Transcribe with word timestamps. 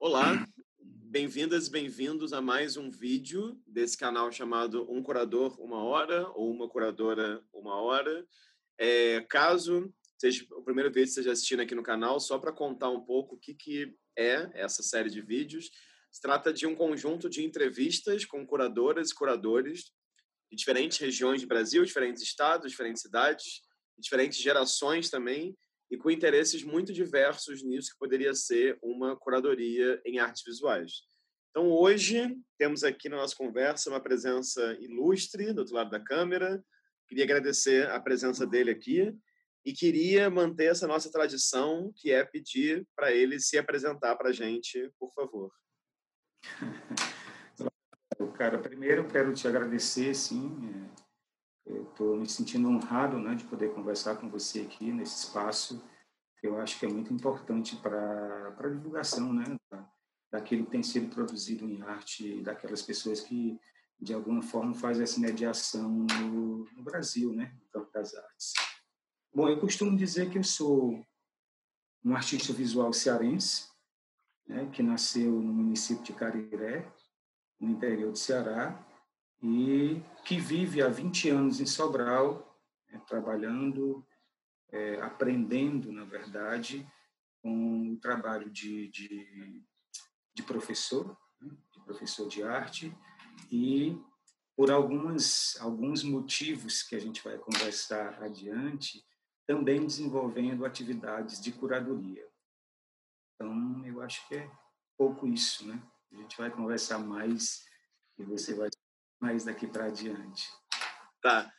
Olá, 0.00 0.46
bem-vindas 0.80 1.66
e 1.66 1.72
bem-vindos 1.72 2.32
a 2.32 2.40
mais 2.40 2.76
um 2.76 2.88
vídeo 2.88 3.60
desse 3.66 3.98
canal 3.98 4.30
chamado 4.30 4.88
Um 4.88 5.02
Curador 5.02 5.60
Uma 5.60 5.82
Hora 5.82 6.28
ou 6.36 6.52
Uma 6.52 6.68
Curadora 6.68 7.42
Uma 7.52 7.74
Hora. 7.74 8.24
É, 8.78 9.20
caso 9.22 9.92
seja 10.16 10.46
o 10.52 10.62
primeiro 10.62 10.88
vídeo 10.90 11.02
que 11.02 11.08
esteja 11.08 11.32
assistindo 11.32 11.62
aqui 11.62 11.74
no 11.74 11.82
canal, 11.82 12.20
só 12.20 12.38
para 12.38 12.52
contar 12.52 12.90
um 12.90 13.04
pouco 13.04 13.34
o 13.34 13.38
que, 13.40 13.52
que 13.54 13.92
é 14.16 14.48
essa 14.54 14.84
série 14.84 15.10
de 15.10 15.20
vídeos, 15.20 15.68
se 16.12 16.20
trata 16.20 16.52
de 16.52 16.64
um 16.64 16.76
conjunto 16.76 17.28
de 17.28 17.44
entrevistas 17.44 18.24
com 18.24 18.46
curadoras 18.46 19.10
e 19.10 19.14
curadores 19.16 19.92
de 20.48 20.56
diferentes 20.56 20.96
regiões 20.98 21.42
do 21.42 21.48
Brasil, 21.48 21.84
diferentes 21.84 22.22
estados, 22.22 22.70
diferentes 22.70 23.02
cidades, 23.02 23.62
diferentes 23.98 24.38
gerações 24.38 25.10
também, 25.10 25.58
e 25.90 25.96
com 25.96 26.10
interesses 26.10 26.62
muito 26.62 26.92
diversos 26.92 27.62
nisso 27.62 27.92
que 27.92 27.98
poderia 27.98 28.34
ser 28.34 28.78
uma 28.82 29.16
curadoria 29.16 30.00
em 30.04 30.18
artes 30.18 30.42
visuais. 30.44 31.02
Então, 31.50 31.70
hoje, 31.70 32.36
temos 32.58 32.84
aqui 32.84 33.08
na 33.08 33.16
nossa 33.16 33.34
conversa 33.34 33.90
uma 33.90 34.00
presença 34.00 34.76
ilustre 34.80 35.52
do 35.52 35.60
outro 35.60 35.74
lado 35.74 35.90
da 35.90 35.98
câmera. 35.98 36.62
Queria 37.08 37.24
agradecer 37.24 37.88
a 37.90 37.98
presença 37.98 38.46
dele 38.46 38.70
aqui 38.70 39.12
e 39.64 39.72
queria 39.72 40.30
manter 40.30 40.70
essa 40.70 40.86
nossa 40.86 41.10
tradição, 41.10 41.92
que 41.96 42.12
é 42.12 42.24
pedir 42.24 42.86
para 42.94 43.12
ele 43.12 43.40
se 43.40 43.58
apresentar 43.58 44.14
para 44.16 44.28
a 44.28 44.32
gente, 44.32 44.90
por 44.98 45.12
favor. 45.12 45.50
Cara, 48.36 48.58
primeiro 48.58 49.08
quero 49.08 49.34
te 49.34 49.48
agradecer, 49.48 50.14
sim. 50.14 50.56
Estou 51.68 52.16
me 52.16 52.28
sentindo 52.28 52.68
honrado 52.68 53.18
né, 53.18 53.34
de 53.34 53.44
poder 53.44 53.74
conversar 53.74 54.16
com 54.16 54.28
você 54.28 54.60
aqui 54.60 54.90
nesse 54.90 55.26
espaço. 55.26 55.84
Eu 56.42 56.58
acho 56.58 56.78
que 56.78 56.86
é 56.86 56.88
muito 56.88 57.12
importante 57.12 57.76
para 57.76 58.54
a 58.58 58.68
divulgação 58.68 59.32
né, 59.32 59.44
daquilo 60.30 60.64
que 60.64 60.70
tem 60.70 60.82
sido 60.82 61.14
produzido 61.14 61.66
em 61.66 61.82
arte, 61.82 62.40
daquelas 62.42 62.80
pessoas 62.80 63.20
que, 63.20 63.60
de 64.00 64.14
alguma 64.14 64.40
forma, 64.40 64.72
fazem 64.74 65.02
essa 65.02 65.20
mediação 65.20 65.90
no, 65.90 66.64
no 66.64 66.82
Brasil, 66.82 67.32
né, 67.34 67.54
no 67.60 67.68
campo 67.68 67.92
das 67.92 68.14
artes. 68.14 68.54
Bom, 69.34 69.48
eu 69.48 69.60
costumo 69.60 69.96
dizer 69.96 70.30
que 70.30 70.38
eu 70.38 70.44
sou 70.44 71.04
um 72.02 72.14
artista 72.14 72.52
visual 72.52 72.92
cearense, 72.92 73.68
né, 74.46 74.70
que 74.72 74.82
nasceu 74.82 75.30
no 75.30 75.52
município 75.52 76.02
de 76.02 76.12
Cariré, 76.14 76.90
no 77.60 77.70
interior 77.70 78.12
do 78.12 78.18
Ceará, 78.18 78.87
e 79.42 80.02
que 80.24 80.38
vive 80.38 80.82
há 80.82 80.88
20 80.88 81.30
anos 81.30 81.60
em 81.60 81.66
Sobral, 81.66 82.58
né, 82.90 83.00
trabalhando, 83.06 84.06
é, 84.70 85.00
aprendendo, 85.00 85.92
na 85.92 86.04
verdade, 86.04 86.86
com 87.42 87.92
o 87.92 88.00
trabalho 88.00 88.50
de, 88.50 88.88
de, 88.88 89.62
de 90.34 90.42
professor, 90.42 91.16
né, 91.40 91.50
de 91.72 91.80
professor 91.84 92.28
de 92.28 92.42
arte, 92.42 92.94
e 93.50 93.96
por 94.56 94.70
algumas, 94.70 95.56
alguns 95.60 96.02
motivos 96.02 96.82
que 96.82 96.96
a 96.96 96.98
gente 96.98 97.22
vai 97.22 97.38
conversar 97.38 98.20
adiante, 98.22 99.06
também 99.46 99.86
desenvolvendo 99.86 100.66
atividades 100.66 101.40
de 101.40 101.52
curadoria. 101.52 102.26
Então, 103.34 103.86
eu 103.86 104.02
acho 104.02 104.26
que 104.26 104.34
é 104.34 104.50
pouco 104.96 105.28
isso, 105.28 105.64
né? 105.64 105.80
A 106.12 106.16
gente 106.16 106.36
vai 106.36 106.50
conversar 106.50 106.98
mais 106.98 107.64
e 108.18 108.24
você 108.24 108.52
vai 108.52 108.68
mais 109.20 109.44
daqui 109.44 109.66
para 109.66 109.86
adiante. 109.86 110.48
Tá. 111.22 111.52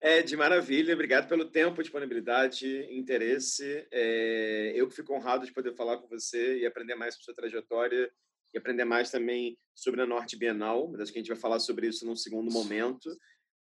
É, 0.00 0.22
de 0.22 0.36
maravilha, 0.36 0.94
obrigado 0.94 1.28
pelo 1.28 1.50
tempo, 1.50 1.82
disponibilidade, 1.82 2.86
interesse. 2.90 3.86
É, 3.90 4.72
eu 4.74 4.88
que 4.88 4.94
fico 4.94 5.14
honrado 5.14 5.46
de 5.46 5.52
poder 5.52 5.74
falar 5.74 5.98
com 5.98 6.06
você 6.06 6.58
e 6.58 6.66
aprender 6.66 6.94
mais 6.94 7.14
sobre 7.14 7.24
sua 7.24 7.34
trajetória 7.34 8.10
e 8.52 8.58
aprender 8.58 8.84
mais 8.84 9.10
também 9.10 9.58
sobre 9.74 10.02
a 10.02 10.06
Norte 10.06 10.36
Bienal, 10.36 10.88
mas 10.88 11.00
acho 11.00 11.12
que 11.12 11.18
a 11.18 11.22
gente 11.22 11.32
vai 11.32 11.38
falar 11.38 11.58
sobre 11.58 11.88
isso 11.88 12.06
num 12.06 12.16
segundo 12.16 12.52
momento. 12.52 13.10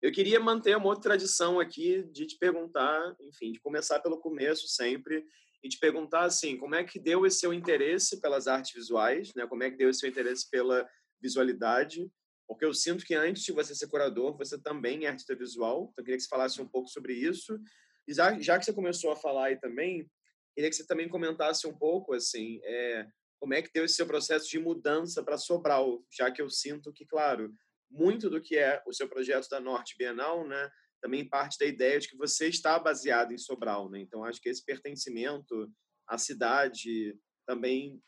Eu 0.02 0.12
queria 0.12 0.38
manter 0.38 0.76
uma 0.76 0.86
outra 0.86 1.02
tradição 1.10 1.58
aqui 1.58 2.02
de 2.12 2.26
te 2.26 2.36
perguntar, 2.36 3.16
enfim, 3.20 3.52
de 3.52 3.60
começar 3.60 4.00
pelo 4.00 4.18
começo 4.18 4.68
sempre 4.68 5.24
e 5.62 5.68
te 5.68 5.78
perguntar 5.78 6.24
assim, 6.24 6.58
como 6.58 6.74
é 6.74 6.84
que 6.84 6.98
deu 6.98 7.24
esse 7.24 7.38
seu 7.38 7.54
interesse 7.54 8.20
pelas 8.20 8.46
artes 8.46 8.74
visuais, 8.74 9.32
né? 9.34 9.46
Como 9.46 9.62
é 9.62 9.70
que 9.70 9.78
deu 9.78 9.88
esse 9.88 10.00
seu 10.00 10.08
interesse 10.08 10.50
pela 10.50 10.86
visualidade? 11.22 12.06
Porque 12.46 12.64
eu 12.64 12.74
sinto 12.74 13.04
que 13.04 13.14
antes 13.14 13.42
de 13.42 13.52
você 13.52 13.74
ser 13.74 13.88
curador, 13.88 14.36
você 14.36 14.58
também 14.58 15.04
é 15.04 15.08
artista 15.08 15.34
visual. 15.34 15.88
Então, 15.92 16.02
eu 16.02 16.04
queria 16.04 16.16
que 16.16 16.22
você 16.22 16.28
falasse 16.28 16.60
um 16.60 16.68
pouco 16.68 16.88
sobre 16.88 17.14
isso. 17.14 17.58
E 18.06 18.12
já, 18.12 18.38
já 18.40 18.58
que 18.58 18.64
você 18.64 18.72
começou 18.72 19.10
a 19.10 19.16
falar 19.16 19.46
aí 19.46 19.56
também, 19.58 20.08
queria 20.54 20.70
que 20.70 20.76
você 20.76 20.86
também 20.86 21.08
comentasse 21.08 21.66
um 21.66 21.76
pouco, 21.76 22.12
assim, 22.12 22.60
é, 22.64 23.06
como 23.40 23.54
é 23.54 23.62
que 23.62 23.72
deu 23.72 23.84
esse 23.84 23.96
seu 23.96 24.06
processo 24.06 24.48
de 24.48 24.58
mudança 24.58 25.22
para 25.22 25.38
Sobral, 25.38 26.04
já 26.10 26.30
que 26.30 26.40
eu 26.40 26.50
sinto 26.50 26.92
que, 26.92 27.04
claro, 27.04 27.54
muito 27.90 28.28
do 28.28 28.40
que 28.40 28.56
é 28.56 28.82
o 28.86 28.92
seu 28.92 29.08
projeto 29.08 29.48
da 29.48 29.60
Norte 29.60 29.96
Bienal, 29.98 30.46
né, 30.46 30.70
também 31.00 31.28
parte 31.28 31.58
da 31.58 31.66
ideia 31.66 32.00
de 32.00 32.08
que 32.08 32.16
você 32.16 32.48
está 32.48 32.78
baseado 32.78 33.32
em 33.32 33.38
Sobral, 33.38 33.90
né? 33.90 34.00
Então 34.00 34.24
acho 34.24 34.40
que 34.40 34.48
esse 34.48 34.64
pertencimento 34.64 35.70
à 36.08 36.16
cidade 36.16 37.14
também 37.46 38.02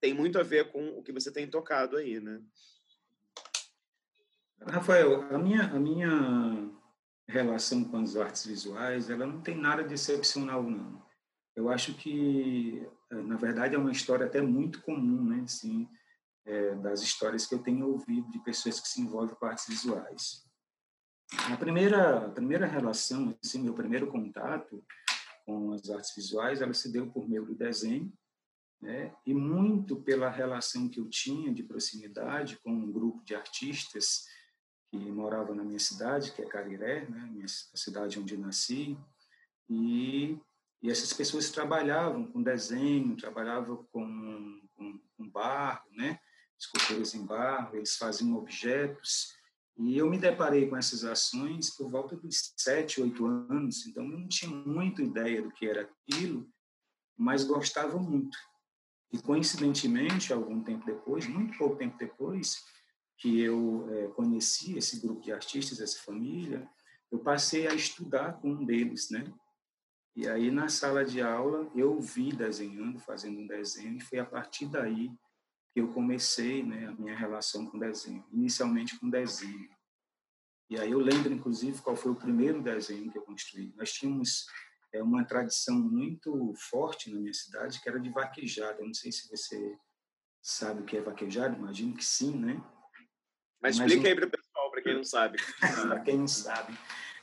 tem 0.00 0.14
muito 0.14 0.38
a 0.38 0.44
ver 0.44 0.70
com 0.70 0.90
o 0.90 1.02
que 1.02 1.12
você 1.12 1.32
tem 1.32 1.50
tocado 1.50 1.96
aí, 1.96 2.20
né? 2.20 2.40
Rafael, 4.66 5.34
a 5.34 5.38
minha 5.38 5.64
a 5.64 5.78
minha 5.78 6.70
relação 7.28 7.84
com 7.84 7.98
as 7.98 8.16
artes 8.16 8.46
visuais, 8.46 9.10
ela 9.10 9.26
não 9.26 9.40
tem 9.40 9.56
nada 9.56 9.84
de 9.84 9.94
excepcional 9.94 10.62
não. 10.62 11.02
Eu 11.54 11.68
acho 11.68 11.94
que 11.94 12.86
na 13.10 13.36
verdade 13.36 13.74
é 13.74 13.78
uma 13.78 13.92
história 13.92 14.26
até 14.26 14.40
muito 14.40 14.82
comum, 14.82 15.24
né? 15.24 15.42
Assim, 15.44 15.88
é, 16.46 16.74
das 16.76 17.02
histórias 17.02 17.46
que 17.46 17.54
eu 17.54 17.62
tenho 17.62 17.86
ouvido 17.86 18.30
de 18.30 18.38
pessoas 18.40 18.80
que 18.80 18.88
se 18.88 19.00
envolvem 19.00 19.34
com 19.36 19.46
artes 19.46 19.66
visuais. 19.68 20.46
A 21.52 21.56
primeira, 21.58 22.26
a 22.26 22.30
primeira 22.30 22.66
relação, 22.66 23.36
assim, 23.44 23.62
meu 23.62 23.74
primeiro 23.74 24.06
contato 24.06 24.82
com 25.44 25.72
as 25.72 25.90
artes 25.90 26.14
visuais, 26.14 26.62
ela 26.62 26.72
se 26.72 26.90
deu 26.90 27.10
por 27.10 27.28
meio 27.28 27.44
do 27.44 27.54
desenho, 27.54 28.10
né? 28.80 29.14
e 29.26 29.34
muito 29.34 29.96
pela 29.96 30.30
relação 30.30 30.88
que 30.88 31.00
eu 31.00 31.08
tinha 31.08 31.52
de 31.52 31.62
proximidade 31.62 32.58
com 32.58 32.70
um 32.70 32.90
grupo 32.90 33.22
de 33.24 33.34
artistas 33.34 34.24
que 34.90 34.96
morava 34.96 35.54
na 35.54 35.62
minha 35.62 35.78
cidade, 35.78 36.32
que 36.32 36.42
é 36.42 36.46
Cariré, 36.46 37.06
né? 37.08 37.28
minha, 37.30 37.44
a 37.46 37.76
cidade 37.76 38.18
onde 38.18 38.36
nasci, 38.36 38.98
e, 39.68 40.38
e 40.82 40.90
essas 40.90 41.12
pessoas 41.12 41.50
trabalhavam 41.50 42.26
com 42.26 42.42
desenho, 42.42 43.16
trabalhavam 43.16 43.86
com, 43.92 44.60
com, 44.74 45.00
com 45.16 45.28
barro, 45.28 45.88
né? 45.92 46.18
esculturas 46.58 47.14
em 47.14 47.24
barro, 47.24 47.76
eles 47.76 47.96
faziam 47.96 48.36
objetos, 48.36 49.36
e 49.76 49.96
eu 49.96 50.10
me 50.10 50.18
deparei 50.18 50.68
com 50.68 50.76
essas 50.76 51.04
ações 51.04 51.70
por 51.70 51.88
volta 51.88 52.16
dos 52.16 52.52
sete, 52.56 53.00
oito 53.00 53.26
anos, 53.26 53.86
então 53.86 54.04
eu 54.04 54.18
não 54.18 54.28
tinha 54.28 54.50
muita 54.50 55.02
ideia 55.02 55.40
do 55.40 55.52
que 55.52 55.68
era 55.68 55.82
aquilo, 55.82 56.48
mas 57.16 57.44
gostava 57.44 57.96
muito. 57.98 58.36
E 59.12 59.18
coincidentemente, 59.18 60.32
algum 60.32 60.62
tempo 60.62 60.84
depois, 60.84 61.26
muito 61.28 61.56
pouco 61.56 61.76
tempo 61.76 61.96
depois, 61.96 62.56
que 63.18 63.40
eu 63.40 63.86
é, 63.90 64.08
conheci 64.08 64.78
esse 64.78 65.00
grupo 65.00 65.20
de 65.20 65.32
artistas, 65.32 65.80
essa 65.80 65.98
família, 65.98 66.68
eu 67.10 67.18
passei 67.18 67.66
a 67.66 67.74
estudar 67.74 68.34
com 68.34 68.50
um 68.50 68.64
deles, 68.64 69.10
né? 69.10 69.24
E 70.14 70.28
aí 70.28 70.50
na 70.50 70.68
sala 70.68 71.04
de 71.04 71.20
aula 71.20 71.70
eu 71.74 72.00
vi 72.00 72.32
desenhando, 72.32 72.98
fazendo 73.00 73.40
um 73.40 73.46
desenho, 73.46 73.96
e 73.96 74.00
foi 74.00 74.18
a 74.18 74.24
partir 74.24 74.66
daí 74.66 75.10
que 75.72 75.80
eu 75.80 75.92
comecei 75.92 76.62
né, 76.62 76.86
a 76.86 76.92
minha 76.92 77.16
relação 77.16 77.66
com 77.66 77.78
desenho, 77.78 78.24
inicialmente 78.32 78.98
com 78.98 79.10
desenho. 79.10 79.68
E 80.70 80.78
aí 80.78 80.90
eu 80.90 80.98
lembro, 80.98 81.32
inclusive, 81.32 81.80
qual 81.80 81.96
foi 81.96 82.12
o 82.12 82.16
primeiro 82.16 82.62
desenho 82.62 83.10
que 83.10 83.18
eu 83.18 83.22
construí. 83.22 83.72
Nós 83.76 83.92
tínhamos 83.92 84.46
é, 84.92 85.02
uma 85.02 85.24
tradição 85.24 85.78
muito 85.78 86.52
forte 86.70 87.10
na 87.10 87.18
minha 87.18 87.32
cidade, 87.32 87.80
que 87.80 87.88
era 87.88 87.98
de 87.98 88.10
vaquejada. 88.10 88.80
Eu 88.80 88.86
não 88.86 88.94
sei 88.94 89.10
se 89.10 89.28
você 89.28 89.78
sabe 90.42 90.82
o 90.82 90.84
que 90.84 90.96
é 90.96 91.00
vaquejada, 91.00 91.56
imagino 91.56 91.94
que 91.96 92.04
sim, 92.04 92.36
né? 92.36 92.62
Mas, 93.60 93.78
Mas 93.78 93.90
explica 93.90 94.08
um... 94.08 94.10
aí 94.10 94.16
para 94.16 94.26
o 94.26 94.30
pessoal, 94.30 94.70
para 94.70 94.82
quem 94.82 94.94
não 94.94 95.04
sabe. 95.04 95.38
para 95.88 96.00
quem 96.00 96.18
não 96.18 96.28
sabe. 96.28 96.78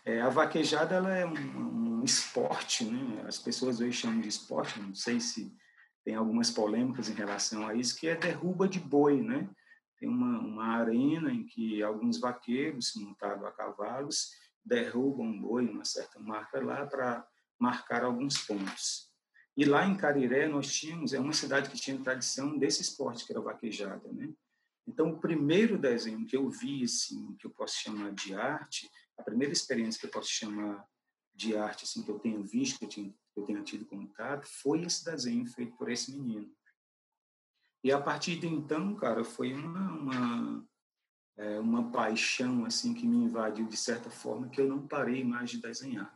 É, 0.05 0.21
a 0.21 0.29
vaquejada 0.29 0.95
ela 0.95 1.13
é 1.15 1.25
um, 1.25 1.99
um 1.99 2.03
esporte, 2.03 2.85
né? 2.85 3.23
As 3.27 3.39
pessoas 3.39 3.79
hoje 3.79 3.93
chamam 3.93 4.21
de 4.21 4.27
esporte, 4.27 4.79
não 4.79 4.93
sei 4.93 5.19
se 5.19 5.55
tem 6.03 6.13
algumas 6.13 6.51
polêmicas 6.51 7.09
em 7.09 7.13
relação 7.13 7.67
a 7.67 7.73
isso, 7.73 7.97
que 7.97 8.07
é 8.07 8.15
derruba 8.15 8.67
de 8.67 8.79
boi, 8.79 9.21
né? 9.21 9.49
Tem 9.99 10.07
uma, 10.07 10.39
uma 10.39 10.65
arena 10.77 11.31
em 11.31 11.43
que 11.43 11.81
alguns 11.81 12.19
vaqueiros, 12.19 12.93
montados 12.95 13.43
a 13.43 13.51
cavalos, 13.51 14.29
derrubam 14.63 15.39
boi, 15.39 15.67
uma 15.67 15.83
certa 15.83 16.19
marca 16.19 16.63
lá, 16.63 16.85
para 16.85 17.25
marcar 17.59 18.03
alguns 18.03 18.37
pontos. 18.37 19.09
E 19.57 19.65
lá 19.65 19.87
em 19.87 19.95
Cariré 19.95 20.47
nós 20.47 20.71
tínhamos, 20.71 21.13
é 21.13 21.19
uma 21.19 21.33
cidade 21.33 21.69
que 21.69 21.77
tinha 21.77 21.97
tradição 21.97 22.57
desse 22.57 22.81
esporte, 22.81 23.25
que 23.25 23.31
era 23.31 23.39
a 23.39 23.43
vaquejada, 23.43 24.11
né? 24.11 24.29
Então, 24.87 25.09
o 25.09 25.19
primeiro 25.19 25.77
desenho 25.77 26.25
que 26.25 26.37
eu 26.37 26.49
vi, 26.49 26.83
assim, 26.83 27.35
que 27.37 27.47
eu 27.47 27.51
posso 27.51 27.75
chamar 27.81 28.13
de 28.13 28.35
arte, 28.35 28.89
a 29.17 29.23
primeira 29.23 29.51
experiência 29.51 29.99
que 29.99 30.05
eu 30.05 30.11
posso 30.11 30.29
chamar 30.29 30.85
de 31.33 31.57
arte, 31.57 31.85
assim, 31.85 32.03
que 32.03 32.11
eu 32.11 32.19
tenho 32.19 32.43
visto, 32.43 32.79
que 32.79 32.85
eu 32.85 32.89
tenho, 32.89 33.11
que 33.33 33.39
eu 33.39 33.45
tenho 33.45 33.63
tido 33.63 33.85
contato, 33.85 34.45
foi 34.47 34.83
esse 34.83 35.03
desenho 35.03 35.45
feito 35.47 35.75
por 35.75 35.89
esse 35.89 36.11
menino. 36.11 36.49
E 37.83 37.91
a 37.91 38.01
partir 38.01 38.39
de 38.39 38.47
então, 38.47 38.95
cara, 38.95 39.23
foi 39.23 39.53
uma, 39.53 39.91
uma, 39.91 40.67
é, 41.37 41.59
uma 41.59 41.91
paixão 41.91 42.65
assim 42.65 42.93
que 42.93 43.05
me 43.05 43.25
invadiu 43.25 43.67
de 43.67 43.77
certa 43.77 44.09
forma 44.09 44.49
que 44.49 44.59
eu 44.59 44.67
não 44.67 44.87
parei 44.87 45.23
mais 45.23 45.51
de 45.51 45.61
desenhar. 45.61 46.15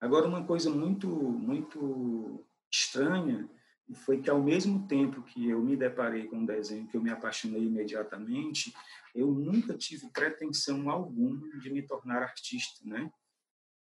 Agora, 0.00 0.26
uma 0.26 0.44
coisa 0.44 0.70
muito, 0.70 1.08
muito 1.08 2.44
estranha 2.70 3.48
foi 3.94 4.20
que, 4.20 4.30
ao 4.30 4.42
mesmo 4.42 4.86
tempo 4.86 5.22
que 5.22 5.48
eu 5.48 5.60
me 5.60 5.76
deparei 5.76 6.26
com 6.26 6.36
um 6.36 6.46
desenho 6.46 6.86
que 6.86 6.96
eu 6.96 7.02
me 7.02 7.10
apaixonei 7.10 7.62
imediatamente, 7.62 8.74
eu 9.14 9.30
nunca 9.30 9.76
tive 9.76 10.08
pretensão 10.10 10.90
alguma 10.90 11.58
de 11.58 11.70
me 11.70 11.82
tornar 11.82 12.22
artista, 12.22 12.80
né? 12.84 13.10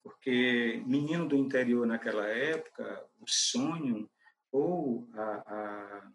Porque 0.02 0.82
menino 0.86 1.28
do 1.28 1.36
interior 1.36 1.86
naquela 1.86 2.26
época, 2.26 3.06
o 3.18 3.24
sonho 3.26 4.08
ou 4.50 5.08
a, 5.14 5.22
a 5.46 6.10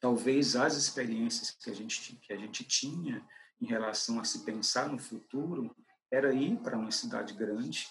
talvez 0.00 0.56
as 0.56 0.76
experiências 0.76 1.52
que 1.52 1.70
a 1.70 1.74
gente 1.74 2.16
que 2.16 2.32
a 2.32 2.36
gente 2.36 2.64
tinha 2.64 3.24
em 3.60 3.66
relação 3.66 4.18
a 4.18 4.24
se 4.24 4.44
pensar 4.44 4.88
no 4.88 4.98
futuro 4.98 5.74
era 6.10 6.34
ir 6.34 6.58
para 6.58 6.76
uma 6.76 6.90
cidade 6.90 7.32
grande, 7.32 7.88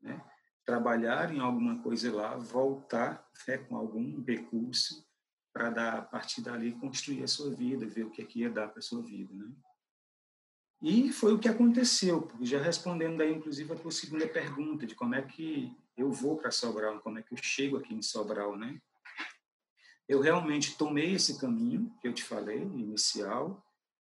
né? 0.00 0.24
Trabalhar 0.68 1.34
em 1.34 1.40
alguma 1.40 1.82
coisa 1.82 2.14
lá, 2.14 2.36
voltar 2.36 3.26
né, 3.46 3.56
com 3.56 3.74
algum 3.74 4.22
recurso 4.22 5.02
para 5.50 5.94
a 5.94 6.02
partir 6.02 6.42
dali 6.42 6.72
construir 6.72 7.22
a 7.22 7.26
sua 7.26 7.50
vida, 7.54 7.86
ver 7.86 8.04
o 8.04 8.10
que 8.10 8.20
é 8.20 8.24
que 8.26 8.40
ia 8.40 8.50
dar 8.50 8.68
para 8.68 8.80
a 8.80 8.82
sua 8.82 9.00
vida, 9.00 9.32
né? 9.32 9.50
E 10.82 11.10
foi 11.10 11.32
o 11.32 11.38
que 11.38 11.48
aconteceu, 11.48 12.30
já 12.42 12.60
respondendo 12.60 13.22
aí 13.22 13.32
inclusive 13.32 13.72
a 13.72 13.76
tua 13.76 13.90
segunda 13.90 14.28
pergunta 14.28 14.86
de 14.86 14.94
como 14.94 15.14
é 15.14 15.22
que 15.22 15.74
eu 15.96 16.12
vou 16.12 16.36
para 16.36 16.50
Sobral, 16.50 17.00
como 17.00 17.18
é 17.18 17.22
que 17.22 17.32
eu 17.32 17.38
chego 17.38 17.78
aqui 17.78 17.94
em 17.94 18.02
Sobral, 18.02 18.54
né? 18.54 18.78
Eu 20.06 20.20
realmente 20.20 20.76
tomei 20.76 21.14
esse 21.14 21.40
caminho 21.40 21.90
que 21.98 22.06
eu 22.06 22.12
te 22.12 22.22
falei, 22.22 22.60
inicial, 22.60 23.66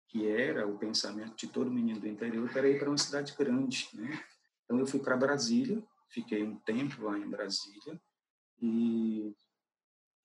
que 0.08 0.26
era 0.26 0.66
o 0.66 0.78
pensamento 0.78 1.36
de 1.36 1.48
todo 1.48 1.70
menino 1.70 2.00
do 2.00 2.08
interior, 2.08 2.50
para 2.50 2.66
ir 2.66 2.78
para 2.78 2.88
uma 2.88 2.96
cidade 2.96 3.34
grande, 3.36 3.90
né? 3.92 4.24
Então 4.64 4.78
eu 4.78 4.86
fui 4.86 5.00
para 5.00 5.18
Brasília, 5.18 5.84
fiquei 6.08 6.42
um 6.42 6.56
tempo 6.56 7.02
lá 7.02 7.18
em 7.18 7.28
Brasília 7.28 8.00
e 8.60 9.34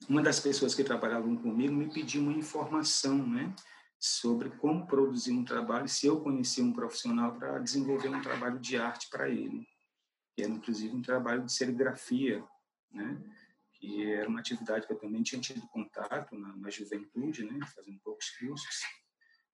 uma 0.10 0.22
das 0.22 0.40
pessoas 0.40 0.74
que 0.74 0.84
trabalhavam 0.84 1.36
comigo 1.38 1.74
me 1.74 1.92
pediu 1.92 2.22
uma 2.22 2.34
informação, 2.34 3.28
né, 3.28 3.54
sobre 4.00 4.50
como 4.50 4.88
produzir 4.88 5.32
um 5.32 5.46
trabalho, 5.46 5.88
se 5.88 6.08
eu 6.08 6.22
conhecia 6.22 6.64
um 6.64 6.74
profissional 6.74 7.36
para 7.36 7.60
desenvolver 7.60 8.10
um 8.10 8.22
trabalho 8.22 8.60
de 8.60 8.78
arte 8.78 9.08
para 9.10 9.30
ele, 9.30 9.68
que 10.34 10.42
era 10.42 10.52
inclusive 10.52 10.96
um 10.96 11.02
trabalho 11.02 11.46
de 11.46 11.54
serigrafia, 11.54 12.44
né, 12.92 13.22
que 13.74 14.12
era 14.12 14.28
uma 14.28 14.40
atividade 14.40 14.88
que 14.88 14.94
eu 14.94 15.00
também 15.00 15.22
tinha 15.22 15.42
tido 15.42 15.62
contato 15.68 16.36
na, 16.36 16.56
na 16.56 16.70
juventude, 16.70 17.44
né, 17.44 17.60
fazendo 17.76 18.00
poucos 18.04 18.30
cursos. 18.32 18.82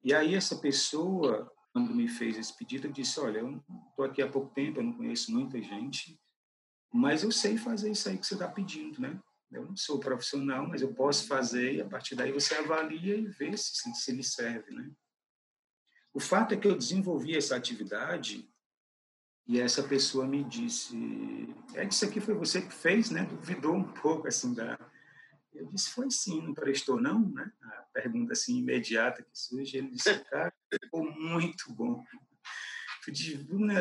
E 0.03 0.13
aí 0.13 0.35
essa 0.35 0.55
pessoa 0.57 1.51
quando 1.73 1.93
me 1.93 2.07
fez 2.07 2.37
esse 2.37 2.55
pedido, 2.55 2.87
eu 2.87 2.91
disse: 2.91 3.19
Olha, 3.19 3.39
eu 3.39 3.63
estou 3.89 4.05
aqui 4.05 4.21
há 4.21 4.29
pouco 4.29 4.53
tempo, 4.53 4.79
eu 4.79 4.83
não 4.83 4.93
conheço 4.93 5.31
muita 5.31 5.61
gente, 5.61 6.19
mas 6.93 7.23
eu 7.23 7.31
sei 7.31 7.57
fazer 7.57 7.91
isso 7.91 8.09
aí 8.09 8.17
que 8.17 8.25
você 8.25 8.33
está 8.33 8.47
pedindo, 8.47 8.99
né? 9.01 9.19
Eu 9.51 9.65
não 9.65 9.75
sou 9.75 9.99
profissional, 9.99 10.67
mas 10.67 10.81
eu 10.81 10.93
posso 10.93 11.27
fazer 11.27 11.75
e 11.75 11.81
a 11.81 11.85
partir 11.85 12.15
daí 12.15 12.31
você 12.31 12.55
avalia 12.55 13.15
e 13.15 13.27
vê 13.27 13.55
se, 13.55 13.75
se, 13.75 13.93
se 13.93 14.11
lhe 14.11 14.23
serve, 14.23 14.73
né? 14.73 14.91
O 16.13 16.19
fato 16.19 16.53
é 16.53 16.57
que 16.57 16.67
eu 16.67 16.77
desenvolvi 16.77 17.37
essa 17.37 17.55
atividade 17.55 18.49
e 19.47 19.59
essa 19.59 19.83
pessoa 19.83 20.27
me 20.27 20.43
disse: 20.43 20.97
É, 21.75 21.85
isso 21.85 22.03
aqui 22.03 22.19
foi 22.19 22.33
você 22.33 22.61
que 22.61 22.73
fez, 22.73 23.09
né? 23.09 23.23
Duvidou 23.23 23.75
um 23.75 23.83
pouco 23.83 24.27
assim 24.27 24.53
da, 24.53 24.77
eu 25.57 25.71
disse, 25.71 25.89
foi 25.89 26.09
sim, 26.09 26.41
não 26.41 26.53
prestou 26.53 26.99
não, 27.01 27.29
né? 27.29 27.51
A 27.61 27.81
pergunta 27.93 28.33
assim 28.33 28.57
imediata 28.57 29.23
que 29.23 29.29
surge, 29.37 29.77
ele 29.77 29.91
disse, 29.91 30.17
cara, 30.25 30.53
ficou 30.81 31.09
muito 31.11 31.73
bom. 31.73 32.03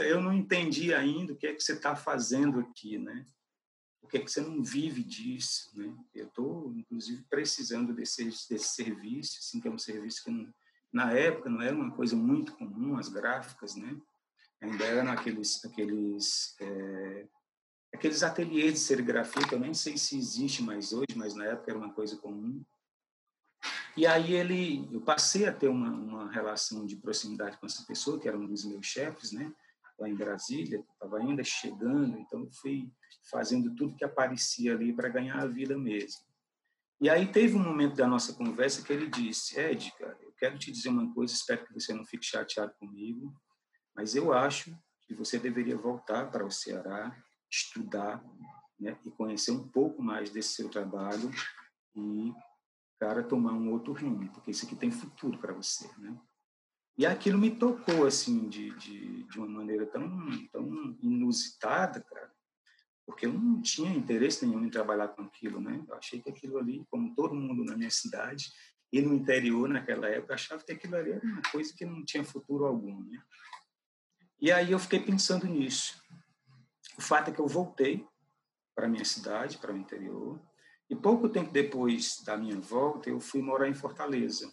Eu 0.05 0.23
não 0.23 0.33
entendi 0.33 0.95
ainda 0.95 1.33
o 1.33 1.37
que 1.37 1.47
é 1.47 1.55
que 1.55 1.63
você 1.63 1.73
está 1.73 1.97
fazendo 1.97 2.61
aqui, 2.61 2.99
né? 2.99 3.27
Por 4.01 4.09
que 4.09 4.19
é 4.19 4.21
que 4.21 4.31
você 4.31 4.41
não 4.41 4.63
vive 4.63 5.03
disso, 5.03 5.71
né? 5.75 5.93
Eu 6.15 6.27
estou, 6.27 6.73
inclusive, 6.77 7.25
precisando 7.29 7.93
desse, 7.93 8.25
desse 8.25 8.75
serviço, 8.75 9.39
assim, 9.41 9.61
que 9.61 9.67
é 9.67 9.71
um 9.71 9.79
serviço 9.79 10.23
que, 10.23 10.31
não, 10.31 10.53
na 10.93 11.13
época, 11.13 11.51
não 11.51 11.61
era 11.61 11.75
uma 11.75 11.91
coisa 11.91 12.15
muito 12.15 12.53
comum, 12.53 12.97
as 12.97 13.09
gráficas, 13.09 13.75
né? 13.75 14.01
Ainda 14.61 14.85
eram 14.85 15.11
aqueles, 15.11 15.65
aqueles 15.65 16.55
é, 16.61 17.27
aqueles 17.97 18.23
ateliês 18.23 18.75
de 18.75 18.79
serigrafia, 18.79 19.47
que 19.49 19.55
eu 19.55 19.61
nem 19.61 19.73
sei 19.73 19.97
se 19.97 20.17
existe 20.17 20.63
mais 20.63 20.93
hoje, 20.93 21.17
mas 21.17 21.35
na 21.35 21.47
época 21.47 21.71
era 21.71 21.79
uma 21.79 21.93
coisa 21.93 22.17
comum. 22.19 22.63
E 23.97 24.07
aí 24.07 24.35
ele, 24.35 24.87
eu 24.93 25.01
passei 25.01 25.47
a 25.47 25.53
ter 25.53 25.69
uma, 25.69 25.91
uma 25.91 26.31
relação 26.31 26.85
de 26.85 26.97
proximidade 26.97 27.57
com 27.57 27.67
essa 27.67 27.85
pessoa, 27.87 28.21
que 28.21 28.29
era 28.29 28.37
um 28.37 28.47
dos 28.47 28.65
meus 28.67 28.87
chefes, 28.87 29.33
né? 29.33 29.51
Lá 29.99 30.09
em 30.09 30.15
Brasília, 30.15 30.85
estava 30.93 31.17
ainda 31.17 31.43
chegando, 31.43 32.19
então 32.19 32.47
fui 32.61 32.93
fazendo 33.31 33.75
tudo 33.75 33.97
que 33.97 34.05
aparecia 34.05 34.75
ali 34.75 34.93
para 34.93 35.09
ganhar 35.09 35.43
a 35.43 35.47
vida 35.47 35.77
mesmo. 35.79 36.21
E 37.01 37.09
aí 37.09 37.27
teve 37.27 37.57
um 37.57 37.63
momento 37.63 37.97
da 37.97 38.07
nossa 38.07 38.35
conversa 38.35 38.83
que 38.83 38.93
ele 38.93 39.09
disse, 39.09 39.59
Ed, 39.59 39.91
cara, 39.99 40.19
eu 40.21 40.33
quero 40.33 40.59
te 40.59 40.71
dizer 40.71 40.91
uma 40.91 41.13
coisa, 41.15 41.33
espero 41.33 41.65
que 41.65 41.73
você 41.73 41.95
não 41.95 42.05
fique 42.05 42.27
chateado 42.27 42.75
comigo, 42.79 43.35
mas 43.95 44.15
eu 44.15 44.35
acho 44.35 44.77
que 45.07 45.15
você 45.15 45.39
deveria 45.39 45.77
voltar 45.77 46.31
para 46.31 46.45
o 46.45 46.51
Ceará 46.51 47.17
estudar 47.51 48.25
né, 48.79 48.99
e 49.05 49.11
conhecer 49.11 49.51
um 49.53 49.67
pouco 49.69 50.03
mais 50.03 50.31
desse 50.31 50.55
seu 50.55 50.69
trabalho 50.69 51.31
e, 51.95 52.33
cara, 52.99 53.23
tomar 53.23 53.53
um 53.53 53.71
outro 53.73 53.93
rumo, 53.93 54.31
porque 54.33 54.51
isso 54.51 54.67
aqui 54.67 54.77
tem 54.77 54.91
futuro 54.91 55.39
para 55.39 55.53
você, 55.53 55.89
né? 55.99 56.19
E 56.99 57.05
aquilo 57.05 57.39
me 57.39 57.51
tocou, 57.51 58.07
assim, 58.07 58.49
de, 58.49 58.71
de, 58.77 59.25
de 59.25 59.39
uma 59.39 59.47
maneira 59.47 59.85
tão, 59.85 60.09
tão 60.51 60.97
inusitada, 61.03 62.01
cara, 62.01 62.33
porque 63.07 63.27
eu 63.27 63.33
não 63.33 63.61
tinha 63.61 63.93
interesse 63.93 64.45
nenhum 64.45 64.65
em 64.65 64.71
trabalhar 64.71 65.09
com 65.09 65.23
aquilo, 65.23 65.61
né? 65.61 65.85
Eu 65.87 65.95
achei 65.95 66.21
que 66.21 66.31
aquilo 66.31 66.59
ali, 66.59 66.85
como 66.91 67.15
todo 67.15 67.35
mundo 67.35 67.65
na 67.65 67.77
minha 67.77 67.91
cidade 67.91 68.51
e 68.93 69.01
no 69.03 69.15
interior 69.15 69.69
naquela 69.69 70.09
época, 70.09 70.35
achava 70.35 70.65
que 70.65 70.73
aquilo 70.73 70.97
ali 70.97 71.13
era 71.13 71.25
uma 71.25 71.43
coisa 71.53 71.73
que 71.77 71.85
não 71.85 72.05
tinha 72.05 72.25
futuro 72.25 72.65
algum, 72.65 73.05
né? 73.05 73.23
E 74.41 74.51
aí 74.51 74.73
eu 74.73 74.79
fiquei 74.79 75.01
pensando 75.01 75.47
nisso. 75.47 76.03
O 76.99 77.03
fato 77.03 77.31
é 77.31 77.33
que 77.33 77.41
eu 77.41 77.47
voltei 77.47 78.07
para 78.75 78.89
minha 78.89 79.05
cidade, 79.05 79.59
para 79.59 79.73
o 79.73 79.77
interior, 79.77 80.41
e 80.89 80.95
pouco 80.95 81.29
tempo 81.29 81.51
depois 81.51 82.23
da 82.25 82.37
minha 82.37 82.59
volta, 82.61 83.11
eu 83.11 83.21
fui 83.21 83.43
morar 83.43 83.69
em 83.69 83.75
Fortaleza. 83.75 84.51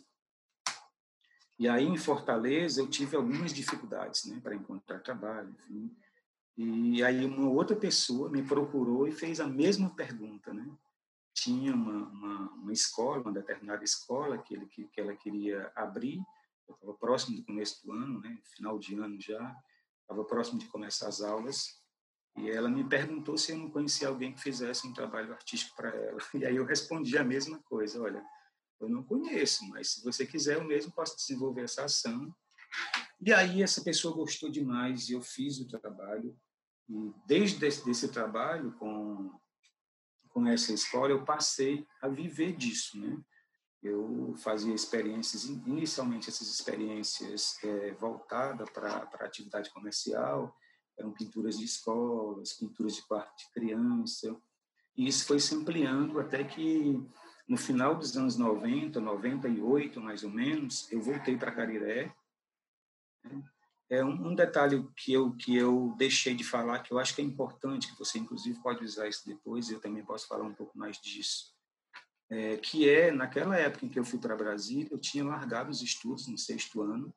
E 1.59 1.67
aí, 1.67 1.85
em 1.85 1.97
Fortaleza, 1.97 2.81
eu 2.81 2.89
tive 2.89 3.15
algumas 3.15 3.53
dificuldades 3.53 4.25
né, 4.25 4.39
para 4.41 4.55
encontrar 4.55 4.99
trabalho, 4.99 5.55
enfim. 5.59 5.95
E 6.57 7.03
aí, 7.03 7.25
uma 7.25 7.49
outra 7.49 7.75
pessoa 7.75 8.29
me 8.29 8.41
procurou 8.43 9.07
e 9.07 9.11
fez 9.11 9.39
a 9.39 9.47
mesma 9.47 9.89
pergunta, 9.89 10.53
né? 10.53 10.67
Tinha 11.33 11.73
uma, 11.73 12.07
uma, 12.07 12.51
uma 12.53 12.73
escola, 12.73 13.21
uma 13.21 13.31
determinada 13.31 13.83
escola 13.83 14.37
que, 14.37 14.53
ele, 14.53 14.65
que, 14.67 14.85
que 14.87 15.01
ela 15.01 15.15
queria 15.15 15.71
abrir, 15.75 16.21
eu 16.67 16.75
estava 16.75 16.93
próximo 16.93 17.37
do 17.37 17.43
começo 17.43 17.85
do 17.85 17.91
ano, 17.91 18.19
né, 18.21 18.37
final 18.55 18.77
de 18.79 18.95
ano 18.95 19.19
já, 19.19 19.55
estava 20.01 20.23
próximo 20.23 20.59
de 20.59 20.67
começar 20.67 21.07
as 21.07 21.21
aulas, 21.21 21.82
e 22.35 22.49
ela 22.49 22.69
me 22.69 22.83
perguntou 22.83 23.37
se 23.37 23.51
eu 23.51 23.57
não 23.57 23.69
conhecia 23.69 24.07
alguém 24.07 24.33
que 24.33 24.41
fizesse 24.41 24.87
um 24.87 24.93
trabalho 24.93 25.31
artístico 25.31 25.75
para 25.75 25.89
ela. 25.89 26.17
E 26.33 26.45
aí 26.45 26.55
eu 26.55 26.65
respondi 26.65 27.17
a 27.17 27.23
mesma 27.23 27.59
coisa: 27.59 28.01
olha, 28.01 28.23
eu 28.79 28.89
não 28.89 29.03
conheço, 29.03 29.67
mas 29.69 29.93
se 29.93 30.03
você 30.03 30.25
quiser, 30.25 30.57
eu 30.57 30.63
mesmo 30.63 30.91
posso 30.91 31.15
desenvolver 31.15 31.63
essa 31.63 31.85
ação. 31.85 32.33
E 33.21 33.31
aí 33.31 33.61
essa 33.61 33.83
pessoa 33.83 34.15
gostou 34.15 34.49
demais 34.49 35.09
e 35.09 35.13
eu 35.13 35.21
fiz 35.21 35.59
o 35.59 35.67
trabalho. 35.67 36.35
E 36.89 37.13
desde 37.25 37.65
esse, 37.65 37.85
desse 37.85 38.09
trabalho 38.09 38.73
com, 38.73 39.31
com 40.29 40.47
essa 40.47 40.73
escola, 40.73 41.11
eu 41.11 41.23
passei 41.23 41.87
a 42.01 42.07
viver 42.07 42.53
disso, 42.53 42.99
né? 42.99 43.17
Eu 43.81 44.33
fazia 44.37 44.73
experiências, 44.73 45.43
inicialmente 45.45 46.29
essas 46.29 46.47
experiências 46.47 47.61
é, 47.63 47.91
voltadas 47.91 48.69
para 48.69 49.09
a 49.13 49.25
atividade 49.25 49.69
comercial, 49.71 50.57
eram 50.97 51.11
pinturas 51.11 51.57
de 51.57 51.65
escolas, 51.65 52.53
pinturas 52.53 52.95
de 52.95 53.01
quarto 53.03 53.37
de 53.37 53.51
criança, 53.51 54.35
e 54.95 55.07
isso 55.07 55.25
foi 55.25 55.39
se 55.39 55.55
ampliando 55.55 56.19
até 56.19 56.43
que 56.43 57.01
no 57.47 57.57
final 57.57 57.95
dos 57.95 58.15
anos 58.15 58.37
90, 58.37 58.99
98 58.99 59.99
mais 59.99 60.23
ou 60.23 60.29
menos, 60.29 60.91
eu 60.91 61.01
voltei 61.01 61.37
para 61.37 61.51
Cariré. 61.51 62.13
É 63.89 64.03
um, 64.03 64.33
detalhe 64.33 64.87
que 64.95 65.13
eu 65.13 65.35
que 65.35 65.55
eu 65.55 65.93
deixei 65.97 66.33
de 66.33 66.43
falar 66.43 66.79
que 66.79 66.91
eu 66.91 66.97
acho 66.97 67.13
que 67.13 67.21
é 67.21 67.25
importante 67.25 67.91
que 67.91 67.99
você 67.99 68.17
inclusive 68.17 68.59
pode 68.61 68.83
usar 68.83 69.07
isso 69.07 69.27
depois. 69.27 69.69
Eu 69.69 69.79
também 69.79 70.03
posso 70.03 70.27
falar 70.27 70.43
um 70.43 70.53
pouco 70.53 70.77
mais 70.77 70.99
disso. 70.99 71.53
É, 72.29 72.57
que 72.57 72.89
é 72.89 73.11
naquela 73.11 73.55
época 73.55 73.85
em 73.85 73.89
que 73.89 73.99
eu 73.99 74.05
fui 74.05 74.17
para 74.17 74.35
Brasília, 74.35 74.87
eu 74.89 74.97
tinha 74.97 75.23
largado 75.23 75.69
os 75.69 75.81
estudos 75.81 76.27
no 76.27 76.37
sexto 76.37 76.81
ano, 76.81 77.13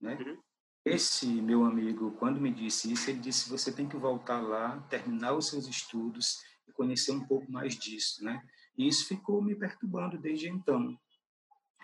né? 0.00 0.16
Uhum. 0.16 0.38
Esse 0.84 1.26
meu 1.26 1.64
amigo, 1.64 2.12
quando 2.12 2.40
me 2.40 2.52
disse 2.52 2.92
isso, 2.92 3.10
ele 3.10 3.18
disse: 3.18 3.50
você 3.50 3.72
tem 3.72 3.88
que 3.88 3.96
voltar 3.96 4.40
lá, 4.40 4.80
terminar 4.88 5.34
os 5.34 5.48
seus 5.48 5.66
estudos 5.66 6.38
e 6.66 6.72
conhecer 6.72 7.12
um 7.12 7.26
pouco 7.26 7.50
mais 7.50 7.76
disso, 7.76 8.24
né? 8.24 8.42
E 8.76 8.86
isso 8.86 9.06
ficou 9.06 9.42
me 9.42 9.54
perturbando 9.54 10.16
desde 10.16 10.48
então. 10.48 10.96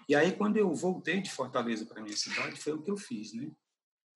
E 0.09 0.15
aí, 0.15 0.33
quando 0.37 0.57
eu 0.57 0.73
voltei 0.73 1.21
de 1.21 1.31
Fortaleza 1.31 1.87
para 1.87 2.03
minha 2.03 2.17
cidade, 2.17 2.61
foi 2.61 2.75
o 2.75 2.83
que 2.83 2.91
eu 2.91 2.97
fiz, 2.97 3.33
né? 3.33 3.51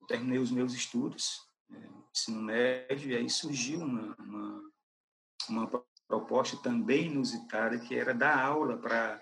Eu 0.01 0.07
terminei 0.07 0.39
os 0.39 0.51
meus 0.51 0.73
estudos, 0.75 1.41
é, 1.71 1.89
ensino 2.15 2.43
médio, 2.43 3.11
e 3.11 3.17
aí 3.17 3.29
surgiu 3.29 3.81
uma, 3.81 4.15
uma, 4.19 4.71
uma 5.49 5.85
proposta 6.07 6.57
também 6.59 7.07
inusitada, 7.07 7.79
que 7.79 7.95
era 7.95 8.15
dar 8.15 8.39
aula 8.39 8.77
para... 8.79 9.21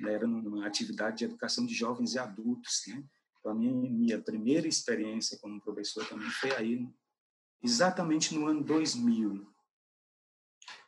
Né, 0.00 0.12
era 0.12 0.26
uma 0.26 0.66
atividade 0.66 1.18
de 1.18 1.24
educação 1.24 1.66
de 1.66 1.74
jovens 1.74 2.14
e 2.14 2.18
adultos, 2.18 2.82
né? 2.88 3.02
Então, 3.48 3.52
a 3.52 3.54
minha, 3.54 3.72
minha 3.72 4.20
primeira 4.20 4.68
experiência 4.68 5.38
como 5.38 5.60
professor 5.60 6.06
também 6.06 6.28
foi 6.30 6.54
aí, 6.54 6.88
exatamente 7.62 8.34
no 8.34 8.46
ano 8.46 8.62
2000. 8.62 9.46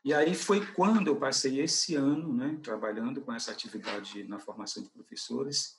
E 0.05 0.13
aí 0.13 0.35
foi 0.35 0.67
quando 0.75 1.09
eu 1.09 1.17
passei 1.17 1.61
esse 1.61 1.95
ano 1.95 2.35
né, 2.35 2.59
trabalhando 2.63 3.23
com 3.23 3.33
essa 3.33 3.51
atividade 3.51 4.25
na 4.25 4.39
formação 4.39 4.83
de 4.83 4.91
professores, 4.91 5.79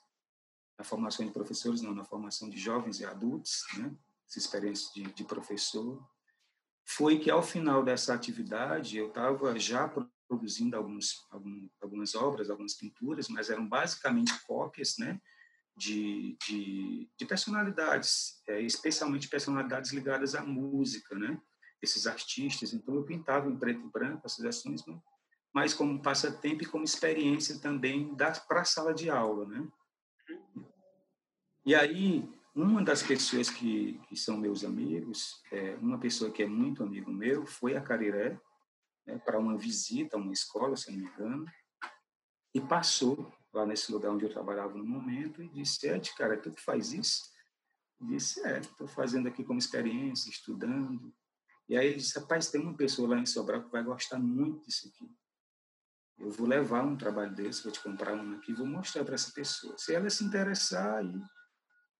na 0.77 0.83
formação 0.83 1.25
de 1.25 1.31
professores, 1.31 1.81
não, 1.81 1.93
na 1.93 2.03
formação 2.03 2.49
de 2.49 2.57
jovens 2.57 2.99
e 2.99 3.05
adultos, 3.05 3.63
né, 3.77 3.93
essa 4.27 4.39
experiência 4.39 4.91
de, 4.93 5.03
de 5.13 5.23
professor. 5.23 6.03
Foi 6.83 7.19
que 7.19 7.29
ao 7.29 7.43
final 7.43 7.83
dessa 7.83 8.13
atividade 8.13 8.97
eu 8.97 9.09
estava 9.09 9.57
já 9.59 9.87
produzindo 10.27 10.75
alguns, 10.75 11.27
algumas 11.79 12.15
obras, 12.15 12.49
algumas 12.49 12.73
pinturas, 12.73 13.27
mas 13.27 13.51
eram 13.51 13.67
basicamente 13.67 14.33
cópias, 14.45 14.97
né, 14.97 15.21
de, 15.81 16.37
de, 16.45 17.09
de 17.17 17.25
personalidades, 17.25 18.39
é, 18.47 18.61
especialmente 18.61 19.27
personalidades 19.27 19.91
ligadas 19.91 20.35
à 20.35 20.43
música, 20.43 21.15
né? 21.15 21.41
Esses 21.81 22.05
artistas. 22.05 22.71
Então, 22.71 22.93
eu 22.93 23.03
pintava 23.03 23.49
em 23.49 23.57
preto 23.57 23.79
e 23.79 23.89
branco 23.89 24.21
essas 24.23 24.45
ações, 24.45 24.83
mas 25.51 25.73
como 25.73 26.01
passatempo 26.01 26.61
e 26.61 26.67
como 26.67 26.83
experiência 26.83 27.59
também 27.59 28.15
para 28.47 28.61
a 28.61 28.65
sala 28.65 28.93
de 28.93 29.09
aula, 29.09 29.47
né? 29.47 29.67
E 31.65 31.73
aí, 31.73 32.29
uma 32.53 32.83
das 32.83 33.01
pessoas 33.01 33.49
que, 33.49 33.99
que 34.07 34.15
são 34.15 34.37
meus 34.37 34.63
amigos, 34.63 35.41
é, 35.51 35.75
uma 35.77 35.99
pessoa 35.99 36.29
que 36.29 36.43
é 36.43 36.47
muito 36.47 36.83
amigo 36.83 37.11
meu, 37.11 37.47
foi 37.47 37.75
a 37.75 37.81
Cariré, 37.81 38.39
né, 39.07 39.17
para 39.17 39.39
uma 39.39 39.57
visita 39.57 40.15
a 40.15 40.19
uma 40.19 40.31
escola, 40.31 40.77
se 40.77 40.91
não 40.91 40.99
me 40.99 41.05
engano, 41.05 41.45
e 42.53 42.61
passou 42.61 43.31
lá 43.53 43.65
nesse 43.65 43.91
lugar 43.91 44.11
onde 44.11 44.25
eu 44.25 44.29
trabalhava 44.29 44.77
no 44.77 44.85
momento 44.85 45.41
e 45.41 45.49
disse, 45.49 45.87
Ed, 45.87 46.13
cara, 46.15 46.37
tu 46.37 46.51
que 46.51 46.61
faz 46.61 46.93
isso? 46.93 47.21
Eu 47.99 48.07
disse, 48.07 48.45
é, 48.45 48.59
estou 48.59 48.87
fazendo 48.87 49.27
aqui 49.27 49.43
como 49.43 49.59
experiência, 49.59 50.29
estudando. 50.29 51.13
E 51.67 51.77
aí 51.77 51.87
ele 51.87 51.97
disse, 51.97 52.19
rapaz, 52.19 52.49
tem 52.49 52.61
uma 52.61 52.75
pessoa 52.75 53.09
lá 53.09 53.17
em 53.17 53.25
Sobral 53.25 53.63
que 53.63 53.71
vai 53.71 53.83
gostar 53.83 54.19
muito 54.19 54.65
disso 54.65 54.87
aqui. 54.87 55.09
Eu 56.17 56.31
vou 56.31 56.47
levar 56.47 56.83
um 56.83 56.95
trabalho 56.95 57.33
desse, 57.33 57.63
vou 57.63 57.71
te 57.71 57.81
comprar 57.81 58.13
um 58.13 58.35
aqui, 58.35 58.53
vou 58.53 58.67
mostrar 58.67 59.03
para 59.03 59.15
essa 59.15 59.31
pessoa. 59.31 59.77
Se 59.77 59.93
ela 59.93 60.09
se 60.09 60.23
interessar, 60.23 60.97
aí 60.97 61.21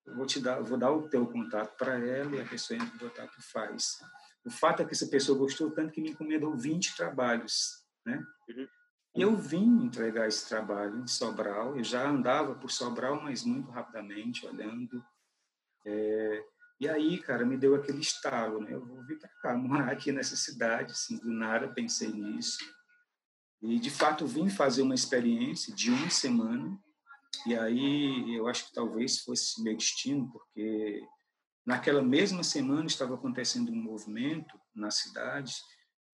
eu 0.05 0.15
vou 0.15 0.25
te 0.25 0.39
dar, 0.39 0.62
vou 0.62 0.77
dar 0.77 0.91
o 0.91 1.10
teu 1.10 1.25
contato 1.27 1.75
para 1.77 1.98
ela 1.98 2.36
e 2.36 2.41
a 2.41 2.48
pessoa 2.48 2.77
entra 2.77 2.96
em 2.96 3.00
contato 3.00 3.38
e 3.39 3.41
faz. 3.43 3.98
O 4.46 4.50
fato 4.50 4.81
é 4.81 4.86
que 4.86 4.93
essa 4.93 5.08
pessoa 5.08 5.38
gostou 5.38 5.72
tanto 5.72 5.91
que 5.91 6.01
me 6.01 6.12
encomendou 6.12 6.55
20 6.55 6.96
trabalhos, 6.96 7.84
né? 8.05 8.24
Uhum. 8.50 8.67
Eu 9.13 9.36
vim 9.36 9.84
entregar 9.84 10.27
esse 10.27 10.48
trabalho 10.48 11.01
em 11.01 11.08
Sobral, 11.08 11.77
eu 11.77 11.84
já 11.84 12.10
andava 12.10 12.56
por 12.56 12.72
Sobral, 12.72 13.22
mas 13.22 13.44
muito 13.44 13.70
rapidamente, 13.70 14.46
olhando. 14.46 15.03
É, 15.86 16.46
e 16.80 16.88
aí, 16.88 17.18
cara, 17.20 17.46
me 17.46 17.58
deu 17.58 17.75
aquele 17.75 18.00
estalo, 18.00 18.62
né? 18.62 18.74
Eu 18.74 18.86
vou 18.86 19.06
vir 19.06 19.20
para 19.20 19.30
cá, 19.41 19.53
morar 19.58 19.91
aqui 19.91 20.12
nessa 20.12 20.36
cidade, 20.36 20.94
assim, 20.94 21.18
do 21.18 21.30
nada 21.30 21.68
pensei 21.68 22.10
nisso. 22.10 22.58
E, 23.62 23.80
de 23.80 23.91
fato, 23.91 24.25
vim 24.25 24.50
fazer 24.50 24.82
uma 24.82 24.96
experiência 24.96 25.75
de 25.75 25.91
uma 25.91 26.10
semana. 26.10 26.80
E 27.46 27.56
aí, 27.56 28.34
eu 28.34 28.48
acho 28.48 28.68
que 28.68 28.74
talvez 28.74 29.20
fosse 29.20 29.62
meu 29.62 29.75
destino, 29.75 30.32
porque 30.32 31.06
naquela 31.65 32.01
mesma 32.01 32.44
semana 32.44 32.86
estava 32.86 33.15
acontecendo 33.15 33.72
um 33.72 33.75
movimento 33.75 34.58
na 34.74 34.89
cidade 34.89 35.53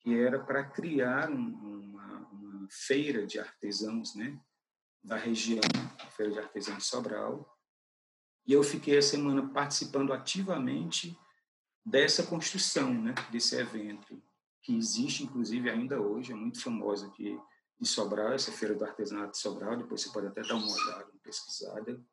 que 0.02 0.18
era 0.18 0.40
para 0.40 0.64
criar 0.64 1.30
uma, 1.30 1.77
uma, 2.68 2.70
feira 2.70 3.26
de 3.26 3.40
artesãos, 3.40 4.16
né, 4.16 4.40
da 5.04 5.16
região, 5.16 5.62
a 6.00 6.06
feira 6.08 6.32
de 6.32 6.40
artesãos 6.40 6.80
de 6.80 6.84
Sobral. 6.86 7.58
E 8.46 8.54
eu 8.54 8.64
fiquei 8.64 8.98
a 8.98 9.02
semana 9.02 9.48
participando 9.50 10.14
ativamente 10.14 11.18
dessa 11.86 12.24
construção, 12.24 12.94
né, 12.94 13.16
desse 13.32 13.56
evento, 13.56 14.22
que 14.62 14.76
existe 14.76 15.24
inclusive 15.24 15.70
ainda 15.70 16.00
hoje, 16.00 16.34
é 16.34 16.36
muito 16.36 16.62
famosa 16.62 17.08
aqui 17.08 17.40
em 17.80 17.86
Sobral, 17.86 18.34
essa 18.34 18.52
feira 18.52 18.76
do 18.76 18.84
artesanato 18.84 19.34
de 19.34 19.38
Sobral, 19.38 19.78
depois 19.78 20.02
você 20.02 20.10
pode 20.10 20.28
até 20.28 20.42
dar 20.42 20.56
uma 20.56 20.72
olhada, 20.72 21.10
uma 21.12 21.22
pesquisada. 21.22 22.04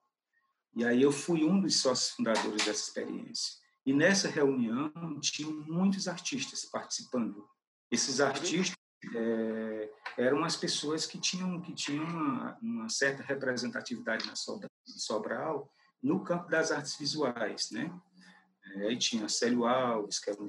E 0.77 0.85
aí 0.85 1.03
eu 1.03 1.11
fui 1.11 1.45
um 1.45 1.61
dos 1.61 1.81
sócios 1.81 2.11
fundadores 2.11 2.65
dessa 2.65 2.83
experiência. 2.83 3.55
E 3.87 3.93
nessa 3.93 4.29
reunião 4.29 4.93
tinham 5.21 5.53
muitos 5.53 6.07
artistas 6.07 6.65
participando 6.65 7.49
esses 7.91 8.21
artistas 8.21 8.77
é, 9.15 9.84
eram 10.17 10.45
as 10.45 10.57
pessoas 10.57 11.07
que 11.07 11.19
tinham 11.19 11.61
que 11.61 11.73
tinham 11.73 12.05
uma, 12.05 12.59
uma 12.61 12.89
certa 12.89 13.23
representatividade 13.23 14.27
na 14.27 14.37
Sobral, 14.37 14.71
Sobral, 14.87 15.73
no 16.03 16.23
campo 16.23 16.49
das 16.49 16.71
artes 16.71 16.97
visuais, 16.97 17.71
né? 17.71 17.91
É, 18.67 18.89
aí 18.89 18.99
tinha 18.99 19.29
Célio 19.29 19.67
Alves, 19.67 20.19
que 20.19 20.31
era, 20.31 20.43
um, 20.43 20.47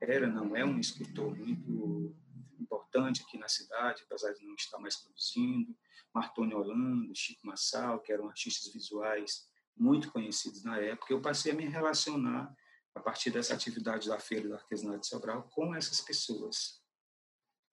era 0.00 0.26
não 0.26 0.56
é 0.56 0.64
um 0.64 0.78
escritor 0.78 1.36
muito 1.36 2.14
importante 2.58 3.22
aqui 3.22 3.38
na 3.38 3.48
cidade, 3.48 4.02
apesar 4.04 4.32
de 4.32 4.44
não 4.44 4.54
estar 4.54 4.78
mais 4.78 4.96
produzindo. 4.96 5.74
Martoni 6.12 6.54
Holanda, 6.54 7.12
Chico 7.14 7.46
Massal, 7.46 8.00
que 8.00 8.12
eram 8.12 8.28
artistas 8.28 8.72
visuais 8.72 9.48
muito 9.76 10.10
conhecidos 10.10 10.64
na 10.64 10.78
época. 10.78 11.12
Eu 11.12 11.20
passei 11.20 11.52
a 11.52 11.54
me 11.54 11.66
relacionar 11.66 12.54
a 12.94 13.00
partir 13.00 13.30
dessa 13.30 13.54
atividade 13.54 14.08
da 14.08 14.18
Feira 14.18 14.48
do 14.48 14.54
Artesanato 14.54 15.00
de 15.00 15.06
Sobral 15.06 15.48
com 15.54 15.74
essas 15.74 16.00
pessoas. 16.00 16.80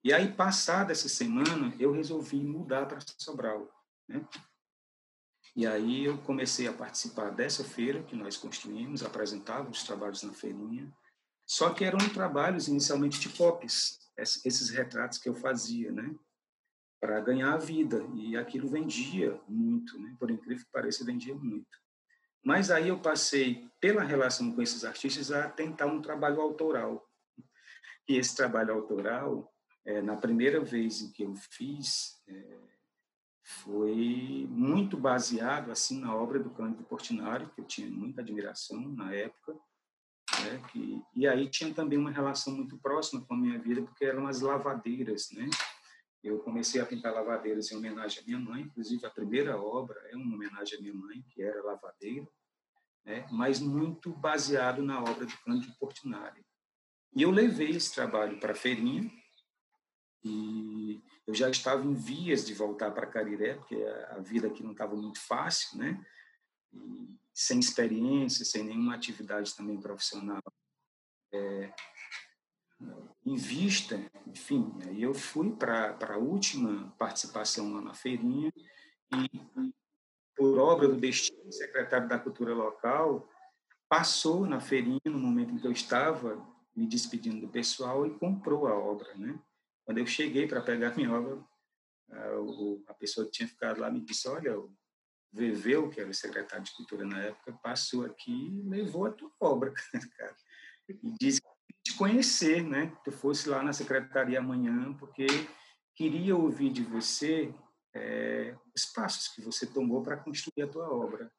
E 0.03 0.13
aí, 0.13 0.31
passada 0.31 0.91
essa 0.91 1.09
semana, 1.09 1.73
eu 1.79 1.91
resolvi 1.91 2.37
mudar 2.37 2.85
para 2.85 2.99
Sobral. 3.17 3.67
Né? 4.07 4.25
E 5.55 5.65
aí 5.65 6.05
eu 6.05 6.17
comecei 6.19 6.67
a 6.67 6.73
participar 6.73 7.31
dessa 7.31 7.63
feira 7.63 8.03
que 8.03 8.15
nós 8.15 8.37
construímos, 8.37 9.03
apresentava 9.03 9.69
os 9.69 9.83
trabalhos 9.83 10.21
na 10.23 10.31
feirinha, 10.31 10.93
só 11.47 11.73
que 11.73 11.83
eram 11.83 11.97
trabalhos 12.09 12.67
inicialmente 12.67 13.19
de 13.19 13.29
copies, 13.29 13.99
esses 14.17 14.69
retratos 14.69 15.17
que 15.17 15.29
eu 15.29 15.33
fazia, 15.33 15.91
né? 15.91 16.13
Para 16.99 17.19
ganhar 17.21 17.53
a 17.53 17.57
vida. 17.57 18.05
E 18.13 18.35
aquilo 18.35 18.67
vendia 18.67 19.39
muito, 19.47 19.97
né? 19.99 20.15
Por 20.19 20.29
incrível 20.29 20.65
que 20.65 20.71
pareça, 20.71 21.05
vendia 21.05 21.33
muito. 21.33 21.77
Mas 22.43 22.69
aí 22.69 22.89
eu 22.89 22.99
passei, 22.99 23.67
pela 23.79 24.03
relação 24.03 24.51
com 24.51 24.61
esses 24.61 24.83
artistas, 24.85 25.31
a 25.31 25.49
tentar 25.49 25.87
um 25.87 26.01
trabalho 26.01 26.41
autoral. 26.41 27.07
E 28.07 28.15
esse 28.15 28.35
trabalho 28.35 28.73
autoral, 28.73 29.53
é, 29.87 30.01
na 30.01 30.17
primeira 30.17 30.59
vez 30.59 31.01
em 31.01 31.09
que 31.09 31.23
eu 31.23 31.33
fiz, 31.33 32.21
é, 32.27 32.59
foi 33.41 34.45
muito 34.49 34.97
baseado 34.97 35.71
assim 35.71 36.01
na 36.01 36.13
obra 36.13 36.37
do 36.37 36.49
Cândido 36.49 36.83
Portinari, 36.83 37.49
que 37.51 37.61
eu 37.61 37.65
tinha 37.65 37.89
muita 37.89 38.19
admiração 38.19 38.81
na 38.89 39.13
época, 39.13 39.53
né, 40.43 40.61
que, 40.69 41.01
e 41.15 41.25
aí 41.25 41.49
tinha 41.49 41.73
também 41.73 41.97
uma 41.97 42.11
relação 42.11 42.53
muito 42.53 42.77
próxima 42.77 43.25
com 43.25 43.33
a 43.33 43.37
minha 43.37 43.57
vida, 43.57 43.81
porque 43.81 44.03
eram 44.03 44.27
as 44.27 44.41
lavadeiras, 44.41 45.29
né? 45.31 45.49
Eu 46.21 46.39
comecei 46.39 46.81
a 46.81 46.85
pintar 46.85 47.13
lavadeiras 47.13 47.71
em 47.71 47.77
homenagem 47.77 48.21
à 48.21 48.25
minha 48.25 48.39
mãe, 48.39 48.63
inclusive 48.63 49.05
a 49.05 49.09
primeira 49.09 49.57
obra 49.57 49.97
é 50.09 50.17
uma 50.17 50.35
homenagem 50.35 50.77
à 50.77 50.81
minha 50.81 50.93
mãe, 50.93 51.23
que 51.29 51.41
era 51.41 51.63
lavadeira, 51.63 52.27
né? 53.05 53.25
mas 53.31 53.61
muito 53.61 54.11
baseado 54.11 54.81
na 54.81 54.99
obra 54.99 55.25
de 55.25 55.37
Cândido 55.37 55.73
Portinari. 55.79 56.45
E 57.15 57.21
eu 57.21 57.31
levei 57.31 57.69
esse 57.69 57.95
trabalho 57.95 58.37
para 58.39 58.51
a 58.51 58.55
feirinha 58.55 59.09
e 60.23 61.01
eu 61.25 61.33
já 61.33 61.49
estava 61.49 61.85
em 61.85 61.93
vias 61.93 62.45
de 62.45 62.53
voltar 62.53 62.91
para 62.91 63.07
Cariré, 63.07 63.55
porque 63.55 63.75
a 64.09 64.19
vida 64.19 64.47
aqui 64.47 64.63
não 64.63 64.71
estava 64.71 64.95
muito 64.95 65.19
fácil, 65.19 65.77
né? 65.77 66.03
E 66.73 67.15
sem 67.33 67.59
experiência, 67.59 68.43
sem 68.43 68.63
nenhuma 68.63 68.95
atividade 68.95 69.55
também 69.55 69.79
profissional 69.79 70.41
é, 71.31 71.73
em 73.25 73.35
vista, 73.35 73.99
enfim, 74.25 74.71
aí 74.85 75.01
eu 75.01 75.13
fui 75.13 75.51
para 75.51 75.97
a 76.13 76.17
última 76.17 76.93
participação 76.97 77.73
lá 77.73 77.81
na 77.81 77.93
feirinha 77.93 78.51
e, 79.13 79.71
por 80.35 80.57
obra 80.59 80.87
do 80.87 80.95
destino, 80.95 81.47
o 81.47 81.51
secretário 81.51 82.07
da 82.07 82.19
Cultura 82.19 82.53
Local 82.53 83.27
passou 83.89 84.45
na 84.45 84.59
feirinha 84.59 85.01
no 85.05 85.19
momento 85.19 85.53
em 85.53 85.57
que 85.57 85.67
eu 85.67 85.71
estava 85.71 86.45
me 86.75 86.85
despedindo 86.85 87.41
do 87.41 87.51
pessoal 87.51 88.05
e 88.05 88.17
comprou 88.17 88.67
a 88.67 88.75
obra, 88.75 89.13
né? 89.15 89.39
Quando 89.87 89.99
eu 89.99 90.05
cheguei 90.05 90.45
para 90.45 90.59
pegar 90.59 90.89
a 90.89 90.95
minha 90.95 91.13
obra, 91.13 91.41
a, 92.89 92.93
pessoa 92.93 93.25
que 93.25 93.31
tinha 93.31 93.47
ficado 93.47 93.79
lá 93.79 93.89
me 93.89 94.01
disse, 94.01 94.27
olha, 94.27 94.59
o 94.59 94.69
Veveu, 95.31 95.89
que 95.89 96.01
era 96.01 96.09
o 96.09 96.13
secretário 96.13 96.65
de 96.65 96.73
Cultura 96.73 97.05
na 97.05 97.21
época, 97.21 97.53
passou 97.63 98.03
aqui 98.03 98.33
e 98.33 98.63
levou 98.67 99.05
a 99.05 99.11
tua 99.13 99.31
obra, 99.39 99.71
cara. 100.17 100.35
E 100.89 101.11
disse 101.17 101.39
te 101.81 101.95
conhecer, 101.95 102.61
né? 102.65 102.87
Que 102.87 103.05
tu 103.05 103.11
fosse 103.13 103.47
lá 103.47 103.63
na 103.63 103.71
secretaria 103.71 104.39
amanhã, 104.39 104.93
porque 104.95 105.25
queria 105.95 106.35
ouvir 106.35 106.69
de 106.69 106.83
você 106.83 107.55
é, 107.95 108.57
os 108.75 108.83
passos 108.87 109.29
que 109.29 109.39
você 109.41 109.65
tomou 109.65 110.03
para 110.03 110.17
construir 110.17 110.63
a 110.63 110.67
tua 110.67 110.93
obra. 110.93 111.31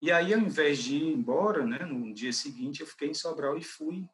E 0.00 0.10
aí, 0.10 0.32
ao 0.32 0.40
invés 0.40 0.78
de 0.78 0.96
ir 0.96 1.12
embora, 1.12 1.66
né, 1.66 1.80
no 1.80 2.14
dia 2.14 2.32
seguinte, 2.32 2.80
eu 2.80 2.86
fiquei 2.86 3.10
em 3.10 3.14
Sobral 3.14 3.58
e 3.58 3.62
fui 3.62 4.08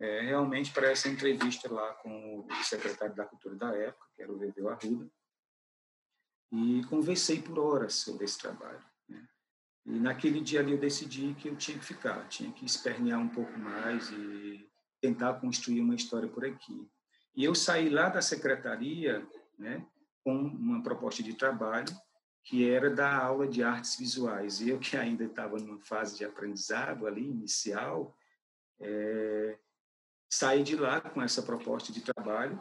é, 0.00 0.20
realmente 0.20 0.72
para 0.72 0.90
essa 0.90 1.08
entrevista 1.08 1.72
lá 1.72 1.94
com 1.94 2.40
o 2.40 2.64
secretário 2.64 3.14
da 3.14 3.24
Cultura 3.24 3.56
da 3.56 3.74
época, 3.74 4.06
que 4.14 4.22
era 4.22 4.32
o 4.32 4.38
Veveu 4.38 4.68
Arruda, 4.68 5.10
e 6.52 6.82
conversei 6.88 7.42
por 7.42 7.58
horas 7.58 7.94
sobre 7.94 8.24
esse 8.24 8.38
trabalho. 8.38 8.82
Né? 9.08 9.28
E 9.86 9.98
naquele 9.98 10.40
dia 10.40 10.60
ali 10.60 10.72
eu 10.72 10.78
decidi 10.78 11.34
que 11.34 11.48
eu 11.48 11.56
tinha 11.56 11.78
que 11.78 11.84
ficar, 11.84 12.26
tinha 12.28 12.50
que 12.52 12.64
espernear 12.64 13.20
um 13.20 13.28
pouco 13.28 13.58
mais 13.58 14.10
e 14.10 14.68
tentar 15.00 15.34
construir 15.34 15.80
uma 15.80 15.94
história 15.94 16.28
por 16.28 16.44
aqui. 16.44 16.88
E 17.34 17.44
eu 17.44 17.54
saí 17.54 17.88
lá 17.88 18.08
da 18.08 18.22
secretaria 18.22 19.26
né, 19.58 19.86
com 20.24 20.34
uma 20.34 20.82
proposta 20.82 21.22
de 21.22 21.34
trabalho 21.34 21.94
que 22.42 22.68
era 22.68 22.88
da 22.88 23.14
aula 23.14 23.46
de 23.46 23.62
artes 23.62 23.96
visuais. 23.96 24.66
Eu 24.66 24.78
que 24.78 24.96
ainda 24.96 25.24
estava 25.24 25.58
numa 25.58 25.78
fase 25.80 26.16
de 26.16 26.24
aprendizado 26.24 27.06
ali 27.06 27.28
inicial, 27.28 28.16
é, 28.80 29.58
saí 30.28 30.62
de 30.62 30.76
lá 30.76 31.00
com 31.00 31.22
essa 31.22 31.42
proposta 31.42 31.92
de 31.92 32.00
trabalho 32.00 32.60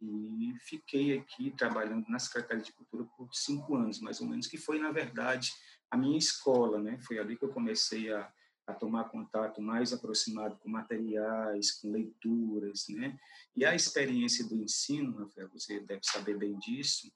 e 0.00 0.54
fiquei 0.60 1.18
aqui 1.18 1.50
trabalhando 1.50 2.08
na 2.08 2.18
Secretaria 2.18 2.62
de 2.62 2.72
Cultura 2.72 3.04
por 3.16 3.28
cinco 3.32 3.76
anos, 3.76 4.00
mais 4.00 4.20
ou 4.20 4.26
menos, 4.26 4.46
que 4.46 4.56
foi, 4.56 4.78
na 4.78 4.92
verdade, 4.92 5.52
a 5.90 5.96
minha 5.96 6.18
escola, 6.18 6.80
né? 6.80 6.98
Foi 7.00 7.18
ali 7.18 7.36
que 7.36 7.44
eu 7.44 7.52
comecei 7.52 8.12
a, 8.12 8.30
a 8.66 8.74
tomar 8.74 9.08
contato 9.08 9.60
mais 9.60 9.92
aproximado 9.92 10.56
com 10.58 10.68
materiais, 10.68 11.72
com 11.72 11.90
leituras, 11.90 12.86
né? 12.88 13.18
E 13.56 13.64
a 13.64 13.74
experiência 13.74 14.46
do 14.46 14.56
ensino, 14.56 15.18
Rafael, 15.18 15.48
você 15.48 15.80
deve 15.80 16.02
saber 16.04 16.36
bem 16.36 16.58
disso, 16.58 17.10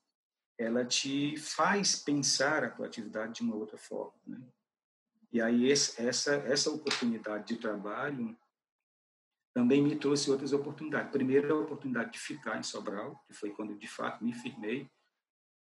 ela 0.58 0.84
te 0.84 1.36
faz 1.36 1.96
pensar 1.96 2.64
a 2.64 2.70
tua 2.70 2.86
atividade 2.86 3.34
de 3.34 3.42
uma 3.42 3.54
outra 3.54 3.78
forma, 3.78 4.18
né? 4.26 4.40
E 5.32 5.40
aí 5.40 5.70
essa 5.72 6.34
essa 6.34 6.70
oportunidade 6.70 7.46
de 7.46 7.56
trabalho 7.56 8.36
também 9.54 9.82
me 9.82 9.96
trouxe 9.96 10.30
outras 10.30 10.52
oportunidades. 10.52 11.12
Primeiro, 11.12 11.54
a 11.54 11.60
oportunidade 11.60 12.12
de 12.12 12.18
ficar 12.18 12.58
em 12.58 12.62
Sobral, 12.62 13.22
que 13.26 13.34
foi 13.34 13.50
quando 13.50 13.76
de 13.76 13.86
fato 13.86 14.24
me 14.24 14.32
firmei, 14.32 14.90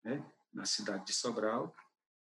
né, 0.04 0.24
na 0.52 0.64
cidade 0.64 1.06
de 1.06 1.12
Sobral. 1.12 1.74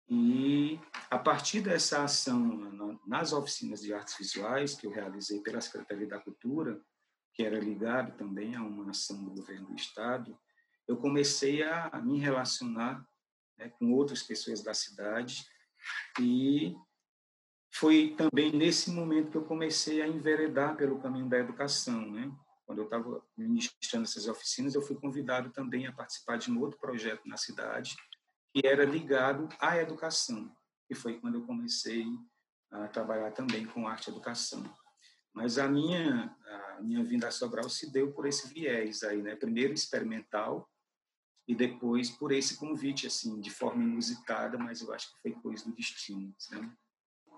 E 0.07 0.79
a 1.09 1.17
partir 1.17 1.61
dessa 1.61 2.03
ação 2.03 2.99
nas 3.07 3.33
oficinas 3.33 3.81
de 3.81 3.93
artes 3.93 4.15
visuais 4.17 4.75
que 4.75 4.85
eu 4.85 4.91
realizei 4.91 5.41
pela 5.41 5.59
Secretaria 5.59 6.07
da 6.07 6.19
Cultura, 6.19 6.79
que 7.33 7.43
era 7.43 7.59
ligado 7.59 8.15
também 8.15 8.55
a 8.55 8.61
uma 8.61 8.91
ação 8.91 9.23
do 9.23 9.31
governo 9.31 9.67
do 9.67 9.75
estado, 9.75 10.37
eu 10.87 10.95
comecei 10.97 11.63
a 11.63 11.99
me 12.03 12.19
relacionar 12.19 13.03
né, 13.57 13.69
com 13.69 13.91
outras 13.91 14.21
pessoas 14.21 14.63
da 14.63 14.73
cidade 14.73 15.43
e 16.19 16.75
foi 17.77 18.15
também 18.17 18.51
nesse 18.53 18.89
momento 18.89 19.31
que 19.31 19.37
eu 19.37 19.43
comecei 19.43 20.01
a 20.01 20.07
enveredar 20.07 20.77
pelo 20.77 20.99
caminho 20.99 21.27
da 21.27 21.37
educação, 21.37 22.09
né? 22.09 22.31
Quando 22.65 22.79
eu 22.79 22.85
estava 22.85 23.21
ministrando 23.37 24.05
essas 24.05 24.27
oficinas, 24.27 24.75
eu 24.75 24.81
fui 24.81 24.95
convidado 24.95 25.51
também 25.51 25.85
a 25.85 25.91
participar 25.91 26.37
de 26.37 26.49
um 26.49 26.59
outro 26.61 26.79
projeto 26.79 27.27
na 27.27 27.35
cidade 27.35 27.95
que 28.53 28.65
era 28.65 28.85
ligado 28.85 29.49
à 29.59 29.77
educação. 29.77 30.49
E 30.89 30.95
foi 30.95 31.19
quando 31.19 31.35
eu 31.35 31.45
comecei 31.45 32.05
a 32.71 32.87
trabalhar 32.87 33.31
também 33.31 33.65
com 33.65 33.87
arte 33.87 34.07
e 34.07 34.11
educação. 34.11 34.63
Mas 35.33 35.57
a 35.57 35.67
minha 35.67 36.33
a 36.77 36.81
minha 36.81 37.03
vinda 37.03 37.27
a 37.27 37.31
Sobral 37.31 37.69
se 37.69 37.91
deu 37.91 38.13
por 38.13 38.25
esse 38.25 38.53
viés 38.53 39.03
aí, 39.03 39.21
né? 39.21 39.35
Primeiro 39.35 39.73
experimental 39.73 40.69
e 41.45 41.53
depois 41.53 42.09
por 42.09 42.31
esse 42.31 42.55
convite 42.55 43.05
assim, 43.05 43.39
de 43.41 43.49
forma 43.49 43.83
inusitada, 43.83 44.57
mas 44.57 44.81
eu 44.81 44.93
acho 44.93 45.13
que 45.13 45.21
foi 45.21 45.31
coisa 45.41 45.65
do 45.65 45.75
destino, 45.75 46.33
né? 46.51 46.73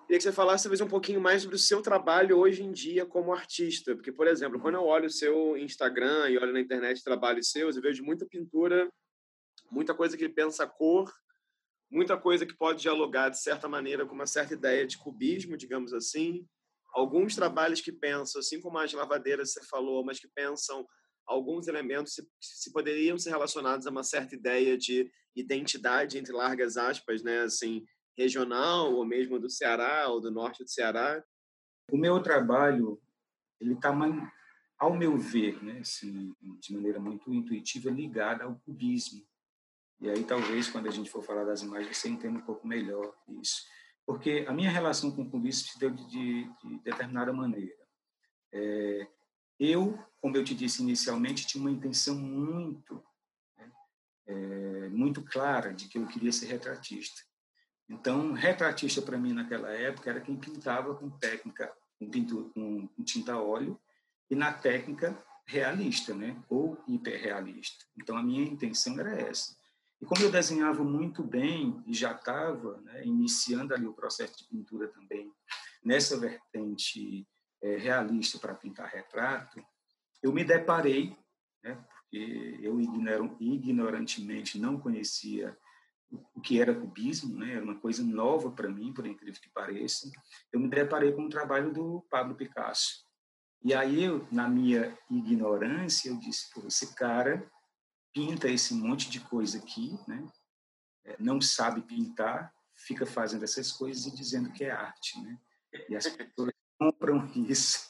Queria 0.07 0.19
que 0.19 0.23
você 0.23 0.31
falasse 0.31 0.63
talvez 0.63 0.79
um 0.79 0.87
pouquinho 0.87 1.19
mais 1.19 1.41
sobre 1.41 1.57
o 1.57 1.59
seu 1.59 1.81
trabalho 1.81 2.37
hoje 2.37 2.63
em 2.63 2.71
dia 2.71 3.05
como 3.05 3.33
artista. 3.33 3.93
Porque, 3.93 4.09
por 4.09 4.25
exemplo, 4.25 4.57
quando 4.57 4.75
eu 4.75 4.85
olho 4.85 5.07
o 5.07 5.11
seu 5.11 5.57
Instagram 5.57 6.29
e 6.29 6.37
olho 6.37 6.53
na 6.53 6.61
internet 6.61 7.03
trabalhos 7.03 7.51
seus, 7.51 7.75
eu 7.75 7.81
vejo 7.81 8.05
muita 8.05 8.25
pintura, 8.25 8.89
muita 9.69 9.93
coisa 9.93 10.15
que 10.15 10.29
pensa 10.29 10.63
a 10.63 10.67
cor, 10.67 11.13
muita 11.91 12.15
coisa 12.15 12.45
que 12.45 12.55
pode 12.55 12.81
dialogar, 12.81 13.27
de 13.27 13.41
certa 13.41 13.67
maneira, 13.67 14.05
com 14.05 14.15
uma 14.15 14.25
certa 14.25 14.53
ideia 14.53 14.87
de 14.87 14.97
cubismo, 14.97 15.57
digamos 15.57 15.91
assim. 15.91 16.47
Alguns 16.93 17.35
trabalhos 17.35 17.81
que 17.81 17.91
pensam, 17.91 18.39
assim 18.39 18.61
como 18.61 18.77
as 18.77 18.93
lavadeiras 18.93 19.51
você 19.51 19.63
falou, 19.65 20.05
mas 20.05 20.21
que 20.21 20.29
pensam 20.29 20.87
alguns 21.25 21.67
elementos 21.67 22.13
se, 22.13 22.25
se 22.39 22.71
poderiam 22.71 23.17
ser 23.17 23.31
relacionados 23.31 23.85
a 23.85 23.89
uma 23.89 24.05
certa 24.05 24.35
ideia 24.35 24.77
de 24.77 25.11
identidade, 25.35 26.17
entre 26.17 26.31
largas 26.31 26.77
aspas, 26.77 27.21
né? 27.21 27.41
Assim, 27.41 27.83
regional 28.17 28.93
ou 28.93 29.05
mesmo 29.05 29.39
do 29.39 29.49
Ceará 29.49 30.07
ou 30.07 30.19
do 30.19 30.31
norte 30.31 30.63
do 30.63 30.69
Ceará? 30.69 31.23
O 31.91 31.97
meu 31.97 32.21
trabalho, 32.21 33.01
ele 33.61 33.73
está, 33.73 33.93
ao 34.77 34.95
meu 34.95 35.17
ver, 35.17 35.63
né, 35.63 35.79
assim, 35.79 36.35
de 36.59 36.73
maneira 36.73 36.99
muito 36.99 37.33
intuitiva, 37.33 37.89
ligado 37.89 38.41
ao 38.41 38.55
cubismo. 38.59 39.25
E 39.99 40.09
aí 40.09 40.23
talvez 40.23 40.69
quando 40.69 40.87
a 40.87 40.91
gente 40.91 41.09
for 41.09 41.23
falar 41.23 41.43
das 41.43 41.61
imagens 41.61 41.97
você 41.97 42.09
entenda 42.09 42.37
um 42.37 42.45
pouco 42.45 42.67
melhor 42.67 43.15
isso, 43.41 43.63
porque 44.05 44.45
a 44.47 44.53
minha 44.53 44.69
relação 44.69 45.11
com 45.11 45.23
o 45.23 45.29
cubismo 45.29 45.67
se 45.67 45.79
deu 45.79 45.89
de, 45.89 46.07
de, 46.07 46.43
de 46.43 46.79
determinada 46.83 47.33
maneira. 47.33 47.75
É, 48.53 49.07
eu, 49.59 49.97
como 50.21 50.37
eu 50.37 50.43
te 50.43 50.53
disse 50.53 50.83
inicialmente, 50.83 51.47
tinha 51.47 51.61
uma 51.61 51.71
intenção 51.71 52.15
muito 52.15 53.03
né, 53.57 53.71
é, 54.27 54.89
muito 54.89 55.23
clara 55.23 55.73
de 55.73 55.87
que 55.87 55.97
eu 55.97 56.07
queria 56.07 56.31
ser 56.31 56.45
retratista. 56.45 57.21
Então, 57.89 58.33
retratista 58.33 59.01
para 59.01 59.17
mim 59.17 59.33
naquela 59.33 59.69
época 59.69 60.09
era 60.09 60.21
quem 60.21 60.35
pintava 60.35 60.93
com 60.95 61.09
técnica, 61.09 61.73
com, 61.97 62.09
pintura, 62.09 62.49
com, 62.49 62.87
tinta 63.03 63.37
óleo 63.37 63.79
e 64.29 64.35
na 64.35 64.51
técnica 64.51 65.17
realista, 65.45 66.13
né? 66.13 66.35
Ou 66.49 66.77
hiperrealista. 66.87 67.85
Então, 67.97 68.17
a 68.17 68.23
minha 68.23 68.43
intenção 68.43 68.99
era 68.99 69.13
essa. 69.13 69.55
E 70.01 70.05
como 70.05 70.21
eu 70.21 70.31
desenhava 70.31 70.83
muito 70.83 71.23
bem 71.23 71.81
e 71.87 71.93
já 71.93 72.11
estava 72.11 72.77
né, 72.81 73.05
iniciando 73.05 73.73
ali 73.73 73.87
o 73.87 73.93
processo 73.93 74.37
de 74.37 74.43
pintura 74.45 74.87
também 74.89 75.31
nessa 75.83 76.19
vertente 76.19 77.25
é, 77.61 77.77
realista 77.77 78.37
para 78.37 78.53
pintar 78.53 78.89
retrato, 78.89 79.63
eu 80.21 80.31
me 80.31 80.43
deparei, 80.43 81.17
né, 81.63 81.83
porque 81.89 82.59
eu 82.61 82.79
ignorantemente 83.39 84.59
não 84.59 84.79
conhecia 84.79 85.57
o 86.11 86.41
que 86.41 86.61
era 86.61 86.73
cubismo, 86.73 87.37
né? 87.37 87.53
Era 87.53 87.63
uma 87.63 87.79
coisa 87.79 88.03
nova 88.03 88.51
para 88.51 88.69
mim, 88.69 88.93
por 88.93 89.05
incrível 89.05 89.41
que 89.41 89.49
pareça. 89.49 90.09
Eu 90.51 90.59
me 90.59 90.69
deparei 90.69 91.11
com 91.11 91.25
o 91.25 91.29
trabalho 91.29 91.71
do 91.73 92.05
Pablo 92.09 92.35
Picasso. 92.35 93.05
E 93.63 93.73
aí, 93.73 94.03
eu, 94.03 94.25
na 94.31 94.47
minha 94.47 94.97
ignorância, 95.09 96.09
eu 96.09 96.17
disse: 96.17 96.49
Pô, 96.53 96.65
esse 96.67 96.95
cara 96.95 97.49
pinta 98.13 98.49
esse 98.49 98.73
monte 98.73 99.09
de 99.09 99.19
coisa 99.19 99.57
aqui, 99.57 99.97
né? 100.07 100.25
É, 101.05 101.15
não 101.19 101.39
sabe 101.41 101.81
pintar, 101.81 102.53
fica 102.75 103.05
fazendo 103.05 103.43
essas 103.43 103.71
coisas 103.71 104.05
e 104.05 104.15
dizendo 104.15 104.51
que 104.51 104.63
é 104.63 104.71
arte, 104.71 105.19
né? 105.21 105.37
E 105.89 105.95
as 105.95 106.07
pessoas 106.07 106.51
compram 106.79 107.29
isso. 107.35 107.89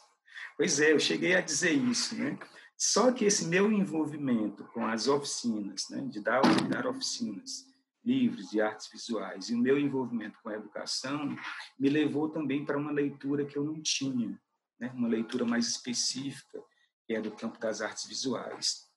Pois 0.56 0.80
é, 0.80 0.94
eu 0.94 1.00
cheguei 1.00 1.36
a 1.36 1.42
dizer 1.42 1.72
isso, 1.72 2.16
né? 2.16 2.38
Só 2.78 3.12
que 3.12 3.26
esse 3.26 3.46
meu 3.48 3.72
envolvimento 3.72 4.64
com 4.66 4.86
as 4.86 5.08
oficinas, 5.08 5.90
né, 5.90 6.02
de 6.02 6.20
dar, 6.20 6.42
de 6.42 6.68
dar 6.68 6.86
oficinas, 6.86 7.66
livros 8.08 8.50
de 8.50 8.62
artes 8.62 8.90
visuais 8.90 9.50
e 9.50 9.54
o 9.54 9.58
meu 9.58 9.78
envolvimento 9.78 10.40
com 10.42 10.48
a 10.48 10.56
educação 10.56 11.36
me 11.78 11.90
levou 11.90 12.30
também 12.30 12.64
para 12.64 12.78
uma 12.78 12.92
leitura 12.92 13.46
que 13.46 13.58
eu 13.58 13.66
não 13.66 13.82
tinha, 13.82 14.40
né? 14.80 14.90
uma 14.96 15.10
leitura 15.10 15.44
mais 15.44 15.68
específica, 15.68 16.64
que 17.06 17.14
é 17.14 17.22
do 17.22 17.32
campo 17.32 17.60
das 17.60 17.82
artes 17.82 18.06
visuais, 18.06 18.88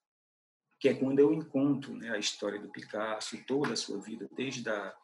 que 0.78 0.88
é 0.88 0.94
quando 0.94 1.18
eu 1.18 1.34
encontro 1.34 1.92
né, 1.94 2.10
a 2.10 2.18
história 2.18 2.60
do 2.60 2.70
Picasso, 2.70 3.36
toda 3.46 3.72
a 3.72 3.76
sua 3.76 4.00
vida, 4.00 4.28
desde 4.36 4.68
a 4.70 4.94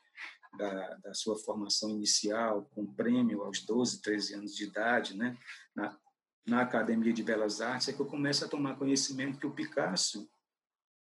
da, 0.56 0.94
da, 1.02 1.12
sua 1.12 1.36
formação 1.36 1.90
inicial, 1.90 2.64
com 2.74 2.86
prêmio 2.86 3.42
aos 3.42 3.60
12, 3.60 4.00
13 4.00 4.34
anos 4.36 4.56
de 4.56 4.64
idade, 4.64 5.14
né, 5.14 5.36
na, 5.74 5.98
na 6.46 6.62
Academia 6.62 7.12
de 7.12 7.22
Belas 7.22 7.60
Artes, 7.60 7.88
é 7.88 7.92
que 7.92 8.00
eu 8.00 8.06
começo 8.06 8.42
a 8.42 8.48
tomar 8.48 8.76
conhecimento 8.76 9.38
que 9.38 9.46
o 9.46 9.52
Picasso, 9.52 10.26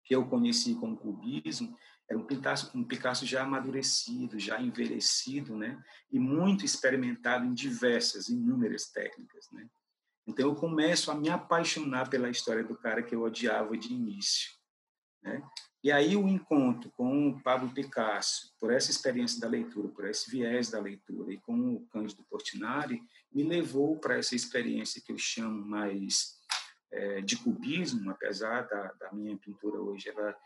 que 0.03 0.13
eu 0.13 0.27
conheci 0.27 0.75
como 0.75 0.95
cubismo, 0.95 1.75
era 2.11 2.19
um 2.19 2.25
Picasso, 2.25 2.77
um 2.77 2.83
Picasso 2.83 3.25
já 3.25 3.43
amadurecido, 3.43 4.37
já 4.37 4.61
envelhecido, 4.61 5.55
né? 5.55 5.81
E 6.11 6.19
muito 6.19 6.65
experimentado 6.65 7.45
em 7.45 7.53
diversas, 7.53 8.27
inúmeras 8.27 8.87
técnicas, 8.87 9.49
né? 9.53 9.65
Então 10.27 10.49
eu 10.49 10.53
começo 10.53 11.09
a 11.09 11.15
me 11.15 11.29
apaixonar 11.29 12.09
pela 12.09 12.29
história 12.29 12.65
do 12.65 12.77
cara 12.77 13.01
que 13.01 13.15
eu 13.15 13.21
odiava 13.21 13.77
de 13.77 13.93
início, 13.93 14.51
né? 15.23 15.41
E 15.81 15.89
aí 15.89 16.17
o 16.17 16.27
encontro 16.27 16.91
com 16.97 17.29
o 17.29 17.41
Pablo 17.41 17.73
Picasso, 17.73 18.53
por 18.59 18.73
essa 18.73 18.91
experiência 18.91 19.39
da 19.39 19.47
leitura, 19.47 19.87
por 19.87 20.05
esse 20.05 20.29
viés 20.29 20.69
da 20.69 20.81
leitura 20.81 21.31
e 21.31 21.39
com 21.39 21.75
o 21.75 21.87
Cândido 21.87 22.25
Portinari, 22.29 23.01
me 23.31 23.43
levou 23.43 23.97
para 23.97 24.17
essa 24.17 24.35
experiência 24.35 25.01
que 25.03 25.13
eu 25.13 25.17
chamo 25.17 25.65
mais 25.65 26.41
é, 26.91 27.21
de 27.21 27.37
cubismo, 27.37 28.11
apesar 28.11 28.67
da, 28.67 28.91
da 28.99 29.13
minha 29.13 29.37
pintura 29.37 29.79
hoje 29.79 30.09
ela 30.09 30.37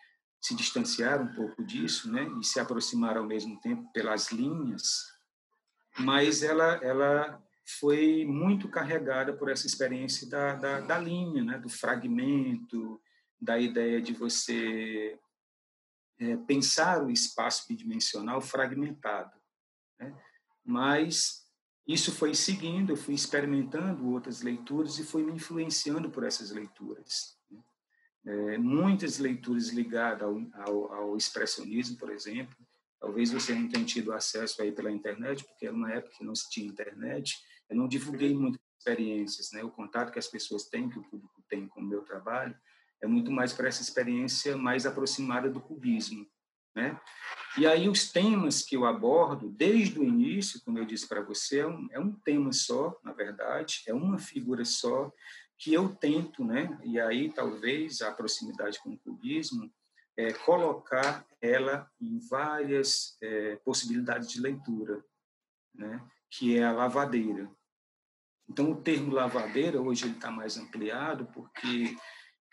se 0.46 0.54
distanciar 0.54 1.20
um 1.20 1.34
pouco 1.34 1.64
disso, 1.64 2.12
né, 2.12 2.28
e 2.40 2.44
se 2.44 2.60
aproximar 2.60 3.18
ao 3.18 3.26
mesmo 3.26 3.60
tempo 3.62 3.92
pelas 3.92 4.32
linhas, 4.32 5.04
mas 5.98 6.44
ela 6.44 6.76
ela 6.84 7.44
foi 7.80 8.24
muito 8.26 8.70
carregada 8.70 9.36
por 9.36 9.50
essa 9.50 9.66
experiência 9.66 10.30
da, 10.30 10.54
da, 10.54 10.82
da 10.82 11.00
linha, 11.00 11.44
né, 11.44 11.58
do 11.58 11.68
fragmento, 11.68 13.02
da 13.42 13.58
ideia 13.58 14.00
de 14.00 14.14
você 14.14 15.20
é, 16.20 16.38
pensar 16.38 17.04
o 17.04 17.10
espaço 17.10 17.68
bidimensional 17.68 18.40
fragmentado. 18.40 19.36
Né? 20.00 20.16
Mas 20.64 21.50
isso 21.88 22.12
foi 22.12 22.36
seguindo, 22.36 22.92
eu 22.92 22.98
fui 22.98 23.16
experimentando 23.16 24.12
outras 24.12 24.44
leituras 24.44 25.00
e 25.00 25.04
foi 25.04 25.24
me 25.24 25.32
influenciando 25.32 26.12
por 26.12 26.24
essas 26.24 26.52
leituras. 26.52 27.35
É, 28.26 28.58
muitas 28.58 29.20
leituras 29.20 29.70
ligadas 29.70 30.24
ao, 30.24 30.42
ao, 30.54 30.94
ao, 30.94 31.18
expressionismo, 31.18 31.98
por 31.98 32.12
exemplo. 32.12 32.56
Talvez 33.00 33.32
você 33.32 33.54
não 33.54 33.68
tenha 33.68 33.86
tido 33.86 34.12
acesso 34.14 34.62
aí 34.62 34.72
pela 34.72 34.92
internet, 34.92 35.44
porque 35.44 35.68
era 35.68 35.76
uma 35.76 35.92
época 35.92 36.16
que 36.18 36.24
não 36.24 36.34
se 36.34 36.50
tinha 36.50 36.68
internet. 36.68 37.38
Eu 37.70 37.76
não 37.76 37.88
divulguei 37.88 38.34
muitas 38.34 38.60
experiências, 38.80 39.52
né? 39.52 39.64
O 39.64 39.70
contato 39.70 40.12
que 40.12 40.18
as 40.18 40.28
pessoas 40.28 40.64
têm, 40.64 40.90
que 40.90 40.98
o 40.98 41.04
público 41.04 41.44
tem 41.48 41.68
com 41.68 41.82
o 41.82 41.86
meu 41.86 42.02
trabalho, 42.02 42.56
é 43.02 43.08
muito 43.08 43.32
mais 43.32 43.54
para 43.54 43.68
essa 43.68 43.82
experiência 43.82 44.58
mais 44.58 44.86
aproximada 44.86 45.50
do 45.50 45.62
cubismo, 45.62 46.26
né? 46.76 47.00
E 47.58 47.66
aí 47.66 47.88
os 47.88 48.12
temas 48.12 48.62
que 48.62 48.76
eu 48.76 48.86
abordo 48.86 49.50
desde 49.50 50.00
o 50.00 50.04
início, 50.04 50.62
como 50.66 50.78
eu 50.78 50.86
disse 50.86 51.08
para 51.08 51.22
você, 51.22 51.60
é 51.60 51.68
um, 51.68 51.88
é 51.92 52.00
um 52.00 52.12
tema 52.12 52.52
só, 52.52 53.00
na 53.04 53.14
verdade, 53.14 53.82
é 53.88 53.94
uma 53.94 54.18
figura 54.18 54.66
só 54.66 55.12
que 55.58 55.74
eu 55.74 55.94
tento, 55.96 56.44
né? 56.44 56.80
E 56.84 57.00
aí 57.00 57.32
talvez 57.32 58.02
a 58.02 58.12
proximidade 58.12 58.80
com 58.80 58.92
o 58.92 59.00
cubismo 59.00 59.72
é 60.18 60.32
colocar 60.32 61.26
ela 61.42 61.90
em 62.00 62.20
várias 62.30 63.18
é, 63.22 63.56
possibilidades 63.58 64.30
de 64.30 64.42
leitura, 64.42 65.04
né? 65.74 66.02
Que 66.30 66.58
é 66.58 66.64
a 66.64 66.72
lavadeira. 66.72 67.50
Então 68.50 68.72
o 68.72 68.82
termo 68.82 69.14
lavadeira 69.14 69.82
hoje 69.82 70.06
ele 70.06 70.14
está 70.14 70.30
mais 70.30 70.58
ampliado 70.58 71.26
porque 71.34 71.98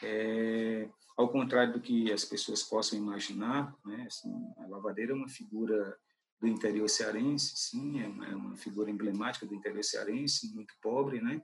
é, 0.02 0.88
ao 1.16 1.28
contrário 1.28 1.74
do 1.74 1.80
que 1.80 2.10
as 2.12 2.24
pessoas 2.24 2.62
possam 2.62 2.98
imaginar, 2.98 3.74
né, 3.84 4.04
assim, 4.06 4.32
a 4.58 4.66
lavadeira 4.66 5.12
é 5.12 5.14
uma 5.14 5.28
figura 5.28 5.96
do 6.40 6.48
interior 6.48 6.88
cearense, 6.88 7.52
sim, 7.54 8.02
é 8.02 8.08
uma, 8.08 8.26
é 8.26 8.34
uma, 8.34 8.56
figura 8.56 8.90
emblemática 8.90 9.46
do 9.46 9.54
interior 9.54 9.84
cearense, 9.84 10.52
muito 10.54 10.74
pobre, 10.82 11.20
né, 11.20 11.40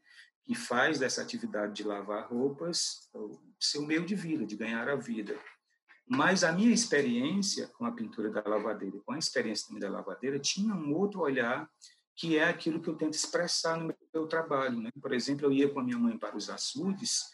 que 0.48 0.54
faz 0.54 0.98
dessa 0.98 1.20
atividade 1.20 1.74
de 1.74 1.84
lavar 1.84 2.26
roupas 2.28 3.10
o 3.12 3.38
seu 3.60 3.82
meio 3.82 4.06
de 4.06 4.14
vida, 4.14 4.46
de 4.46 4.56
ganhar 4.56 4.88
a 4.88 4.96
vida. 4.96 5.38
Mas 6.08 6.42
a 6.42 6.50
minha 6.50 6.72
experiência 6.72 7.68
com 7.76 7.84
a 7.84 7.92
pintura 7.92 8.30
da 8.30 8.42
lavadeira, 8.46 8.98
com 9.04 9.12
a 9.12 9.18
experiência 9.18 9.66
também 9.66 9.82
da 9.82 9.90
lavadeira, 9.90 10.38
tinha 10.38 10.74
um 10.74 10.94
outro 10.94 11.20
olhar 11.20 11.70
que 12.16 12.38
é 12.38 12.48
aquilo 12.48 12.80
que 12.80 12.88
eu 12.88 12.96
tento 12.96 13.12
expressar 13.12 13.76
no 13.76 13.94
meu 14.14 14.26
trabalho. 14.26 14.80
Né? 14.80 14.90
Por 15.00 15.12
exemplo, 15.12 15.44
eu 15.44 15.52
ia 15.52 15.68
com 15.68 15.80
a 15.80 15.84
minha 15.84 15.98
mãe 15.98 16.16
para 16.16 16.34
os 16.34 16.48
açudes 16.48 17.24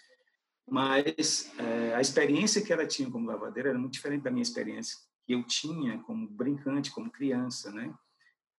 mas 0.67 1.53
é, 1.59 1.95
a 1.95 2.01
experiência 2.01 2.63
que 2.63 2.73
ela 2.73 2.87
tinha 2.87 3.11
como 3.11 3.29
lavadeira 3.29 3.69
era 3.71 3.79
muito 3.79 3.93
diferente 3.93 4.23
da 4.23 4.31
minha 4.31 4.43
experiência 4.43 4.99
que 5.27 5.35
eu 5.35 5.43
tinha 5.45 5.99
como 6.01 6.29
brincante, 6.29 6.91
como 6.91 7.11
criança, 7.11 7.73
né? 7.73 7.95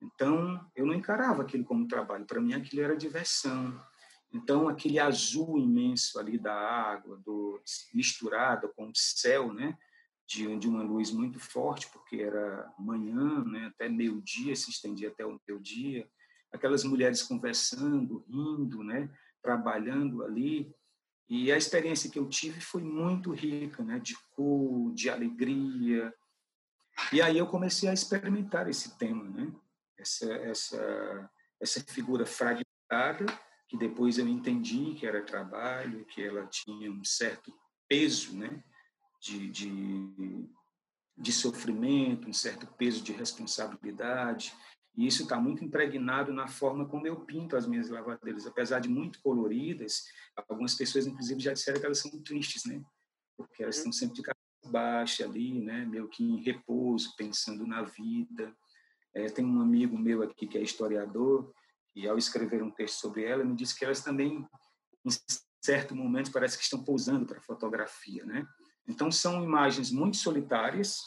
Então, 0.02 0.60
eu 0.76 0.86
não 0.86 0.94
encarava 0.94 1.44
aquilo 1.44 1.64
como 1.64 1.88
trabalho, 1.88 2.26
para 2.26 2.42
mim 2.42 2.54
aquilo 2.54 2.82
era 2.82 2.98
diversão. 2.98 3.80
Então, 4.36 4.68
aquele 4.68 5.00
azul 5.00 5.58
imenso 5.58 6.20
ali 6.20 6.38
da 6.38 6.54
água, 6.54 7.16
do, 7.24 7.58
misturado 7.94 8.68
com 8.76 8.90
o 8.90 8.94
céu, 8.94 9.54
né? 9.54 9.78
De, 10.28 10.58
de 10.58 10.68
uma 10.68 10.84
luz 10.84 11.10
muito 11.10 11.40
forte, 11.40 11.88
porque 11.88 12.18
era 12.18 12.70
manhã, 12.78 13.46
né? 13.46 13.68
até 13.68 13.88
meio-dia, 13.88 14.54
se 14.54 14.70
estendia 14.70 15.08
até 15.08 15.26
o 15.26 15.40
meio-dia. 15.48 16.06
Aquelas 16.52 16.84
mulheres 16.84 17.24
conversando, 17.24 18.26
rindo, 18.28 18.84
né? 18.84 19.10
trabalhando 19.42 20.22
ali. 20.26 20.76
E 21.30 21.50
a 21.50 21.58
experiência 21.58 22.12
que 22.12 22.20
eu 22.20 22.28
tive 22.28 22.60
foi 22.60 22.84
muito 22.84 23.32
rica, 23.32 23.84
né? 23.84 24.00
de 24.00 24.18
cor, 24.32 24.94
de 24.94 25.10
alegria. 25.10 26.14
E 27.14 27.22
aí 27.22 27.38
eu 27.38 27.48
comecei 27.48 27.88
a 27.88 27.94
experimentar 27.94 28.68
esse 28.68 28.98
tema, 28.98 29.24
né? 29.24 29.50
essa, 29.98 30.30
essa, 30.34 31.32
essa 31.62 31.80
figura 31.88 32.26
fragmentada, 32.26 33.26
que 33.68 33.78
depois 33.78 34.18
eu 34.18 34.28
entendi 34.28 34.94
que 34.96 35.06
era 35.06 35.24
trabalho, 35.24 36.06
que 36.06 36.24
ela 36.24 36.46
tinha 36.48 36.92
um 36.92 37.04
certo 37.04 37.54
peso 37.88 38.38
né? 38.38 38.64
de, 39.22 39.50
de, 39.50 40.50
de 41.18 41.32
sofrimento, 41.32 42.30
um 42.30 42.34
certo 42.34 42.68
peso 42.78 43.04
de 43.04 43.12
responsabilidade, 43.12 44.54
e 44.98 45.06
isso 45.06 45.24
está 45.24 45.40
muito 45.40 45.64
impregnado 45.64 46.32
na 46.32 46.48
forma 46.48 46.88
como 46.88 47.06
eu 47.06 47.20
pinto 47.22 47.58
as 47.58 47.68
minhas 47.68 47.90
lavadeiras. 47.90 48.48
Apesar 48.48 48.80
de 48.80 48.88
muito 48.88 49.22
coloridas, 49.22 50.06
algumas 50.48 50.74
pessoas, 50.74 51.06
inclusive, 51.06 51.42
já 51.42 51.54
disseram 51.54 51.80
que 51.80 51.86
elas 51.86 52.00
são 52.00 52.12
tristes, 52.24 52.66
né? 52.66 52.82
Porque 53.36 53.62
elas 53.62 53.78
estão 53.78 53.92
sempre 53.92 54.16
de 54.16 54.22
cabeça 54.22 54.72
baixa 54.72 55.26
ali, 55.26 55.60
né? 55.60 55.86
Meio 55.86 56.08
que 56.08 56.24
em 56.24 56.42
repouso, 56.42 57.14
pensando 57.18 57.68
na 57.68 57.82
vida. 57.82 58.56
É, 59.14 59.26
tem 59.26 59.46
um 59.46 59.62
amigo 59.62 59.98
meu 59.98 60.24
aqui 60.24 60.48
que 60.48 60.58
é 60.58 60.62
historiador, 60.62 61.54
e 61.96 62.08
ao 62.08 62.18
escrever 62.18 62.62
um 62.62 62.72
texto 62.72 63.00
sobre 63.00 63.24
ela, 63.24 63.44
me 63.44 63.56
disse 63.56 63.78
que 63.78 63.86
elas 63.86 64.04
também, 64.04 64.46
em 65.06 65.10
certo 65.64 65.96
momento, 65.96 66.32
parece 66.32 66.58
que 66.58 66.64
estão 66.64 66.84
pousando 66.84 67.26
para 67.26 67.40
a 67.40 67.44
fotografia, 67.44 68.26
né? 68.26 68.46
Então, 68.88 69.12
são 69.12 69.44
imagens 69.44 69.92
muito 69.92 70.18
solitárias, 70.18 71.00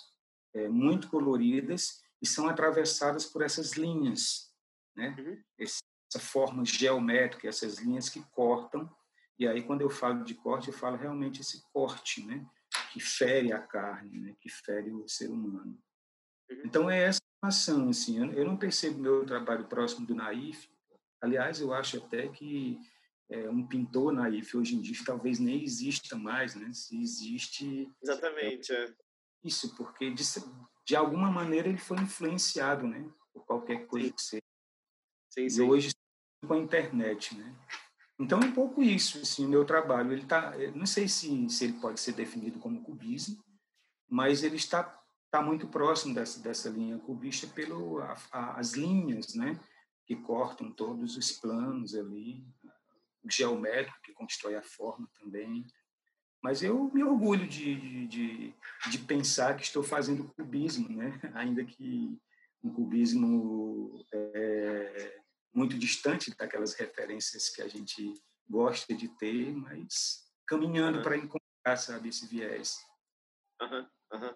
é, 0.55 0.69
muito 0.69 1.09
coloridas, 1.09 2.01
e 2.21 2.27
são 2.27 2.49
atravessadas 2.49 3.27
por 3.27 3.43
essas 3.43 3.73
linhas, 3.75 4.53
né? 4.97 5.15
Uhum. 5.19 5.43
Essa 5.59 6.19
forma 6.19 6.65
geométrica, 6.65 7.47
essas 7.47 7.79
linhas 7.79 8.09
que 8.09 8.21
cortam. 8.31 8.91
E 9.39 9.47
aí, 9.47 9.63
quando 9.63 9.83
eu 9.83 9.91
falo 9.91 10.25
de 10.25 10.35
corte, 10.35 10.69
eu 10.69 10.75
falo 10.75 10.97
realmente 10.97 11.41
esse 11.41 11.63
corte, 11.73 12.25
né? 12.27 12.45
Que 12.93 12.99
fere 12.99 13.53
a 13.53 13.61
carne, 13.61 14.19
né? 14.19 14.35
Que 14.41 14.49
fere 14.49 14.91
o 14.91 15.07
ser 15.07 15.31
humano. 15.31 15.79
Uhum. 16.51 16.63
Então, 16.65 16.91
é 16.91 17.05
essa 17.05 17.21
ação, 17.43 17.91
assim. 17.91 18.19
Eu 18.35 18.45
não 18.45 18.57
percebo 18.57 18.99
meu 18.99 19.25
trabalho 19.25 19.67
próximo 19.67 20.07
do 20.07 20.15
Naif. 20.15 20.69
Aliás, 21.21 21.61
eu 21.61 21.73
acho 21.73 21.99
até 21.99 22.29
que 22.29 22.79
é, 23.31 23.49
um 23.51 23.67
pintor 23.67 24.13
naif 24.13 24.57
hoje 24.57 24.77
em 24.77 24.81
dia 24.81 24.97
talvez 25.05 25.39
nem 25.39 25.63
exista 25.63 26.17
mais, 26.17 26.55
né? 26.55 26.73
Se 26.73 27.01
existe... 27.01 27.91
Exatamente, 28.03 28.73
é. 28.73 28.95
Isso, 29.45 29.75
porque 29.77 30.11
de, 30.11 30.23
de 30.87 30.97
alguma 30.97 31.31
maneira 31.31 31.69
ele 31.69 31.79
foi 31.79 31.99
influenciado, 31.99 32.87
né, 32.87 33.09
por 33.33 33.45
qualquer 33.45 33.87
coisa 33.87 34.09
sim. 34.09 34.13
que 34.13 34.23
seja. 34.23 34.43
Sim, 35.31 35.49
sim. 35.49 35.61
E 35.61 35.65
hoje 35.65 35.91
com 36.47 36.55
a 36.55 36.59
internet, 36.59 37.37
né? 37.37 37.55
Então 38.19 38.41
é 38.41 38.47
um 38.47 38.53
pouco 38.53 38.83
isso, 38.83 39.19
assim, 39.19 39.47
o 39.47 39.49
meu 39.49 39.65
trabalho. 39.65 40.13
Ele 40.13 40.25
tá, 40.25 40.53
não 40.75 40.87
sei 40.87 41.09
se, 41.09 41.49
se 41.49 41.65
ele 41.65 41.75
pode 41.75 42.01
ser 42.01 42.13
definido 42.13 42.59
como 42.59 42.83
cubismo, 42.83 43.43
mas 44.09 44.43
ele 44.43 44.57
está 44.57 44.95
está 45.27 45.43
muito 45.43 45.69
próximo 45.69 46.15
dessa 46.15 46.41
dessa 46.41 46.71
linha 46.71 46.99
cubista 47.01 47.47
pelo 47.49 48.01
a, 48.01 48.17
a, 48.33 48.59
as 48.59 48.73
linhas, 48.73 49.35
né, 49.35 49.61
que 50.09 50.17
cortam 50.17 50.73
todos 50.73 51.19
os 51.19 51.31
planos 51.33 51.95
ali, 51.95 52.43
o 53.23 53.31
geométrico 53.31 54.01
que 54.03 54.15
constrói 54.15 54.57
a 54.57 54.63
forma 54.63 55.07
também. 55.21 55.67
Mas 56.43 56.63
eu 56.63 56.91
me 56.95 57.05
orgulho 57.05 57.47
de, 57.47 58.07
de, 58.07 58.55
de, 58.91 58.99
pensar 59.01 59.55
que 59.55 59.65
estou 59.65 59.83
fazendo 59.83 60.33
cubismo, 60.33 60.89
né? 60.89 61.21
ainda 61.35 61.63
que 61.63 62.19
um 62.65 62.73
cubismo 62.73 64.03
é, 64.11 65.21
muito 65.53 65.79
distante 65.79 66.35
daquelas 66.35 66.73
referências 66.73 67.51
que 67.51 67.61
a 67.61 67.69
gente 67.69 68.15
gosta 68.49 68.95
de 68.95 69.09
ter, 69.19 69.55
mas 69.55 70.25
caminhando 70.47 70.99
uhum. 70.99 71.05
para 71.05 71.19
encontrar, 71.19 71.77
sabe, 71.77 72.09
esse 72.09 72.27
viés. 72.27 72.79
Uhum, 73.61 73.87
uhum. 74.15 74.35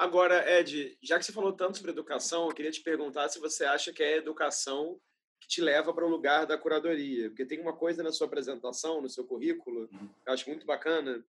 Agora, 0.00 0.50
Ed, 0.58 0.96
já 1.02 1.18
que 1.18 1.26
você 1.26 1.30
falou 1.30 1.52
tanto 1.52 1.76
sobre 1.76 1.90
educação, 1.90 2.48
eu 2.48 2.54
queria 2.54 2.70
te 2.70 2.80
perguntar 2.80 3.28
se 3.28 3.38
você 3.38 3.66
acha 3.66 3.92
que 3.92 4.02
é 4.02 4.14
a 4.14 4.16
educação 4.16 4.98
que 5.38 5.46
te 5.46 5.60
leva 5.60 5.92
para 5.92 6.06
o 6.06 6.08
lugar 6.08 6.46
da 6.46 6.56
curadoria. 6.56 7.28
Porque 7.28 7.44
tem 7.44 7.60
uma 7.60 7.74
coisa 7.74 8.02
na 8.02 8.10
sua 8.10 8.26
apresentação, 8.26 9.02
no 9.02 9.10
seu 9.10 9.26
currículo, 9.26 9.90
uhum. 9.92 10.08
que 10.08 10.26
eu 10.26 10.32
acho 10.32 10.48
muito 10.48 10.64
bacana. 10.64 11.22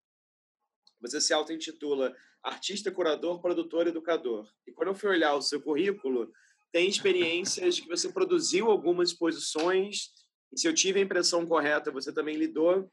Você 1.01 1.19
se 1.19 1.33
auto-intitula 1.33 2.15
artista, 2.43 2.91
curador, 2.91 3.41
produtor, 3.41 3.87
educador. 3.87 4.47
E 4.67 4.71
quando 4.71 4.89
eu 4.89 4.95
fui 4.95 5.09
olhar 5.09 5.35
o 5.35 5.41
seu 5.41 5.63
currículo, 5.63 6.31
tem 6.71 6.91
experiências 6.91 7.77
de 7.77 7.83
que 7.83 7.89
você 7.89 8.13
produziu 8.13 8.71
algumas 8.71 9.13
exposições. 9.13 10.11
E 10.53 10.61
se 10.61 10.69
eu 10.69 10.75
tive 10.75 11.01
a 11.01 11.03
impressão 11.03 11.47
correta, 11.47 11.91
você 11.91 12.13
também 12.13 12.37
lidou 12.37 12.93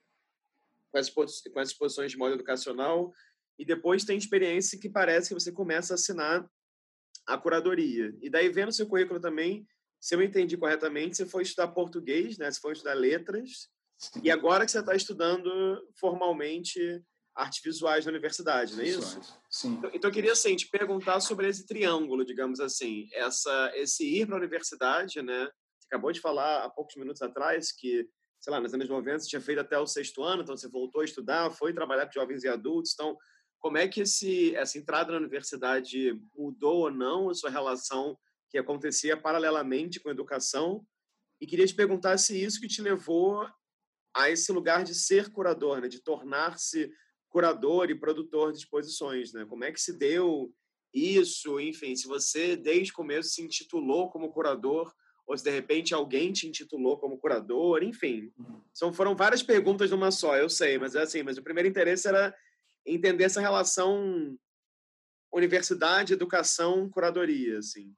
com 0.89 0.97
as, 0.97 1.09
com 1.09 1.59
as 1.59 1.67
exposições 1.67 2.11
de 2.11 2.17
modo 2.17 2.35
educacional. 2.35 3.13
E 3.57 3.65
depois 3.65 4.03
tem 4.03 4.17
experiência 4.17 4.79
que 4.79 4.89
parece 4.89 5.29
que 5.29 5.33
você 5.33 5.51
começa 5.51 5.93
a 5.93 5.95
assinar 5.95 6.45
a 7.25 7.37
curadoria. 7.37 8.15
E 8.21 8.29
daí, 8.29 8.49
vendo 8.49 8.71
seu 8.71 8.87
currículo 8.87 9.19
também, 9.19 9.65
se 9.99 10.15
eu 10.15 10.21
entendi 10.21 10.57
corretamente, 10.57 11.17
você 11.17 11.25
foi 11.25 11.43
estudar 11.43 11.69
português, 11.69 12.37
né? 12.37 12.51
Você 12.51 12.59
foi 12.59 12.73
estudar 12.73 12.93
letras. 12.93 13.69
E 14.21 14.29
agora 14.29 14.65
que 14.65 14.71
você 14.71 14.79
está 14.79 14.95
estudando 14.95 15.49
formalmente 15.99 17.01
artes 17.35 17.61
visuais 17.61 18.05
na 18.05 18.11
universidade, 18.11 18.75
não 18.75 18.83
é 18.83 18.87
isso? 18.87 19.19
Sim. 19.49 19.73
Então, 19.73 19.91
então, 19.93 20.09
eu 20.09 20.13
queria 20.13 20.31
assim, 20.31 20.55
te 20.55 20.69
perguntar 20.69 21.19
sobre 21.19 21.49
esse 21.49 21.65
triângulo, 21.65 22.23
digamos 22.23 22.59
assim, 22.59 23.09
essa, 23.13 23.71
esse 23.75 24.05
ir 24.05 24.25
para 24.25 24.35
a 24.35 24.39
universidade, 24.39 25.21
né? 25.21 25.49
Você 25.79 25.87
acabou 25.87 26.11
de 26.11 26.21
falar 26.21 26.63
há 26.63 26.69
poucos 26.69 26.95
minutos 26.95 27.21
atrás 27.21 27.71
que, 27.73 28.07
sei 28.39 28.53
lá, 28.53 28.61
nos 28.61 28.73
anos 28.73 28.87
90 28.87 29.19
você 29.19 29.29
tinha 29.29 29.41
feito 29.41 29.59
até 29.59 29.77
o 29.77 29.85
sexto 29.85 30.23
ano, 30.23 30.43
então 30.43 30.55
você 30.55 30.69
voltou 30.69 31.01
a 31.01 31.05
estudar, 31.05 31.51
foi 31.51 31.73
trabalhar 31.73 32.05
com 32.05 32.13
jovens 32.13 32.43
e 32.43 32.47
adultos, 32.47 32.93
então 32.93 33.17
como 33.65 33.79
é 33.79 33.87
que 33.87 34.01
esse, 34.01 34.55
essa 34.55 34.77
entrada 34.77 35.11
na 35.11 35.17
universidade 35.17 36.21
mudou 36.37 36.81
ou 36.81 36.91
não 36.91 37.31
a 37.31 37.33
sua 37.33 37.49
relação 37.49 38.15
que 38.51 38.59
acontecia 38.59 39.17
paralelamente 39.17 39.99
com 39.99 40.07
a 40.07 40.11
educação? 40.11 40.85
E 41.41 41.47
queria 41.47 41.65
te 41.65 41.73
perguntar 41.73 42.15
se 42.19 42.39
isso 42.39 42.61
que 42.61 42.67
te 42.67 42.79
levou 42.79 43.43
a 44.15 44.29
esse 44.29 44.51
lugar 44.51 44.83
de 44.83 44.93
ser 44.93 45.31
curador, 45.31 45.81
né? 45.81 45.87
de 45.87 45.99
tornar-se 45.99 46.91
curador 47.27 47.89
e 47.89 47.99
produtor 47.99 48.51
de 48.51 48.59
exposições, 48.59 49.33
né? 49.33 49.45
Como 49.45 49.63
é 49.63 49.71
que 49.71 49.81
se 49.81 49.97
deu 49.97 50.53
isso? 50.93 51.59
Enfim, 51.59 51.95
se 51.95 52.07
você 52.07 52.55
desde 52.55 52.91
o 52.91 52.95
começo 52.95 53.29
se 53.29 53.41
intitulou 53.41 54.11
como 54.11 54.31
curador 54.31 54.93
ou 55.25 55.35
se 55.35 55.43
de 55.43 55.49
repente 55.49 55.91
alguém 55.91 56.31
te 56.31 56.47
intitulou 56.47 56.99
como 56.99 57.17
curador, 57.17 57.81
enfim. 57.81 58.31
Uhum. 58.37 58.61
São, 58.71 58.93
foram 58.93 59.15
várias 59.15 59.41
perguntas 59.41 59.89
numa 59.89 60.11
só, 60.11 60.37
eu 60.37 60.49
sei, 60.49 60.77
mas 60.77 60.93
é 60.93 61.01
assim, 61.01 61.23
mas 61.23 61.39
o 61.39 61.43
primeiro 61.43 61.67
interesse 61.67 62.07
era 62.07 62.31
entender 62.85 63.23
essa 63.23 63.41
relação 63.41 64.37
universidade, 65.33 66.13
educação, 66.13 66.89
curadoria, 66.89 67.59
assim. 67.59 67.93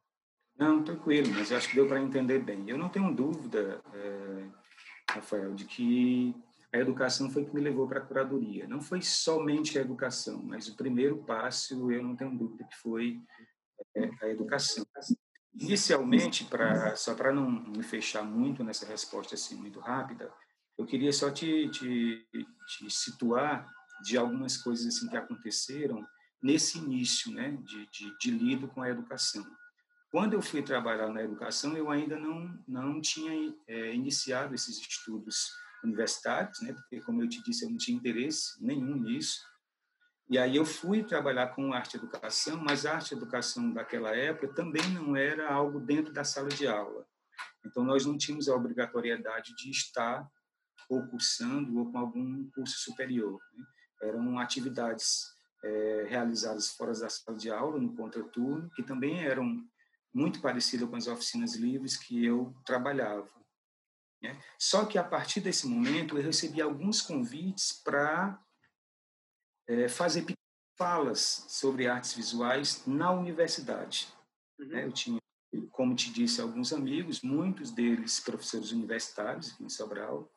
Não, 0.57 0.83
tranquilo, 0.83 1.31
mas 1.35 1.51
eu 1.51 1.57
acho 1.57 1.69
que 1.69 1.75
deu 1.75 1.87
para 1.87 2.01
entender 2.01 2.39
bem. 2.39 2.67
Eu 2.67 2.77
não 2.77 2.89
tenho 2.89 3.13
dúvida, 3.13 3.79
é, 3.93 4.47
Rafael, 5.11 5.53
de 5.53 5.65
que 5.65 6.35
a 6.73 6.79
educação 6.79 7.29
foi 7.29 7.45
que 7.45 7.53
me 7.53 7.61
levou 7.61 7.87
para 7.87 7.99
a 7.99 8.05
curadoria. 8.05 8.67
Não 8.67 8.81
foi 8.81 9.01
somente 9.01 9.77
a 9.77 9.81
educação, 9.81 10.41
mas 10.43 10.67
o 10.67 10.75
primeiro 10.75 11.17
passo, 11.23 11.91
eu 11.91 12.03
não 12.03 12.15
tenho 12.15 12.35
dúvida 12.35 12.63
que 12.63 12.75
foi 12.77 13.21
é, 13.95 14.09
a 14.23 14.29
educação. 14.29 14.83
Inicialmente, 15.53 16.43
para 16.45 16.95
só 16.95 17.13
para 17.13 17.31
não 17.31 17.49
me 17.49 17.83
fechar 17.83 18.23
muito 18.23 18.63
nessa 18.63 18.85
resposta 18.85 19.35
assim 19.35 19.55
muito 19.55 19.79
rápida, 19.79 20.31
eu 20.77 20.85
queria 20.85 21.11
só 21.11 21.31
te, 21.31 21.69
te, 21.69 22.27
te 22.67 22.89
situar 22.89 23.67
de 24.01 24.17
algumas 24.17 24.57
coisas 24.57 24.87
assim 24.87 25.07
que 25.07 25.17
aconteceram 25.17 26.05
nesse 26.41 26.77
início, 26.77 27.31
né, 27.31 27.57
de, 27.63 27.87
de, 27.89 28.17
de 28.19 28.31
lido 28.31 28.67
com 28.67 28.81
a 28.81 28.89
educação. 28.89 29.45
Quando 30.11 30.33
eu 30.33 30.41
fui 30.41 30.61
trabalhar 30.61 31.09
na 31.09 31.21
educação, 31.21 31.75
eu 31.75 31.91
ainda 31.91 32.17
não 32.17 32.57
não 32.67 33.01
tinha 33.01 33.53
é, 33.67 33.93
iniciado 33.93 34.55
esses 34.55 34.77
estudos 34.79 35.51
universitários, 35.83 36.61
né? 36.61 36.73
Porque 36.73 37.01
como 37.01 37.21
eu 37.21 37.29
te 37.29 37.43
disse, 37.43 37.65
eu 37.65 37.69
não 37.69 37.77
tinha 37.77 37.97
interesse 37.97 38.63
nenhum 38.63 38.95
nisso. 38.95 39.41
E 40.29 40.37
aí 40.37 40.55
eu 40.55 40.65
fui 40.65 41.03
trabalhar 41.03 41.47
com 41.47 41.73
arte 41.73 41.97
educação, 41.97 42.57
mas 42.57 42.85
a 42.85 42.95
arte 42.95 43.13
educação 43.13 43.71
daquela 43.71 44.15
época 44.15 44.53
também 44.53 44.89
não 44.91 45.15
era 45.15 45.51
algo 45.51 45.79
dentro 45.79 46.11
da 46.13 46.23
sala 46.23 46.49
de 46.49 46.67
aula. 46.67 47.05
Então 47.65 47.83
nós 47.83 48.05
não 48.05 48.17
tínhamos 48.17 48.49
a 48.49 48.55
obrigatoriedade 48.55 49.55
de 49.55 49.69
estar 49.69 50.29
ou 50.89 51.05
cursando 51.07 51.77
ou 51.77 51.91
com 51.91 51.97
algum 51.97 52.49
curso 52.51 52.77
superior. 52.79 53.39
Né? 53.53 53.65
Eram 54.01 54.39
atividades 54.39 55.33
é, 55.63 56.05
realizadas 56.09 56.69
fora 56.69 56.93
da 56.93 57.09
sala 57.09 57.37
de 57.37 57.49
aula, 57.49 57.79
no 57.79 57.95
contraturno, 57.95 58.69
que 58.71 58.83
também 58.83 59.23
eram 59.23 59.63
muito 60.13 60.41
parecidas 60.41 60.89
com 60.89 60.95
as 60.95 61.07
oficinas 61.07 61.55
livres 61.55 61.97
que 61.97 62.25
eu 62.25 62.55
trabalhava. 62.65 63.29
Né? 64.21 64.39
Só 64.57 64.85
que 64.85 64.97
a 64.97 65.03
partir 65.03 65.41
desse 65.41 65.67
momento 65.67 66.17
eu 66.17 66.23
recebi 66.23 66.61
alguns 66.61 67.01
convites 67.01 67.71
para 67.83 68.41
é, 69.67 69.87
fazer 69.87 70.25
falas 70.77 71.45
sobre 71.47 71.87
artes 71.87 72.13
visuais 72.13 72.85
na 72.85 73.11
universidade. 73.11 74.07
Uhum. 74.59 74.67
Né? 74.67 74.85
Eu 74.85 74.91
tinha, 74.91 75.19
como 75.71 75.95
te 75.95 76.11
disse, 76.11 76.41
alguns 76.41 76.71
amigos, 76.71 77.21
muitos 77.21 77.71
deles 77.71 78.19
professores 78.19 78.71
universitários 78.71 79.53
aqui 79.53 79.63
em 79.63 79.69
Sobral, 79.69 80.31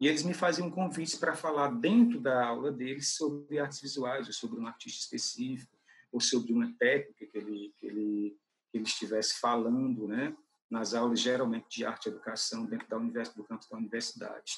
e 0.00 0.08
eles 0.08 0.22
me 0.22 0.32
faziam 0.32 0.70
convites 0.70 1.14
para 1.14 1.36
falar 1.36 1.68
dentro 1.68 2.20
da 2.20 2.46
aula 2.46 2.72
deles 2.72 3.14
sobre 3.14 3.58
artes 3.58 3.80
visuais, 3.80 4.26
ou 4.26 4.32
sobre 4.32 4.58
um 4.58 4.66
artista 4.66 5.00
específico, 5.04 5.76
ou 6.10 6.20
sobre 6.20 6.52
uma 6.52 6.72
técnica 6.78 7.26
que 7.26 7.38
ele, 7.38 7.74
que 7.76 7.86
ele, 7.86 8.38
que 8.70 8.78
ele 8.78 8.84
estivesse 8.84 9.38
falando, 9.38 10.08
né? 10.08 10.34
nas 10.70 10.94
aulas 10.94 11.20
geralmente 11.20 11.66
de 11.68 11.84
arte 11.84 12.06
e 12.06 12.08
educação 12.10 12.64
dentro 12.64 12.88
da 12.88 12.96
universidade, 12.96 13.36
do 13.36 13.44
campo 13.44 13.66
da 13.68 13.76
universidade. 13.76 14.52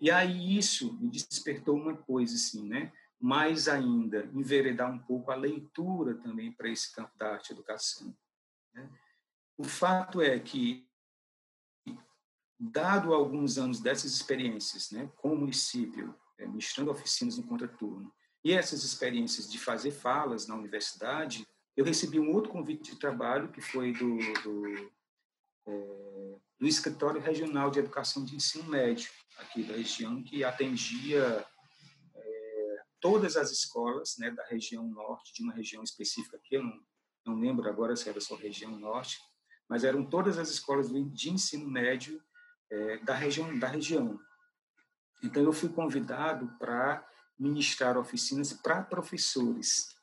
E 0.00 0.10
aí 0.10 0.58
isso 0.58 0.98
me 1.00 1.08
despertou 1.08 1.76
uma 1.76 1.96
coisa 1.96 2.34
assim, 2.34 2.68
né? 2.68 2.92
Mais 3.20 3.68
ainda, 3.68 4.28
enveredar 4.34 4.92
um 4.92 4.98
pouco 4.98 5.30
a 5.30 5.36
leitura 5.36 6.16
também 6.16 6.50
para 6.50 6.68
esse 6.68 6.92
campo 6.92 7.16
da 7.16 7.34
arte 7.34 7.50
e 7.50 7.52
educação. 7.52 8.14
Né? 8.74 8.90
O 9.56 9.62
fato 9.62 10.20
é 10.20 10.38
que, 10.40 10.86
dado 12.58 13.12
alguns 13.12 13.58
anos 13.58 13.80
dessas 13.80 14.12
experiências, 14.12 14.90
né, 14.90 15.10
com 15.16 15.32
o 15.32 15.38
município, 15.38 16.14
é, 16.38 16.46
ministrando 16.46 16.90
oficinas 16.90 17.36
no 17.36 17.44
contraturno, 17.44 18.12
e 18.44 18.52
essas 18.52 18.84
experiências 18.84 19.50
de 19.50 19.58
fazer 19.58 19.90
falas 19.90 20.46
na 20.46 20.54
universidade, 20.54 21.46
eu 21.76 21.84
recebi 21.84 22.20
um 22.20 22.30
outro 22.32 22.52
convite 22.52 22.92
de 22.92 22.98
trabalho 22.98 23.50
que 23.50 23.60
foi 23.60 23.92
do, 23.92 24.18
do 24.42 24.92
é, 25.66 26.14
do 26.58 26.68
Escritório 26.68 27.20
Regional 27.20 27.70
de 27.70 27.78
Educação 27.78 28.24
de 28.24 28.36
Ensino 28.36 28.64
Médio, 28.64 29.10
aqui 29.38 29.62
da 29.62 29.74
região, 29.74 30.22
que 30.22 30.44
atendia 30.44 31.44
é, 32.14 32.76
todas 33.00 33.36
as 33.36 33.50
escolas 33.50 34.16
né, 34.18 34.30
da 34.30 34.44
região 34.46 34.86
norte, 34.86 35.34
de 35.34 35.42
uma 35.42 35.52
região 35.52 35.82
específica 35.82 36.36
aqui, 36.36 36.54
eu 36.56 36.62
não, 36.62 36.80
não 37.26 37.34
lembro 37.34 37.68
agora 37.68 37.96
se 37.96 38.08
era 38.08 38.20
só 38.20 38.36
região 38.36 38.78
norte, 38.78 39.18
mas 39.68 39.84
eram 39.84 40.04
todas 40.04 40.38
as 40.38 40.50
escolas 40.50 40.90
de 40.90 41.30
ensino 41.30 41.68
médio 41.68 42.22
é, 42.74 42.98
da 42.98 43.14
região 43.14 43.58
da 43.58 43.68
região. 43.68 44.18
Então 45.22 45.42
eu 45.42 45.52
fui 45.52 45.68
convidado 45.68 46.48
para 46.58 47.06
ministrar 47.38 47.96
oficinas 47.96 48.52
para 48.52 48.82
professores 48.82 49.94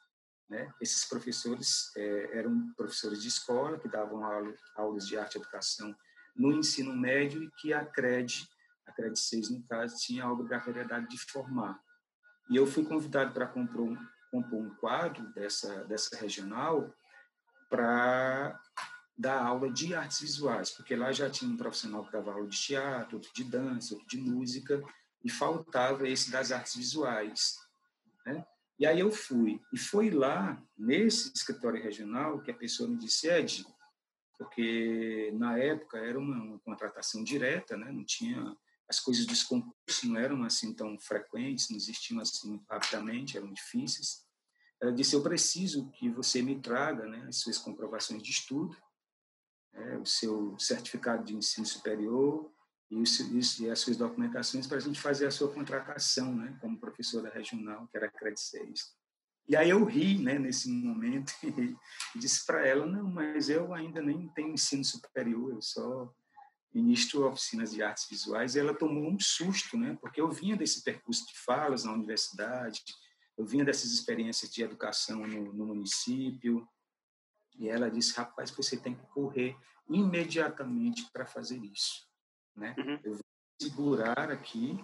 né? 0.51 0.69
Esses 0.81 1.05
professores 1.05 1.95
é, 1.95 2.39
eram 2.39 2.73
professores 2.75 3.21
de 3.21 3.29
escola 3.29 3.79
que 3.79 3.87
davam 3.87 4.21
aula, 4.25 4.53
aulas 4.75 5.07
de 5.07 5.17
arte 5.17 5.35
e 5.35 5.37
educação 5.39 5.95
no 6.35 6.51
ensino 6.51 6.93
médio 6.93 7.41
e 7.41 7.49
que 7.51 7.71
a 7.71 7.85
CRED, 7.85 8.45
a 8.85 8.91
CRED 8.91 9.17
6 9.17 9.49
no 9.49 9.63
caso, 9.63 9.95
tinha 9.97 10.25
a 10.25 10.31
obrigatoriedade 10.31 11.07
de 11.07 11.17
formar. 11.17 11.79
E 12.49 12.57
eu 12.57 12.67
fui 12.67 12.83
convidado 12.83 13.31
para 13.31 13.47
compor 13.47 13.79
um, 13.79 13.97
compor 14.29 14.59
um 14.59 14.75
quadro 14.75 15.25
dessa, 15.33 15.85
dessa 15.85 16.17
regional 16.17 16.93
para 17.69 18.59
dar 19.21 19.45
aula 19.45 19.71
de 19.71 19.93
artes 19.93 20.19
visuais, 20.19 20.71
porque 20.71 20.95
lá 20.95 21.11
já 21.11 21.29
tinha 21.29 21.49
um 21.49 21.57
profissional 21.57 22.03
que 22.03 22.11
dava 22.11 22.33
aula 22.33 22.47
de 22.47 22.59
teatro, 22.59 23.17
outro 23.17 23.31
de 23.33 23.43
dança, 23.43 23.93
outro 23.93 24.07
de 24.07 24.17
música, 24.17 24.81
e 25.23 25.29
faltava 25.29 26.07
esse 26.07 26.31
das 26.31 26.51
artes 26.51 26.75
visuais. 26.75 27.57
Né? 28.25 28.43
E 28.79 28.85
aí 28.85 28.99
eu 28.99 29.11
fui. 29.11 29.61
E 29.71 29.77
foi 29.77 30.09
lá, 30.09 30.61
nesse 30.77 31.31
escritório 31.33 31.81
regional, 31.81 32.41
que 32.41 32.49
a 32.49 32.55
pessoa 32.55 32.89
me 32.89 32.97
disse, 32.97 33.29
Ed, 33.29 33.63
porque 34.37 35.31
na 35.35 35.57
época 35.57 35.99
era 35.99 36.17
uma, 36.17 36.43
uma 36.43 36.59
contratação 36.59 37.23
direta, 37.23 37.77
né? 37.77 37.91
não 37.91 38.03
tinha 38.03 38.57
as 38.91 38.99
coisas 38.99 39.25
dos 39.25 39.41
concursos 39.41 40.03
não 40.03 40.17
eram 40.17 40.43
assim 40.43 40.73
tão 40.73 40.99
frequentes, 40.99 41.69
não 41.69 41.77
existiam 41.77 42.19
assim 42.19 42.61
rapidamente, 42.69 43.37
eram 43.37 43.53
difíceis. 43.53 44.25
Ela 44.81 44.91
disse: 44.91 45.15
eu 45.15 45.23
preciso 45.23 45.89
que 45.91 46.09
você 46.09 46.41
me 46.41 46.59
traga, 46.59 47.07
né, 47.07 47.25
as 47.29 47.37
suas 47.37 47.57
comprovações 47.57 48.21
de 48.21 48.31
estudo, 48.31 48.75
né, 49.73 49.97
o 49.97 50.05
seu 50.05 50.57
certificado 50.59 51.23
de 51.23 51.35
ensino 51.35 51.65
superior 51.65 52.51
e, 52.89 53.01
isso, 53.01 53.63
e 53.63 53.69
as 53.69 53.79
suas 53.79 53.97
documentações 53.97 54.67
para 54.67 54.77
a 54.77 54.81
gente 54.81 54.99
fazer 54.99 55.25
a 55.25 55.31
sua 55.31 55.51
contratação, 55.51 56.35
né, 56.35 56.57
como 56.59 56.79
professora 56.79 57.29
regional, 57.29 57.87
que 57.87 57.97
era 57.97 58.07
a 58.07 58.11
CRED 58.11 58.39
6. 58.39 59.01
E 59.47 59.55
aí 59.55 59.69
eu 59.69 59.83
ri, 59.83 60.17
né, 60.17 60.37
nesse 60.37 60.69
momento, 60.69 61.33
e 62.15 62.19
disse 62.19 62.45
para 62.45 62.65
ela, 62.65 62.85
não, 62.85 63.09
mas 63.09 63.49
eu 63.49 63.73
ainda 63.73 64.01
nem 64.01 64.27
tenho 64.29 64.53
ensino 64.53 64.83
superior, 64.83 65.51
eu 65.51 65.61
só 65.61 66.13
ministro 66.73 67.27
oficinas 67.27 67.71
de 67.71 67.83
artes 67.83 68.07
visuais, 68.09 68.55
e 68.55 68.59
ela 68.59 68.73
tomou 68.73 69.09
um 69.09 69.19
susto, 69.19 69.77
né, 69.77 69.97
porque 70.01 70.21
eu 70.21 70.29
vinha 70.29 70.55
desse 70.55 70.83
percurso 70.83 71.25
de 71.27 71.37
falas 71.37 71.83
na 71.83 71.93
universidade, 71.93 72.81
eu 73.37 73.45
vinha 73.45 73.65
dessas 73.65 73.91
experiências 73.91 74.51
de 74.51 74.63
educação 74.63 75.25
no, 75.25 75.53
no 75.53 75.65
município, 75.65 76.67
e 77.61 77.69
ela 77.69 77.91
disse, 77.91 78.17
rapaz, 78.17 78.49
você 78.49 78.75
tem 78.75 78.95
que 78.95 79.05
correr 79.07 79.55
imediatamente 79.87 81.07
para 81.13 81.27
fazer 81.27 81.63
isso. 81.63 82.07
Né? 82.55 82.73
Uhum. 82.75 82.99
Eu 83.03 83.13
vou 83.13 83.21
segurar 83.61 84.31
aqui, 84.31 84.83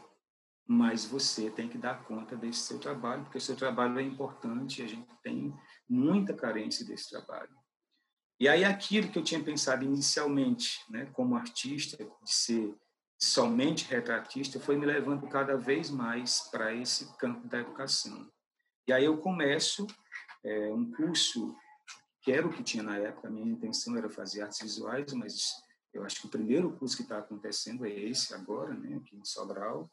mas 0.63 1.04
você 1.04 1.50
tem 1.50 1.68
que 1.68 1.78
dar 1.78 2.04
conta 2.04 2.38
desse 2.38 2.60
seu 2.60 2.78
trabalho, 2.78 3.24
porque 3.24 3.40
o 3.40 3.42
seu 3.42 3.56
trabalho 3.56 3.98
é 3.98 4.04
importante 4.04 4.80
e 4.80 4.86
a 4.86 4.88
gente 4.88 5.10
tem 5.24 5.52
muita 5.90 6.36
carência 6.36 6.86
desse 6.86 7.10
trabalho. 7.10 7.58
E 8.40 8.48
aí 8.48 8.63
aquilo 8.63 9.10
que 9.10 9.18
eu 9.18 9.24
tinha 9.24 9.44
pensado 9.44 9.84
inicialmente, 9.84 10.80
né, 10.88 11.08
como 11.13 11.36
artista, 11.36 11.98
de 11.98 12.32
ser 12.32 12.78
somente 13.20 13.86
retratista, 13.86 14.60
foi 14.60 14.78
me 14.78 14.86
levando 14.86 15.28
cada 15.28 15.58
vez 15.58 15.90
mais 15.90 16.42
para 16.52 16.72
esse 16.76 17.18
campo 17.18 17.48
da 17.48 17.58
educação. 17.58 18.32
E 18.88 18.94
aí 18.94 19.06
eu 19.06 19.18
começo 19.18 19.88
é, 20.44 20.72
um 20.72 20.92
curso 20.92 21.58
que 22.28 22.34
era 22.34 22.46
o 22.46 22.52
que 22.52 22.62
tinha 22.62 22.84
na 22.84 22.98
época, 22.98 23.30
a 23.30 23.32
minha 23.32 23.50
intenção 23.50 23.96
era 23.96 24.10
fazer 24.10 24.42
artes 24.42 24.60
visuais, 24.60 25.13
mas 25.13 25.63
eu 25.94 26.04
acho 26.04 26.20
que 26.20 26.28
o 26.28 26.30
primeiro 26.30 26.76
curso 26.76 26.98
que 26.98 27.04
está 27.04 27.20
acontecendo 27.20 27.86
é 27.86 27.90
esse 27.90 28.34
agora, 28.34 28.74
né, 28.74 28.98
aqui 28.98 29.16
em 29.16 29.24
Sobral. 29.24 29.90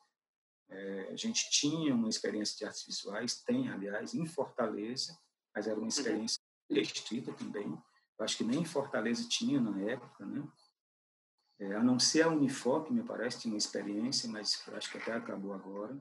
É, 0.68 1.10
a 1.12 1.16
gente 1.16 1.48
tinha 1.50 1.94
uma 1.94 2.08
experiência 2.08 2.56
de 2.58 2.64
artes 2.64 2.86
visuais, 2.86 3.40
tem, 3.44 3.68
aliás, 3.68 4.14
em 4.14 4.26
Fortaleza, 4.26 5.16
mas 5.54 5.68
era 5.68 5.76
uma 5.76 5.82
uhum. 5.82 5.88
experiência 5.88 6.42
restrita 6.68 7.32
também. 7.34 7.68
Eu 8.18 8.24
acho 8.24 8.36
que 8.36 8.42
nem 8.42 8.62
em 8.62 8.64
Fortaleza 8.64 9.28
tinha 9.28 9.60
na 9.60 9.80
época, 9.82 10.26
né? 10.26 10.44
É, 11.60 11.76
a 11.76 11.84
não 11.84 12.00
ser 12.00 12.22
a 12.22 12.28
Unifoc, 12.28 12.90
me 12.90 13.04
parece, 13.04 13.42
tinha 13.42 13.54
uma 13.54 13.58
experiência, 13.58 14.28
mas 14.28 14.60
acho 14.72 14.90
que 14.90 14.98
até 14.98 15.12
acabou 15.12 15.52
agora. 15.52 15.96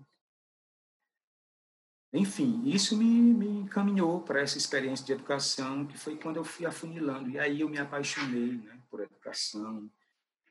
Enfim, 2.14 2.62
isso 2.64 2.96
me, 2.96 3.06
me 3.06 3.48
encaminhou 3.48 4.22
para 4.22 4.40
essa 4.40 4.56
experiência 4.56 5.04
de 5.04 5.14
educação, 5.14 5.88
que 5.88 5.98
foi 5.98 6.16
quando 6.16 6.38
eu 6.38 6.44
fui 6.44 6.64
afunilando. 6.64 7.28
E 7.32 7.40
aí 7.40 7.62
eu 7.62 7.70
me 7.70 7.80
apaixonei 7.80 8.52
né, 8.52 8.80
por 8.88 9.00
educação, 9.00 9.90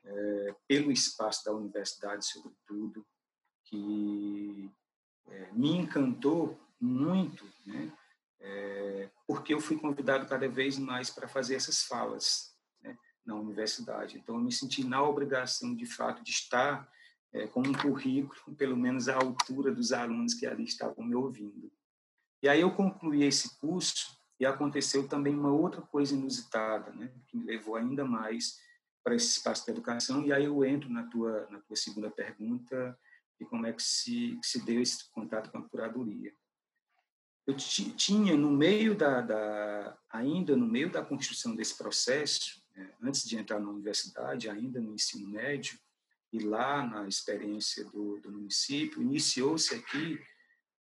é, 0.03 0.55
pelo 0.67 0.91
espaço 0.91 1.45
da 1.45 1.53
universidade, 1.53 2.25
sobretudo, 2.25 3.05
que 3.63 4.69
é, 5.29 5.51
me 5.53 5.69
encantou 5.69 6.59
muito, 6.81 7.49
né, 7.65 7.89
é, 8.41 9.09
porque 9.25 9.53
eu 9.53 9.61
fui 9.61 9.79
convidado 9.79 10.27
cada 10.27 10.49
vez 10.49 10.77
mais 10.77 11.09
para 11.09 11.29
fazer 11.29 11.55
essas 11.55 11.81
falas 11.83 12.53
né, 12.81 12.97
na 13.25 13.35
universidade. 13.35 14.17
Então, 14.17 14.35
eu 14.35 14.41
me 14.41 14.51
senti 14.51 14.83
na 14.83 15.01
obrigação, 15.01 15.73
de 15.73 15.85
fato, 15.85 16.21
de 16.25 16.31
estar 16.31 16.91
é, 17.33 17.47
com 17.47 17.61
um 17.61 17.73
currículo, 17.73 18.55
pelo 18.55 18.77
menos 18.77 19.09
à 19.09 19.15
altura 19.15 19.73
dos 19.73 19.91
alunos 19.91 20.33
que 20.33 20.45
ali 20.45 20.63
estavam 20.63 21.03
me 21.03 21.15
ouvindo. 21.15 21.71
E 22.41 22.47
aí 22.47 22.61
eu 22.61 22.71
concluí 22.71 23.23
esse 23.23 23.57
curso 23.59 24.17
e 24.39 24.45
aconteceu 24.45 25.07
também 25.07 25.33
uma 25.33 25.51
outra 25.51 25.81
coisa 25.81 26.13
inusitada, 26.13 26.91
né, 26.91 27.11
que 27.27 27.37
me 27.37 27.45
levou 27.45 27.75
ainda 27.75 28.05
mais 28.05 28.59
para 29.03 29.15
esse 29.15 29.27
espaço 29.27 29.65
da 29.65 29.71
educação. 29.71 30.23
E 30.23 30.31
aí 30.31 30.45
eu 30.45 30.63
entro 30.63 30.89
na 30.89 31.03
tua, 31.03 31.47
na 31.49 31.59
tua 31.59 31.75
segunda 31.75 32.11
pergunta, 32.11 32.97
e 33.39 33.45
como 33.45 33.65
é 33.65 33.73
que 33.73 33.81
se, 33.81 34.37
que 34.41 34.47
se 34.47 34.63
deu 34.63 34.81
esse 34.81 35.09
contato 35.11 35.51
com 35.51 35.57
a 35.57 35.69
curadoria. 35.69 36.33
Eu 37.45 37.55
tinha 37.57 38.37
no 38.37 38.49
meio 38.51 38.95
da, 38.95 39.19
da 39.19 39.97
ainda 40.09 40.55
no 40.55 40.65
meio 40.65 40.89
da 40.89 41.03
construção 41.03 41.55
desse 41.55 41.77
processo, 41.77 42.63
né, 42.75 42.93
antes 43.01 43.27
de 43.27 43.37
entrar 43.37 43.59
na 43.59 43.69
universidade, 43.69 44.49
ainda 44.49 44.79
no 44.79 44.93
ensino 44.93 45.27
médio, 45.27 45.77
e 46.33 46.39
lá 46.39 46.85
na 46.85 47.07
experiência 47.07 47.85
do, 47.85 48.19
do 48.19 48.31
município, 48.31 49.03
iniciou-se 49.03 49.75
aqui, 49.75 50.19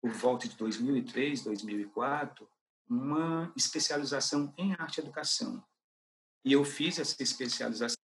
por 0.01 0.11
volta 0.11 0.47
de 0.47 0.55
2003, 0.55 1.43
2004, 1.43 2.47
uma 2.89 3.51
especialização 3.55 4.53
em 4.57 4.71
arte 4.73 4.97
e 4.97 5.01
educação. 5.01 5.61
E 6.45 6.53
eu 6.53 6.63
fiz 6.63 6.97
essa 6.97 7.21
especialização 7.21 7.97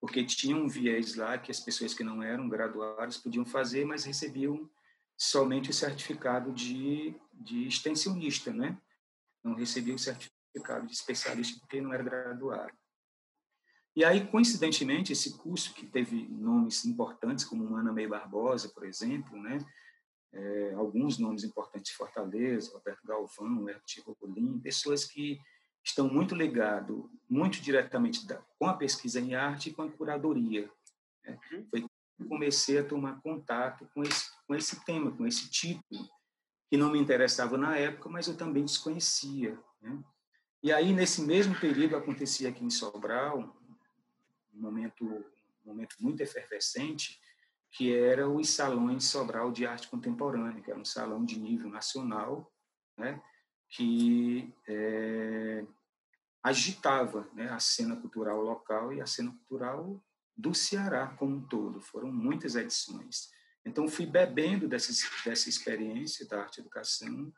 porque 0.00 0.24
tinha 0.24 0.56
um 0.56 0.68
viés 0.68 1.16
lá 1.16 1.36
que 1.36 1.50
as 1.50 1.58
pessoas 1.58 1.92
que 1.92 2.04
não 2.04 2.22
eram 2.22 2.48
graduadas 2.48 3.16
podiam 3.16 3.44
fazer, 3.44 3.84
mas 3.84 4.04
recebiam 4.04 4.70
somente 5.18 5.70
o 5.70 5.74
certificado 5.74 6.52
de, 6.52 7.18
de 7.32 7.66
extensionista, 7.66 8.52
né? 8.52 8.80
Não 9.42 9.54
recebia 9.54 9.94
o 9.94 9.98
certificado 9.98 10.86
de 10.86 10.92
especialista 10.92 11.58
porque 11.58 11.80
não 11.80 11.92
era 11.92 12.02
graduado. 12.04 12.72
E 13.96 14.04
aí, 14.04 14.26
coincidentemente, 14.26 15.14
esse 15.14 15.38
curso 15.38 15.72
que 15.72 15.86
teve 15.86 16.28
nomes 16.28 16.84
importantes, 16.84 17.46
como 17.46 17.74
Ana 17.74 17.90
May 17.90 18.06
Barbosa, 18.06 18.68
por 18.68 18.84
exemplo, 18.84 19.40
né? 19.40 19.58
É, 20.34 20.74
alguns 20.74 21.18
nomes 21.18 21.44
importantes 21.44 21.92
de 21.92 21.96
Fortaleza, 21.96 22.72
Roberto 22.74 23.06
Galvão, 23.06 23.66
Herbert 23.66 24.16
Rolim, 24.20 24.60
pessoas 24.60 25.06
que 25.06 25.40
estão 25.82 26.12
muito 26.12 26.34
ligados, 26.34 27.08
muito 27.26 27.58
diretamente 27.62 28.26
da, 28.26 28.36
com 28.58 28.66
a 28.66 28.74
pesquisa 28.74 29.18
em 29.18 29.34
arte 29.34 29.70
e 29.70 29.72
com 29.72 29.82
a 29.82 29.90
curadoria. 29.90 30.70
Né? 31.24 31.38
Uhum. 31.52 31.66
Foi 31.70 31.80
que 31.80 32.24
comecei 32.28 32.78
a 32.78 32.84
tomar 32.84 33.22
contato 33.22 33.88
com 33.94 34.02
esse, 34.02 34.30
com 34.46 34.54
esse 34.54 34.84
tema, 34.84 35.10
com 35.10 35.26
esse 35.26 35.48
título, 35.48 36.06
que 36.68 36.76
não 36.76 36.92
me 36.92 36.98
interessava 36.98 37.56
na 37.56 37.78
época, 37.78 38.10
mas 38.10 38.26
eu 38.26 38.36
também 38.36 38.64
desconhecia. 38.64 39.58
Né? 39.80 40.04
E 40.62 40.70
aí, 40.70 40.92
nesse 40.92 41.22
mesmo 41.22 41.58
período, 41.58 41.96
acontecia 41.96 42.50
aqui 42.50 42.62
em 42.62 42.70
Sobral, 42.70 43.55
um 44.56 44.60
momento, 44.60 45.04
um 45.04 45.68
momento 45.68 45.96
muito 46.00 46.22
efervescente, 46.22 47.20
que 47.70 47.94
era 47.94 48.28
os 48.28 48.48
salões 48.48 49.04
Sobral 49.04 49.52
de 49.52 49.66
Arte 49.66 49.88
Contemporânea, 49.88 50.62
que 50.62 50.70
era 50.70 50.80
um 50.80 50.84
salão 50.84 51.24
de 51.24 51.38
nível 51.38 51.68
nacional, 51.68 52.50
né, 52.96 53.22
que 53.68 54.54
é, 54.66 55.64
agitava 56.42 57.28
né, 57.34 57.50
a 57.50 57.58
cena 57.58 57.96
cultural 57.96 58.40
local 58.40 58.92
e 58.92 59.00
a 59.00 59.06
cena 59.06 59.32
cultural 59.32 60.02
do 60.36 60.54
Ceará 60.54 61.08
como 61.18 61.36
um 61.36 61.46
todo. 61.46 61.80
Foram 61.80 62.10
muitas 62.10 62.54
edições. 62.54 63.30
Então, 63.64 63.88
fui 63.88 64.06
bebendo 64.06 64.68
dessa, 64.68 64.92
dessa 65.24 65.48
experiência 65.48 66.26
da 66.26 66.40
arte 66.40 66.58
e 66.58 66.60
educação. 66.60 67.32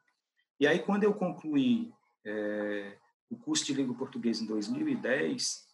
E 0.61 0.67
aí, 0.67 0.81
quando 0.81 1.05
eu 1.05 1.15
concluí 1.15 1.93
é, 2.25 2.99
o 3.31 3.37
curso 3.37 3.65
de 3.65 3.73
língua 3.73 3.97
portuguesa 3.97 4.43
em 4.43 4.47
2010, 4.47 5.68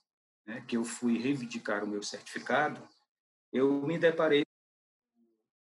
né, 0.46 0.62
que 0.66 0.76
eu 0.76 0.84
fui 0.84 1.18
reivindicar 1.18 1.84
o 1.84 1.86
meu 1.86 2.02
certificado, 2.02 2.86
eu 3.52 3.82
me 3.82 3.98
deparei 3.98 4.44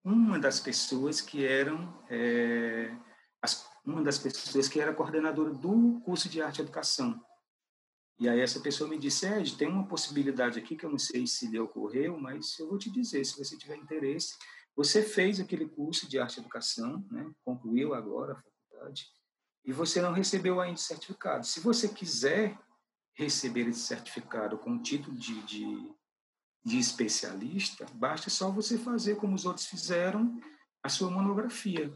com 0.03 0.09
uma 0.09 0.39
das 0.39 0.59
pessoas 0.59 1.21
que 1.21 1.45
eram 1.45 2.03
é, 2.09 2.95
as, 3.41 3.69
uma 3.85 4.01
das 4.01 4.17
pessoas 4.17 4.67
que 4.67 4.79
era 4.79 4.93
coordenadora 4.93 5.53
do 5.53 6.01
curso 6.01 6.27
de 6.29 6.41
arte 6.41 6.59
e 6.59 6.61
educação. 6.61 7.23
E 8.19 8.27
aí 8.27 8.39
essa 8.39 8.59
pessoa 8.59 8.89
me 8.89 8.97
disse, 8.97 9.27
Ed, 9.27 9.55
tem 9.57 9.67
uma 9.67 9.87
possibilidade 9.87 10.57
aqui 10.57 10.75
que 10.75 10.85
eu 10.85 10.89
não 10.89 10.97
sei 10.97 11.27
se 11.27 11.47
lhe 11.47 11.59
ocorreu, 11.59 12.19
mas 12.19 12.57
eu 12.57 12.67
vou 12.67 12.77
te 12.77 12.89
dizer, 12.89 13.23
se 13.23 13.37
você 13.37 13.55
tiver 13.55 13.75
interesse, 13.75 14.35
você 14.75 15.03
fez 15.03 15.39
aquele 15.39 15.67
curso 15.67 16.09
de 16.09 16.17
arte 16.17 16.37
e 16.37 16.39
educação, 16.39 17.05
né, 17.11 17.31
concluiu 17.43 17.93
agora 17.93 18.33
a 18.33 18.41
faculdade, 18.41 19.07
e 19.63 19.71
você 19.71 20.01
não 20.01 20.13
recebeu 20.13 20.59
ainda 20.59 20.79
o 20.79 20.81
certificado. 20.81 21.45
Se 21.45 21.59
você 21.59 21.89
quiser 21.89 22.57
receber 23.17 23.67
esse 23.67 23.81
certificado 23.81 24.57
com 24.57 24.75
o 24.75 24.81
título 24.81 25.17
de, 25.17 25.41
de, 25.41 25.91
de 26.63 26.77
especialista, 26.77 27.85
basta 27.93 28.29
só 28.29 28.51
você 28.51 28.77
fazer 28.77 29.15
como 29.15 29.33
os 29.33 29.45
outros 29.45 29.65
fizeram, 29.65 30.39
a 30.83 30.89
sua 30.89 31.09
monografia. 31.09 31.91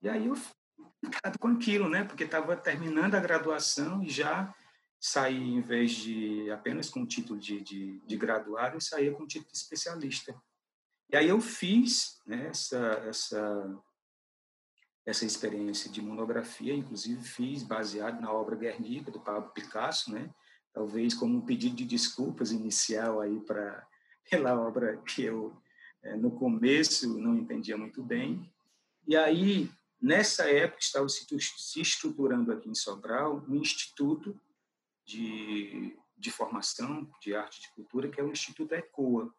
E 0.00 0.08
aí 0.08 0.26
eu 0.26 0.36
fiquei 0.36 1.32
com 1.40 1.48
aquilo, 1.48 1.88
né? 1.88 2.04
Porque 2.04 2.24
estava 2.24 2.56
terminando 2.56 3.16
a 3.16 3.20
graduação 3.20 4.02
e 4.02 4.08
já 4.08 4.54
saí, 5.00 5.36
em 5.36 5.60
vez 5.60 5.90
de 5.90 6.48
apenas 6.52 6.88
com 6.88 7.02
o 7.02 7.06
título 7.06 7.38
de, 7.38 7.60
de, 7.60 8.00
de 8.06 8.16
graduado, 8.16 8.76
eu 8.76 8.80
saía 8.80 9.12
com 9.12 9.24
o 9.24 9.26
título 9.26 9.50
de 9.50 9.58
especialista. 9.58 10.34
E 11.10 11.16
aí 11.16 11.28
eu 11.28 11.40
fiz 11.40 12.20
né, 12.24 12.46
essa, 12.46 12.78
essa 13.08 13.82
essa 15.04 15.24
experiência 15.24 15.90
de 15.90 16.00
monografia, 16.00 16.74
inclusive 16.74 17.22
fiz 17.22 17.62
baseado 17.62 18.20
na 18.20 18.32
obra 18.32 18.56
Guernica 18.56 19.10
do 19.10 19.20
Pablo 19.20 19.50
Picasso, 19.50 20.12
né? 20.12 20.30
Talvez 20.72 21.12
como 21.12 21.38
um 21.38 21.40
pedido 21.40 21.76
de 21.76 21.84
desculpas 21.84 22.52
inicial 22.52 23.20
aí 23.20 23.40
para 23.40 23.86
pela 24.30 24.58
obra 24.58 24.96
que 24.98 25.22
eu 25.22 25.56
é, 26.02 26.16
no 26.16 26.30
começo 26.30 27.18
não 27.18 27.36
entendia 27.36 27.76
muito 27.76 28.02
bem. 28.02 28.50
E 29.06 29.16
aí 29.16 29.70
nessa 30.00 30.50
época 30.50 30.80
estava 30.80 31.08
se 31.08 31.80
estruturando 31.80 32.52
aqui 32.52 32.68
em 32.68 32.74
Sobral 32.74 33.44
um 33.48 33.56
instituto 33.56 34.38
de, 35.04 35.96
de 36.16 36.30
formação 36.30 37.08
de 37.20 37.34
arte 37.34 37.58
e 37.58 37.62
de 37.62 37.70
cultura 37.74 38.08
que 38.08 38.20
é 38.20 38.24
o 38.24 38.30
Instituto 38.30 38.74
ECOA, 38.74 39.32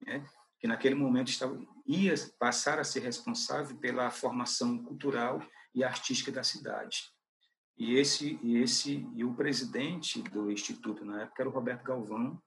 né? 0.00 0.26
que 0.58 0.66
naquele 0.66 0.94
momento 0.94 1.28
estava, 1.28 1.58
ia 1.86 2.14
passar 2.38 2.78
a 2.78 2.84
ser 2.84 3.00
responsável 3.00 3.76
pela 3.76 4.10
formação 4.10 4.82
cultural 4.82 5.42
e 5.74 5.84
artística 5.84 6.32
da 6.32 6.42
cidade. 6.42 7.12
E 7.76 7.94
esse 7.96 8.38
e 8.42 8.56
esse 8.56 9.06
e 9.14 9.24
o 9.24 9.34
presidente 9.34 10.22
do 10.22 10.50
instituto 10.50 11.04
na 11.04 11.22
época 11.22 11.42
era 11.42 11.48
o 11.48 11.52
Roberto 11.52 11.82
Galvão, 11.82 12.40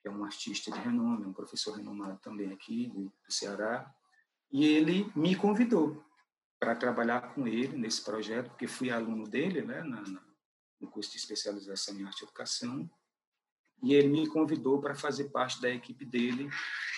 que 0.00 0.08
é 0.08 0.10
um 0.10 0.24
artista 0.24 0.70
de 0.70 0.78
renome, 0.78 1.26
um 1.26 1.32
professor 1.32 1.76
renomado 1.76 2.18
também 2.20 2.52
aqui 2.52 2.88
do, 2.88 3.12
Ceará, 3.28 3.92
e 4.50 4.64
ele 4.64 5.10
me 5.14 5.34
convidou 5.34 6.04
para 6.58 6.74
trabalhar 6.74 7.34
com 7.34 7.46
ele 7.46 7.76
nesse 7.76 8.02
projeto, 8.02 8.50
porque 8.50 8.66
fui 8.66 8.90
aluno 8.90 9.26
dele, 9.26 9.62
né, 9.62 9.82
na, 9.82 10.02
na, 10.02 10.22
no 10.80 10.88
curso 10.88 11.10
de 11.12 11.18
especialização 11.18 11.96
em 11.96 12.04
arte 12.04 12.20
e 12.20 12.24
educação, 12.24 12.90
e 13.82 13.94
ele 13.94 14.08
me 14.08 14.26
convidou 14.26 14.80
para 14.80 14.94
fazer 14.94 15.30
parte 15.30 15.60
da 15.60 15.70
equipe 15.70 16.04
dele 16.04 16.48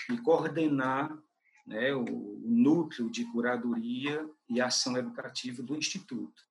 e 0.09 0.19
coordenar 0.19 1.17
né, 1.67 1.95
o, 1.95 2.41
núcleo 2.43 3.11
de 3.11 3.25
curadoria 3.27 4.29
e 4.49 4.61
ação 4.61 4.97
educativa 4.97 5.63
do 5.63 5.77
Instituto. 5.77 6.43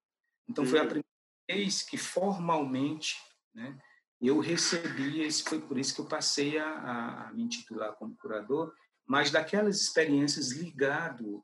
Então, 0.47 0.65
foi 0.65 0.79
a 0.79 0.83
uhum. 0.83 0.87
primeira 0.87 1.07
vez 1.47 1.83
que, 1.83 1.97
formalmente, 1.97 3.17
né, 3.53 3.77
eu 4.21 4.39
recebi, 4.39 5.21
esse, 5.21 5.43
foi 5.43 5.59
por 5.61 5.77
isso 5.77 5.93
que 5.93 6.01
eu 6.01 6.05
passei 6.05 6.57
a, 6.57 7.27
a 7.27 7.33
me 7.33 7.43
intitular 7.43 7.93
como 7.93 8.15
curador, 8.17 8.73
mas 9.05 9.31
daquelas 9.31 9.81
experiências 9.81 10.51
ligado 10.51 11.43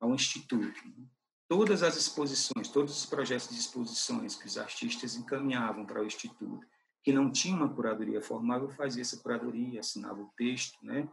ao 0.00 0.14
Instituto. 0.14 0.80
Né. 0.86 1.06
todas 1.48 1.82
as 1.82 1.96
exposições, 1.96 2.68
todos 2.68 2.96
os 2.96 3.06
projetos 3.06 3.48
de 3.48 3.58
exposições 3.58 4.36
que 4.36 4.46
os 4.46 4.56
artistas 4.56 5.16
encaminhavam 5.16 5.84
para 5.84 6.00
o 6.00 6.06
Instituto, 6.06 6.66
que 7.02 7.12
não 7.12 7.30
tinha 7.30 7.56
uma 7.56 7.68
curadoria 7.68 8.22
formal, 8.22 8.60
eu 8.60 8.70
fazia 8.70 9.02
essa 9.02 9.16
curadoria, 9.16 9.80
assinava 9.80 10.20
o 10.20 10.30
texto, 10.36 10.78
né? 10.82 11.08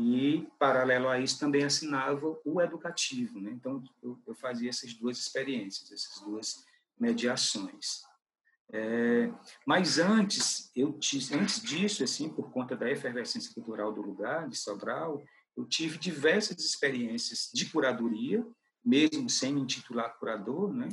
E, 0.00 0.46
paralelo 0.60 1.08
a 1.08 1.18
isso, 1.18 1.40
também 1.40 1.64
assinava 1.64 2.38
o 2.44 2.60
educativo, 2.60 3.40
né? 3.40 3.50
Então, 3.50 3.82
eu, 4.00 4.16
eu 4.24 4.34
fazia 4.36 4.70
essas 4.70 4.94
duas 4.94 5.18
experiências, 5.18 5.90
essas 5.90 6.22
duas 6.22 6.64
mediações. 6.96 8.04
É, 8.70 9.28
mas 9.66 9.98
antes, 9.98 10.70
eu 10.76 10.96
antes 11.32 11.60
disso, 11.60 12.04
assim, 12.04 12.28
por 12.28 12.52
conta 12.52 12.76
da 12.76 12.88
efervescência 12.88 13.52
cultural 13.52 13.92
do 13.92 14.00
lugar, 14.00 14.48
de 14.48 14.56
Sobral, 14.56 15.20
eu 15.56 15.64
tive 15.64 15.98
diversas 15.98 16.58
experiências 16.60 17.50
de 17.52 17.66
curadoria, 17.66 18.46
mesmo 18.84 19.28
sem 19.28 19.52
me 19.52 19.62
intitular 19.62 20.16
curador, 20.16 20.72
né? 20.72 20.88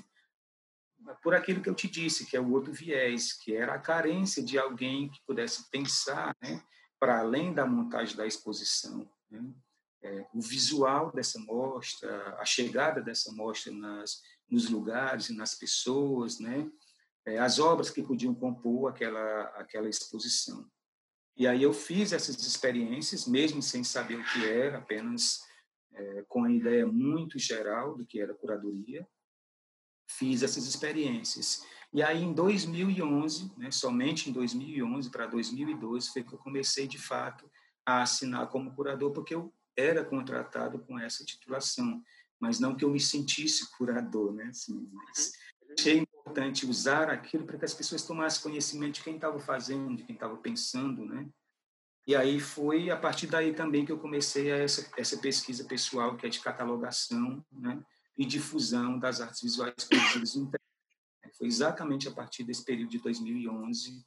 por 1.21 1.35
aquilo 1.35 1.61
que 1.61 1.69
eu 1.69 1.75
te 1.75 1.87
disse, 1.87 2.25
que 2.25 2.35
é 2.35 2.41
o 2.41 2.51
outro 2.51 2.73
viés, 2.73 3.33
que 3.33 3.55
era 3.55 3.75
a 3.75 3.79
carência 3.79 4.41
de 4.41 4.57
alguém 4.57 5.09
que 5.09 5.21
pudesse 5.27 5.69
pensar 5.69 6.35
né, 6.41 6.63
para 7.05 7.19
além 7.19 7.53
da 7.53 7.67
montagem 7.67 8.17
da 8.17 8.25
exposição. 8.25 9.07
Né? 9.29 9.53
É, 10.01 10.25
o 10.33 10.41
visual 10.41 11.11
dessa 11.11 11.37
mostra, 11.37 12.35
a 12.39 12.45
chegada 12.45 12.99
dessa 12.99 13.31
mostra 13.31 13.71
nas, 13.71 14.23
nos 14.49 14.71
lugares 14.71 15.29
e 15.29 15.35
nas 15.35 15.53
pessoas, 15.53 16.39
né? 16.39 16.67
É, 17.23 17.37
as 17.37 17.59
obras 17.59 17.91
que 17.91 18.01
podiam 18.01 18.33
compor 18.33 18.89
aquela, 18.89 19.43
aquela 19.55 19.87
exposição. 19.87 20.67
E 21.37 21.45
aí 21.45 21.61
eu 21.61 21.73
fiz 21.73 22.11
essas 22.11 22.39
experiências, 22.39 23.27
mesmo 23.27 23.61
sem 23.61 23.83
saber 23.83 24.15
o 24.15 24.25
que 24.31 24.43
era, 24.43 24.79
apenas 24.79 25.41
é, 25.93 26.25
com 26.27 26.43
a 26.43 26.51
ideia 26.51 26.87
muito 26.87 27.37
geral 27.37 27.95
do 27.95 28.03
que 28.03 28.19
era 28.19 28.33
curadoria, 28.33 29.07
fiz 30.09 30.41
essas 30.41 30.65
experiências. 30.65 31.63
E 31.95 32.03
aí, 32.03 32.23
em 32.23 32.33
2011, 32.33 33.53
né, 33.55 33.71
somente 33.71 34.29
em 34.29 34.33
2011 34.33 35.09
para 35.09 35.27
2012, 35.27 36.11
foi 36.11 36.23
que 36.25 36.33
eu 36.33 36.37
comecei, 36.37 36.89
de 36.89 36.97
fato, 36.97 37.49
a 37.85 38.01
assinar 38.01 38.49
como 38.49 38.75
curador, 38.75 39.11
porque 39.11 39.33
eu 39.33 39.53
era 39.77 40.03
contratado 40.03 40.77
com 40.79 40.99
essa 40.99 41.23
titulação, 41.23 42.03
mas 42.37 42.59
não 42.59 42.75
que 42.75 42.83
eu 42.83 42.89
me 42.89 42.99
sentisse 42.99 43.71
curador, 43.77 44.33
né? 44.33 44.47
Assim, 44.47 44.89
mas 44.91 45.31
uhum. 45.61 45.73
achei 45.79 45.99
importante 45.99 46.65
usar 46.65 47.09
aquilo 47.09 47.45
para 47.45 47.57
que 47.57 47.63
as 47.63 47.73
pessoas 47.73 48.03
tomassem 48.03 48.43
conhecimento 48.43 48.95
de 48.95 49.03
quem 49.03 49.15
estava 49.15 49.39
fazendo, 49.39 49.95
de 49.95 50.03
quem 50.03 50.15
estava 50.15 50.35
pensando, 50.35 51.05
né? 51.05 51.25
E 52.05 52.13
aí 52.13 52.41
foi 52.41 52.89
a 52.89 52.97
partir 52.97 53.27
daí 53.27 53.53
também 53.53 53.85
que 53.85 53.91
eu 53.93 53.99
comecei 53.99 54.51
essa, 54.51 54.85
essa 54.97 55.15
pesquisa 55.19 55.63
pessoal, 55.63 56.17
que 56.17 56.25
é 56.25 56.29
de 56.29 56.41
catalogação 56.41 57.41
né, 57.49 57.81
e 58.17 58.25
difusão 58.25 58.99
das 58.99 59.21
artes 59.21 59.41
visuais 59.41 59.73
produzidas 59.85 60.35
no. 60.35 60.51
Foi 61.37 61.47
exatamente 61.47 62.07
a 62.07 62.11
partir 62.11 62.43
desse 62.43 62.63
período 62.63 62.89
de 62.89 62.99
2011, 62.99 64.05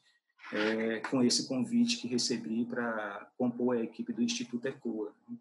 é, 0.53 1.01
com 1.01 1.23
esse 1.23 1.47
convite 1.47 1.99
que 1.99 2.09
recebi 2.09 2.65
para 2.65 3.31
compor 3.37 3.77
a 3.77 3.83
equipe 3.83 4.13
do 4.13 4.23
Instituto 4.23 4.67
ECOA 4.67 5.15
né, 5.29 5.37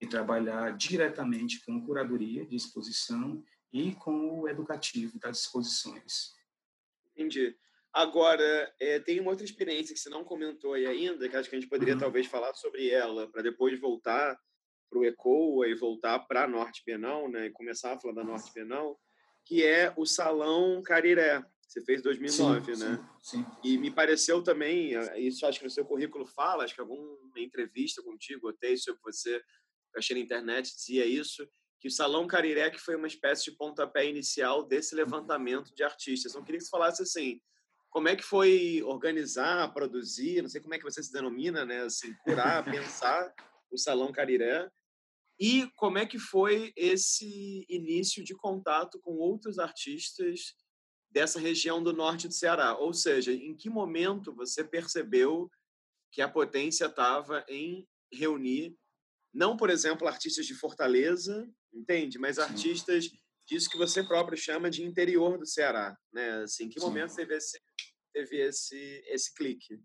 e 0.00 0.06
trabalhar 0.06 0.76
diretamente 0.76 1.64
com 1.64 1.84
curadoria 1.84 2.46
de 2.46 2.54
exposição 2.54 3.42
e 3.72 3.92
com 3.96 4.40
o 4.40 4.48
educativo 4.48 5.18
das 5.18 5.40
exposições. 5.40 6.32
Entendi. 7.16 7.56
Agora, 7.92 8.74
é, 8.80 8.98
tem 9.00 9.20
uma 9.20 9.30
outra 9.30 9.44
experiência 9.44 9.94
que 9.94 10.00
você 10.00 10.10
não 10.10 10.24
comentou 10.24 10.74
aí 10.74 10.86
ainda, 10.86 11.28
que 11.28 11.36
acho 11.36 11.48
que 11.48 11.56
a 11.56 11.60
gente 11.60 11.68
poderia 11.68 11.94
uhum. 11.94 12.00
talvez 12.00 12.26
falar 12.26 12.54
sobre 12.54 12.90
ela, 12.90 13.28
para 13.28 13.42
depois 13.42 13.78
voltar 13.80 14.38
para 14.90 14.98
o 14.98 15.04
ECOA 15.04 15.68
e 15.68 15.74
voltar 15.74 16.18
para 16.20 16.44
a 16.44 16.48
Norte 16.48 16.82
Penal, 16.84 17.28
né, 17.28 17.46
e 17.46 17.50
começar 17.50 17.92
a 17.92 17.98
falar 17.98 18.14
da 18.14 18.24
Norte 18.24 18.52
Penal, 18.52 19.00
que 19.44 19.64
é 19.64 19.92
o 19.96 20.06
Salão 20.06 20.82
Cariré. 20.82 21.44
Você 21.66 21.82
fez 21.82 22.02
2009, 22.02 22.76
sim, 22.76 22.84
né? 22.84 23.08
Sim, 23.22 23.38
sim. 23.38 23.46
E 23.64 23.76
me 23.76 23.90
pareceu 23.90 24.42
também, 24.42 24.92
isso 25.16 25.44
acho 25.44 25.58
que 25.58 25.64
no 25.64 25.70
seu 25.70 25.84
currículo 25.84 26.24
fala, 26.24 26.64
acho 26.64 26.74
que 26.74 26.80
alguma 26.80 27.18
entrevista 27.36 28.02
contigo, 28.02 28.46
ou 28.46 28.52
texto 28.52 28.84
sobre 28.84 29.00
você, 29.02 29.42
achei 29.96 30.16
na 30.16 30.22
internet, 30.22 30.72
dizia 30.74 31.04
isso, 31.04 31.46
que 31.80 31.88
o 31.88 31.90
Salão 31.90 32.26
Cariré 32.26 32.70
que 32.70 32.80
foi 32.80 32.96
uma 32.96 33.06
espécie 33.06 33.44
de 33.44 33.56
pontapé 33.56 34.08
inicial 34.08 34.62
desse 34.62 34.94
uhum. 34.94 35.00
levantamento 35.00 35.74
de 35.74 35.82
artistas. 35.82 36.32
Então, 36.32 36.44
queria 36.44 36.58
que 36.58 36.64
você 36.64 36.70
falasse 36.70 37.02
assim, 37.02 37.40
como 37.90 38.08
é 38.08 38.16
que 38.16 38.22
foi 38.22 38.82
organizar, 38.82 39.72
produzir, 39.72 40.42
não 40.42 40.48
sei 40.48 40.60
como 40.60 40.74
é 40.74 40.78
que 40.78 40.84
você 40.84 41.02
se 41.02 41.12
denomina, 41.12 41.64
né? 41.64 41.82
Assim, 41.82 42.14
curar, 42.24 42.64
pensar 42.64 43.32
o 43.70 43.76
Salão 43.76 44.10
Cariré. 44.10 44.68
E 45.38 45.68
como 45.76 45.98
é 45.98 46.06
que 46.06 46.18
foi 46.18 46.72
esse 46.76 47.66
início 47.68 48.22
de 48.22 48.34
contato 48.34 49.00
com 49.00 49.12
outros 49.16 49.58
artistas 49.58 50.54
dessa 51.10 51.40
região 51.40 51.82
do 51.82 51.92
norte 51.92 52.28
do 52.28 52.34
Ceará? 52.34 52.76
Ou 52.76 52.92
seja, 52.92 53.32
em 53.32 53.54
que 53.54 53.68
momento 53.68 54.34
você 54.34 54.62
percebeu 54.62 55.50
que 56.12 56.22
a 56.22 56.28
potência 56.28 56.86
estava 56.86 57.44
em 57.48 57.86
reunir, 58.12 58.76
não, 59.32 59.56
por 59.56 59.68
exemplo, 59.70 60.06
artistas 60.06 60.46
de 60.46 60.54
Fortaleza, 60.54 61.50
entende? 61.72 62.18
Mas 62.18 62.38
artistas 62.38 63.10
disso 63.46 63.68
que 63.68 63.76
você 63.76 64.02
próprio 64.02 64.38
chama 64.38 64.70
de 64.70 64.84
interior 64.84 65.36
do 65.36 65.46
Ceará, 65.46 65.96
né? 66.12 66.42
Assim, 66.42 66.64
em 66.64 66.68
que 66.68 66.78
Sim. 66.78 66.86
momento 66.86 67.14
teve 67.14 67.36
esse, 67.36 67.60
teve 68.12 68.40
esse, 68.40 69.04
esse 69.08 69.34
clique? 69.34 69.80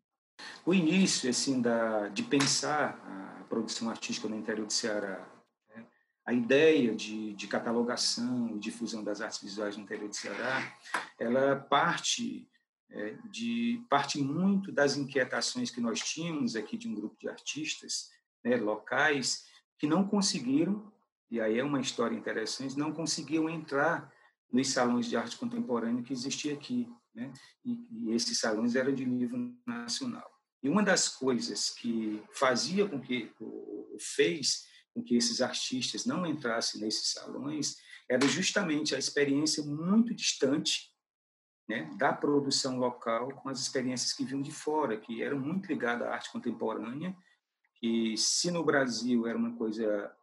O 0.65 0.73
início, 0.73 1.29
assim, 1.29 1.61
da, 1.61 2.07
de 2.09 2.23
pensar 2.23 3.39
a 3.39 3.43
produção 3.45 3.89
artística 3.89 4.29
no 4.29 4.35
interior 4.35 4.67
do 4.67 4.73
Ceará? 4.73 5.38
A 6.29 6.33
ideia 6.33 6.93
de, 6.93 7.33
de 7.33 7.47
catalogação 7.47 8.55
e 8.55 8.59
difusão 8.59 9.03
das 9.03 9.19
artes 9.19 9.41
visuais 9.41 9.75
no 9.75 9.81
interior 9.81 10.07
do 10.07 10.15
Ceará, 10.15 10.77
ela 11.17 11.55
parte 11.55 12.47
é, 12.91 13.15
de 13.31 13.83
parte 13.89 14.21
muito 14.21 14.71
das 14.71 14.95
inquietações 14.95 15.71
que 15.71 15.81
nós 15.81 15.99
tínhamos 16.01 16.55
aqui 16.55 16.77
de 16.77 16.87
um 16.87 16.93
grupo 16.93 17.17
de 17.19 17.27
artistas 17.27 18.11
né, 18.43 18.57
locais 18.57 19.47
que 19.79 19.87
não 19.87 20.07
conseguiram 20.07 20.93
e 21.31 21.41
aí 21.41 21.57
é 21.57 21.63
uma 21.63 21.81
história 21.81 22.15
interessante, 22.15 22.77
não 22.77 22.91
conseguiam 22.91 23.49
entrar 23.49 24.13
nos 24.53 24.69
salões 24.69 25.07
de 25.07 25.17
arte 25.17 25.35
contemporânea 25.35 26.03
que 26.03 26.13
existia 26.13 26.53
aqui, 26.53 26.87
né? 27.13 27.33
E, 27.65 27.87
e, 27.91 28.11
esses 28.11 28.39
salões 28.39 28.75
eram 28.75 28.93
de 28.93 29.05
nível 29.05 29.51
nacional. 29.65 30.29
E 30.61 30.69
uma 30.69 30.83
das 30.83 31.07
coisas 31.07 31.71
que 31.71 32.21
fazia 32.33 32.87
com 32.87 32.99
que 32.99 33.31
fez 33.99 34.68
com 34.99 35.03
que 35.03 35.15
esses 35.15 35.41
artistas 35.41 36.05
não 36.05 36.25
entrassem 36.25 36.81
nesses 36.81 37.13
salões 37.13 37.77
era 38.09 38.27
justamente 38.27 38.93
a 38.93 38.99
experiência 38.99 39.63
muito 39.63 40.13
distante 40.13 40.93
né, 41.67 41.89
da 41.97 42.11
produção 42.11 42.77
local 42.77 43.29
com 43.35 43.49
as 43.49 43.59
experiências 43.59 44.11
que 44.11 44.25
vinham 44.25 44.41
de 44.41 44.51
fora, 44.51 44.99
que 44.99 45.21
eram 45.21 45.39
muito 45.39 45.67
ligadas 45.67 46.07
à 46.07 46.11
arte 46.11 46.31
contemporânea, 46.31 47.15
que 47.75 48.17
se 48.17 48.51
no 48.51 48.63
Brasil 48.63 49.27
era 49.27 49.37
uma 49.37 49.55
coisa 49.55 50.13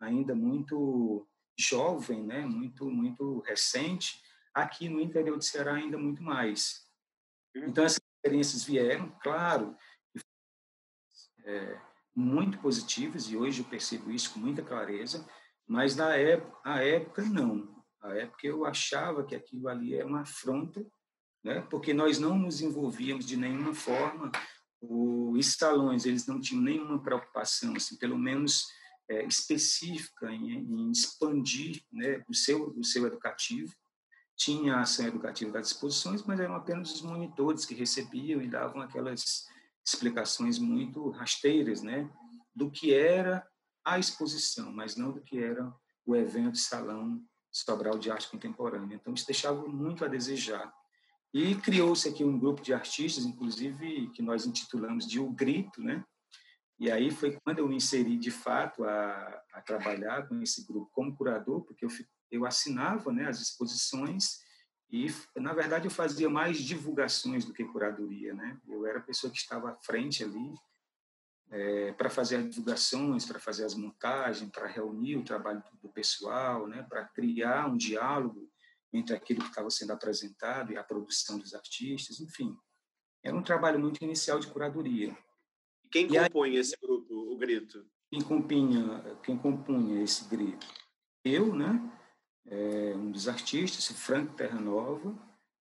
ainda 0.00 0.34
muito 0.34 1.26
jovem, 1.58 2.22
né, 2.24 2.40
muito 2.40 2.90
muito 2.90 3.40
recente, 3.40 4.20
aqui 4.52 4.88
no 4.88 5.00
interior 5.00 5.38
do 5.38 5.44
Ceará 5.44 5.74
ainda 5.74 5.96
muito 5.96 6.22
mais. 6.22 6.86
Uhum. 7.54 7.66
Então 7.68 7.84
essas 7.84 8.00
experiências 8.16 8.64
vieram, 8.64 9.10
claro, 9.22 9.76
é, 11.44 11.80
muito 12.18 12.58
positivas 12.58 13.30
e 13.30 13.36
hoje 13.36 13.60
eu 13.60 13.64
percebo 13.64 14.10
isso 14.10 14.32
com 14.32 14.40
muita 14.40 14.60
clareza, 14.60 15.24
mas 15.64 15.94
na 15.94 16.16
época, 16.16 16.58
a 16.64 16.82
época 16.82 17.22
não. 17.22 17.76
A 18.02 18.12
época 18.12 18.44
eu 18.44 18.64
achava 18.64 19.24
que 19.24 19.36
aquilo 19.36 19.68
ali 19.68 19.94
era 19.94 20.04
uma 20.06 20.22
afronta, 20.22 20.84
né, 21.44 21.60
porque 21.70 21.94
nós 21.94 22.18
não 22.18 22.36
nos 22.36 22.60
envolvíamos 22.60 23.24
de 23.24 23.36
nenhuma 23.36 23.72
forma. 23.72 24.32
Os 24.80 25.54
salões 25.54 26.06
eles 26.06 26.26
não 26.26 26.40
tinham 26.40 26.60
nenhuma 26.60 27.00
preocupação, 27.00 27.76
assim, 27.76 27.96
pelo 27.96 28.18
menos 28.18 28.66
é, 29.08 29.24
específica 29.24 30.28
em, 30.32 30.58
em, 30.58 30.90
expandir 30.90 31.84
né, 31.92 32.20
o, 32.28 32.34
seu, 32.34 32.70
o 32.76 32.82
seu 32.82 33.06
educativo. 33.06 33.72
Tinha 34.36 34.74
a 34.74 34.80
ação 34.80 35.06
educativa 35.06 35.52
das 35.52 35.68
exposições, 35.68 36.24
mas 36.24 36.40
eram 36.40 36.56
apenas 36.56 36.92
os 36.92 37.02
monitores 37.02 37.64
que 37.64 37.74
recebiam 37.74 38.42
e 38.42 38.48
davam 38.48 38.82
aquelas 38.82 39.46
explicações 39.84 40.58
muito 40.58 41.10
rasteiras 41.10 41.82
né, 41.82 42.10
do 42.54 42.70
que 42.70 42.92
era 42.92 43.46
a 43.84 43.98
exposição, 43.98 44.72
mas 44.72 44.96
não 44.96 45.12
do 45.12 45.20
que 45.20 45.38
era 45.38 45.72
o 46.04 46.14
evento 46.14 46.58
Salão 46.58 47.22
Sobral 47.50 47.98
de 47.98 48.10
Arte 48.10 48.28
Contemporânea. 48.28 48.94
Então, 48.94 49.14
isso 49.14 49.26
deixava 49.26 49.66
muito 49.66 50.04
a 50.04 50.08
desejar. 50.08 50.72
E 51.32 51.54
criou-se 51.56 52.08
aqui 52.08 52.24
um 52.24 52.38
grupo 52.38 52.62
de 52.62 52.72
artistas, 52.72 53.24
inclusive, 53.24 54.10
que 54.10 54.22
nós 54.22 54.46
intitulamos 54.46 55.06
de 55.06 55.20
O 55.20 55.30
Grito, 55.30 55.82
né? 55.82 56.04
E 56.78 56.90
aí 56.90 57.10
foi 57.10 57.36
quando 57.44 57.58
eu 57.58 57.68
me 57.68 57.76
inseri 57.76 58.16
de 58.16 58.30
fato 58.30 58.84
a, 58.84 59.42
a 59.52 59.60
trabalhar 59.60 60.28
com 60.28 60.40
esse 60.40 60.64
grupo 60.64 60.88
como 60.92 61.14
curador, 61.16 61.62
porque 61.62 61.84
eu, 61.84 61.90
eu 62.30 62.46
assinava 62.46 63.12
né, 63.12 63.28
as 63.28 63.40
exposições 63.40 64.38
e, 64.90 65.12
na 65.36 65.52
verdade, 65.52 65.86
eu 65.86 65.90
fazia 65.90 66.30
mais 66.30 66.58
divulgações 66.58 67.44
do 67.44 67.52
que 67.52 67.64
curadoria. 67.64 68.32
Né? 68.32 68.58
Eu 68.66 68.86
era 68.86 68.98
a 68.98 69.02
pessoa 69.02 69.30
que 69.30 69.38
estava 69.38 69.70
à 69.70 69.76
frente 69.76 70.24
ali, 70.24 70.54
é, 71.50 71.92
para 71.92 72.10
fazer 72.10 72.36
as 72.36 72.48
divulgações, 72.50 73.24
para 73.24 73.38
fazer 73.38 73.64
as 73.64 73.74
montagens, 73.74 74.50
para 74.50 74.66
reunir 74.66 75.16
o 75.16 75.24
trabalho 75.24 75.62
do 75.82 75.88
pessoal, 75.88 76.66
né, 76.66 76.82
para 76.88 77.04
criar 77.06 77.66
um 77.66 77.76
diálogo 77.76 78.50
entre 78.92 79.14
aquilo 79.14 79.40
que 79.40 79.48
estava 79.48 79.70
sendo 79.70 79.92
apresentado 79.92 80.72
e 80.72 80.76
a 80.76 80.84
produção 80.84 81.38
dos 81.38 81.54
artistas, 81.54 82.20
enfim. 82.20 82.56
Era 83.22 83.36
um 83.36 83.42
trabalho 83.42 83.78
muito 83.78 84.02
inicial 84.02 84.38
de 84.38 84.46
curadoria. 84.46 85.16
E 85.84 85.88
quem 85.88 86.08
compõe 86.08 86.56
esse 86.56 86.76
grupo, 86.80 87.14
o 87.14 87.36
Grito? 87.36 87.86
Quem 88.10 88.22
compunha, 88.22 89.18
quem 89.22 89.36
compunha 89.36 90.02
esse 90.02 90.26
Grito? 90.28 90.66
Eu, 91.24 91.54
né? 91.54 91.97
É, 92.50 92.94
um 92.96 93.10
dos 93.10 93.28
artistas, 93.28 93.88
Frank 93.88 94.34
Terranova, 94.34 95.14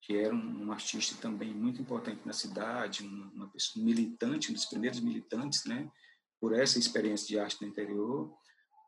que 0.01 0.17
era 0.17 0.35
um, 0.35 0.65
um, 0.65 0.71
artista 0.71 1.15
também 1.21 1.53
muito 1.53 1.81
importante 1.81 2.21
na 2.25 2.33
cidade, 2.33 3.03
uma, 3.03 3.31
uma 3.31 3.49
pessoa 3.49 3.83
militante, 3.83 4.51
um 4.51 4.53
dos 4.53 4.65
primeiros 4.65 4.99
militantes, 4.99 5.63
né? 5.65 5.89
Por 6.41 6.53
essa 6.53 6.77
experiência 6.77 7.25
de 7.25 7.39
arte 7.39 7.61
no 7.61 7.69
interior. 7.69 8.35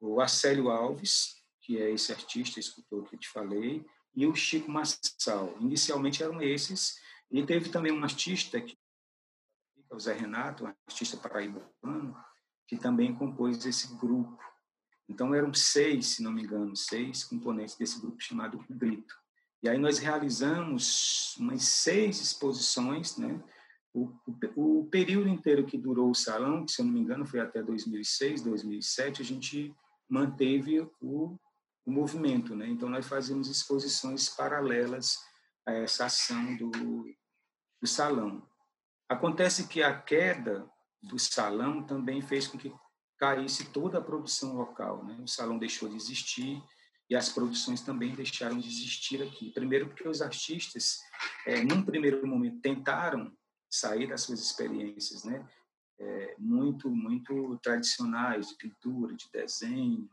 O 0.02 0.20
Acélio 0.20 0.70
Alves, 0.70 1.36
que 1.62 1.82
é 1.82 1.90
esse 1.90 2.12
artista, 2.12 2.60
escultor 2.60 3.08
que 3.08 3.16
eu 3.16 3.20
te 3.20 3.30
falei, 3.30 3.86
e 4.14 4.28
o 4.28 4.36
Chico 4.36 4.70
Massal. 4.70 5.56
Inicialmente 5.62 6.22
eram 6.22 6.42
esses, 6.42 7.00
e 7.32 7.46
teve 7.46 7.70
também 7.70 7.94
um 7.94 8.04
artista, 8.04 8.60
que, 8.60 8.78
o 9.90 10.00
Zé 10.00 10.14
Renato, 10.14 10.66
um 10.66 10.74
artista 10.88 11.16
paraibano, 11.16 12.16
que 12.68 12.78
também 12.78 13.16
compôs 13.16 13.66
esse 13.66 13.96
grupo. 13.96 14.38
Então 15.08 15.34
eram 15.34 15.54
seis, 15.54 16.08
se 16.08 16.24
não 16.24 16.32
me 16.32 16.44
engano, 16.44 16.76
seis 16.76 17.24
componentes 17.24 17.76
desse 17.76 18.00
grupo 18.00 18.22
chamado 18.22 18.64
Grito. 18.70 19.16
E 19.62 19.70
aí 19.70 19.78
nós 19.78 19.98
realizamos 19.98 21.36
umas 21.38 21.64
seis 21.64 22.22
exposições, 22.22 23.18
né? 23.18 23.42
O, 23.94 24.12
o, 24.56 24.80
o, 24.82 24.86
período 24.88 25.30
inteiro 25.30 25.66
que 25.66 25.78
durou 25.78 26.10
o 26.10 26.16
salão, 26.16 26.66
que 26.66 26.72
se 26.74 26.82
eu 26.82 26.86
não 26.86 26.92
me 26.92 27.00
engano 27.00 27.26
foi 27.26 27.40
até 27.40 27.64
2006, 27.64 28.42
2007, 28.42 29.22
a 29.22 29.26
gente 29.26 29.74
manteve 30.10 30.82
o 31.00 31.40
o 31.86 31.92
movimento. 31.92 32.56
Né? 32.56 32.68
Então, 32.68 32.90
nós 32.90 33.06
fazíamos 33.06 33.48
exposições 33.48 34.28
paralelas 34.28 35.20
a 35.66 35.72
essa 35.72 36.06
ação 36.06 36.56
do, 36.58 36.72
do 37.82 37.88
salão. 37.88 38.48
Acontece 39.08 39.68
que 39.68 39.84
a 39.84 39.96
queda 39.96 40.68
do 41.02 41.20
salão 41.20 41.84
também 41.84 42.22
fez 42.22 42.48
com 42.48 42.58
que 42.58 42.74
caísse 43.26 43.66
toda 43.72 43.98
a 43.98 44.02
produção 44.02 44.56
local. 44.56 45.04
Né? 45.04 45.18
O 45.24 45.28
salão 45.28 45.58
deixou 45.58 45.90
de 45.90 45.96
existir 45.96 46.62
e 47.10 47.16
as 47.16 47.30
produções 47.30 47.82
também 47.82 48.14
deixaram 48.14 48.60
de 48.60 48.68
existir 48.68 49.24
aqui. 49.24 49.52
Primeiro 49.52 49.88
porque 49.88 50.08
os 50.08 50.22
artistas, 50.22 51.00
é, 51.46 51.64
num 51.64 51.84
primeiro 51.84 52.26
momento, 52.28 52.62
tentaram 52.62 53.36
sair 53.70 54.08
das 54.08 54.22
suas 54.22 54.40
experiências, 54.40 55.24
né? 55.24 55.48
É, 55.98 56.36
muito 56.38 56.90
muito 56.90 57.58
tradicionais 57.64 58.50
de 58.50 58.56
pintura, 58.56 59.16
de 59.16 59.30
desenho, 59.32 60.10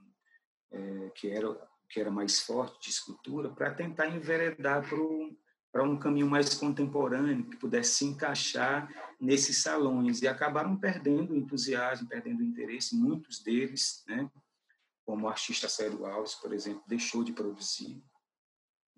é, 0.71 1.11
que 1.15 1.29
era 1.29 1.71
que 1.91 2.01
era 2.01 2.11
mais 2.11 2.41
forte 2.41 2.81
de 2.81 2.89
escultura, 2.89 3.51
para 3.51 3.75
tentar 3.75 4.09
enveredar 4.09 4.89
para 4.89 4.99
um 5.81 5.97
caminho 5.97 6.29
mais 6.29 6.55
contemporâneo, 6.55 7.45
que 7.45 7.57
pudesse 7.57 7.95
se 7.95 8.05
encaixar 8.05 8.93
nesses 9.18 9.62
salões. 9.62 10.20
E 10.20 10.29
acabaram 10.29 10.77
perdendo 10.77 11.33
o 11.33 11.37
entusiasmo, 11.37 12.09
perdendo 12.09 12.41
o 12.41 12.45
interesse, 12.45 12.95
muitos 12.95 13.43
deles, 13.43 14.05
né? 14.07 14.31
como 15.05 15.25
o 15.25 15.29
artista 15.29 15.68
Célio 15.68 16.05
Alves, 16.05 16.35
por 16.35 16.53
exemplo, 16.53 16.83
deixou 16.87 17.25
de 17.25 17.33
produzir. 17.33 18.05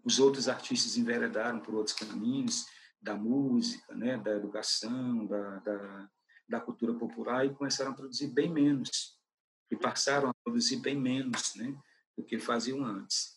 Os 0.05 0.19
outros 0.19 0.49
artistas 0.49 0.97
enveredaram 0.97 1.61
por 1.61 1.75
outros 1.75 1.97
caminhos, 1.97 2.67
da 3.01 3.15
música, 3.15 3.95
né? 3.95 4.17
da 4.17 4.33
educação, 4.33 5.27
da, 5.27 5.59
da, 5.59 6.11
da 6.49 6.61
cultura 6.61 6.95
popular, 6.95 7.45
e 7.45 7.55
começaram 7.55 7.93
a 7.93 7.95
produzir 7.95 8.29
bem 8.29 8.51
menos, 8.51 9.19
e 9.71 9.77
passaram 9.77 10.31
a 10.31 10.35
produzir 10.43 10.77
bem 10.77 10.99
menos, 10.99 11.55
né? 11.55 11.77
do 12.17 12.25
que 12.25 12.39
faziam 12.39 12.83
antes. 12.83 13.34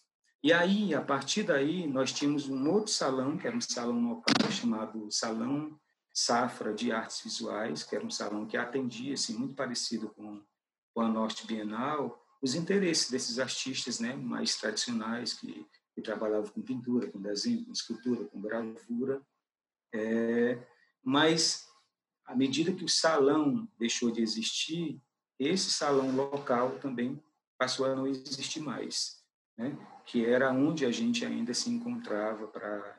E 0.47 0.53
aí, 0.53 0.95
a 0.95 1.01
partir 1.01 1.43
daí, 1.43 1.85
nós 1.85 2.13
tínhamos 2.13 2.47
um 2.47 2.71
outro 2.71 2.89
salão, 2.89 3.37
que 3.37 3.45
era 3.45 3.53
um 3.53 3.59
salão 3.59 4.11
local 4.11 4.49
chamado 4.49 5.11
Salão 5.11 5.77
Safra 6.13 6.73
de 6.73 6.89
Artes 6.89 7.21
Visuais, 7.21 7.83
que 7.83 7.93
era 7.93 8.05
um 8.05 8.09
salão 8.09 8.45
que 8.45 8.55
atendia, 8.55 9.13
assim, 9.13 9.37
muito 9.37 9.55
parecido 9.55 10.07
com, 10.07 10.41
com 10.93 11.01
a 11.01 11.09
Norte 11.09 11.45
Bienal, 11.45 12.17
os 12.41 12.55
interesses 12.55 13.11
desses 13.11 13.39
artistas 13.39 13.99
né, 13.99 14.15
mais 14.15 14.55
tradicionais, 14.55 15.33
que, 15.33 15.67
que 15.93 16.01
trabalhavam 16.01 16.49
com 16.49 16.61
pintura, 16.61 17.11
com 17.11 17.21
desenho, 17.21 17.65
com 17.65 17.73
escultura, 17.73 18.23
com 18.23 18.39
gravura. 18.39 19.21
É, 19.93 20.65
mas, 21.03 21.67
à 22.25 22.33
medida 22.33 22.71
que 22.71 22.85
o 22.85 22.89
salão 22.89 23.67
deixou 23.77 24.11
de 24.11 24.21
existir, 24.21 24.97
esse 25.37 25.69
salão 25.69 26.15
local 26.15 26.79
também 26.79 27.21
passou 27.57 27.85
a 27.85 27.93
não 27.93 28.07
existir 28.07 28.61
mais, 28.61 29.21
né? 29.57 29.77
Que 30.07 30.25
era 30.25 30.51
onde 30.51 30.85
a 30.85 30.91
gente 30.91 31.25
ainda 31.25 31.53
se 31.53 31.69
encontrava 31.69 32.47
para 32.47 32.97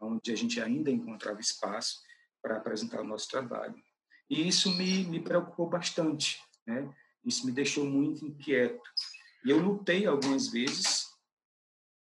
onde 0.00 0.32
a 0.32 0.36
gente 0.36 0.60
ainda 0.60 0.90
encontrava 0.90 1.40
espaço 1.40 2.02
para 2.42 2.56
apresentar 2.56 3.00
o 3.00 3.06
nosso 3.06 3.28
trabalho. 3.28 3.80
E 4.28 4.46
isso 4.48 4.76
me, 4.76 5.04
me 5.04 5.20
preocupou 5.20 5.68
bastante, 5.68 6.42
né? 6.66 6.92
Isso 7.24 7.46
me 7.46 7.52
deixou 7.52 7.84
muito 7.84 8.26
inquieto. 8.26 8.82
E 9.44 9.50
eu 9.50 9.58
lutei 9.58 10.06
algumas 10.06 10.48
vezes. 10.48 11.08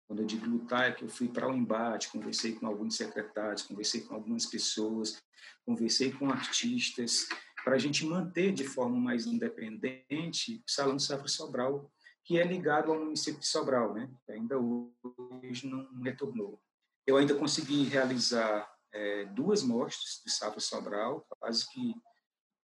Quando 0.07 0.21
eu 0.21 0.27
digo 0.27 0.47
lutar, 0.47 0.91
é 0.91 0.93
que 0.93 1.03
eu 1.03 1.09
fui 1.09 1.29
para 1.29 1.49
o 1.49 1.51
um 1.51 1.57
embate, 1.57 2.09
conversei 2.09 2.55
com 2.55 2.69
alguns 2.69 2.97
secretários, 2.97 3.63
conversei 3.63 4.03
com 4.03 4.15
algumas 4.15 4.47
pessoas, 4.47 5.21
conversei 5.65 6.13
com 6.13 6.31
artistas, 6.31 7.27
para 7.65 7.75
a 7.75 7.79
gente 7.79 8.07
manter 8.07 8.53
de 8.53 8.63
forma 8.63 8.97
mais 8.97 9.27
independente 9.27 10.63
o 10.65 10.71
Salão 10.71 11.01
Safra 11.01 11.27
Sobral, 11.27 11.91
que 12.27 12.41
é 12.41 12.45
ligado 12.45 12.93
ao 12.93 12.99
município 12.99 13.39
de 13.39 13.47
Sobral, 13.47 13.95
né? 13.95 14.11
ainda 14.29 14.59
hoje 14.59 15.69
não 15.69 15.89
retornou. 16.03 16.61
Eu 17.07 17.17
ainda 17.17 17.37
consegui 17.37 17.85
realizar 17.85 18.69
é, 18.93 19.27
duas 19.27 19.63
mostras 19.63 20.21
do 20.25 20.31
Safra 20.31 20.59
Sobral, 20.59 21.25
quase 21.39 21.71
que 21.71 21.95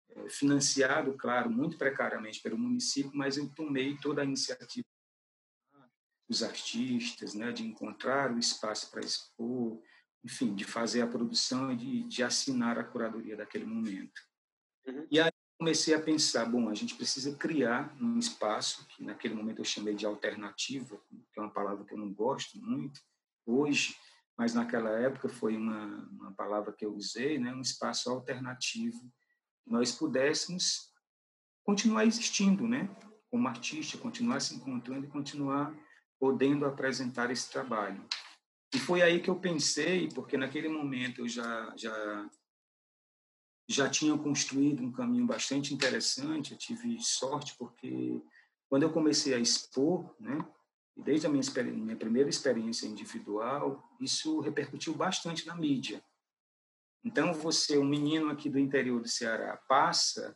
é, 0.10 0.30
financiado, 0.30 1.16
claro, 1.16 1.52
muito 1.52 1.78
precariamente 1.78 2.42
pelo 2.42 2.58
município, 2.58 3.12
mas 3.14 3.38
eu 3.38 3.48
tomei 3.54 3.96
toda 3.98 4.22
a 4.22 4.26
iniciativa 4.26 4.88
dos 6.28 6.42
artistas, 6.42 7.36
né, 7.36 7.52
de 7.52 7.64
encontrar 7.64 8.34
o 8.34 8.40
espaço 8.40 8.90
para 8.90 9.02
expor, 9.02 9.80
enfim, 10.24 10.56
de 10.56 10.66
fazer 10.66 11.02
a 11.02 11.08
produção 11.08 11.72
e 11.72 11.76
de, 11.76 12.04
de 12.08 12.24
assinar 12.24 12.80
a 12.80 12.84
curadoria 12.84 13.38
daquele 13.38 13.66
momento. 13.66 14.22
Uhum. 14.88 15.06
E 15.12 15.20
aí 15.20 15.32
comecei 15.62 15.94
a 15.94 16.02
pensar, 16.02 16.46
bom, 16.46 16.70
a 16.70 16.74
gente 16.74 16.96
precisa 16.96 17.36
criar 17.36 17.96
um 18.02 18.18
espaço 18.18 18.84
que 18.88 19.04
naquele 19.04 19.36
momento 19.36 19.60
eu 19.60 19.64
chamei 19.64 19.94
de 19.94 20.08
alternativa, 20.08 21.00
que 21.32 21.40
é 21.40 21.40
uma 21.40 21.54
palavra 21.54 21.86
que 21.86 21.94
eu 21.94 22.00
não 22.00 22.12
gosto 22.12 22.58
muito 22.58 23.00
hoje, 23.46 23.96
mas 24.36 24.56
naquela 24.56 24.90
época 24.90 25.30
foi 25.30 25.56
uma, 25.56 25.86
uma 26.14 26.32
palavra 26.32 26.74
que 26.74 26.84
eu 26.84 26.92
usei, 26.96 27.38
né, 27.38 27.54
um 27.54 27.62
espaço 27.62 28.10
alternativo, 28.10 29.00
que 29.64 29.72
nós 29.72 29.92
pudéssemos 29.92 30.92
continuar 31.64 32.08
existindo, 32.08 32.68
né, 32.68 32.90
como 33.30 33.48
artista, 33.48 34.00
continuar 34.00 34.40
se 34.40 34.56
encontrando 34.56 35.06
e 35.06 35.12
continuar 35.12 35.72
podendo 36.20 36.66
apresentar 36.66 37.30
esse 37.30 37.52
trabalho. 37.52 38.04
E 38.74 38.80
foi 38.80 39.04
aí 39.04 39.22
que 39.22 39.30
eu 39.30 39.36
pensei, 39.36 40.10
porque 40.10 40.38
naquele 40.38 40.70
momento 40.70 41.22
eu 41.22 41.28
já 41.28 41.72
já 41.78 42.28
já 43.72 43.90
tinham 43.90 44.18
construído 44.18 44.84
um 44.84 44.92
caminho 44.92 45.26
bastante 45.26 45.74
interessante. 45.74 46.52
Eu 46.52 46.58
tive 46.58 47.00
sorte 47.02 47.56
porque 47.58 48.22
quando 48.70 48.84
eu 48.84 48.92
comecei 48.92 49.34
a 49.34 49.40
expor, 49.40 50.14
né, 50.20 50.46
desde 50.96 51.28
a 51.28 51.30
minha, 51.30 51.44
minha 51.64 51.96
primeira 51.96 52.30
experiência 52.30 52.88
individual, 52.88 53.84
isso 54.00 54.40
repercutiu 54.40 54.94
bastante 54.94 55.46
na 55.48 55.56
mídia. 55.56 56.04
Então, 57.04 57.34
você, 57.34 57.78
um 57.78 57.86
menino 57.86 58.30
aqui 58.30 58.50
do 58.50 58.60
interior 58.60 59.02
do 59.02 59.08
Ceará, 59.08 59.58
passa 59.68 60.36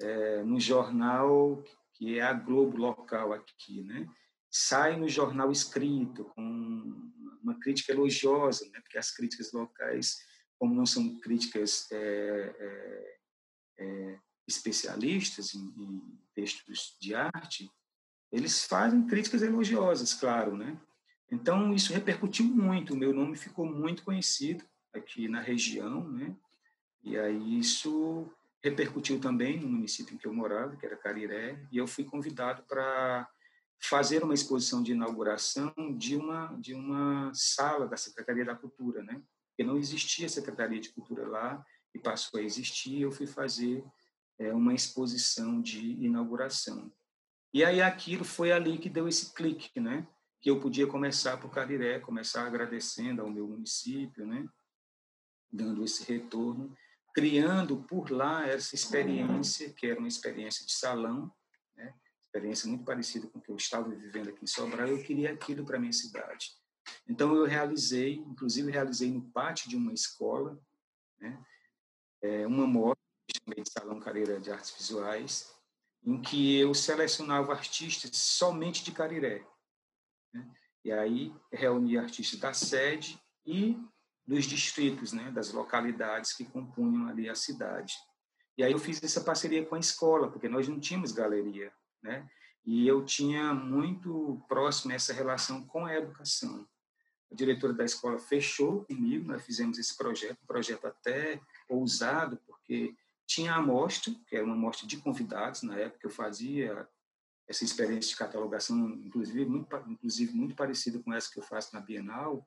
é, 0.00 0.42
no 0.42 0.60
jornal 0.60 1.62
que 1.94 2.18
é 2.18 2.22
a 2.22 2.32
Globo 2.32 2.76
local 2.76 3.32
aqui, 3.32 3.82
né? 3.82 4.06
sai 4.50 4.96
no 4.96 5.08
jornal 5.08 5.50
escrito 5.50 6.24
com 6.26 7.10
uma 7.42 7.58
crítica 7.58 7.92
elogiosa, 7.92 8.64
né? 8.70 8.80
porque 8.80 8.98
as 8.98 9.10
críticas 9.10 9.52
locais 9.52 10.16
como 10.58 10.74
não 10.74 10.86
são 10.86 11.18
críticas 11.20 11.88
é, 11.90 12.54
é, 12.58 13.16
é, 13.78 14.18
especialistas 14.46 15.54
em, 15.54 15.60
em, 15.60 16.18
textos 16.34 16.96
de 17.00 17.14
arte, 17.14 17.70
eles 18.32 18.64
fazem 18.64 19.06
críticas 19.06 19.42
elogiosas, 19.42 20.12
claro, 20.14 20.56
né? 20.56 20.76
Então 21.30 21.72
isso 21.72 21.92
repercutiu 21.92 22.44
muito, 22.44 22.92
o 22.92 22.96
meu 22.96 23.12
nome 23.12 23.36
ficou 23.36 23.64
muito 23.64 24.02
conhecido 24.02 24.64
aqui 24.92 25.28
na 25.28 25.40
região, 25.40 26.08
né? 26.08 26.36
E 27.04 27.16
aí 27.16 27.58
isso 27.58 28.28
repercutiu 28.62 29.20
também 29.20 29.60
no 29.60 29.68
município 29.68 30.14
em 30.14 30.18
que 30.18 30.26
eu 30.26 30.32
morava, 30.32 30.74
que 30.76 30.86
era 30.86 30.96
Cariré, 30.96 31.64
e 31.70 31.76
eu 31.76 31.86
fui 31.86 32.02
convidado 32.02 32.62
para 32.64 33.28
fazer 33.78 34.24
uma 34.24 34.34
exposição 34.34 34.82
de 34.82 34.92
inauguração 34.92 35.72
de 35.96 36.16
uma 36.16 36.46
de 36.58 36.74
uma 36.74 37.30
sala 37.34 37.86
da 37.86 37.96
Secretaria 37.96 38.44
da 38.44 38.56
Cultura, 38.56 39.02
né? 39.02 39.22
Porque 39.54 39.62
não 39.62 39.78
existia 39.78 40.28
Secretaria 40.28 40.80
de 40.80 40.90
Cultura 40.90 41.28
lá 41.28 41.64
e 41.94 41.98
passou 41.98 42.40
a 42.40 42.42
existir. 42.42 43.00
Eu 43.00 43.12
fui 43.12 43.26
fazer 43.26 43.84
é, 44.36 44.52
uma 44.52 44.74
exposição 44.74 45.62
de 45.62 45.92
inauguração. 46.04 46.92
E 47.52 47.64
aí 47.64 47.80
aquilo 47.80 48.24
foi 48.24 48.50
ali 48.50 48.78
que 48.78 48.90
deu 48.90 49.06
esse 49.06 49.32
clique, 49.32 49.78
né? 49.78 50.08
Que 50.40 50.50
eu 50.50 50.60
podia 50.60 50.88
começar 50.88 51.36
por 51.36 51.52
Cariré, 51.52 52.00
começar 52.00 52.44
agradecendo 52.44 53.22
ao 53.22 53.30
meu 53.30 53.46
município, 53.46 54.26
né? 54.26 54.44
Dando 55.52 55.84
esse 55.84 56.02
retorno, 56.12 56.76
criando 57.14 57.84
por 57.84 58.10
lá 58.10 58.44
essa 58.44 58.74
experiência, 58.74 59.72
que 59.72 59.86
era 59.86 60.00
uma 60.00 60.08
experiência 60.08 60.66
de 60.66 60.72
salão, 60.72 61.32
né? 61.76 61.94
Experiência 62.26 62.68
muito 62.68 62.84
parecida 62.84 63.28
com 63.28 63.38
o 63.38 63.40
que 63.40 63.52
eu 63.52 63.56
estava 63.56 63.88
vivendo 63.88 64.30
aqui 64.30 64.42
em 64.42 64.48
Sobral, 64.48 64.88
eu 64.88 65.00
queria 65.00 65.32
aquilo 65.32 65.64
para 65.64 65.78
minha 65.78 65.92
cidade. 65.92 66.50
Então 67.08 67.34
eu 67.34 67.44
realizei, 67.44 68.14
inclusive 68.14 68.70
realizei 68.70 69.10
no 69.10 69.22
pátio 69.30 69.68
de 69.68 69.76
uma 69.76 69.92
escola, 69.92 70.58
né? 71.18 71.42
É, 72.22 72.46
uma 72.46 72.66
chamei 73.36 73.62
de 73.62 73.70
Salão 73.70 74.00
Careira 74.00 74.40
de 74.40 74.50
Artes 74.50 74.74
Visuais, 74.76 75.54
em 76.02 76.20
que 76.20 76.58
eu 76.58 76.74
selecionava 76.74 77.52
artistas 77.52 78.16
somente 78.16 78.84
de 78.84 78.92
Cariré. 78.92 79.46
Né? 80.32 80.50
E 80.84 80.92
aí 80.92 81.34
reunia 81.52 82.02
artistas 82.02 82.38
da 82.38 82.52
sede 82.52 83.18
e 83.46 83.78
dos 84.26 84.44
distritos, 84.44 85.12
né, 85.12 85.30
das 85.30 85.52
localidades 85.52 86.32
que 86.32 86.44
compunham 86.44 87.08
ali 87.08 87.28
a 87.28 87.34
cidade. 87.34 87.94
E 88.56 88.62
aí 88.62 88.72
eu 88.72 88.78
fiz 88.78 89.02
essa 89.02 89.20
parceria 89.22 89.64
com 89.64 89.74
a 89.74 89.80
escola, 89.80 90.30
porque 90.30 90.48
nós 90.48 90.68
não 90.68 90.78
tínhamos 90.78 91.12
galeria, 91.12 91.72
né? 92.02 92.28
E 92.64 92.86
eu 92.86 93.04
tinha 93.04 93.52
muito 93.52 94.42
próximo 94.48 94.92
essa 94.92 95.12
relação 95.12 95.66
com 95.66 95.84
a 95.84 95.94
educação. 95.94 96.66
A 97.34 97.36
diretora 97.36 97.72
da 97.72 97.84
escola 97.84 98.16
fechou 98.16 98.84
comigo, 98.84 99.26
nós 99.26 99.44
fizemos 99.44 99.76
esse 99.76 99.96
projeto, 99.96 100.38
um 100.40 100.46
projeto 100.46 100.86
até 100.86 101.40
ousado, 101.68 102.38
porque 102.46 102.94
tinha 103.26 103.54
a 103.54 103.56
amostra, 103.56 104.14
que 104.28 104.36
era 104.36 104.44
uma 104.44 104.54
amostra 104.54 104.86
de 104.86 104.98
convidados, 104.98 105.62
na 105.62 105.76
época 105.76 106.06
eu 106.06 106.10
fazia 106.12 106.88
essa 107.48 107.64
experiência 107.64 108.10
de 108.10 108.16
catalogação, 108.16 108.88
inclusive 108.90 109.44
muito, 109.46 109.66
inclusive 109.88 110.32
muito 110.32 110.54
parecida 110.54 111.00
com 111.00 111.12
essa 111.12 111.28
que 111.28 111.40
eu 111.40 111.42
faço 111.42 111.74
na 111.74 111.80
Bienal, 111.80 112.46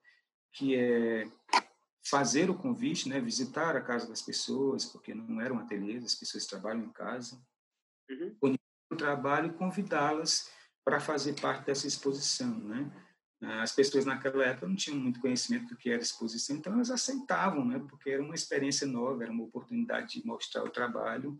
que 0.53 0.73
é 0.77 1.29
fazer 2.09 2.49
o 2.49 2.55
convite, 2.55 3.09
né, 3.09 3.19
visitar 3.19 3.75
a 3.75 3.81
casa 3.81 4.07
das 4.07 4.21
pessoas, 4.21 4.85
porque 4.85 5.13
não 5.13 5.41
eram 5.41 5.59
ateliês, 5.59 6.05
as 6.05 6.15
pessoas 6.15 6.45
trabalham 6.45 6.85
em 6.85 6.93
casa, 6.93 7.38
uhum. 8.09 8.55
o 8.89 8.95
trabalho 8.95 9.49
e 9.49 9.57
convidá-las 9.57 10.49
para 10.85 11.01
fazer 11.01 11.33
parte 11.41 11.65
dessa 11.65 11.85
exposição, 11.85 12.57
né? 12.59 12.89
As 13.41 13.71
pessoas 13.71 14.03
naquela 14.03 14.43
época 14.45 14.67
não 14.67 14.75
tinham 14.75 14.97
muito 14.97 15.19
conhecimento 15.19 15.67
do 15.67 15.77
que 15.77 15.91
era 15.91 16.01
exposição, 16.01 16.55
então 16.55 16.73
elas 16.73 16.89
aceitavam, 16.89 17.63
né? 17.63 17.79
Porque 17.88 18.09
era 18.09 18.23
uma 18.23 18.33
experiência 18.33 18.88
nova, 18.88 19.23
era 19.23 19.31
uma 19.31 19.43
oportunidade 19.43 20.19
de 20.19 20.25
mostrar 20.25 20.63
o 20.63 20.69
trabalho. 20.69 21.39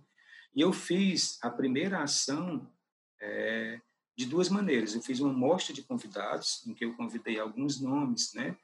E 0.56 0.62
eu 0.62 0.72
fiz 0.72 1.40
a 1.42 1.50
primeira 1.50 2.04
ação 2.04 2.72
é, 3.20 3.82
de 4.16 4.26
duas 4.26 4.50
maneiras. 4.50 4.94
Eu 4.94 5.02
fiz 5.02 5.20
uma 5.20 5.34
mostra 5.34 5.74
de 5.74 5.82
convidados, 5.82 6.66
em 6.68 6.74
que 6.74 6.86
eu 6.86 6.96
convidei 6.96 7.40
alguns 7.40 7.82
nomes, 7.82 8.34
né? 8.34 8.56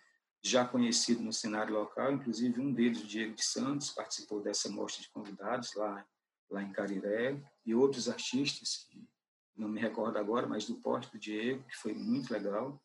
Já 0.43 0.65
conhecidos 0.65 1.23
no 1.23 1.33
cenário 1.33 1.73
local, 1.73 2.11
inclusive 2.11 2.59
um 2.59 2.71
deles, 2.71 3.01
o 3.01 3.07
Diego 3.07 3.33
de 3.33 3.43
Santos, 3.43 3.91
participou 3.91 4.41
dessa 4.41 4.69
mostra 4.69 5.01
de 5.01 5.09
convidados 5.09 5.73
lá, 5.75 6.05
lá 6.51 6.61
em 6.61 6.71
Cariré, 6.71 7.41
e 7.65 7.73
outros 7.73 8.09
artistas, 8.09 8.85
que 8.89 9.07
não 9.55 9.69
me 9.69 9.79
recordo 9.79 10.17
agora, 10.17 10.45
mas 10.45 10.65
do 10.65 10.75
porte 10.75 11.11
do 11.11 11.17
Diego, 11.17 11.63
que 11.63 11.77
foi 11.77 11.93
muito 11.93 12.31
legal. 12.31 12.79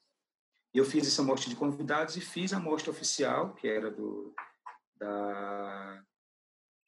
Eu 0.74 0.84
fiz 0.84 1.06
essa 1.06 1.22
mostra 1.22 1.48
de 1.48 1.56
convidados 1.56 2.16
e 2.16 2.20
fiz 2.20 2.52
a 2.52 2.60
mostra 2.60 2.90
oficial, 2.90 3.54
que 3.54 3.66
era 3.66 3.90
do, 3.90 4.34
da, 4.96 6.02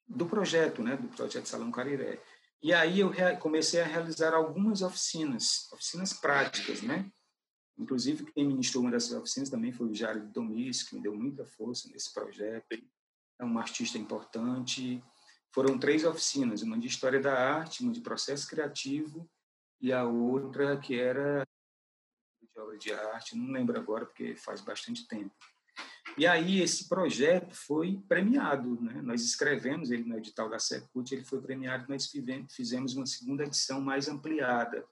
do 0.06 0.26
projeto, 0.26 0.82
né, 0.82 0.96
do 0.96 1.08
projeto 1.08 1.46
Salão 1.46 1.70
Cariré. 1.70 2.22
E 2.62 2.74
aí 2.74 3.00
eu 3.00 3.12
comecei 3.38 3.80
a 3.80 3.86
realizar 3.86 4.34
algumas 4.34 4.82
oficinas, 4.82 5.70
oficinas 5.72 6.12
práticas, 6.12 6.82
né? 6.82 7.10
Inclusive, 7.78 8.30
quem 8.32 8.46
ministrou 8.46 8.82
uma 8.82 8.90
dessas 8.90 9.12
oficinas 9.12 9.48
também 9.48 9.72
foi 9.72 9.88
o 9.88 9.94
Jário 9.94 10.28
Domis, 10.28 10.82
que 10.82 10.94
me 10.94 11.00
deu 11.00 11.14
muita 11.14 11.46
força 11.46 11.88
nesse 11.88 12.12
projeto. 12.12 12.66
É 13.38 13.44
um 13.44 13.58
artista 13.58 13.96
importante. 13.96 15.02
Foram 15.54 15.78
três 15.78 16.04
oficinas, 16.04 16.60
uma 16.60 16.78
de 16.78 16.86
História 16.86 17.18
da 17.18 17.32
Arte, 17.32 17.82
uma 17.82 17.92
de 17.92 18.02
Processo 18.02 18.46
Criativo 18.46 19.26
e 19.80 19.90
a 19.90 20.04
outra 20.04 20.76
que 20.76 21.00
era 21.00 21.46
obra 22.62 22.78
de 22.78 22.92
arte, 22.92 23.36
não 23.36 23.52
lembro 23.52 23.78
agora 23.78 24.06
porque 24.06 24.34
faz 24.36 24.60
bastante 24.60 25.06
tempo. 25.06 25.34
E 26.18 26.26
aí 26.26 26.60
esse 26.60 26.88
projeto 26.88 27.54
foi 27.54 28.02
premiado, 28.08 28.80
né? 28.80 29.00
Nós 29.02 29.22
escrevemos 29.22 29.90
ele 29.90 30.04
no 30.04 30.18
edital 30.18 30.48
da 30.48 30.58
Secult, 30.58 31.12
ele 31.12 31.24
foi 31.24 31.40
premiado, 31.40 31.86
nós 31.88 32.10
fizemos 32.50 32.94
uma 32.94 33.06
segunda 33.06 33.44
edição 33.44 33.80
mais 33.80 34.08
ampliada 34.08 34.84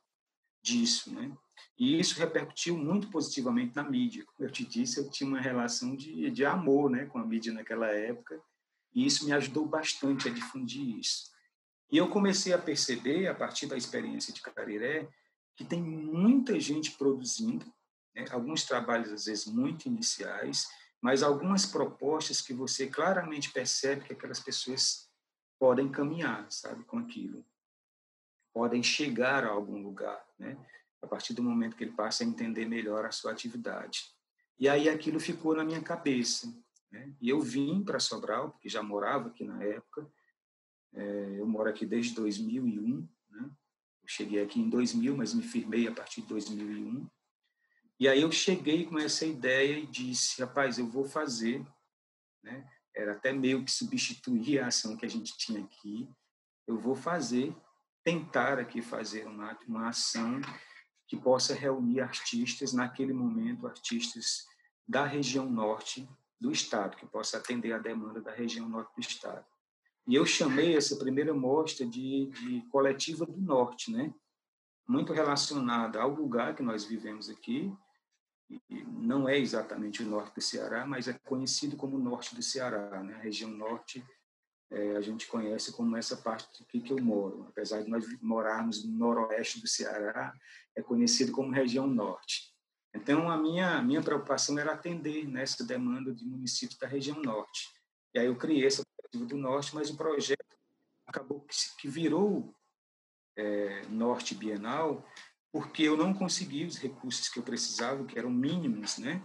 disso, 0.63 1.13
né? 1.13 1.37
E 1.77 1.99
isso 1.99 2.19
repercutiu 2.19 2.77
muito 2.77 3.09
positivamente 3.09 3.75
na 3.77 3.83
mídia. 3.83 4.25
Como 4.25 4.49
eu 4.49 4.53
te 4.53 4.65
disse, 4.65 4.99
eu 4.99 5.11
tinha 5.11 5.29
uma 5.29 5.41
relação 5.41 5.95
de, 5.95 6.31
de 6.31 6.45
amor, 6.45 6.91
né, 6.91 7.07
com 7.07 7.19
a 7.19 7.25
mídia 7.25 7.53
naquela 7.53 7.89
época, 7.89 8.41
e 8.95 9.07
isso 9.07 9.25
me 9.25 9.33
ajudou 9.33 9.65
bastante 9.67 10.29
a 10.29 10.33
difundir 10.33 10.99
isso. 10.99 11.31
E 11.91 11.97
eu 11.97 12.09
comecei 12.09 12.53
a 12.53 12.59
perceber, 12.59 13.29
a 13.29 13.35
partir 13.35 13.67
da 13.67 13.77
experiência 13.77 14.33
de 14.33 14.43
Cariré, 14.43 15.09
que 15.59 15.65
tem 15.65 15.83
muita 15.83 16.61
gente 16.61 16.93
produzindo, 16.93 17.67
né? 18.15 18.25
alguns 18.31 18.63
trabalhos 18.63 19.11
às 19.13 19.25
vezes 19.25 19.45
muito 19.47 19.89
iniciais, 19.89 20.69
mas 21.01 21.21
algumas 21.21 21.67
propostas 21.67 22.41
que 22.41 22.55
você 22.55 22.87
claramente 22.87 23.51
percebe 23.51 24.05
que 24.05 24.13
aquelas 24.13 24.39
pessoas 24.39 25.11
podem 25.59 25.91
caminhar, 25.91 26.47
sabe, 26.49 26.85
com 26.85 26.99
aquilo, 26.99 27.45
podem 28.55 28.85
chegar 28.85 29.45
a 29.45 29.49
algum 29.51 29.83
lugar, 29.83 30.25
né? 30.39 30.57
A 31.03 31.09
partir 31.09 31.35
do 31.35 31.43
momento 31.43 31.75
que 31.75 31.83
ele 31.83 31.93
passa 31.93 32.23
a 32.23 32.27
entender 32.27 32.65
melhor 32.65 33.05
a 33.05 33.11
sua 33.11 33.33
atividade. 33.33 34.15
E 34.61 34.69
aí 34.69 34.89
aquilo 34.89 35.19
ficou 35.19 35.57
na 35.57 35.65
minha 35.65 35.83
cabeça, 35.83 36.47
né? 36.89 37.13
E 37.21 37.29
eu 37.29 37.41
vim 37.41 37.83
para 37.83 37.99
Sobral, 37.99 38.53
porque 38.53 38.69
já 38.69 38.83
morava 38.83 39.29
aqui 39.29 39.43
na 39.43 39.61
época. 39.65 40.09
É, 40.93 41.41
eu 41.41 41.47
moro 41.49 41.69
aqui 41.69 41.85
desde 41.85 42.15
2001, 42.15 43.01
né? 43.01 43.09
Cheguei 44.09 44.43
aqui 44.43 44.59
em 44.59 44.71
2000, 44.71 45.17
mas 45.17 45.35
me 45.35 45.43
firmei 45.43 45.87
a 45.87 45.93
partir 45.93 46.23
de 46.23 46.29
2001. 46.29 47.07
E 48.01 48.09
aí 48.09 48.23
eu 48.23 48.33
cheguei 48.33 48.87
com 48.87 48.99
essa 48.99 49.27
ideia 49.27 49.79
e 49.79 49.87
disse, 49.87 50.41
rapaz, 50.41 50.79
eu 50.79 50.87
vou 50.87 51.05
fazer, 51.05 51.65
né? 52.43 52.67
Era 52.97 53.13
até 53.13 53.33
meio 53.33 53.65
que 53.65 53.71
substituir 53.71 54.61
a 54.61 54.69
ação 54.69 54.97
que 54.97 55.05
a 55.05 55.09
gente 55.09 55.37
tinha 55.37 55.63
aqui. 55.63 56.09
Eu 56.67 56.79
vou 56.79 56.97
fazer, 56.97 57.55
tentar 58.03 58.59
aqui 58.59 58.81
fazer 58.81 59.27
uma, 59.27 59.57
uma 59.67 59.89
ação 59.89 60.41
que 61.07 61.17
possa 61.17 61.55
reunir 61.55 62.01
artistas, 62.01 62.73
naquele 62.73 63.13
momento, 63.13 63.67
artistas 63.67 64.47
da 64.87 65.05
região 65.05 65.49
norte 65.49 66.09
do 66.41 66.51
estado, 66.51 66.97
que 66.97 67.07
possa 67.07 67.37
atender 67.37 67.73
a 67.73 67.79
demanda 67.79 68.21
da 68.21 68.33
região 68.33 68.69
norte 68.69 68.95
do 68.95 69.01
estado. 69.01 69.45
E 70.09 70.15
eu 70.15 70.25
chamei 70.25 70.75
essa 70.75 70.97
primeira 70.97 71.35
mostra 71.35 71.85
de, 71.85 72.27
de 72.31 72.63
coletiva 72.71 73.27
do 73.27 73.37
norte, 73.37 73.93
né? 73.93 74.13
muito 74.89 75.13
relacionada 75.13 76.01
ao 76.01 76.09
lugar 76.09 76.57
que 76.57 76.63
nós 76.63 76.85
vivemos 76.87 77.29
aqui. 77.29 77.71
Não 78.71 79.29
é 79.29 79.39
exatamente 79.39 80.03
o 80.03 80.07
norte 80.07 80.35
do 80.35 80.41
Ceará, 80.41 80.87
mas 80.87 81.07
é 81.07 81.13
conhecido 81.13 81.77
como 81.77 81.99
norte 81.99 82.35
do 82.35 82.43
Ceará. 82.43 83.03
Né? 83.03 83.15
A 83.15 83.19
região 83.19 83.51
norte 83.51 84.03
é, 84.71 84.97
a 84.97 85.03
gente 85.03 85.27
conhece 85.27 85.73
como 85.73 85.95
essa 85.95 86.17
parte 86.17 86.63
aqui 86.63 86.81
que 86.81 86.91
eu 86.91 87.03
moro. 87.03 87.45
Apesar 87.51 87.83
de 87.83 87.91
nós 87.91 88.07
morarmos 88.23 88.83
no 88.83 88.97
noroeste 88.97 89.61
do 89.61 89.69
Ceará, 89.69 90.33
é 90.75 90.83
conhecido 90.83 91.33
como 91.33 91.53
região 91.53 91.87
norte. 91.87 92.55
Então, 92.95 93.31
a 93.31 93.37
minha, 93.37 93.83
minha 93.83 94.03
preocupação 94.03 94.59
era 94.59 94.73
atender 94.73 95.29
nessa 95.29 95.63
demanda 95.63 96.15
de 96.15 96.25
municípios 96.25 96.79
da 96.79 96.87
região 96.87 97.21
norte. 97.21 97.69
E 98.15 98.19
aí 98.19 98.27
eu 98.27 98.37
criei 98.37 98.67
essa 98.67 98.83
do 99.13 99.37
Norte, 99.37 99.75
mas 99.75 99.91
o 99.91 99.97
projeto 99.97 100.45
acabou 101.07 101.45
que 101.79 101.89
virou 101.89 102.55
é, 103.37 103.83
Norte 103.89 104.35
Bienal 104.35 105.07
porque 105.53 105.83
eu 105.83 105.97
não 105.97 106.13
consegui 106.13 106.65
os 106.65 106.77
recursos 106.77 107.29
que 107.29 107.39
eu 107.39 107.43
precisava, 107.43 108.05
que 108.05 108.19
eram 108.19 108.31
mínimos, 108.31 108.99
né? 108.99 109.23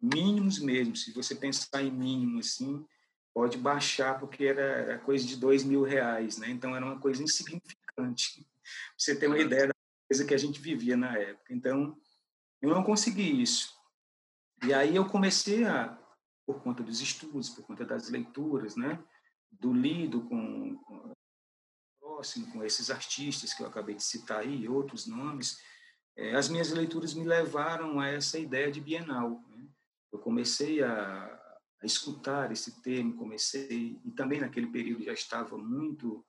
Mínimos 0.00 0.58
mesmo. 0.58 0.96
Se 0.96 1.12
você 1.12 1.34
pensar 1.34 1.82
em 1.82 1.90
mínimo, 1.90 2.40
assim, 2.40 2.84
pode 3.32 3.56
baixar, 3.56 4.18
porque 4.18 4.44
era, 4.44 4.62
era 4.62 4.98
coisa 4.98 5.24
de 5.24 5.36
dois 5.36 5.62
mil 5.62 5.82
reais, 5.82 6.38
né? 6.38 6.50
Então, 6.50 6.74
era 6.74 6.84
uma 6.84 6.98
coisa 6.98 7.22
insignificante. 7.22 8.46
você 8.98 9.14
ter 9.14 9.28
uma 9.28 9.38
ideia 9.38 9.68
da 9.68 9.74
coisa 10.08 10.24
que 10.24 10.34
a 10.34 10.38
gente 10.38 10.60
vivia 10.60 10.96
na 10.96 11.16
época. 11.16 11.54
Então, 11.54 11.96
eu 12.60 12.70
não 12.70 12.82
consegui 12.82 13.40
isso. 13.40 13.72
E 14.64 14.74
aí 14.74 14.96
eu 14.96 15.06
comecei 15.06 15.64
a 15.64 15.98
por 16.46 16.62
conta 16.62 16.82
dos 16.82 17.00
estudos, 17.00 17.48
por 17.48 17.64
conta 17.64 17.84
das 17.84 18.08
leituras, 18.08 18.76
né? 18.76 19.02
do 19.50 19.72
lido 19.72 20.22
com, 20.22 20.76
com 20.78 21.12
próximo, 22.00 22.50
com 22.52 22.64
esses 22.64 22.90
artistas 22.90 23.52
que 23.52 23.62
eu 23.62 23.66
acabei 23.66 23.94
de 23.94 24.02
citar 24.02 24.40
aí, 24.40 24.68
outros 24.68 25.06
nomes, 25.06 25.58
é, 26.16 26.34
as 26.34 26.48
minhas 26.48 26.70
leituras 26.70 27.14
me 27.14 27.24
levaram 27.24 27.98
a 27.98 28.08
essa 28.08 28.38
ideia 28.38 28.70
de 28.70 28.80
bienal. 28.80 29.42
Né? 29.48 29.66
Eu 30.12 30.18
comecei 30.18 30.82
a, 30.82 31.24
a, 31.82 31.86
escutar 31.86 32.52
esse 32.52 32.80
termo, 32.82 33.16
comecei, 33.16 34.00
e 34.04 34.10
também 34.12 34.40
naquele 34.40 34.68
período 34.68 35.04
já 35.04 35.12
estava 35.12 35.58
muito 35.58 36.24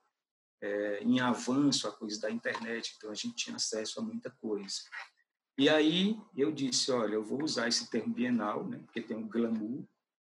é, 0.62 1.04
em 1.04 1.20
avanço 1.20 1.88
a 1.88 1.92
coisa 1.92 2.20
da 2.20 2.32
internet, 2.32 2.96
então 2.98 3.12
a 3.12 3.16
gente 3.16 3.36
tinha 3.36 3.56
acesso 3.56 4.00
a 4.00 4.04
muita 4.04 4.32
coisa. 4.32 4.82
E 5.58 5.70
aí 5.70 6.20
eu 6.36 6.52
disse, 6.52 6.92
olha, 6.92 7.14
eu 7.14 7.24
vou 7.24 7.44
usar 7.44 7.68
esse 7.68 7.90
termo 7.90 8.14
bienal, 8.14 8.68
né, 8.68 8.80
porque 8.80 9.02
tem 9.02 9.16
um 9.16 9.28
glamour, 9.28 9.86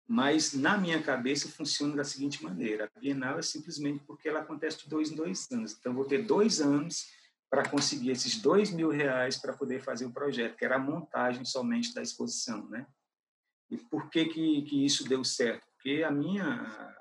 mas 0.07 0.52
na 0.52 0.76
minha 0.76 1.02
cabeça 1.02 1.48
funciona 1.48 1.96
da 1.96 2.05
seguinte 2.05 2.42
maneira: 2.42 2.90
a 2.94 3.00
Bienal 3.00 3.38
é 3.38 3.42
simplesmente 3.42 4.05
porque 4.05 4.28
ela 4.28 4.40
acontece 4.40 4.82
de 4.82 4.88
dois 4.88 5.11
em 5.11 5.16
dois 5.16 5.50
anos. 5.50 5.76
Então, 5.78 5.94
vou 5.94 6.05
ter 6.05 6.24
dois 6.24 6.61
anos 6.61 7.07
para 7.50 7.68
conseguir 7.68 8.11
esses 8.11 8.40
dois 8.40 8.70
mil 8.70 8.90
reais 8.90 9.36
para 9.38 9.52
poder 9.52 9.80
fazer 9.80 10.07
o 10.07 10.12
projeto, 10.12 10.57
que 10.57 10.64
era 10.64 10.76
a 10.76 10.78
montagem 10.78 11.44
somente 11.44 11.94
da 11.94 12.02
exposição, 12.02 12.68
né? 12.68 12.86
E 13.70 13.76
por 13.76 14.11
que 14.11 14.26
que, 14.26 14.62
que 14.62 14.84
isso 14.84 15.09
deu 15.09 15.24
certo? 15.24 15.66
Porque 15.72 16.02
a 16.02 16.11
minha 16.11 16.94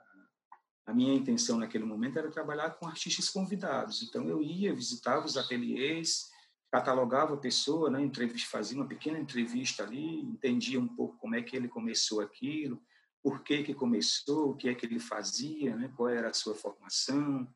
a 0.86 0.94
minha 0.94 1.14
intenção 1.14 1.58
naquele 1.58 1.86
momento 1.86 2.20
era 2.20 2.30
trabalhar 2.30 2.72
com 2.72 2.86
artistas 2.86 3.30
convidados. 3.30 4.04
Então 4.04 4.28
eu 4.28 4.42
ia, 4.42 4.76
visitava 4.76 5.26
os 5.26 5.38
ateliês, 5.38 6.30
catalogava 6.70 7.36
a 7.36 7.38
pessoa, 7.38 7.90
né, 7.90 8.02
entrevista, 8.02 8.50
fazia 8.50 8.78
uma 8.78 8.88
pequena 8.88 9.18
entrevista 9.18 9.84
ali, 9.84 10.22
entendia 10.22 10.80
um 10.80 10.88
pouco 10.88 11.18
como 11.18 11.36
é 11.36 11.42
que 11.42 11.56
ele 11.56 11.70
começou 11.70 12.20
aquilo, 12.20 12.82
por 13.24 13.42
que 13.42 13.64
que 13.64 13.74
começou, 13.74 14.52
o 14.52 14.56
que 14.56 14.70
é 14.70 14.76
que 14.76 14.86
ele 14.86 15.00
fazia, 15.00 15.76
né, 15.76 15.92
qual 15.96 16.10
era 16.10 16.30
a 16.30 16.34
sua 16.34 16.54
formação. 16.54 17.48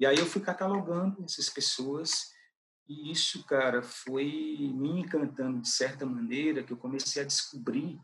E 0.00 0.06
aí 0.06 0.16
eu 0.16 0.26
fui 0.26 0.40
catalogando 0.40 1.22
essas 1.22 1.48
pessoas 1.48 2.32
e 2.88 3.12
isso, 3.12 3.44
cara, 3.44 3.82
foi 3.82 4.24
me 4.74 5.00
encantando 5.00 5.60
de 5.60 5.68
certa 5.68 6.04
maneira 6.06 6.64
que 6.64 6.72
eu 6.72 6.76
comecei 6.76 7.22
a 7.22 7.26
descobrir 7.26 8.00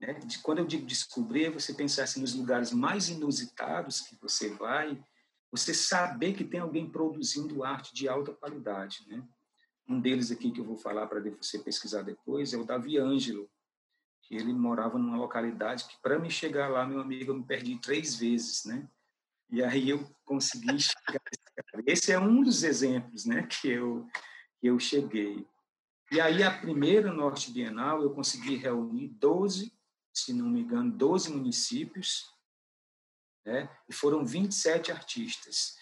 né? 0.00 0.18
Quando 0.42 0.58
eu 0.58 0.66
digo 0.66 0.86
descobrir, 0.86 1.46
é 1.46 1.50
você 1.50 1.74
pensar 1.74 2.04
assim, 2.04 2.20
nos 2.20 2.34
lugares 2.34 2.72
mais 2.72 3.08
inusitados 3.08 4.00
que 4.00 4.16
você 4.20 4.50
vai, 4.54 5.02
você 5.50 5.74
saber 5.74 6.34
que 6.34 6.44
tem 6.44 6.60
alguém 6.60 6.88
produzindo 6.88 7.64
arte 7.64 7.94
de 7.94 8.08
alta 8.08 8.32
qualidade. 8.32 9.04
Né? 9.08 9.26
Um 9.88 10.00
deles 10.00 10.30
aqui 10.30 10.52
que 10.52 10.60
eu 10.60 10.64
vou 10.64 10.76
falar 10.76 11.06
para 11.06 11.20
você 11.20 11.58
pesquisar 11.58 12.02
depois 12.02 12.52
é 12.52 12.56
o 12.56 12.64
Davi 12.64 12.98
Ângelo, 12.98 13.50
que 14.28 14.36
ele 14.36 14.52
morava 14.52 14.98
numa 14.98 15.16
localidade 15.16 15.84
que, 15.84 15.96
para 16.02 16.18
me 16.18 16.30
chegar 16.30 16.68
lá, 16.68 16.86
meu 16.86 17.00
amigo, 17.00 17.32
eu 17.32 17.36
me 17.36 17.44
perdi 17.44 17.78
três 17.78 18.14
vezes, 18.14 18.64
né? 18.66 18.86
E 19.50 19.62
aí 19.62 19.88
eu 19.88 20.06
consegui 20.24 20.78
chegar. 20.78 21.22
Esse 21.86 22.12
é 22.12 22.20
um 22.20 22.42
dos 22.42 22.62
exemplos, 22.62 23.24
né, 23.24 23.46
que 23.46 23.68
eu 23.68 24.06
que 24.60 24.66
eu 24.66 24.78
cheguei. 24.78 25.46
E 26.10 26.20
aí 26.20 26.42
a 26.42 26.50
primeira 26.50 27.12
Norte 27.12 27.52
Bienal 27.52 28.02
eu 28.02 28.10
consegui 28.10 28.56
reunir 28.56 29.08
12 29.08 29.72
se 30.24 30.32
não 30.32 30.48
me 30.48 30.60
engano, 30.60 30.90
12 30.90 31.32
municípios, 31.32 32.32
né? 33.44 33.68
e 33.88 33.92
foram 33.92 34.26
27 34.26 34.90
artistas. 34.90 35.76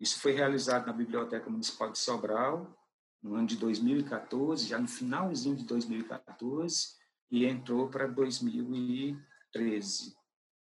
Isso 0.00 0.18
foi 0.20 0.32
realizado 0.32 0.86
na 0.86 0.92
Biblioteca 0.92 1.48
Municipal 1.48 1.90
de 1.92 1.98
Sobral, 1.98 2.76
no 3.22 3.36
ano 3.36 3.46
de 3.46 3.56
2014, 3.56 4.66
já 4.66 4.78
no 4.78 4.88
finalzinho 4.88 5.54
de 5.54 5.64
2014, 5.64 6.96
e 7.32 7.46
entrou 7.46 7.88
para 7.88 8.06
2013. 8.06 10.14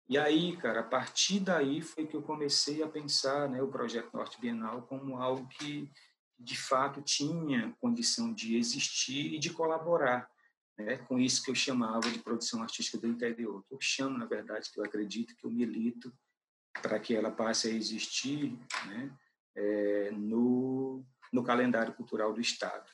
E 0.08 0.18
aí, 0.18 0.56
cara, 0.56 0.80
a 0.82 0.84
partir 0.84 1.40
daí 1.40 1.82
foi 1.82 2.06
que 2.06 2.16
eu 2.16 2.22
comecei 2.22 2.84
a 2.84 2.88
pensar 2.88 3.50
né, 3.50 3.60
o 3.62 3.68
projeto 3.68 4.14
Norte 4.14 4.40
Bienal 4.40 4.84
como 4.84 5.18
algo 5.18 5.48
que, 5.48 5.92
de 6.38 6.56
fato, 6.56 7.02
tinha 7.02 7.76
condição 7.82 8.32
de 8.32 8.56
existir 8.56 9.34
e 9.34 9.40
de 9.40 9.50
colaborar 9.50 10.30
né, 10.78 10.98
com 11.00 11.20
isso 11.20 11.44
que 11.44 11.50
eu 11.50 11.56
chamava 11.56 12.10
de 12.10 12.20
produção 12.20 12.62
artística 12.62 13.00
do 13.00 13.08
interior. 13.08 13.66
Eu 13.70 13.80
chamo, 13.82 14.18
na 14.18 14.26
verdade, 14.26 14.72
que 14.72 14.80
eu 14.80 14.86
acredito, 14.86 15.36
que 15.36 15.46
eu 15.46 15.52
milito 15.52 16.14
para 16.82 17.00
que 17.00 17.16
ela 17.16 17.32
passe 17.32 17.68
a 17.68 17.72
existir 17.72 18.58
né, 18.86 19.12
é, 19.56 20.12
no, 20.12 21.04
no 21.34 21.44
calendário 21.44 21.94
cultural 21.94 22.32
do 22.32 22.40
Estado. 22.40 22.90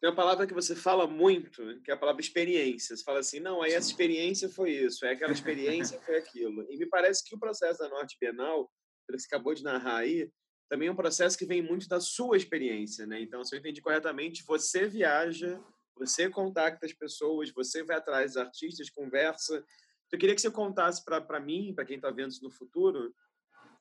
Tem 0.00 0.08
uma 0.08 0.16
palavra 0.16 0.46
que 0.46 0.54
você 0.54 0.74
fala 0.74 1.06
muito, 1.06 1.80
que 1.82 1.90
é 1.90 1.94
a 1.94 1.96
palavra 1.96 2.22
experiência. 2.22 2.96
Você 2.96 3.04
fala 3.04 3.18
assim, 3.18 3.38
não, 3.38 3.60
aí 3.60 3.72
essa 3.72 3.88
experiência 3.88 4.48
foi 4.48 4.70
isso, 4.70 5.04
é 5.04 5.12
aquela 5.12 5.32
experiência 5.32 6.00
foi 6.00 6.16
aquilo. 6.16 6.66
E 6.70 6.76
me 6.78 6.86
parece 6.86 7.22
que 7.22 7.34
o 7.34 7.38
processo 7.38 7.80
da 7.80 7.88
Norte 7.88 8.16
Bienal, 8.18 8.70
que 9.06 9.18
você 9.18 9.26
acabou 9.26 9.54
de 9.54 9.62
narrar 9.62 9.98
aí, 9.98 10.30
também 10.70 10.88
é 10.88 10.92
um 10.92 10.96
processo 10.96 11.36
que 11.36 11.44
vem 11.44 11.60
muito 11.60 11.86
da 11.86 12.00
sua 12.00 12.36
experiência, 12.36 13.06
né? 13.06 13.20
Então, 13.20 13.44
se 13.44 13.54
eu 13.54 13.58
entendi 13.58 13.82
corretamente, 13.82 14.44
você 14.46 14.86
viaja 14.88 15.60
você 16.00 16.30
contacta 16.30 16.86
as 16.86 16.94
pessoas, 16.94 17.52
você 17.52 17.84
vai 17.84 17.96
atrás 17.98 18.32
dos 18.32 18.36
artistas, 18.38 18.88
conversa. 18.88 19.62
Eu 20.10 20.18
queria 20.18 20.34
que 20.34 20.40
você 20.40 20.50
contasse 20.50 21.04
para 21.04 21.38
mim, 21.38 21.74
para 21.74 21.84
quem 21.84 21.96
está 21.96 22.10
vendo 22.10 22.30
isso 22.30 22.42
no 22.42 22.50
futuro, 22.50 23.14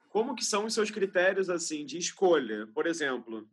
como 0.10 0.36
que 0.36 0.44
são 0.44 0.66
os 0.66 0.74
seus 0.74 0.92
critérios 0.92 1.50
assim 1.50 1.86
de 1.86 1.98
escolha. 1.98 2.68
Por 2.74 2.86
exemplo, 2.86 3.48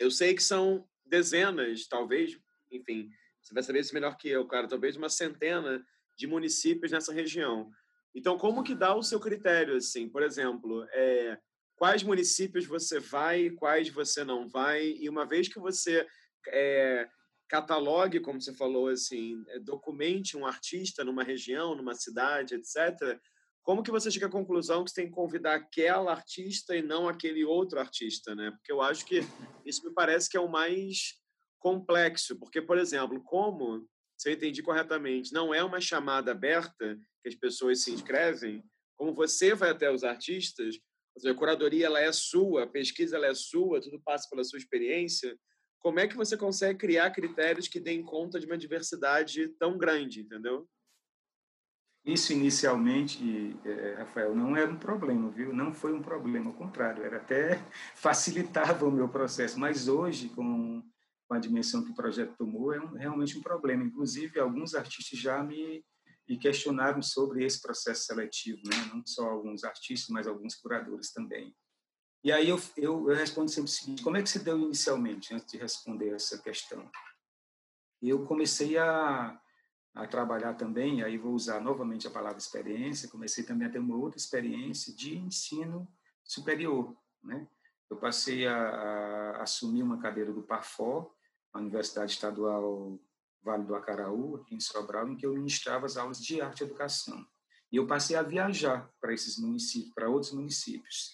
eu 0.00 0.10
sei 0.10 0.34
que 0.34 0.42
são 0.42 0.88
dezenas, 1.12 1.86
talvez, 1.86 2.38
enfim, 2.70 3.10
você 3.42 3.52
vai 3.52 3.62
saber 3.62 3.80
isso 3.80 3.92
melhor 3.92 4.16
que 4.16 4.30
eu, 4.30 4.46
cara, 4.46 4.66
talvez 4.66 4.96
uma 4.96 5.10
centena 5.10 5.84
de 6.16 6.26
municípios 6.26 6.90
nessa 6.90 7.12
região. 7.12 7.70
Então, 8.14 8.38
como 8.38 8.62
que 8.62 8.74
dá 8.74 8.94
o 8.94 9.02
seu 9.02 9.20
critério, 9.20 9.76
assim? 9.76 10.08
Por 10.08 10.22
exemplo, 10.22 10.86
é, 10.90 11.38
quais 11.76 12.02
municípios 12.02 12.64
você 12.64 12.98
vai, 12.98 13.50
quais 13.50 13.90
você 13.90 14.24
não 14.24 14.48
vai, 14.48 14.96
e 14.98 15.06
uma 15.06 15.26
vez 15.26 15.48
que 15.48 15.60
você 15.60 16.06
é, 16.48 17.06
catalogue, 17.46 18.20
como 18.20 18.40
você 18.40 18.54
falou, 18.54 18.88
assim, 18.88 19.44
é, 19.48 19.58
documente 19.58 20.34
um 20.34 20.46
artista 20.46 21.04
numa 21.04 21.22
região, 21.22 21.74
numa 21.74 21.94
cidade, 21.94 22.54
etc. 22.54 23.20
Como 23.62 23.82
que 23.82 23.90
você 23.90 24.10
chega 24.10 24.26
à 24.26 24.30
conclusão 24.30 24.84
que 24.84 24.90
você 24.90 25.02
tem 25.02 25.06
que 25.06 25.14
convidar 25.14 25.54
aquela 25.54 26.10
artista 26.10 26.76
e 26.76 26.82
não 26.82 27.08
aquele 27.08 27.44
outro 27.44 27.78
artista, 27.78 28.34
né? 28.34 28.50
Porque 28.50 28.72
eu 28.72 28.82
acho 28.82 29.04
que 29.06 29.20
isso 29.64 29.86
me 29.86 29.94
parece 29.94 30.28
que 30.28 30.36
é 30.36 30.40
o 30.40 30.48
mais 30.48 31.14
complexo, 31.60 32.36
porque, 32.38 32.60
por 32.60 32.76
exemplo, 32.76 33.22
como, 33.22 33.86
se 34.18 34.28
eu 34.28 34.34
entendi 34.34 34.62
corretamente, 34.62 35.32
não 35.32 35.54
é 35.54 35.62
uma 35.62 35.80
chamada 35.80 36.32
aberta 36.32 36.98
que 37.22 37.28
as 37.28 37.36
pessoas 37.36 37.82
se 37.82 37.92
inscrevem, 37.92 38.64
como 38.96 39.14
você 39.14 39.54
vai 39.54 39.70
até 39.70 39.90
os 39.90 40.02
artistas, 40.02 40.76
a 41.24 41.34
curadoria 41.34 41.86
ela 41.86 42.00
é 42.00 42.10
sua, 42.10 42.64
a 42.64 42.66
pesquisa 42.66 43.16
ela 43.16 43.26
é 43.26 43.34
sua, 43.34 43.80
tudo 43.80 44.00
passa 44.00 44.28
pela 44.28 44.42
sua 44.42 44.58
experiência, 44.58 45.38
como 45.78 46.00
é 46.00 46.08
que 46.08 46.16
você 46.16 46.36
consegue 46.36 46.78
criar 46.78 47.10
critérios 47.10 47.68
que 47.68 47.80
deem 47.80 48.02
conta 48.02 48.38
de 48.38 48.46
uma 48.46 48.56
diversidade 48.56 49.48
tão 49.58 49.76
grande, 49.76 50.20
entendeu? 50.20 50.68
Isso 52.04 52.32
inicialmente, 52.32 53.56
é, 53.64 53.94
Rafael, 53.98 54.34
não 54.34 54.56
era 54.56 54.70
um 54.70 54.76
problema, 54.76 55.30
viu? 55.30 55.52
Não 55.52 55.72
foi 55.72 55.92
um 55.92 56.02
problema, 56.02 56.50
ao 56.50 56.56
contrário, 56.56 57.04
era 57.04 57.18
até 57.18 57.62
facilitava 57.94 58.86
o 58.86 58.90
meu 58.90 59.08
processo. 59.08 59.58
Mas 59.58 59.86
hoje, 59.86 60.28
com, 60.30 60.82
a 61.30 61.38
dimensão 61.38 61.84
que 61.84 61.90
o 61.90 61.94
projeto 61.94 62.34
tomou, 62.36 62.72
é 62.72 62.80
um, 62.80 62.92
realmente 62.92 63.38
um 63.38 63.40
problema. 63.40 63.84
Inclusive, 63.84 64.38
alguns 64.38 64.74
artistas 64.74 65.18
já 65.18 65.42
me, 65.42 65.84
me 66.28 66.36
questionaram 66.38 67.00
sobre 67.00 67.44
esse 67.44 67.60
processo 67.60 68.04
seletivo, 68.04 68.60
né? 68.64 68.90
Não 68.92 69.02
só 69.06 69.28
alguns 69.28 69.64
artistas, 69.64 70.08
mas 70.10 70.26
alguns 70.26 70.56
curadores 70.56 71.12
também. 71.12 71.54
E 72.24 72.30
aí 72.30 72.48
eu, 72.48 72.60
eu, 72.76 73.10
eu, 73.10 73.16
respondo 73.16 73.50
sempre 73.50 73.70
o 73.70 73.72
seguinte: 73.72 74.02
como 74.02 74.16
é 74.16 74.22
que 74.22 74.28
se 74.28 74.40
deu 74.40 74.58
inicialmente, 74.58 75.34
antes 75.34 75.50
de 75.50 75.58
responder 75.58 76.10
essa 76.10 76.38
questão? 76.38 76.88
Eu 78.00 78.24
comecei 78.24 78.76
a, 78.76 79.40
a 79.94 80.06
trabalhar 80.06 80.54
também, 80.54 81.02
aí 81.02 81.18
vou 81.18 81.32
usar 81.32 81.60
novamente 81.60 82.06
a 82.06 82.10
palavra 82.10 82.38
experiência, 82.38 83.08
comecei 83.08 83.44
também 83.44 83.68
a 83.68 83.70
ter 83.70 83.78
uma 83.78 83.96
outra 83.96 84.18
experiência 84.18 84.94
de 84.94 85.18
ensino 85.18 85.86
superior. 86.24 86.96
Né? 87.22 87.46
Eu 87.90 87.96
passei 87.96 88.46
a, 88.46 88.56
a 88.56 89.42
assumir 89.42 89.82
uma 89.82 89.98
cadeira 89.98 90.32
do 90.32 90.42
PAFO, 90.42 91.12
a 91.52 91.58
Universidade 91.58 92.12
Estadual 92.12 92.98
Vale 93.42 93.64
do 93.64 93.74
Acaraú, 93.74 94.36
aqui 94.36 94.54
em 94.54 94.60
Sobral, 94.60 95.08
em 95.08 95.16
que 95.16 95.26
eu 95.26 95.34
ministrava 95.34 95.84
as 95.84 95.96
aulas 95.96 96.22
de 96.22 96.40
arte 96.40 96.60
e 96.60 96.64
educação. 96.64 97.26
E 97.70 97.76
eu 97.76 97.86
passei 97.86 98.16
a 98.16 98.22
viajar 98.22 98.90
para 99.00 99.12
esses 99.12 99.38
municípios, 99.38 99.92
para 99.94 100.08
outros 100.08 100.32
municípios 100.32 101.12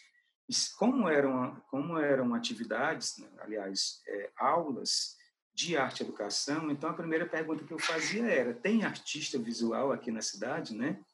como 0.77 1.09
eram, 1.09 1.61
como 1.71 1.99
eram 1.99 2.35
atividades, 2.35 3.19
né, 3.19 3.29
aliás, 3.41 4.01
é, 4.07 4.31
aulas 4.37 5.17
de 5.59 5.77
arte 5.77 6.01
e 6.01 6.05
educação, 6.05 6.71
então 6.71 6.89
a 6.89 6.95
primeira 6.95 7.27
pergunta 7.27 7.65
que 7.65 7.73
eu 7.73 7.81
fazia 7.81 8.25
era: 8.27 8.55
tem 8.55 8.85
artista 8.85 9.37
visual 9.41 9.91
aqui 9.91 10.13
na 10.13 10.23
cidade, 10.23 10.73
né? 10.73 11.05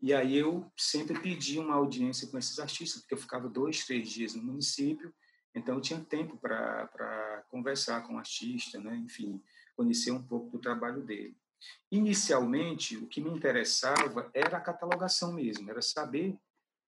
E 0.00 0.14
aí 0.14 0.38
eu 0.38 0.72
sempre 0.74 1.20
pedi 1.20 1.58
uma 1.58 1.74
audiência 1.74 2.26
com 2.28 2.38
esses 2.38 2.58
artistas, 2.58 3.02
porque 3.02 3.12
eu 3.12 3.18
ficava 3.18 3.46
dois, 3.46 3.84
três 3.84 4.08
dias 4.08 4.34
no 4.34 4.42
município, 4.42 5.14
então 5.54 5.74
eu 5.74 5.82
tinha 5.82 6.00
tempo 6.00 6.38
para 6.38 7.44
conversar 7.50 8.06
com 8.06 8.14
o 8.14 8.18
artista, 8.18 8.80
né? 8.80 8.96
Enfim, 8.96 9.42
conhecer 9.76 10.12
um 10.12 10.22
pouco 10.22 10.50
do 10.50 10.58
trabalho 10.58 11.02
dele. 11.02 11.36
Inicialmente, 11.92 12.96
o 12.96 13.06
que 13.06 13.20
me 13.20 13.30
interessava 13.30 14.30
era 14.32 14.56
a 14.56 14.62
catalogação 14.62 15.34
mesmo, 15.34 15.70
era 15.70 15.82
saber 15.82 16.38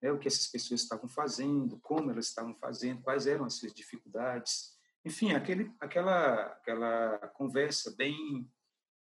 né, 0.00 0.10
o 0.10 0.18
que 0.18 0.28
essas 0.28 0.46
pessoas 0.46 0.80
estavam 0.80 1.08
fazendo, 1.08 1.78
como 1.80 2.10
elas 2.10 2.26
estavam 2.26 2.54
fazendo, 2.54 3.02
quais 3.02 3.26
eram 3.26 3.44
as 3.44 3.54
suas 3.54 3.74
dificuldades. 3.74 4.75
Enfim, 5.06 5.30
aquele, 5.30 5.72
aquela, 5.78 6.46
aquela 6.46 7.18
conversa 7.28 7.94
bem 7.96 8.50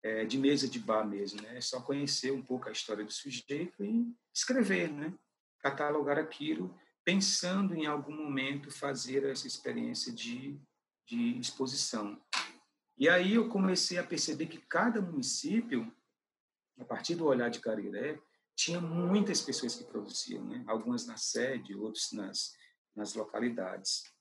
é, 0.03 0.27
de 0.27 0.37
mesa 0.37 0.69
de 0.69 0.79
bar 0.79 1.03
mesmo, 1.03 1.41
né? 1.41 1.59
Só 1.63 1.81
conhecer 1.81 2.31
um 2.31 2.43
pouco 2.43 2.69
a 2.69 2.73
história 2.73 3.03
do 3.03 3.11
sujeito 3.11 3.83
e 3.83 4.15
escrever, 4.31 4.93
né? 4.93 5.15
Catalogar 5.61 6.19
aquilo 6.19 6.79
pensando 7.03 7.75
em 7.75 7.87
algum 7.87 8.15
momento 8.15 8.71
fazer 8.71 9.25
essa 9.25 9.47
experiência 9.47 10.13
de, 10.13 10.61
de 11.07 11.39
exposição. 11.39 12.21
E 12.99 13.09
aí 13.09 13.35
eu 13.35 13.49
comecei 13.49 13.97
a 13.97 14.05
perceber 14.05 14.47
que 14.47 14.59
cada 14.59 15.01
município, 15.01 15.91
a 16.79 16.85
partir 16.85 17.15
do 17.15 17.25
olhar 17.25 17.49
de 17.49 17.61
Cariré, 17.61 18.21
tinha 18.55 18.79
muitas 18.79 19.41
pessoas 19.41 19.75
que 19.75 19.85
produziam, 19.85 20.45
né? 20.45 20.63
algumas 20.67 21.07
na 21.07 21.17
sede, 21.17 21.75
outros 21.75 22.13
nas, 22.13 22.55
nas 22.95 23.15
localidades. 23.15 24.14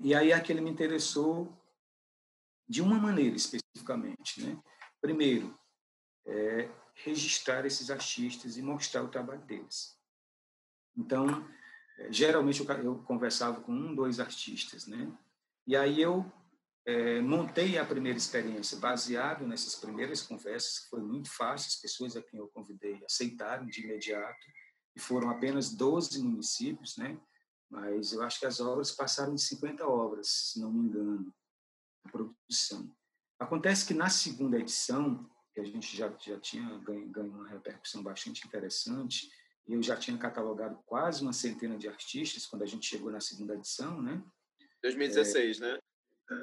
E 0.00 0.14
aí 0.14 0.32
aquele 0.32 0.60
me 0.60 0.70
interessou 0.70 1.52
de 2.68 2.82
uma 2.82 2.98
maneira 2.98 3.36
especificamente. 3.36 4.42
Né? 4.42 4.60
Primeiro, 5.00 5.58
é, 6.26 6.68
registrar 6.94 7.64
esses 7.64 7.90
artistas 7.90 8.56
e 8.56 8.62
mostrar 8.62 9.02
o 9.02 9.08
trabalho 9.08 9.42
deles. 9.42 9.96
Então, 10.96 11.46
é, 11.98 12.12
geralmente 12.12 12.60
eu, 12.60 12.66
eu 12.82 12.98
conversava 13.04 13.60
com 13.60 13.72
um, 13.72 13.94
dois 13.94 14.18
artistas, 14.18 14.86
né? 14.86 15.12
E 15.66 15.76
aí 15.76 16.00
eu 16.00 16.30
é, 16.86 17.20
montei 17.20 17.76
a 17.76 17.84
primeira 17.84 18.16
experiência 18.16 18.78
baseado 18.78 19.46
nessas 19.46 19.74
primeiras 19.74 20.22
conversas, 20.22 20.78
que 20.78 20.88
foi 20.88 21.00
muito 21.00 21.28
fácil, 21.30 21.68
as 21.68 21.76
pessoas 21.76 22.16
a 22.16 22.22
quem 22.22 22.38
eu 22.38 22.48
convidei 22.48 23.02
aceitaram 23.04 23.66
de 23.66 23.82
imediato, 23.82 24.46
e 24.94 25.00
foram 25.00 25.28
apenas 25.28 25.74
12 25.74 26.22
municípios, 26.22 26.96
né? 26.96 27.18
Mas 27.70 28.12
eu 28.12 28.22
acho 28.22 28.38
que 28.38 28.46
as 28.46 28.60
obras 28.60 28.92
passaram 28.92 29.34
de 29.34 29.42
50 29.42 29.86
obras, 29.86 30.28
se 30.28 30.60
não 30.60 30.72
me 30.72 30.88
engano, 30.88 31.34
a 32.04 32.10
produção. 32.10 32.94
Acontece 33.38 33.86
que 33.86 33.94
na 33.94 34.08
segunda 34.08 34.58
edição, 34.58 35.28
que 35.52 35.60
a 35.60 35.64
gente 35.64 35.96
já, 35.96 36.12
já 36.18 36.38
tinha 36.40 36.78
ganho, 36.78 37.08
ganho 37.08 37.30
uma 37.30 37.48
repercussão 37.48 38.02
bastante 38.02 38.46
interessante, 38.46 39.30
e 39.66 39.74
eu 39.74 39.82
já 39.82 39.96
tinha 39.96 40.16
catalogado 40.16 40.78
quase 40.86 41.22
uma 41.22 41.32
centena 41.32 41.76
de 41.76 41.88
artistas 41.88 42.46
quando 42.46 42.62
a 42.62 42.66
gente 42.66 42.86
chegou 42.86 43.10
na 43.10 43.20
segunda 43.20 43.54
edição, 43.54 44.00
né? 44.00 44.22
2016, 44.82 45.60
é, 45.60 45.72
né? 45.72 45.78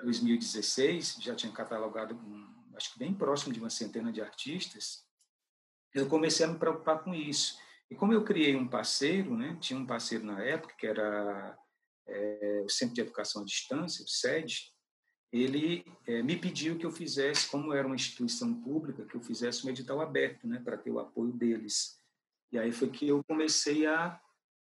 2016, 0.03 1.17
já 1.21 1.35
tinha 1.35 1.51
catalogado, 1.51 2.19
acho 2.75 2.93
que 2.93 2.99
bem 2.99 3.13
próximo 3.13 3.53
de 3.53 3.59
uma 3.59 3.69
centena 3.69 4.11
de 4.11 4.21
artistas. 4.21 5.05
Eu 5.93 6.07
comecei 6.07 6.45
a 6.45 6.49
me 6.49 6.59
preocupar 6.59 7.03
com 7.03 7.13
isso. 7.13 7.57
E 7.91 7.95
como 7.95 8.13
eu 8.13 8.23
criei 8.23 8.55
um 8.55 8.67
parceiro, 8.67 9.37
né? 9.37 9.57
Tinha 9.59 9.79
um 9.79 9.85
parceiro 9.85 10.25
na 10.25 10.41
época 10.43 10.75
que 10.77 10.87
era 10.87 11.57
é, 12.07 12.61
o 12.65 12.69
Centro 12.69 12.95
de 12.95 13.01
Educação 13.01 13.41
à 13.41 13.45
Distância, 13.45 14.03
o 14.03 14.07
SED, 14.07 14.73
ele 15.31 15.83
é, 16.05 16.21
me 16.21 16.37
pediu 16.37 16.77
que 16.77 16.85
eu 16.85 16.91
fizesse, 16.91 17.49
como 17.49 17.73
era 17.73 17.87
uma 17.87 17.95
instituição 17.95 18.53
pública, 18.61 19.05
que 19.05 19.15
eu 19.15 19.21
fizesse 19.21 19.65
um 19.65 19.69
edital 19.69 19.99
aberto, 19.99 20.47
né, 20.47 20.59
para 20.59 20.77
ter 20.77 20.91
o 20.91 20.99
apoio 20.99 21.33
deles. 21.33 21.99
E 22.51 22.59
aí 22.59 22.71
foi 22.71 22.89
que 22.89 23.07
eu 23.07 23.23
comecei 23.23 23.87
a 23.87 24.21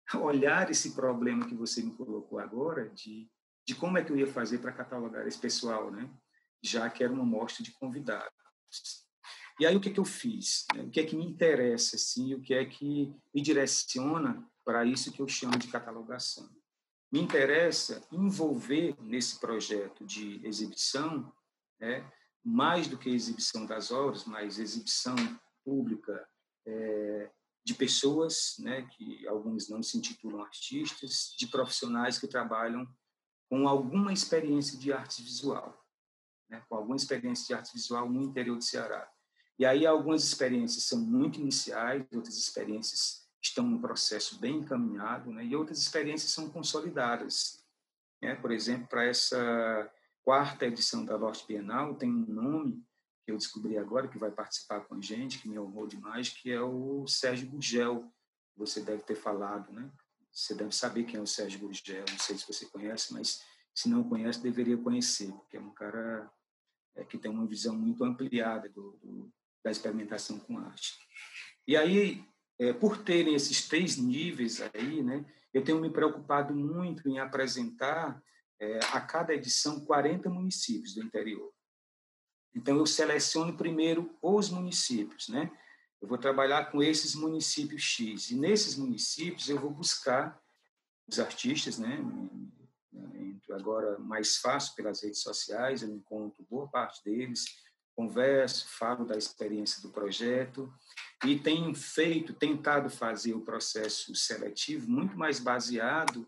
olhar 0.23 0.71
esse 0.71 0.95
problema 0.95 1.47
que 1.47 1.57
você 1.57 1.83
me 1.83 1.93
colocou 1.93 2.39
agora, 2.39 2.89
de, 2.91 3.29
de 3.67 3.75
como 3.75 3.99
é 3.99 4.05
que 4.05 4.13
eu 4.13 4.17
ia 4.17 4.29
fazer 4.29 4.59
para 4.59 4.73
catalogar 4.73 5.27
esse 5.27 5.39
pessoal, 5.39 5.91
né, 5.91 6.09
já 6.63 6.89
que 6.89 7.03
era 7.03 7.13
uma 7.13 7.25
mostra 7.25 7.65
de 7.65 7.73
convidados. 7.73 8.33
E 9.61 9.67
aí 9.67 9.77
o 9.77 9.81
que, 9.81 9.91
que 9.91 10.01
eu 10.01 10.05
fiz? 10.05 10.67
O 10.77 10.91
que 10.91 11.01
é 11.01 11.05
que 11.05 11.17
me 11.17 11.25
interessa, 11.25 11.97
assim, 11.97 12.35
o 12.35 12.41
que 12.41 12.55
é 12.55 12.65
que 12.65 13.15
me 13.33 13.41
direciona 13.41 14.45
para 14.65 14.85
isso 14.85 15.13
que 15.13 15.21
eu 15.21 15.29
chamo 15.29 15.57
de 15.59 15.69
catalogação? 15.69 16.49
me 17.15 17.21
interessa 17.21 18.05
envolver 18.11 18.97
nesse 19.01 19.39
projeto 19.39 20.05
de 20.05 20.45
exibição, 20.45 21.33
né, 21.79 22.05
mais 22.45 22.89
do 22.89 22.99
que 22.99 23.09
exibição 23.09 23.65
das 23.65 23.93
obras, 23.93 24.25
mas 24.25 24.59
exibição 24.59 25.15
pública 25.65 26.29
é, 26.67 27.31
de 27.65 27.73
pessoas, 27.73 28.57
né, 28.59 28.83
que 28.83 29.29
alguns 29.29 29.69
não 29.69 29.81
se 29.81 29.97
intitulam 29.97 30.43
artistas, 30.43 31.37
de 31.39 31.47
profissionais 31.47 32.19
que 32.19 32.27
trabalham 32.27 32.85
com 33.49 33.69
alguma 33.69 34.13
experiência 34.13 34.77
de 34.77 34.93
arte 34.93 35.23
visual, 35.23 35.87
né, 36.51 36.65
com 36.69 36.75
alguma 36.75 36.97
experiência 36.97 37.47
de 37.47 37.55
arte 37.55 37.73
visual 37.73 38.11
no 38.11 38.23
interior 38.23 38.57
do 38.57 38.65
Ceará. 38.65 39.09
E 39.59 39.65
aí 39.65 39.87
algumas 39.87 40.25
experiências 40.25 40.85
são 40.85 40.99
muito 40.99 41.41
iniciais, 41.41 42.05
outras 42.13 42.37
experiências 42.37 43.25
estão 43.41 43.65
num 43.65 43.81
processo 43.81 44.39
bem 44.41 44.57
encaminhado, 44.57 45.31
né? 45.31 45.45
e 45.45 45.55
outras 45.55 45.79
experiências 45.79 46.33
são 46.33 46.51
consolidadas. 46.51 47.63
Né? 48.21 48.35
Por 48.35 48.51
exemplo, 48.51 48.89
para 48.89 49.05
essa 49.05 49.91
quarta 50.25 50.67
edição 50.67 51.05
da 51.05 51.19
Norte 51.19 51.47
Bienal, 51.47 51.95
tem 51.95 52.11
um 52.11 52.27
nome 52.27 52.83
que 53.25 53.31
eu 53.31 53.37
descobri 53.37 53.79
agora, 53.79 54.09
que 54.09 54.19
vai 54.19 54.31
participar 54.31 54.81
com 54.81 54.97
a 54.97 55.01
gente, 55.01 55.39
que 55.39 55.49
me 55.49 55.59
honrou 55.59 55.87
demais, 55.87 56.29
que 56.29 56.51
é 56.51 56.61
o 56.61 57.07
Sérgio 57.07 57.49
Gurgel. 57.49 58.13
Você 58.57 58.81
deve 58.81 59.03
ter 59.03 59.15
falado, 59.15 59.73
né? 59.73 59.91
Você 60.33 60.55
deve 60.55 60.75
saber 60.75 61.05
quem 61.05 61.19
é 61.19 61.23
o 61.23 61.27
Sérgio 61.27 61.61
Gurgel, 61.61 62.05
não 62.11 62.19
sei 62.19 62.37
se 62.37 62.47
você 62.47 62.67
conhece, 62.67 63.13
mas 63.13 63.43
se 63.75 63.89
não 63.89 64.05
conhece, 64.05 64.43
deveria 64.43 64.77
conhecer, 64.77 65.33
porque 65.33 65.57
é 65.57 65.61
um 65.61 65.73
cara 65.73 66.31
é, 66.95 67.05
que 67.05 67.19
tem 67.19 67.31
uma 67.31 67.47
visão 67.47 67.75
muito 67.75 68.05
ampliada 68.05 68.69
do, 68.69 68.93
do, 69.03 69.33
da 69.65 69.71
experimentação 69.71 70.39
com 70.39 70.59
arte. 70.59 70.93
E 71.67 71.77
aí, 71.77 72.23
é, 72.59 72.73
por 72.73 72.99
terem 72.99 73.35
esses 73.35 73.67
três 73.67 73.97
níveis 73.97 74.61
aí, 74.61 75.03
né, 75.03 75.25
eu 75.53 75.65
tenho 75.65 75.81
me 75.81 75.91
preocupado 75.91 76.55
muito 76.55 77.09
em 77.09 77.19
apresentar 77.19 78.23
é, 78.61 78.79
a 78.93 79.01
cada 79.01 79.35
edição 79.35 79.85
40 79.85 80.29
municípios 80.29 80.95
do 80.95 81.03
interior. 81.03 81.53
Então, 82.55 82.77
eu 82.77 82.87
seleciono 82.87 83.57
primeiro 83.57 84.17
os 84.23 84.51
municípios, 84.51 85.29
né? 85.29 85.51
Eu 86.01 86.07
vou 86.07 86.19
trabalhar 86.19 86.71
com 86.71 86.83
esses 86.83 87.15
municípios 87.15 87.83
X. 87.83 88.31
E 88.31 88.37
nesses 88.37 88.77
municípios 88.77 89.49
eu 89.49 89.59
vou 89.59 89.71
buscar 89.71 90.41
os 91.09 91.19
artistas, 91.19 91.79
né? 91.79 91.99
Agora, 93.51 93.99
mais 93.99 94.37
fácil 94.37 94.75
pelas 94.75 95.03
redes 95.03 95.21
sociais, 95.21 95.83
eu 95.83 95.89
encontro 95.89 96.47
boa 96.49 96.69
parte 96.69 97.03
deles, 97.05 97.45
converso, 97.95 98.67
falo 98.69 99.05
da 99.05 99.17
experiência 99.17 99.81
do 99.81 99.89
projeto 99.89 100.73
e 101.25 101.39
tenho 101.39 101.75
feito, 101.75 102.35
tentado 102.35 102.91
fazer 102.91 103.35
o 103.35 103.41
processo 103.41 104.15
seletivo 104.15 104.91
muito 104.91 105.17
mais 105.17 105.39
baseado 105.39 106.27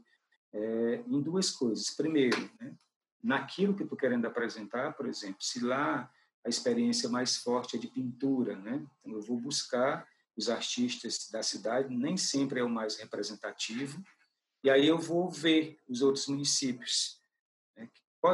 é, 0.52 1.02
em 1.06 1.20
duas 1.20 1.50
coisas. 1.50 1.90
Primeiro, 1.90 2.50
né, 2.60 2.74
naquilo 3.22 3.74
que 3.74 3.82
estou 3.82 3.98
querendo 3.98 4.26
apresentar, 4.26 4.92
por 4.94 5.06
exemplo, 5.06 5.42
se 5.42 5.62
lá 5.62 6.10
a 6.44 6.48
experiência 6.48 7.08
mais 7.08 7.36
forte 7.36 7.76
é 7.76 7.78
de 7.78 7.88
pintura, 7.88 8.56
né, 8.56 8.86
então 9.00 9.12
eu 9.12 9.22
vou 9.22 9.38
buscar 9.38 10.08
os 10.36 10.48
artistas 10.48 11.28
da 11.30 11.42
cidade, 11.42 11.94
nem 11.94 12.16
sempre 12.16 12.60
é 12.60 12.64
o 12.64 12.68
mais 12.68 12.96
representativo, 12.96 14.02
e 14.62 14.70
aí 14.70 14.86
eu 14.86 14.98
vou 14.98 15.30
ver 15.30 15.80
os 15.88 16.02
outros 16.02 16.26
municípios 16.26 17.20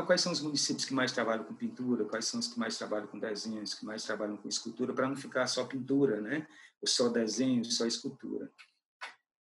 Quais 0.00 0.22
são 0.22 0.32
os 0.32 0.40
municípios 0.40 0.86
que 0.86 0.94
mais 0.94 1.12
trabalham 1.12 1.44
com 1.44 1.54
pintura? 1.54 2.06
Quais 2.06 2.24
são 2.24 2.40
os 2.40 2.46
que 2.46 2.58
mais 2.58 2.78
trabalham 2.78 3.06
com 3.06 3.18
desenhos, 3.18 3.74
que 3.74 3.84
mais 3.84 4.04
trabalham 4.04 4.36
com 4.36 4.48
escultura, 4.48 4.94
para 4.94 5.06
não 5.06 5.16
ficar 5.16 5.46
só 5.46 5.64
pintura, 5.64 6.20
né? 6.20 6.46
Ou 6.80 6.88
só 6.88 7.08
desenho, 7.08 7.64
só 7.64 7.84
escultura. 7.84 8.50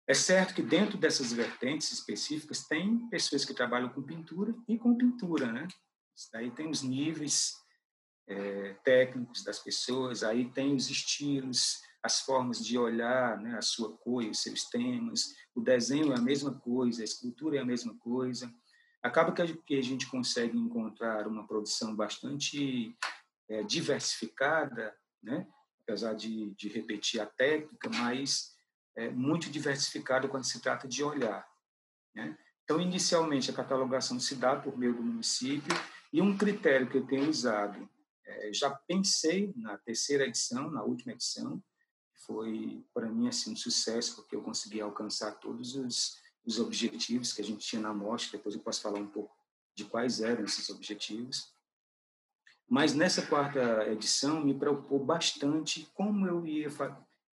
É 0.08 0.14
certo 0.14 0.54
que 0.54 0.62
dentro 0.62 0.98
dessas 0.98 1.32
vertentes 1.32 1.92
específicas 1.92 2.66
tem 2.66 3.08
pessoas 3.08 3.44
que 3.44 3.54
trabalham 3.54 3.90
com 3.90 4.02
pintura 4.02 4.52
e 4.66 4.76
com 4.76 4.96
pintura, 4.96 5.52
né? 5.52 5.68
Aí 6.34 6.50
tem 6.50 6.68
os 6.68 6.82
níveis 6.82 7.54
é, 8.26 8.74
técnicos 8.82 9.44
das 9.44 9.60
pessoas, 9.60 10.24
aí 10.24 10.50
tem 10.50 10.74
os 10.74 10.90
estilos, 10.90 11.80
as 12.02 12.20
formas 12.22 12.64
de 12.64 12.76
olhar, 12.76 13.38
né? 13.38 13.56
A 13.56 13.62
sua 13.62 13.96
cor 13.98 14.24
e 14.24 14.30
os 14.30 14.42
seus 14.42 14.64
temas. 14.64 15.32
O 15.54 15.60
desenho 15.60 16.12
é 16.12 16.18
a 16.18 16.20
mesma 16.20 16.52
coisa, 16.58 17.02
a 17.02 17.04
escultura 17.04 17.58
é 17.58 17.60
a 17.60 17.64
mesma 17.64 17.96
coisa 17.98 18.52
acaba 19.02 19.32
que 19.32 19.74
a 19.74 19.82
gente 19.82 20.06
consegue 20.06 20.58
encontrar 20.58 21.26
uma 21.26 21.46
produção 21.46 21.94
bastante 21.94 22.96
é, 23.48 23.62
diversificada, 23.62 24.94
né? 25.22 25.46
apesar 25.82 26.14
de, 26.14 26.50
de, 26.54 26.68
repetir 26.68 27.20
a 27.20 27.26
técnica, 27.26 27.88
mas 27.88 28.54
é, 28.94 29.10
muito 29.10 29.50
diversificada 29.50 30.28
quando 30.28 30.44
se 30.44 30.60
trata 30.60 30.86
de 30.86 31.02
olhar. 31.02 31.46
Né? 32.14 32.36
Então, 32.62 32.80
inicialmente, 32.80 33.50
a 33.50 33.54
catalogação 33.54 34.20
se 34.20 34.36
dá 34.36 34.54
por 34.54 34.78
meio 34.78 34.94
do 34.94 35.02
município 35.02 35.74
e 36.12 36.22
um 36.22 36.36
critério 36.36 36.88
que 36.88 36.98
eu 36.98 37.06
tenho 37.06 37.28
usado, 37.28 37.88
é, 38.24 38.52
já 38.52 38.70
pensei 38.70 39.52
na 39.56 39.76
terceira 39.78 40.26
edição, 40.26 40.70
na 40.70 40.84
última 40.84 41.12
edição, 41.12 41.62
foi 42.26 42.84
para 42.94 43.08
mim 43.08 43.26
assim 43.26 43.52
um 43.52 43.56
sucesso 43.56 44.14
porque 44.14 44.36
eu 44.36 44.42
consegui 44.42 44.80
alcançar 44.80 45.32
todos 45.32 45.74
os 45.74 46.20
os 46.44 46.58
objetivos 46.58 47.32
que 47.32 47.42
a 47.42 47.44
gente 47.44 47.66
tinha 47.66 47.82
na 47.82 47.92
mostra, 47.92 48.38
depois 48.38 48.54
eu 48.54 48.60
posso 48.60 48.80
falar 48.80 48.98
um 48.98 49.06
pouco 49.06 49.34
de 49.74 49.84
quais 49.84 50.20
eram 50.20 50.44
esses 50.44 50.68
objetivos. 50.70 51.52
Mas 52.68 52.94
nessa 52.94 53.22
quarta 53.22 53.86
edição 53.88 54.44
me 54.44 54.54
preocupou 54.54 55.04
bastante 55.04 55.88
como 55.94 56.26
eu 56.26 56.46
ia 56.46 56.68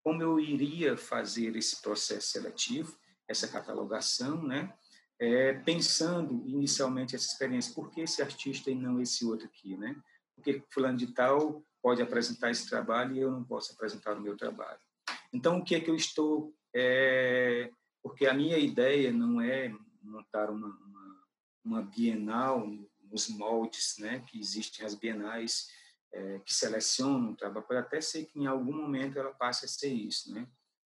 como 0.02 0.22
eu 0.22 0.40
iria 0.40 0.96
fazer 0.96 1.56
esse 1.56 1.82
processo 1.82 2.28
seletivo, 2.28 2.96
essa 3.28 3.48
catalogação, 3.48 4.44
né? 4.44 4.72
É, 5.18 5.54
pensando 5.54 6.48
inicialmente 6.48 7.16
essa 7.16 7.26
experiência, 7.26 7.74
por 7.74 7.90
que 7.90 8.02
esse 8.02 8.22
artista 8.22 8.70
e 8.70 8.76
não 8.76 9.02
esse 9.02 9.26
outro 9.26 9.48
aqui, 9.48 9.76
né? 9.76 9.96
Porque 10.36 10.62
fulano 10.70 10.98
de 10.98 11.08
tal 11.08 11.64
pode 11.82 12.04
apresentar 12.04 12.52
esse 12.52 12.70
trabalho 12.70 13.16
e 13.16 13.20
eu 13.20 13.32
não 13.32 13.44
posso 13.44 13.74
apresentar 13.74 14.16
o 14.16 14.22
meu 14.22 14.38
trabalho. 14.38 14.80
Então, 15.34 15.58
o 15.58 15.64
que 15.64 15.74
é 15.74 15.80
que 15.80 15.90
eu 15.90 15.96
estou 15.96 16.54
é, 16.74 17.72
porque 18.06 18.28
a 18.28 18.36
minha 18.36 18.60
ideia 18.60 19.12
não 19.12 19.42
é 19.42 19.76
montar 20.04 20.52
uma, 20.52 20.68
uma, 20.68 21.24
uma 21.64 21.82
bienal 21.82 22.64
nos 23.02 23.28
moldes 23.30 23.96
né, 23.98 24.24
que 24.28 24.40
existem 24.40 24.86
as 24.86 24.94
bienais 24.94 25.72
é, 26.14 26.38
que 26.46 26.54
selecionam 26.54 27.32
o 27.32 27.36
trabalho. 27.36 27.66
Pode 27.66 27.80
até 27.80 28.00
ser 28.00 28.26
que 28.26 28.40
em 28.40 28.46
algum 28.46 28.74
momento 28.74 29.18
ela 29.18 29.34
passe 29.34 29.66
a 29.66 29.68
ser 29.68 29.92
isso, 29.92 30.32
né? 30.32 30.48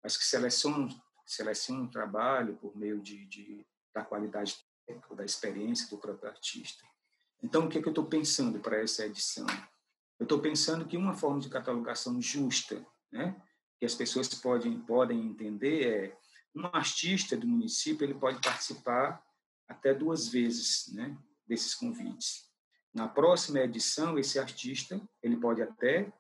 mas 0.03 0.18
que 0.18 0.26
selecionam, 0.26 0.89
selecionam 1.26 1.86
o 1.86 1.89
trabalho 1.89 2.58
por 2.58 2.76
meio 2.76 2.99
de, 2.99 3.26
de 3.28 3.66
da 3.95 4.03
qualidade 4.03 4.58
técnica, 4.86 5.16
da 5.16 5.24
experiência 5.24 5.88
do 5.88 5.97
próprio 5.97 6.30
artista. 6.30 6.84
Então, 7.41 7.68
o 7.68 7.70
que, 7.70 7.78
é 7.78 7.82
que 7.82 7.88
eu 7.88 7.91
estou 7.91 8.05
pensando 8.05 8.60
para 8.60 8.82
essa 8.82 9.05
edição? 9.05 9.47
Eu 10.20 10.26
estou 10.26 10.41
pensando 10.41 10.86
que 10.86 10.97
uma 10.97 11.14
forma 11.14 11.39
de 11.39 11.47
catalogação 11.47 12.22
justa, 12.22 12.86
né, 13.10 13.41
que 13.80 13.86
as 13.86 13.95
pessoas 13.95 14.28
podem, 14.28 14.78
podem 14.82 15.26
entender 15.26 15.88
é 15.88 16.27
um 16.58 16.66
artista 16.74 17.38
do 17.38 17.47
município 17.47 18.05
ele 18.05 18.14
pode 18.14 18.41
participar 18.41 19.24
até 19.68 19.93
duas 19.93 20.28
vezes 20.28 20.91
né, 20.93 21.18
desses 21.45 21.76
convites. 21.76 22.47
Na 22.93 23.08
próxima 23.08 23.60
edição, 23.60 24.18
esse 24.18 24.39
artista 24.39 24.99
ele 25.22 25.38
pode 25.38 25.62
até 25.62 26.12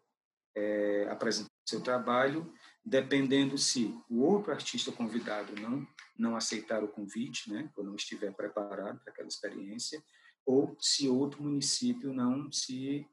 é, 0.55 1.07
apresentar 1.09 1.49
seu 1.65 1.81
trabalho, 1.81 2.51
dependendo 2.85 3.57
se 3.57 3.93
o 4.09 4.21
outro 4.21 4.51
artista 4.51 4.91
convidado 4.91 5.53
não 5.55 5.87
não 6.19 6.35
aceitar 6.35 6.83
o 6.83 6.87
convite, 6.87 7.47
né, 7.51 7.69
ou 7.75 7.83
não 7.83 7.95
estiver 7.95 8.33
preparado 8.33 8.99
para 9.01 9.13
aquela 9.13 9.27
experiência, 9.27 10.03
ou 10.43 10.75
se 10.79 11.07
outro 11.07 11.43
município 11.43 12.11
não 12.11 12.51
se 12.51 13.07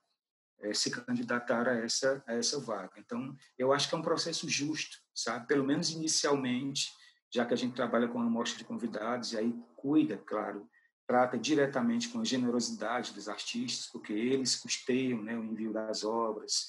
é, 0.61 0.73
se 0.73 0.91
candidatar 0.91 1.69
a 1.69 1.75
essa 1.75 2.25
a 2.27 2.33
essa 2.33 2.59
vaga. 2.61 2.95
Então, 2.99 3.37
eu 3.59 3.73
acho 3.73 3.89
que 3.89 3.95
é 3.95 3.99
um 3.99 4.03
processo 4.03 4.49
justo, 4.49 4.99
sabe? 5.15 5.47
Pelo 5.47 5.65
menos 5.65 5.91
inicialmente, 5.91 6.91
já 7.35 7.45
que 7.45 7.53
a 7.53 7.57
gente 7.57 7.75
trabalha 7.75 8.07
com 8.07 8.19
uma 8.19 8.29
amostra 8.29 8.59
de 8.59 8.65
convidados 8.65 9.33
e 9.33 9.39
aí 9.39 9.53
cuida, 9.75 10.17
claro, 10.19 10.71
trata 11.05 11.37
diretamente 11.37 12.09
com 12.09 12.21
a 12.21 12.25
generosidade 12.25 13.13
dos 13.13 13.29
artistas, 13.29 13.91
porque 13.91 14.13
eles 14.13 14.55
custeiam, 14.55 15.21
né, 15.21 15.37
o 15.37 15.43
envio 15.43 15.73
das 15.73 16.05
obras, 16.05 16.69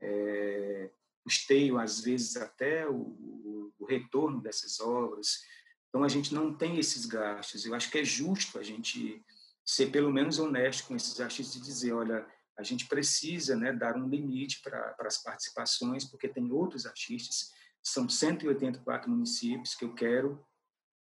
é, 0.00 0.88
custeiam 1.24 1.78
às 1.78 2.00
vezes 2.00 2.36
até 2.36 2.88
o, 2.88 2.94
o, 2.94 3.72
o 3.76 3.84
retorno 3.84 4.40
dessas 4.40 4.78
obras. 4.78 5.42
Então 5.88 6.04
a 6.04 6.08
gente 6.08 6.32
não 6.32 6.54
tem 6.54 6.78
esses 6.78 7.06
gastos. 7.06 7.66
Eu 7.66 7.74
acho 7.74 7.90
que 7.90 7.98
é 7.98 8.04
justo 8.04 8.56
a 8.56 8.62
gente 8.62 9.20
ser 9.66 9.90
pelo 9.90 10.12
menos 10.12 10.38
honesto 10.38 10.86
com 10.86 10.94
esses 10.94 11.20
artistas 11.20 11.56
e 11.56 11.60
dizer, 11.60 11.92
olha, 11.92 12.24
a 12.56 12.62
gente 12.62 12.86
precisa 12.86 13.56
né, 13.56 13.72
dar 13.72 13.96
um 13.96 14.08
limite 14.08 14.62
para, 14.62 14.92
para 14.92 15.08
as 15.08 15.20
participações, 15.20 16.04
porque 16.04 16.28
tem 16.28 16.52
outros 16.52 16.86
artistas, 16.86 17.52
são 17.84 18.08
184 18.08 19.10
municípios 19.10 19.74
que 19.74 19.84
eu 19.84 19.94
quero 19.94 20.42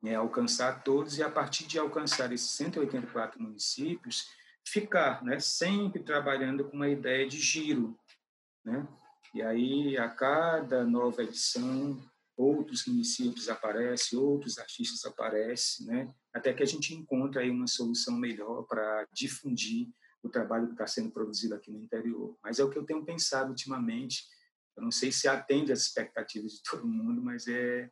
né, 0.03 0.15
alcançar 0.15 0.83
todos, 0.83 1.19
e 1.19 1.23
a 1.23 1.31
partir 1.31 1.67
de 1.67 1.79
alcançar 1.79 2.33
esses 2.33 2.51
184 2.53 3.41
municípios, 3.41 4.31
ficar 4.67 5.23
né, 5.23 5.39
sempre 5.39 6.03
trabalhando 6.03 6.65
com 6.65 6.77
uma 6.77 6.89
ideia 6.89 7.29
de 7.29 7.39
giro. 7.39 7.99
Né? 8.65 8.89
E 9.35 9.43
aí, 9.43 9.99
a 9.99 10.09
cada 10.09 10.85
nova 10.85 11.23
edição, 11.23 12.01
outros 12.37 12.87
municípios 12.87 13.49
aparecem, 13.49 14.19
outros 14.19 14.59
artistas 14.59 15.05
aparecem, 15.05 15.87
né? 15.87 16.15
até 16.33 16.53
que 16.55 16.63
a 16.63 16.67
gente 16.67 16.95
encontra 16.95 17.43
aí 17.43 17.51
uma 17.51 17.67
solução 17.67 18.17
melhor 18.17 18.63
para 18.63 19.07
difundir 19.13 19.89
o 20.23 20.29
trabalho 20.29 20.67
que 20.67 20.73
está 20.73 20.87
sendo 20.87 21.11
produzido 21.11 21.55
aqui 21.55 21.71
no 21.71 21.83
interior. 21.83 22.37
Mas 22.43 22.59
é 22.59 22.65
o 22.65 22.71
que 22.71 22.79
eu 22.79 22.85
tenho 22.85 23.05
pensado 23.05 23.51
ultimamente. 23.51 24.25
Eu 24.77 24.83
não 24.83 24.91
sei 24.91 25.13
se 25.13 25.29
atende 25.29 25.73
às 25.73 25.81
expectativas 25.81 26.53
de 26.53 26.63
todo 26.63 26.87
mundo, 26.87 27.23
mas 27.23 27.47
é 27.47 27.91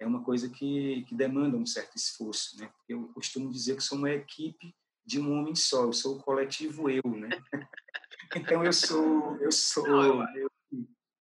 é 0.00 0.06
uma 0.06 0.24
coisa 0.24 0.50
que, 0.50 1.04
que 1.08 1.14
demanda 1.14 1.56
um 1.56 1.64
certo 1.64 1.96
esforço, 1.96 2.58
né? 2.58 2.68
Eu 2.88 3.08
costumo 3.14 3.48
dizer 3.48 3.76
que 3.76 3.82
sou 3.82 3.96
uma 3.96 4.10
equipe 4.10 4.74
de 5.06 5.20
um 5.20 5.38
homem 5.38 5.54
só, 5.54 5.84
eu 5.84 5.92
sou 5.92 6.16
o 6.16 6.22
coletivo 6.22 6.90
eu, 6.90 7.02
né? 7.04 7.28
Então 8.36 8.64
eu 8.64 8.72
sou 8.72 9.36
eu 9.36 9.52
sou 9.52 9.86
eu, 9.86 10.50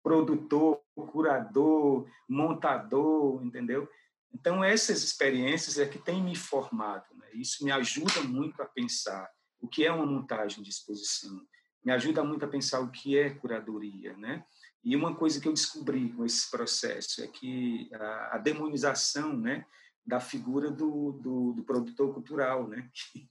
produtor, 0.02 0.82
curador, 0.96 2.08
montador, 2.28 3.44
entendeu? 3.44 3.90
Então, 4.34 4.64
essas 4.64 5.04
experiências 5.04 5.78
é 5.78 5.88
que 5.88 6.00
têm 6.00 6.24
me 6.24 6.36
formado. 6.36 7.06
Né? 7.16 7.28
Isso 7.34 7.64
me 7.64 7.72
ajuda 7.72 8.22
muito 8.24 8.62
a 8.62 8.66
pensar 8.66 9.30
o 9.60 9.68
que 9.68 9.86
é 9.86 9.92
uma 9.92 10.06
montagem 10.06 10.64
de 10.64 10.70
exposição, 10.70 11.40
me 11.84 11.92
ajuda 11.92 12.24
muito 12.24 12.46
a 12.46 12.48
pensar 12.48 12.80
o 12.80 12.92
que 12.92 13.18
é 13.18 13.30
curadoria. 13.30 14.16
Né? 14.18 14.44
E 14.84 14.96
uma 14.96 15.16
coisa 15.16 15.40
que 15.40 15.48
eu 15.48 15.54
descobri 15.54 16.12
com 16.14 16.26
esse 16.26 16.50
processo 16.50 17.24
é 17.24 17.28
que 17.28 17.90
a, 17.94 18.36
a 18.36 18.38
demonização 18.38 19.38
né, 19.38 19.66
da 20.06 20.20
figura 20.20 20.72
do, 20.72 21.12
do, 21.14 21.54
do 21.54 21.64
produtor 21.64 22.14
cultural, 22.14 22.68
né? 22.68 22.90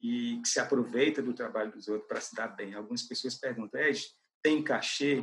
e 0.00 0.40
que 0.42 0.48
se 0.48 0.58
aproveita 0.58 1.22
do 1.22 1.32
trabalho 1.32 1.70
dos 1.70 1.86
outros 1.86 2.08
para 2.08 2.20
se 2.20 2.34
dar 2.34 2.48
bem. 2.48 2.74
Algumas 2.74 3.02
pessoas 3.02 3.36
perguntam, 3.36 3.80
tem 4.42 4.62
cachê? 4.62 5.20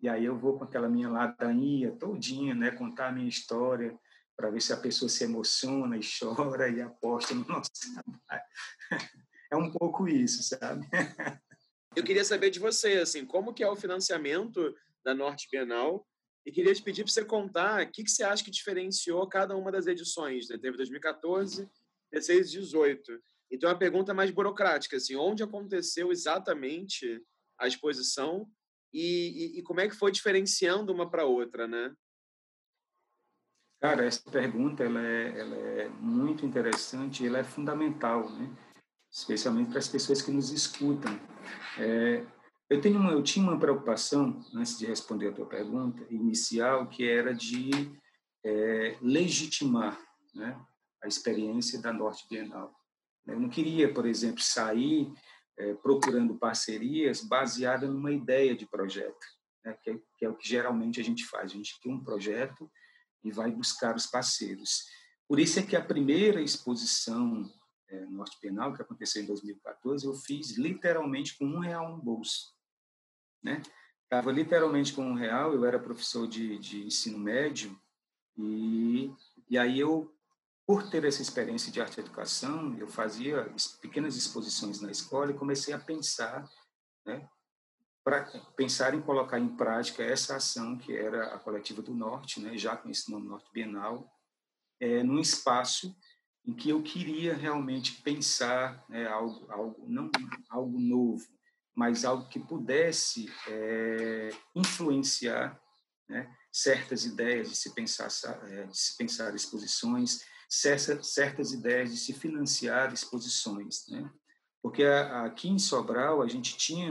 E 0.00 0.08
aí 0.08 0.24
eu 0.24 0.36
vou 0.36 0.58
com 0.58 0.64
aquela 0.64 0.88
minha 0.88 1.08
ladainha 1.08 1.92
todinha, 1.92 2.54
né, 2.54 2.70
contar 2.70 3.08
a 3.08 3.12
minha 3.12 3.28
história, 3.28 3.96
para 4.36 4.50
ver 4.50 4.60
se 4.60 4.72
a 4.72 4.76
pessoa 4.76 5.08
se 5.08 5.24
emociona 5.24 5.96
e 5.96 6.00
chora 6.00 6.68
e 6.68 6.80
aposta 6.80 7.34
no 7.34 7.46
nosso 7.46 7.70
trabalho. 7.94 8.44
É 9.50 9.56
um 9.56 9.70
pouco 9.70 10.08
isso, 10.08 10.42
sabe? 10.42 10.86
Eu 11.96 12.04
queria 12.04 12.24
saber 12.24 12.50
de 12.50 12.60
você, 12.60 12.98
assim, 12.98 13.24
como 13.24 13.52
que 13.52 13.62
é 13.62 13.68
o 13.68 13.74
financiamento 13.74 14.74
da 15.08 15.14
Norte 15.14 15.48
Bienal 15.50 16.06
e 16.44 16.52
queria 16.52 16.74
te 16.74 16.82
pedir 16.82 17.02
para 17.02 17.12
você 17.12 17.24
contar 17.24 17.86
o 17.86 17.90
que, 17.90 18.04
que 18.04 18.10
você 18.10 18.22
acha 18.22 18.44
que 18.44 18.50
diferenciou 18.50 19.26
cada 19.26 19.56
uma 19.56 19.72
das 19.72 19.86
edições, 19.86 20.48
né? 20.50 20.58
Teve 20.58 20.76
2014, 20.76 21.66
16 22.12 22.48
e 22.48 22.58
18. 22.60 23.22
Então, 23.50 23.70
a 23.70 23.74
pergunta 23.74 24.12
mais 24.12 24.30
burocrática, 24.30 24.98
assim, 24.98 25.16
onde 25.16 25.42
aconteceu 25.42 26.12
exatamente 26.12 27.22
a 27.58 27.66
exposição 27.66 28.46
e, 28.92 29.56
e, 29.56 29.58
e 29.58 29.62
como 29.62 29.80
é 29.80 29.88
que 29.88 29.96
foi 29.96 30.12
diferenciando 30.12 30.92
uma 30.92 31.10
para 31.10 31.24
outra, 31.24 31.66
né? 31.66 31.94
Cara, 33.80 34.04
essa 34.04 34.30
pergunta 34.30 34.84
ela 34.84 35.00
é, 35.00 35.38
ela 35.38 35.56
é 35.56 35.88
muito 35.88 36.44
interessante, 36.44 37.26
ela 37.26 37.38
é 37.38 37.44
fundamental, 37.44 38.28
né? 38.30 38.54
especialmente 39.10 39.70
para 39.70 39.78
as 39.78 39.88
pessoas 39.88 40.20
que 40.20 40.30
nos 40.30 40.50
escutam. 40.50 41.18
É, 41.78 42.24
eu 42.70 42.80
tenho 42.80 42.98
uma, 42.98 43.12
eu 43.12 43.22
tinha 43.22 43.44
uma 43.44 43.58
preocupação 43.58 44.44
antes 44.54 44.78
de 44.78 44.86
responder 44.86 45.28
a 45.28 45.32
tua 45.32 45.46
pergunta 45.46 46.06
inicial, 46.10 46.86
que 46.88 47.08
era 47.08 47.34
de 47.34 47.70
é, 48.44 48.96
legitimar, 49.00 49.98
né, 50.34 50.60
a 51.02 51.08
experiência 51.08 51.80
da 51.80 51.92
Norte 51.92 52.26
Bienal. 52.28 52.74
Eu 53.26 53.40
não 53.40 53.48
queria, 53.48 53.92
por 53.92 54.06
exemplo, 54.06 54.42
sair 54.42 55.12
é, 55.56 55.74
procurando 55.74 56.34
parcerias 56.36 57.22
baseada 57.22 57.86
numa 57.86 58.12
ideia 58.12 58.54
de 58.54 58.66
projeto, 58.66 59.26
né, 59.64 59.76
que, 59.82 59.90
é, 59.90 59.98
que, 60.18 60.24
é, 60.24 60.28
o 60.28 60.34
que 60.34 60.48
geralmente 60.48 61.00
a 61.00 61.04
gente 61.04 61.24
faz. 61.24 61.52
A 61.52 61.54
gente 61.54 61.80
tem 61.80 61.92
um 61.92 62.04
projeto 62.04 62.70
e 63.24 63.30
vai 63.30 63.50
buscar 63.50 63.96
os 63.96 64.06
parceiros. 64.06 64.84
Por 65.26 65.40
isso 65.40 65.58
é 65.58 65.62
que 65.62 65.76
a 65.76 65.84
primeira 65.84 66.40
exposição 66.40 67.50
é, 67.88 68.04
Norte 68.06 68.38
Penal, 68.40 68.74
que 68.74 68.82
aconteceu 68.82 69.22
em 69.22 69.26
2014, 69.26 70.06
eu 70.06 70.14
fiz 70.14 70.56
literalmente 70.58 71.36
com 71.38 71.46
um 71.46 71.58
real 71.58 71.96
no 71.96 72.02
bolso. 72.02 72.57
Né? 73.42 73.62
Estava 74.04 74.32
literalmente 74.32 74.92
com 74.92 75.02
um 75.02 75.14
real, 75.14 75.52
eu 75.52 75.64
era 75.64 75.78
professor 75.78 76.26
de, 76.26 76.58
de 76.58 76.86
ensino 76.86 77.18
médio, 77.18 77.78
e, 78.36 79.12
e 79.48 79.58
aí 79.58 79.78
eu 79.78 80.14
por 80.68 80.90
ter 80.90 81.02
essa 81.06 81.22
experiência 81.22 81.72
de 81.72 81.80
arte 81.80 81.96
e 81.96 82.00
educação, 82.00 82.76
eu 82.76 82.86
fazia 82.86 83.50
pequenas 83.80 84.16
exposições 84.16 84.82
na 84.82 84.90
escola 84.90 85.30
e 85.30 85.38
comecei 85.38 85.72
a 85.72 85.78
pensar, 85.78 86.46
né, 87.06 87.26
para 88.04 88.24
pensar 88.54 88.92
em 88.92 89.00
colocar 89.00 89.38
em 89.38 89.48
prática 89.48 90.02
essa 90.02 90.36
ação 90.36 90.76
que 90.76 90.94
era 90.94 91.34
a 91.34 91.38
Coletiva 91.38 91.80
do 91.80 91.94
Norte, 91.94 92.38
né, 92.38 92.58
já 92.58 92.76
com 92.76 92.90
esse 92.90 93.10
nome 93.10 93.26
Norte 93.26 93.50
Bienal, 93.50 94.12
é, 94.78 95.02
num 95.02 95.18
espaço 95.18 95.96
em 96.44 96.52
que 96.52 96.68
eu 96.68 96.82
queria 96.82 97.34
realmente 97.34 98.02
pensar 98.02 98.84
né, 98.90 99.06
algo, 99.06 99.50
algo, 99.50 99.84
não 99.88 100.10
algo 100.50 100.78
novo, 100.78 101.26
mas 101.78 102.04
algo 102.04 102.28
que 102.28 102.40
pudesse 102.40 103.32
é, 103.46 104.30
influenciar 104.52 105.56
né, 106.08 106.28
certas 106.52 107.04
ideias 107.04 107.50
de 107.50 107.54
se 107.54 107.72
pensar, 107.72 108.08
é, 108.48 108.64
de 108.64 108.76
se 108.76 108.96
pensar 108.96 109.32
exposições, 109.32 110.24
certas 110.48 111.52
ideias 111.52 111.92
de 111.92 111.96
se 111.96 112.12
financiar 112.12 112.92
exposições, 112.92 113.86
né? 113.86 114.10
Porque 114.60 114.82
aqui 114.82 115.48
em 115.48 115.58
Sobral 115.58 116.20
a 116.20 116.26
gente 116.26 116.56
tinha 116.56 116.90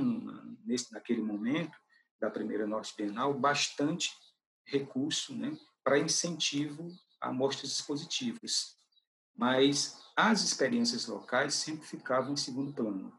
nesse 0.65 0.93
naquele 0.93 1.21
momento 1.21 1.77
da 2.17 2.29
primeira 2.29 2.65
Norte 2.65 2.93
Bienal 2.95 3.33
bastante 3.33 4.11
recurso, 4.65 5.35
né, 5.35 5.51
para 5.83 5.99
incentivo 5.99 6.87
a 7.19 7.33
mostras 7.33 7.71
expositivas, 7.71 8.77
mas 9.35 10.01
as 10.15 10.43
experiências 10.43 11.07
locais 11.07 11.55
sempre 11.55 11.85
ficavam 11.85 12.31
em 12.31 12.37
segundo 12.37 12.71
plano. 12.71 13.13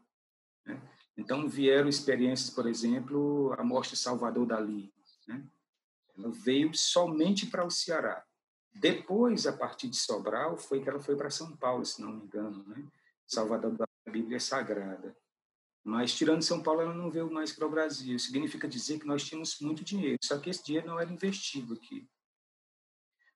Né? 0.65 0.81
Então 1.19 1.49
vieram 1.49 1.89
experiências, 1.89 2.49
por 2.49 2.65
exemplo, 2.65 3.53
a 3.57 3.63
mostra 3.63 3.97
Salvador 3.97 4.45
Dali, 4.45 4.89
né? 5.27 5.45
Ela 6.17 6.31
veio 6.31 6.73
somente 6.73 7.45
para 7.45 7.65
o 7.65 7.69
Ceará 7.69 8.25
Depois, 8.73 9.45
a 9.45 9.51
partir 9.51 9.89
de 9.89 9.97
Sobral, 9.97 10.55
foi 10.57 10.81
que 10.81 10.87
ela 10.87 10.99
foi 10.99 11.17
para 11.17 11.29
São 11.29 11.57
Paulo, 11.57 11.85
se 11.85 12.01
não 12.01 12.13
me 12.13 12.23
engano, 12.23 12.63
né? 12.69 12.87
Salvador 13.27 13.75
da 13.75 13.85
Bíblia 14.09 14.39
Sagrada. 14.39 15.15
Mas, 15.83 16.13
tirando 16.13 16.41
São 16.41 16.63
Paulo, 16.63 16.81
ela 16.81 16.93
não 16.93 17.11
veio 17.11 17.29
mais 17.29 17.51
para 17.51 17.67
o 17.67 17.69
Brasil. 17.69 18.17
Significa 18.17 18.67
dizer 18.67 18.99
que 18.99 19.07
nós 19.07 19.23
tínhamos 19.23 19.59
muito 19.59 19.83
dinheiro, 19.83 20.19
só 20.23 20.39
que 20.39 20.49
esse 20.49 20.63
dinheiro 20.63 20.87
não 20.87 20.99
era 20.99 21.11
investido 21.11 21.73
aqui. 21.73 22.07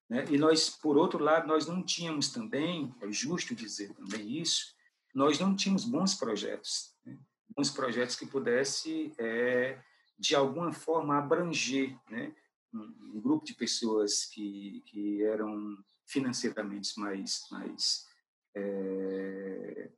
Né? 0.07 0.25
E 0.29 0.37
nós, 0.37 0.69
por 0.69 0.97
outro 0.97 1.21
lado, 1.21 1.47
nós 1.47 1.67
não 1.67 1.83
tínhamos 1.83 2.29
também, 2.29 2.95
é 3.01 3.11
justo 3.11 3.53
dizer 3.53 3.93
também 3.93 4.39
isso, 4.39 4.73
nós 5.13 5.37
não 5.37 5.53
tínhamos 5.53 5.83
bons 5.83 6.15
projetos, 6.15 6.95
né? 7.05 7.19
Bons 7.55 7.69
projetos 7.69 8.15
que 8.15 8.25
pudesse, 8.25 9.13
é, 9.17 9.79
de 10.17 10.35
alguma 10.35 10.71
forma, 10.71 11.17
abranger 11.17 11.97
né? 12.09 12.33
um, 12.73 13.15
um, 13.15 13.21
grupo 13.21 13.45
de 13.45 13.53
pessoas 13.53 14.25
que, 14.25 14.83
que 14.87 15.23
eram 15.23 15.77
financeiramente 16.05 16.99
mais, 16.99 17.45
mais 17.51 18.07
é, 18.55 19.89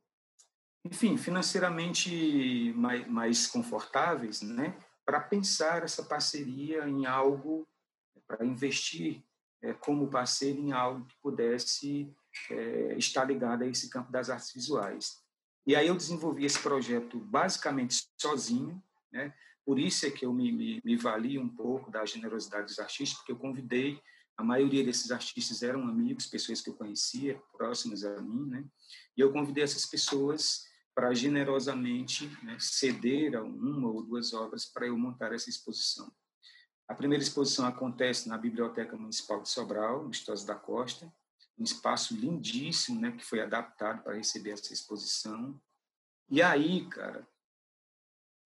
enfim, 0.84 1.16
financeiramente 1.16 2.72
mais, 2.76 3.08
mais 3.08 3.46
confortáveis, 3.46 4.40
né, 4.42 4.78
para 5.04 5.20
pensar 5.20 5.82
essa 5.82 6.02
parceria 6.02 6.88
em 6.88 7.06
algo, 7.06 7.66
para 8.26 8.44
investir 8.44 9.22
é, 9.62 9.72
como 9.72 10.08
parceiro 10.08 10.58
em 10.58 10.72
algo 10.72 11.04
que 11.06 11.16
pudesse 11.22 12.12
é, 12.50 12.96
estar 12.96 13.24
ligado 13.24 13.62
a 13.62 13.66
esse 13.66 13.88
campo 13.88 14.10
das 14.12 14.30
artes 14.30 14.52
visuais. 14.52 15.24
E 15.66 15.74
aí 15.74 15.88
eu 15.88 15.96
desenvolvi 15.96 16.44
esse 16.44 16.60
projeto 16.60 17.18
basicamente 17.18 18.06
sozinho, 18.16 18.82
né? 19.12 19.34
Por 19.64 19.80
isso 19.80 20.06
é 20.06 20.10
que 20.10 20.24
eu 20.24 20.32
me, 20.32 20.52
me, 20.52 20.80
me 20.84 20.96
vali 20.96 21.38
um 21.38 21.48
pouco 21.48 21.90
da 21.90 22.06
generosidade 22.06 22.66
dos 22.66 22.78
artistas, 22.78 23.18
porque 23.18 23.32
eu 23.32 23.36
convidei 23.36 24.00
a 24.36 24.44
maioria 24.44 24.84
desses 24.84 25.10
artistas 25.10 25.62
eram 25.62 25.88
amigos, 25.88 26.26
pessoas 26.26 26.60
que 26.60 26.68
eu 26.68 26.74
conhecia, 26.74 27.40
próximas 27.56 28.04
a 28.04 28.20
mim, 28.20 28.46
né? 28.46 28.64
E 29.16 29.20
eu 29.20 29.32
convidei 29.32 29.64
essas 29.64 29.86
pessoas 29.86 30.66
para 30.94 31.12
generosamente 31.14 32.26
né, 32.42 32.56
ceder 32.60 33.34
a 33.34 33.42
uma 33.42 33.88
ou 33.88 34.02
duas 34.02 34.32
obras 34.34 34.66
para 34.66 34.86
eu 34.86 34.96
montar 34.96 35.32
essa 35.32 35.48
exposição. 35.48 36.10
A 36.88 36.94
primeira 36.94 37.22
exposição 37.22 37.66
acontece 37.66 38.28
na 38.28 38.38
Biblioteca 38.38 38.96
Municipal 38.96 39.42
de 39.42 39.48
Sobral, 39.48 40.04
no 40.04 40.46
da 40.46 40.54
Costa, 40.54 41.12
um 41.58 41.64
espaço 41.64 42.14
lindíssimo, 42.14 43.00
né, 43.00 43.12
que 43.12 43.24
foi 43.24 43.40
adaptado 43.40 44.02
para 44.02 44.14
receber 44.14 44.50
essa 44.50 44.72
exposição. 44.72 45.58
E 46.28 46.42
aí, 46.42 46.86
cara, 46.88 47.26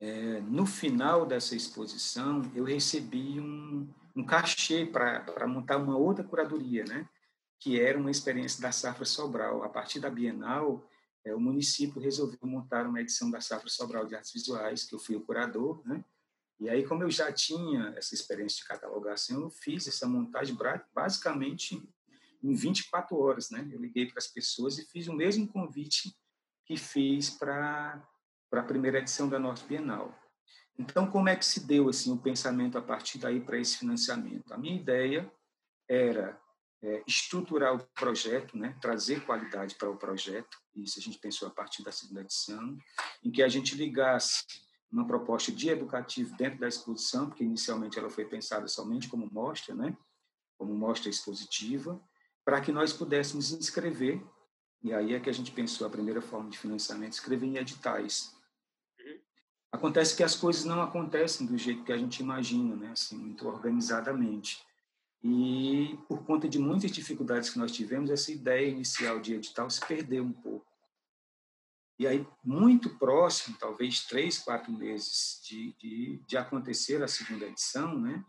é, 0.00 0.40
no 0.42 0.64
final 0.64 1.26
dessa 1.26 1.56
exposição, 1.56 2.42
eu 2.54 2.64
recebi 2.64 3.40
um, 3.40 3.88
um 4.14 4.24
cachê 4.24 4.86
para 4.86 5.46
montar 5.46 5.76
uma 5.76 5.96
outra 5.96 6.24
curadoria, 6.24 6.84
né, 6.84 7.08
que 7.58 7.80
era 7.80 7.98
uma 7.98 8.10
experiência 8.10 8.62
da 8.62 8.72
Safra 8.72 9.04
Sobral. 9.04 9.62
A 9.62 9.68
partir 9.68 10.00
da 10.00 10.08
Bienal, 10.08 10.88
é, 11.24 11.34
o 11.34 11.40
município 11.40 12.00
resolveu 12.00 12.38
montar 12.44 12.86
uma 12.86 13.00
edição 13.00 13.30
da 13.30 13.40
Safra 13.40 13.68
Sobral 13.68 14.06
de 14.06 14.14
Artes 14.14 14.32
Visuais, 14.32 14.84
que 14.84 14.94
eu 14.94 14.98
fui 14.98 15.16
o 15.16 15.20
curador, 15.20 15.82
né? 15.84 16.04
E 16.58 16.68
aí, 16.68 16.86
como 16.86 17.02
eu 17.02 17.10
já 17.10 17.32
tinha 17.32 17.94
essa 17.96 18.14
experiência 18.14 18.58
de 18.58 18.68
catalogação, 18.68 19.40
eu 19.40 19.50
fiz 19.50 19.88
essa 19.88 20.06
montagem 20.06 20.56
basicamente 20.94 21.82
em 22.42 22.54
24 22.54 23.16
horas, 23.16 23.50
né? 23.50 23.68
Eu 23.72 23.80
liguei 23.80 24.06
para 24.06 24.18
as 24.18 24.26
pessoas 24.26 24.78
e 24.78 24.86
fiz 24.86 25.08
o 25.08 25.12
mesmo 25.12 25.46
convite 25.48 26.14
que 26.64 26.76
fiz 26.76 27.30
para 27.30 28.02
a 28.52 28.62
primeira 28.62 28.98
edição 28.98 29.28
da 29.28 29.38
Norte 29.38 29.66
Bienal. 29.66 30.16
Então, 30.78 31.10
como 31.10 31.28
é 31.28 31.36
que 31.36 31.44
se 31.44 31.66
deu 31.66 31.88
assim 31.88 32.12
o 32.12 32.18
pensamento 32.18 32.78
a 32.78 32.82
partir 32.82 33.18
daí 33.18 33.40
para 33.40 33.58
esse 33.58 33.76
financiamento? 33.78 34.52
A 34.52 34.58
minha 34.58 34.80
ideia 34.80 35.30
era 35.88 36.40
é, 36.82 37.02
estruturar 37.06 37.74
o 37.74 37.86
projeto, 37.94 38.56
né, 38.56 38.76
trazer 38.80 39.24
qualidade 39.24 39.74
para 39.74 39.90
o 39.90 39.96
projeto, 39.96 40.56
isso 40.74 40.98
a 40.98 41.02
gente 41.02 41.18
pensou 41.18 41.48
a 41.48 41.50
partir 41.50 41.82
da 41.82 41.92
segunda 41.92 42.22
edição, 42.22 42.78
em 43.22 43.30
que 43.30 43.42
a 43.42 43.48
gente 43.48 43.74
ligasse 43.74 44.44
uma 44.90 45.06
proposta 45.06 45.52
de 45.52 45.68
educativo 45.68 46.34
dentro 46.36 46.58
da 46.58 46.68
exposição, 46.68 47.28
porque 47.28 47.44
inicialmente 47.44 47.98
ela 47.98 48.08
foi 48.08 48.24
pensada 48.24 48.66
somente 48.66 49.08
como 49.08 49.28
mostra, 49.30 49.74
né, 49.74 49.96
como 50.56 50.74
mostra 50.74 51.10
expositiva, 51.10 52.00
para 52.50 52.60
que 52.60 52.72
nós 52.72 52.92
pudéssemos 52.92 53.52
inscrever, 53.52 54.20
e 54.82 54.92
aí 54.92 55.14
é 55.14 55.20
que 55.20 55.30
a 55.30 55.32
gente 55.32 55.52
pensou 55.52 55.86
a 55.86 55.90
primeira 55.90 56.20
forma 56.20 56.50
de 56.50 56.58
financiamento, 56.58 57.12
escrever 57.12 57.46
em 57.46 57.58
editais. 57.58 58.34
Uhum. 58.98 59.20
Acontece 59.70 60.16
que 60.16 60.24
as 60.24 60.34
coisas 60.34 60.64
não 60.64 60.82
acontecem 60.82 61.46
do 61.46 61.56
jeito 61.56 61.84
que 61.84 61.92
a 61.92 61.96
gente 61.96 62.18
imagina, 62.18 62.74
né, 62.74 62.90
assim, 62.90 63.16
muito 63.16 63.46
organizadamente. 63.46 64.60
E 65.22 65.96
por 66.08 66.24
conta 66.24 66.48
de 66.48 66.58
muitas 66.58 66.90
dificuldades 66.90 67.50
que 67.50 67.58
nós 67.60 67.70
tivemos, 67.70 68.10
essa 68.10 68.32
ideia 68.32 68.68
inicial 68.68 69.20
de 69.20 69.34
edital 69.34 69.70
se 69.70 69.86
perdeu 69.86 70.24
um 70.24 70.32
pouco. 70.32 70.66
E 72.00 72.04
aí, 72.04 72.26
muito 72.42 72.98
próximo, 72.98 73.56
talvez 73.60 74.06
três, 74.06 74.38
quatro 74.38 74.72
meses 74.72 75.40
de, 75.44 75.72
de, 75.74 76.20
de 76.26 76.36
acontecer 76.36 77.00
a 77.00 77.06
segunda 77.06 77.46
edição, 77.46 77.96
né? 77.96 78.24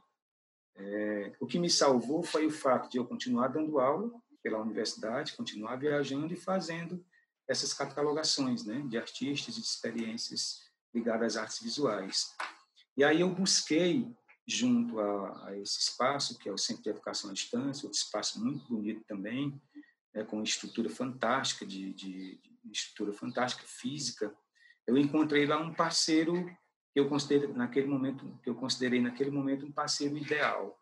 É, 0.84 1.34
o 1.40 1.46
que 1.46 1.60
me 1.60 1.70
salvou 1.70 2.24
foi 2.24 2.46
o 2.46 2.52
fato 2.52 2.90
de 2.90 2.98
eu 2.98 3.06
continuar 3.06 3.50
dando 3.50 3.80
aula 3.80 4.12
pela 4.42 4.60
universidade, 4.60 5.36
continuar 5.36 5.76
viajando 5.76 6.34
e 6.34 6.38
fazendo 6.38 7.04
essas 7.48 7.74
catalogações 7.74 8.66
né, 8.66 8.82
de 8.88 8.98
artistas 8.98 9.58
e 9.58 9.62
de 9.62 9.68
experiências 9.68 10.62
ligadas 10.94 11.36
às 11.36 11.44
artes 11.44 11.62
visuais. 11.62 12.36
E 12.98 13.04
aí 13.04 13.22
eu 13.22 13.30
busquei 13.30 14.14
junto 14.48 15.00
a, 15.00 15.48
a, 15.48 15.58
esse 15.58 15.80
espaço, 15.80 16.38
que 16.38 16.50
é 16.50 16.52
o 16.52 16.58
Centro 16.58 16.84
de 16.84 16.90
Educação 16.90 17.30
à 17.30 17.34
Distância, 17.34 17.86
outro 17.86 18.00
espaço 18.00 18.44
muito 18.44 18.68
bonito 18.68 19.04
também, 19.06 19.62
né, 20.14 20.24
com 20.24 20.42
estrutura 20.44 20.90
fantástica, 20.90 21.66
de, 21.66 21.94
de, 21.94 22.38
de, 22.64 22.72
estrutura 22.72 23.14
fantástica 23.14 23.64
física. 23.66 24.34
Eu 24.86 24.98
encontrei 24.98 25.46
lá 25.46 25.58
um 25.58 25.74
parceiro 25.74 26.46
que 26.94 27.00
eu 27.00 27.08
considerei 27.08 27.52
naquele 27.54 27.88
momento, 27.88 28.39
que 28.44 28.50
eu 28.50 28.56
considerei 28.56 29.02
naquele 29.02 29.32
momento 29.32 29.66
um 29.66 29.72
parceiro 29.72 30.18
ideal. 30.18 30.78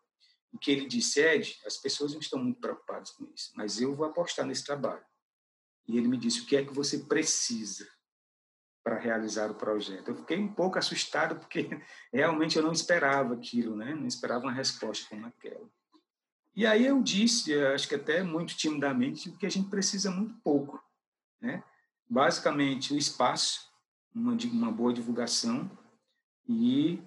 E 0.52 0.58
que 0.58 0.70
ele 0.70 0.86
disse, 0.86 1.20
Ed, 1.20 1.60
as 1.64 1.76
pessoas 1.76 2.12
não 2.12 2.20
estão 2.20 2.42
muito 2.42 2.60
preocupadas 2.60 3.10
com 3.12 3.24
isso, 3.32 3.52
mas 3.54 3.80
eu 3.80 3.94
vou 3.94 4.06
apostar 4.06 4.44
nesse 4.44 4.64
trabalho. 4.64 5.04
E 5.86 5.96
ele 5.96 6.08
me 6.08 6.16
disse, 6.16 6.40
o 6.40 6.46
que 6.46 6.56
é 6.56 6.64
que 6.64 6.74
você 6.74 6.98
precisa? 6.98 7.86
para 8.82 8.98
realizar 8.98 9.50
o 9.50 9.54
projeto. 9.54 10.08
Eu 10.08 10.16
fiquei 10.16 10.38
um 10.38 10.52
pouco 10.52 10.78
assustado 10.78 11.36
porque 11.38 11.68
realmente 12.12 12.56
eu 12.56 12.62
não 12.62 12.72
esperava 12.72 13.34
aquilo, 13.34 13.76
né? 13.76 13.94
Não 13.94 14.06
esperava 14.06 14.44
uma 14.44 14.52
resposta 14.52 15.06
como 15.08 15.26
aquela. 15.26 15.68
E 16.54 16.66
aí 16.66 16.86
eu 16.86 17.02
disse, 17.02 17.54
acho 17.66 17.88
que 17.88 17.94
até 17.94 18.22
muito 18.22 18.56
timidamente, 18.56 19.30
que 19.32 19.46
a 19.46 19.50
gente 19.50 19.68
precisa 19.68 20.10
muito 20.10 20.34
pouco, 20.42 20.82
né? 21.40 21.62
Basicamente 22.08 22.92
o 22.92 22.98
espaço, 22.98 23.70
uma, 24.14 24.32
uma 24.32 24.72
boa 24.72 24.92
divulgação 24.92 25.70
e, 26.52 27.00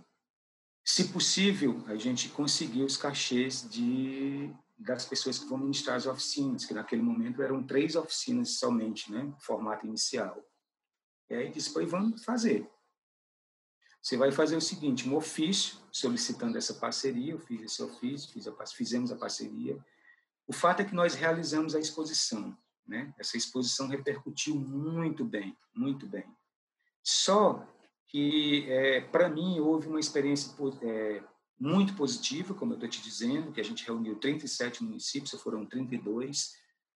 se 0.86 1.10
possível, 1.10 1.84
a 1.88 1.96
gente 1.96 2.30
conseguir 2.30 2.84
os 2.84 2.96
cachês 2.96 3.70
de 3.70 4.50
das 4.78 5.06
pessoas 5.06 5.38
que 5.38 5.46
vão 5.46 5.58
ministrar 5.58 5.96
as 5.96 6.08
oficinas, 6.08 6.66
que 6.66 6.74
naquele 6.74 7.02
momento 7.02 7.42
eram 7.42 7.64
três 7.64 7.96
oficinas 7.96 8.52
somente, 8.52 9.12
né? 9.12 9.34
Formato 9.40 9.86
inicial. 9.86 10.44
E 11.30 11.36
aí 11.36 11.50
disse, 11.52 11.72
pois 11.72 11.90
vamos 11.90 12.24
fazer. 12.24 12.70
Você 14.02 14.18
vai 14.18 14.32
fazer 14.32 14.58
o 14.58 14.62
seguinte, 14.62 15.08
um 15.08 15.16
ofício 15.16 15.78
solicitando 15.92 16.58
essa 16.58 16.74
parceria, 16.74 17.34
eu 17.34 17.40
fiz 17.40 17.62
esse 17.62 17.82
ofício, 17.82 18.32
fiz 18.32 18.48
a, 18.48 18.66
fizemos 18.66 19.12
a 19.12 19.16
parceria. 19.16 19.78
O 20.48 20.52
fato 20.52 20.82
é 20.82 20.86
que 20.86 20.96
nós 20.96 21.14
realizamos 21.14 21.76
a 21.76 21.80
exposição, 21.80 22.58
né? 22.86 23.14
Essa 23.18 23.38
exposição 23.38 23.88
repercutiu 23.88 24.56
muito 24.56 25.24
bem, 25.24 25.56
muito 25.74 26.08
bem. 26.08 26.26
Só 27.02 27.66
que, 28.14 28.72
é, 28.72 29.02
para 29.02 29.28
mim, 29.28 29.60
houve 29.60 29.88
uma 29.88 30.00
experiência 30.00 30.54
é, 30.84 31.24
muito 31.60 31.96
positiva, 31.96 32.54
como 32.54 32.74
eu 32.74 32.76
estou 32.76 32.88
te 32.88 33.02
dizendo, 33.02 33.52
que 33.52 33.60
a 33.60 33.64
gente 33.64 33.84
reuniu 33.84 34.16
37 34.20 34.84
municípios, 34.84 35.32
foram 35.42 35.66
32, 35.66 36.54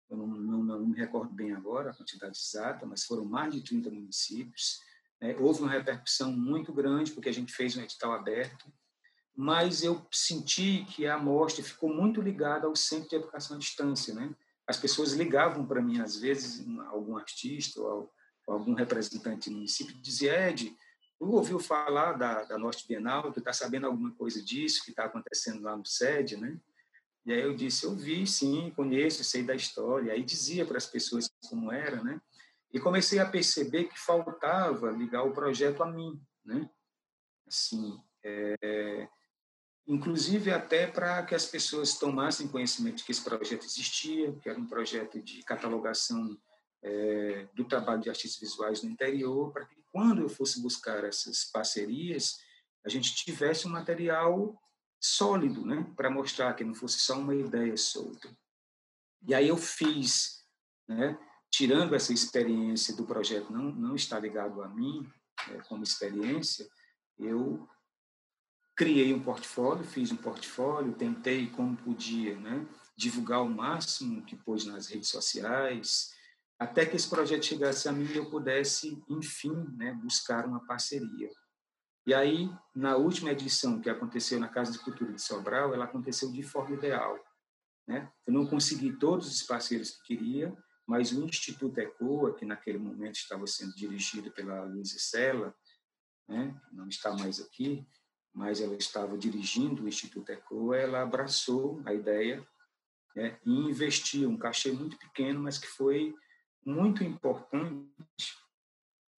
eu 0.10 0.18
não, 0.18 0.28
não, 0.28 0.64
não, 0.64 0.80
me 0.86 0.98
recordo 0.98 1.34
bem 1.34 1.54
agora 1.54 1.90
a 1.90 1.94
quantidade 1.94 2.38
exata, 2.38 2.86
mas 2.86 3.06
foram 3.06 3.24
mais 3.24 3.54
de 3.54 3.62
30 3.62 3.90
municípios. 3.90 4.82
Né? 5.22 5.38
Houve 5.40 5.62
uma 5.62 5.72
repercussão 5.72 6.34
muito 6.34 6.74
grande, 6.74 7.12
porque 7.12 7.30
a 7.30 7.34
gente 7.34 7.54
fez 7.54 7.78
um 7.78 7.82
edital 7.82 8.12
aberto, 8.12 8.66
mas 9.34 9.84
eu 9.84 10.06
senti 10.12 10.86
que 10.92 11.08
a 11.08 11.16
amostra 11.16 11.64
ficou 11.64 11.94
muito 11.94 12.22
ligada 12.22 12.68
ao 12.68 12.76
Centro 12.76 13.10
de 13.10 13.16
Educação 13.16 13.56
à 13.56 13.60
Distância. 13.60 14.14
Né? 14.14 14.36
As 14.68 14.76
pessoas 14.78 15.14
ligavam 15.14 15.66
para 15.66 15.82
mim, 15.82 16.02
às 16.02 16.18
vezes, 16.18 16.68
algum 16.88 17.18
artista 17.18 17.80
ou 17.80 18.12
algum 18.46 18.74
representante 18.74 19.50
do 19.50 19.56
município, 19.56 19.96
dizia, 20.02 20.50
Ed, 20.50 20.76
tu 21.18 21.32
ouviu 21.32 21.60
falar 21.60 22.14
da, 22.14 22.44
da 22.44 22.58
Norte 22.58 22.88
Bienal, 22.88 23.32
tu 23.32 23.40
está 23.40 23.54
sabendo 23.54 23.88
alguma 23.88 24.12
coisa 24.12 24.42
disso 24.42 24.84
que 24.84 24.92
está 24.92 25.06
acontecendo 25.06 25.64
lá 25.64 25.76
no 25.76 25.86
SED, 25.86 26.38
né? 26.38 26.60
E 27.26 27.34
aí 27.34 27.42
eu 27.42 27.56
disse, 27.56 27.86
eu 27.86 27.96
vi, 27.96 28.28
sim, 28.28 28.72
conheço, 28.76 29.24
sei 29.24 29.42
da 29.42 29.56
história. 29.56 30.14
Aí 30.14 30.24
dizia 30.24 30.66
para 30.66 30.78
as 30.78 30.86
pessoas 30.86 31.30
como 31.50 31.72
era, 31.72 32.04
né? 32.04 32.22
E 32.72 32.80
comecei 32.80 33.20
a 33.20 33.26
perceber 33.26 33.86
que 33.86 33.98
faltava 33.98 34.92
ligar 34.92 35.24
o 35.24 35.34
projeto 35.34 35.82
a 35.82 35.92
mim, 35.92 36.22
né? 36.44 36.70
Assim, 37.48 38.00
é... 38.24 39.08
inclusive 39.88 40.52
até 40.52 40.86
para 40.86 41.24
que 41.24 41.34
as 41.34 41.46
pessoas 41.46 41.98
tomassem 41.98 42.48
conhecimento 42.48 42.98
de 42.98 43.04
que 43.06 43.12
esse 43.12 43.24
projeto 43.24 43.66
existia, 43.66 44.34
que 44.34 44.50
era 44.50 44.60
um 44.60 44.68
projeto 44.68 45.20
de 45.20 45.42
catalogação 45.44 46.38
é, 46.84 47.48
do 47.54 47.66
trabalho 47.66 48.02
de 48.02 48.10
artistas 48.10 48.40
visuais 48.40 48.84
no 48.84 48.90
interior, 48.90 49.52
para 49.52 49.66
que 49.66 49.76
quando 49.92 50.22
eu 50.22 50.30
fosse 50.30 50.62
buscar 50.62 51.04
essas 51.04 51.46
parcerias, 51.46 52.38
a 52.86 52.90
gente 52.90 53.16
tivesse 53.16 53.68
um 53.68 53.72
material 53.72 54.62
sólido, 55.00 55.66
né, 55.66 55.92
para 55.96 56.10
mostrar 56.10 56.54
que 56.54 56.64
não 56.64 56.74
fosse 56.74 57.00
só 57.00 57.18
uma 57.18 57.36
ideia 57.36 57.78
solta. 57.78 58.30
E 59.28 59.34
aí 59.34 59.48
eu 59.48 59.58
fiz, 59.58 60.44
né, 60.88 61.18
tirando 61.50 61.96
essa 61.96 62.14
experiência 62.14 62.96
do 62.96 63.06
projeto 63.06 63.52
não 63.52 63.72
não 63.72 63.96
está 63.96 64.20
ligado 64.20 64.62
a 64.62 64.68
mim 64.68 65.10
é, 65.50 65.58
como 65.68 65.84
experiência, 65.84 66.68
eu 67.18 67.68
criei 68.76 69.14
um 69.14 69.24
portfólio, 69.24 69.86
fiz 69.86 70.12
um 70.12 70.18
portfólio, 70.18 70.94
tentei 70.94 71.48
como 71.48 71.78
podia, 71.78 72.38
né, 72.38 72.68
divulgar 72.96 73.42
o 73.42 73.50
máximo 73.50 74.24
que 74.24 74.36
pôs 74.36 74.66
nas 74.66 74.88
redes 74.88 75.10
sociais, 75.10 76.14
até 76.58 76.86
que 76.86 76.96
esse 76.96 77.10
projeto 77.10 77.46
chegasse 77.46 77.88
a 77.90 77.92
mim 77.92 78.06
e 78.06 78.18
eu 78.18 78.30
pudesse, 78.30 79.04
enfim, 79.10 79.54
né, 79.78 79.94
buscar 79.94 80.46
uma 80.46 80.66
parceria. 80.66 81.30
E 82.08 82.14
aí, 82.14 82.50
na 82.74 82.96
última 82.96 83.32
edição 83.32 83.82
que 83.82 83.90
aconteceu 83.90 84.40
na 84.40 84.48
Casa 84.48 84.72
de 84.72 84.80
Cultura 84.80 85.12
de 85.12 85.22
Sobral, 85.22 85.74
ela 85.74 85.86
aconteceu 85.86 86.32
de 86.32 86.44
forma 86.44 86.76
ideal. 86.76 87.18
Né? 87.88 88.12
Eu 88.26 88.34
não 88.34 88.46
consegui 88.46 88.94
todos 88.94 89.28
os 89.28 89.44
parceiros 89.44 89.92
que 89.92 90.16
queria, 90.16 90.56
mas 90.86 91.12
o 91.12 91.24
Instituto 91.26 91.80
ECOA, 91.80 92.36
que 92.36 92.46
naquele 92.46 92.78
momento 92.78 93.16
estava 93.16 93.48
sendo 93.48 93.76
dirigido 93.76 94.32
pela 94.32 94.64
Luísa 94.64 95.00
Sela, 95.00 95.54
né? 96.28 96.56
não 96.72 96.88
está 96.88 97.12
mais 97.12 97.42
aqui, 97.42 97.86
mas 98.32 98.62
ela 98.62 98.76
estava 98.76 99.18
dirigindo 99.18 99.84
o 99.84 99.88
Instituto 99.88 100.30
ECOA, 100.30 100.78
ela 100.78 101.02
abraçou 101.02 101.82
a 101.86 101.94
ideia 101.94 102.48
né? 103.16 103.40
e 103.44 103.52
investiu 103.52 104.30
um 104.30 104.38
cachê 104.38 104.72
muito 104.72 104.96
pequeno, 104.98 105.42
mas 105.42 105.58
que 105.58 105.68
foi 105.68 106.14
muito 106.66 107.04
importante 107.04 107.88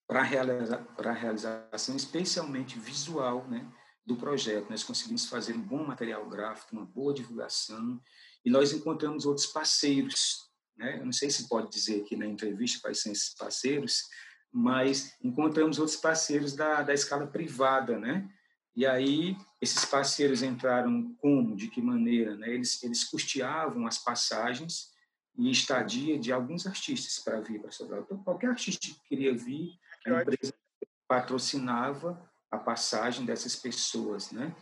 para 0.07 0.21
realizar 0.21 0.83
para 0.95 1.11
a 1.11 1.13
realização 1.13 1.95
especialmente 1.95 2.77
visual 2.79 3.47
né, 3.47 3.69
do 4.05 4.15
projeto. 4.15 4.69
Nós 4.69 4.83
conseguimos 4.83 5.25
fazer 5.25 5.53
um 5.53 5.61
bom 5.61 5.83
material 5.85 6.27
gráfico, 6.29 6.75
uma 6.75 6.85
boa 6.85 7.13
divulgação, 7.13 8.01
e 8.43 8.49
nós 8.49 8.71
encontramos 8.71 9.25
outros 9.25 9.47
parceiros. 9.47 10.49
Né? 10.77 10.99
Eu 10.99 11.05
não 11.05 11.11
sei 11.11 11.29
se 11.29 11.47
pode 11.49 11.69
dizer 11.69 12.01
aqui 12.01 12.15
na 12.15 12.25
entrevista 12.25 12.79
quais 12.81 13.01
são 13.01 13.11
esses 13.11 13.33
parceiros, 13.35 14.03
mas 14.51 15.13
encontramos 15.21 15.77
outros 15.77 15.97
parceiros 15.97 16.55
da, 16.55 16.81
da 16.81 16.93
escala 16.93 17.27
privada, 17.27 17.99
né? 17.99 18.27
E 18.75 18.85
aí 18.85 19.35
esses 19.59 19.83
parceiros 19.85 20.41
entraram 20.41 21.13
como, 21.17 21.55
de 21.55 21.67
que 21.67 21.81
maneira, 21.81 22.35
né? 22.37 22.49
Eles 22.49 22.81
eles 22.83 23.03
custeavam 23.03 23.85
as 23.85 23.97
passagens 23.97 24.91
e 25.37 25.51
estadia 25.51 26.17
de 26.17 26.31
alguns 26.31 26.65
artistas 26.65 27.19
para 27.23 27.39
vir 27.41 27.61
para 27.61 27.71
Sobral. 27.71 28.01
Então, 28.01 28.23
qualquer 28.23 28.49
artista 28.49 28.87
que 28.87 28.99
queria 29.07 29.35
vir, 29.35 29.77
a 30.05 30.21
empresa 30.21 30.53
patrocinava 31.07 32.29
a 32.49 32.57
passagem 32.57 33.25
dessas 33.25 33.55
pessoas, 33.55 34.31
né? 34.31 34.55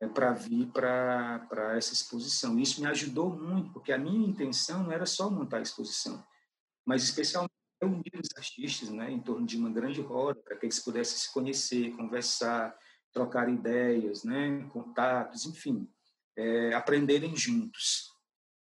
É, 0.00 0.06
para 0.06 0.32
vir 0.32 0.66
para 0.66 1.74
essa 1.76 1.92
exposição. 1.92 2.58
Isso 2.58 2.80
me 2.80 2.86
ajudou 2.86 3.30
muito, 3.30 3.72
porque 3.72 3.92
a 3.92 3.98
minha 3.98 4.28
intenção 4.28 4.84
não 4.84 4.92
era 4.92 5.06
só 5.06 5.30
montar 5.30 5.58
a 5.58 5.62
exposição, 5.62 6.24
mas 6.84 7.02
especialmente 7.02 7.52
unir 7.82 8.12
os 8.14 8.28
artistas 8.36 8.90
né, 8.90 9.10
em 9.10 9.20
torno 9.20 9.46
de 9.46 9.56
uma 9.56 9.70
grande 9.70 10.00
roda, 10.00 10.40
para 10.40 10.56
que 10.56 10.66
eles 10.66 10.78
pudessem 10.78 11.18
se 11.18 11.32
conhecer, 11.32 11.96
conversar, 11.96 12.76
trocar 13.12 13.48
ideias, 13.48 14.22
né, 14.22 14.68
contatos, 14.72 15.46
enfim, 15.46 15.88
é, 16.36 16.74
aprenderem 16.74 17.34
juntos. 17.34 18.11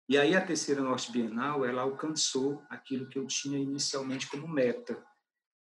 E 0.07 0.19
aí 0.19 0.37
a 0.37 0.45
terceira 0.45 0.83
Norte 0.83 1.11
Bienal, 1.11 1.65
ela 1.65 1.81
alcançou 1.81 2.63
aquilo 2.69 3.09
que 3.09 3.19
eu 3.19 3.27
tinha 3.27 3.59
inicialmente 3.59 4.29
como 4.29 4.47
meta, 4.47 5.03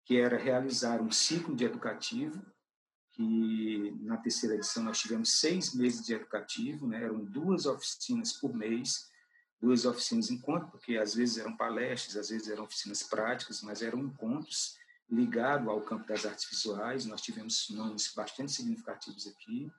que 0.04 0.18
era 0.18 0.36
realizar 0.36 1.00
um 1.00 1.10
ciclo 1.10 1.56
de 1.56 1.64
educativo, 1.64 2.44
que 3.12 3.96
na 4.02 4.18
terceira 4.18 4.54
edição 4.56 4.82
nós 4.82 4.98
tivemos 4.98 5.40
seis 5.40 5.74
meses 5.74 6.04
de 6.04 6.12
educativo, 6.12 6.86
né? 6.86 7.02
eram 7.04 7.24
duas 7.24 7.64
oficinas 7.64 8.34
por 8.34 8.52
mês, 8.52 9.08
duas 9.58 9.86
oficinas 9.86 10.30
encontro, 10.30 10.68
porque 10.68 10.98
às 10.98 11.14
vezes 11.14 11.38
eram 11.38 11.56
palestras, 11.56 12.16
às 12.16 12.28
vezes 12.28 12.48
eram 12.48 12.64
oficinas 12.64 13.02
práticas, 13.02 13.62
mas 13.62 13.80
eram 13.80 14.00
encontros 14.00 14.76
ligados 15.08 15.68
ao 15.68 15.80
campo 15.80 16.06
das 16.06 16.26
artes 16.26 16.46
visuais. 16.50 17.06
Nós 17.06 17.22
tivemos 17.22 17.70
nomes 17.70 18.12
bastante 18.14 18.52
significativos 18.52 19.26
aqui. 19.26 19.72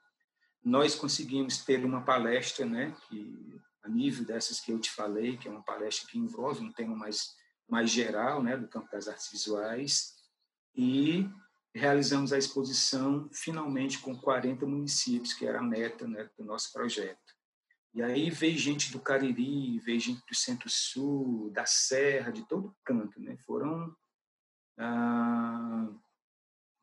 Nós 0.64 0.96
conseguimos 0.96 1.58
ter 1.58 1.84
uma 1.84 2.02
palestra, 2.02 2.66
né, 2.66 2.96
que 3.08 3.60
a 3.86 3.88
nível 3.88 4.24
dessas 4.24 4.60
que 4.60 4.72
eu 4.72 4.80
te 4.80 4.90
falei, 4.90 5.36
que 5.36 5.48
é 5.48 5.50
uma 5.50 5.62
palestra 5.62 6.08
que 6.10 6.18
envolve 6.18 6.64
um 6.64 6.72
tema 6.72 6.94
mais, 6.94 7.34
mais 7.68 7.88
geral 7.88 8.42
né, 8.42 8.56
do 8.56 8.68
campo 8.68 8.90
das 8.90 9.06
artes 9.06 9.30
visuais, 9.30 10.14
e 10.74 11.28
realizamos 11.74 12.32
a 12.32 12.38
exposição 12.38 13.28
finalmente 13.32 13.98
com 14.00 14.18
40 14.18 14.66
municípios, 14.66 15.32
que 15.32 15.46
era 15.46 15.60
a 15.60 15.62
meta 15.62 16.06
né, 16.06 16.28
do 16.36 16.44
nosso 16.44 16.72
projeto. 16.72 17.36
E 17.94 18.02
aí 18.02 18.28
veio 18.28 18.58
gente 18.58 18.92
do 18.92 19.00
Cariri, 19.00 19.78
veio 19.78 20.00
gente 20.00 20.22
do 20.26 20.34
Centro-Sul, 20.34 21.50
da 21.52 21.64
Serra, 21.64 22.30
de 22.30 22.46
todo 22.46 22.76
canto. 22.84 23.18
Né? 23.20 23.38
Foram 23.46 23.96
ah, 24.78 25.88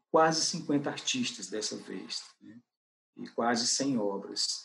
quase 0.09 0.41
50 0.45 0.89
artistas 0.89 1.49
dessa 1.49 1.77
vez, 1.77 2.23
né? 2.41 2.59
e 3.17 3.27
quase 3.29 3.67
100 3.67 3.99
obras. 3.99 4.63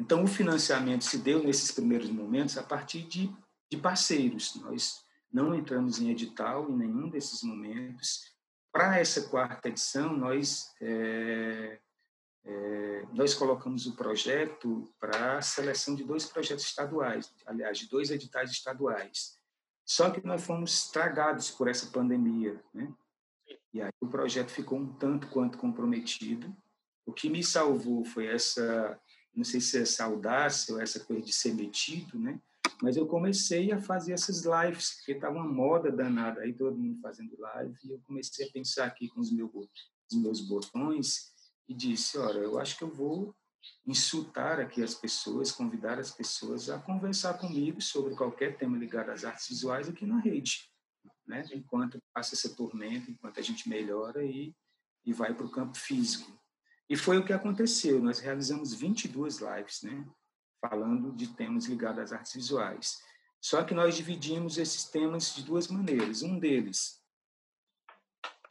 Então, 0.00 0.24
o 0.24 0.26
financiamento 0.26 1.04
se 1.04 1.18
deu 1.18 1.42
nesses 1.42 1.70
primeiros 1.70 2.08
momentos 2.08 2.56
a 2.56 2.62
partir 2.62 3.02
de, 3.02 3.30
de 3.70 3.76
parceiros. 3.76 4.54
Nós 4.54 5.04
não 5.30 5.54
entramos 5.54 6.00
em 6.00 6.08
edital 6.10 6.70
em 6.70 6.74
nenhum 6.74 7.10
desses 7.10 7.42
momentos. 7.42 8.24
Para 8.72 8.98
essa 8.98 9.28
quarta 9.28 9.68
edição, 9.68 10.16
nós, 10.16 10.74
é, 10.80 11.78
é, 12.46 13.04
nós 13.12 13.34
colocamos 13.34 13.84
o 13.84 13.94
projeto 13.94 14.90
para 14.98 15.36
a 15.36 15.42
seleção 15.42 15.94
de 15.94 16.02
dois 16.02 16.24
projetos 16.24 16.64
estaduais, 16.64 17.30
aliás, 17.44 17.78
de 17.78 17.86
dois 17.86 18.10
editais 18.10 18.50
estaduais. 18.50 19.38
Só 19.84 20.08
que 20.08 20.26
nós 20.26 20.42
fomos 20.42 20.86
estragados 20.86 21.50
por 21.50 21.68
essa 21.68 21.90
pandemia. 21.90 22.58
Né? 22.72 22.90
E 23.74 23.82
aí 23.82 23.92
o 24.00 24.08
projeto 24.08 24.48
ficou 24.48 24.78
um 24.78 24.94
tanto 24.94 25.26
quanto 25.28 25.58
comprometido. 25.58 26.56
O 27.04 27.12
que 27.12 27.28
me 27.28 27.44
salvou 27.44 28.02
foi 28.02 28.28
essa 28.28 28.98
não 29.34 29.44
sei 29.44 29.60
se 29.60 29.78
é 29.78 29.82
essa 29.82 30.04
audácia 30.04 30.74
ou 30.74 30.80
essa 30.80 31.00
coisa 31.00 31.22
de 31.22 31.32
ser 31.32 31.54
metido, 31.54 32.18
né? 32.18 32.40
Mas 32.82 32.96
eu 32.96 33.06
comecei 33.06 33.72
a 33.72 33.80
fazer 33.80 34.12
essas 34.12 34.44
lives, 34.44 34.96
porque 34.96 35.12
estava 35.12 35.36
uma 35.36 35.48
moda 35.48 35.90
danada 35.92 36.40
aí, 36.40 36.52
todo 36.52 36.78
mundo 36.78 37.00
fazendo 37.00 37.38
live, 37.38 37.76
e 37.84 37.90
eu 37.90 38.00
comecei 38.06 38.46
a 38.46 38.50
pensar 38.50 38.86
aqui 38.86 39.08
com 39.08 39.20
os 39.20 39.30
meus, 39.30 39.50
os 40.10 40.18
meus 40.18 40.40
botões 40.40 41.30
e 41.68 41.74
disse, 41.74 42.18
olha, 42.18 42.38
eu 42.38 42.58
acho 42.58 42.76
que 42.76 42.84
eu 42.84 42.92
vou 42.92 43.34
insultar 43.86 44.58
aqui 44.60 44.82
as 44.82 44.94
pessoas, 44.94 45.52
convidar 45.52 45.98
as 45.98 46.10
pessoas 46.10 46.70
a 46.70 46.78
conversar 46.78 47.34
comigo 47.34 47.80
sobre 47.80 48.14
qualquer 48.14 48.56
tema 48.56 48.78
ligado 48.78 49.10
às 49.10 49.24
artes 49.24 49.48
visuais 49.48 49.88
aqui 49.88 50.06
na 50.06 50.18
rede, 50.18 50.70
né? 51.26 51.44
Enquanto 51.52 52.02
passa 52.12 52.34
essa 52.34 52.54
tormenta, 52.56 53.10
enquanto 53.10 53.38
a 53.38 53.42
gente 53.42 53.68
melhora 53.68 54.24
e, 54.24 54.54
e 55.04 55.12
vai 55.12 55.34
para 55.34 55.46
o 55.46 55.50
campo 55.50 55.76
físico. 55.76 56.38
E 56.90 56.96
foi 56.96 57.16
o 57.16 57.24
que 57.24 57.32
aconteceu. 57.32 58.02
Nós 58.02 58.18
realizamos 58.18 58.74
22 58.74 59.38
lives, 59.38 59.82
né? 59.82 60.04
Falando 60.60 61.12
de 61.12 61.28
temas 61.28 61.66
ligados 61.66 62.00
às 62.00 62.12
artes 62.12 62.34
visuais. 62.34 63.00
Só 63.40 63.64
que 63.64 63.72
nós 63.72 63.96
dividimos 63.96 64.58
esses 64.58 64.84
temas 64.84 65.34
de 65.34 65.44
duas 65.44 65.68
maneiras. 65.68 66.22
Um 66.22 66.38
deles 66.38 67.00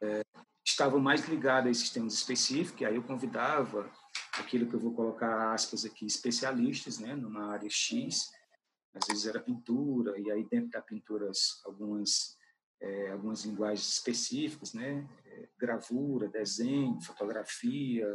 é, 0.01 0.21
estava 0.65 0.97
mais 0.99 1.27
ligado 1.27 1.67
a 1.67 1.71
esses 1.71 1.89
temas 1.89 2.13
específicos, 2.13 2.81
e 2.81 2.85
aí 2.85 2.95
eu 2.95 3.03
convidava 3.03 3.91
aquilo 4.33 4.67
que 4.67 4.75
eu 4.75 4.79
vou 4.79 4.93
colocar 4.93 5.53
aspas 5.53 5.83
aqui, 5.83 6.05
especialistas, 6.05 6.99
né, 6.99 7.15
numa 7.15 7.51
área 7.51 7.69
X, 7.69 8.31
às 8.93 9.07
vezes 9.07 9.27
era 9.27 9.39
pintura, 9.39 10.17
e 10.17 10.31
aí 10.31 10.47
dentro 10.49 10.71
da 10.71 10.81
pintura 10.81 11.29
algumas, 11.65 12.37
é, 12.79 13.11
algumas 13.11 13.43
linguagens 13.43 13.87
específicas, 13.87 14.73
né, 14.73 15.07
é, 15.25 15.49
gravura, 15.57 16.27
desenho, 16.27 17.01
fotografia, 17.01 18.07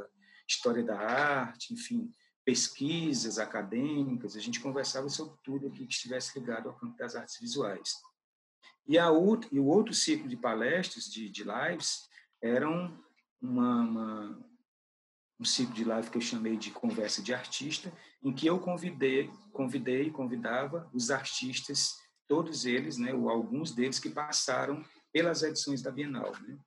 história 0.48 0.82
da 0.82 0.98
arte, 0.98 1.72
enfim, 1.72 2.10
pesquisas 2.44 3.38
acadêmicas, 3.38 4.36
a 4.36 4.40
gente 4.40 4.60
conversava 4.60 5.08
sobre 5.08 5.36
tudo 5.42 5.70
que 5.70 5.84
estivesse 5.84 6.38
ligado 6.38 6.68
ao 6.68 6.76
campo 6.76 6.96
das 6.96 7.16
artes 7.16 7.38
visuais. 7.40 7.94
E, 8.86 8.98
a 8.98 9.10
outro, 9.10 9.48
e 9.50 9.58
o 9.58 9.64
outro 9.64 9.94
ciclo 9.94 10.28
de 10.28 10.36
palestras, 10.36 11.04
de, 11.04 11.30
de 11.30 11.42
lives, 11.42 12.06
eram 12.42 13.02
uma, 13.40 13.80
uma, 13.80 14.48
um 15.40 15.44
ciclo 15.44 15.74
de 15.74 15.84
live 15.84 16.10
que 16.10 16.18
eu 16.18 16.22
chamei 16.22 16.56
de 16.56 16.70
conversa 16.70 17.22
de 17.22 17.32
artista, 17.32 17.90
em 18.22 18.32
que 18.32 18.46
eu 18.46 18.58
convidei, 18.58 19.30
convidei, 19.52 20.10
convidava 20.10 20.90
os 20.92 21.10
artistas, 21.10 21.96
todos 22.28 22.66
eles, 22.66 22.98
né, 22.98 23.14
ou 23.14 23.30
alguns 23.30 23.72
deles 23.72 23.98
que 23.98 24.10
passaram 24.10 24.84
pelas 25.12 25.42
edições 25.42 25.80
da 25.80 25.90
Bienal, 25.90 26.32
né? 26.42 26.58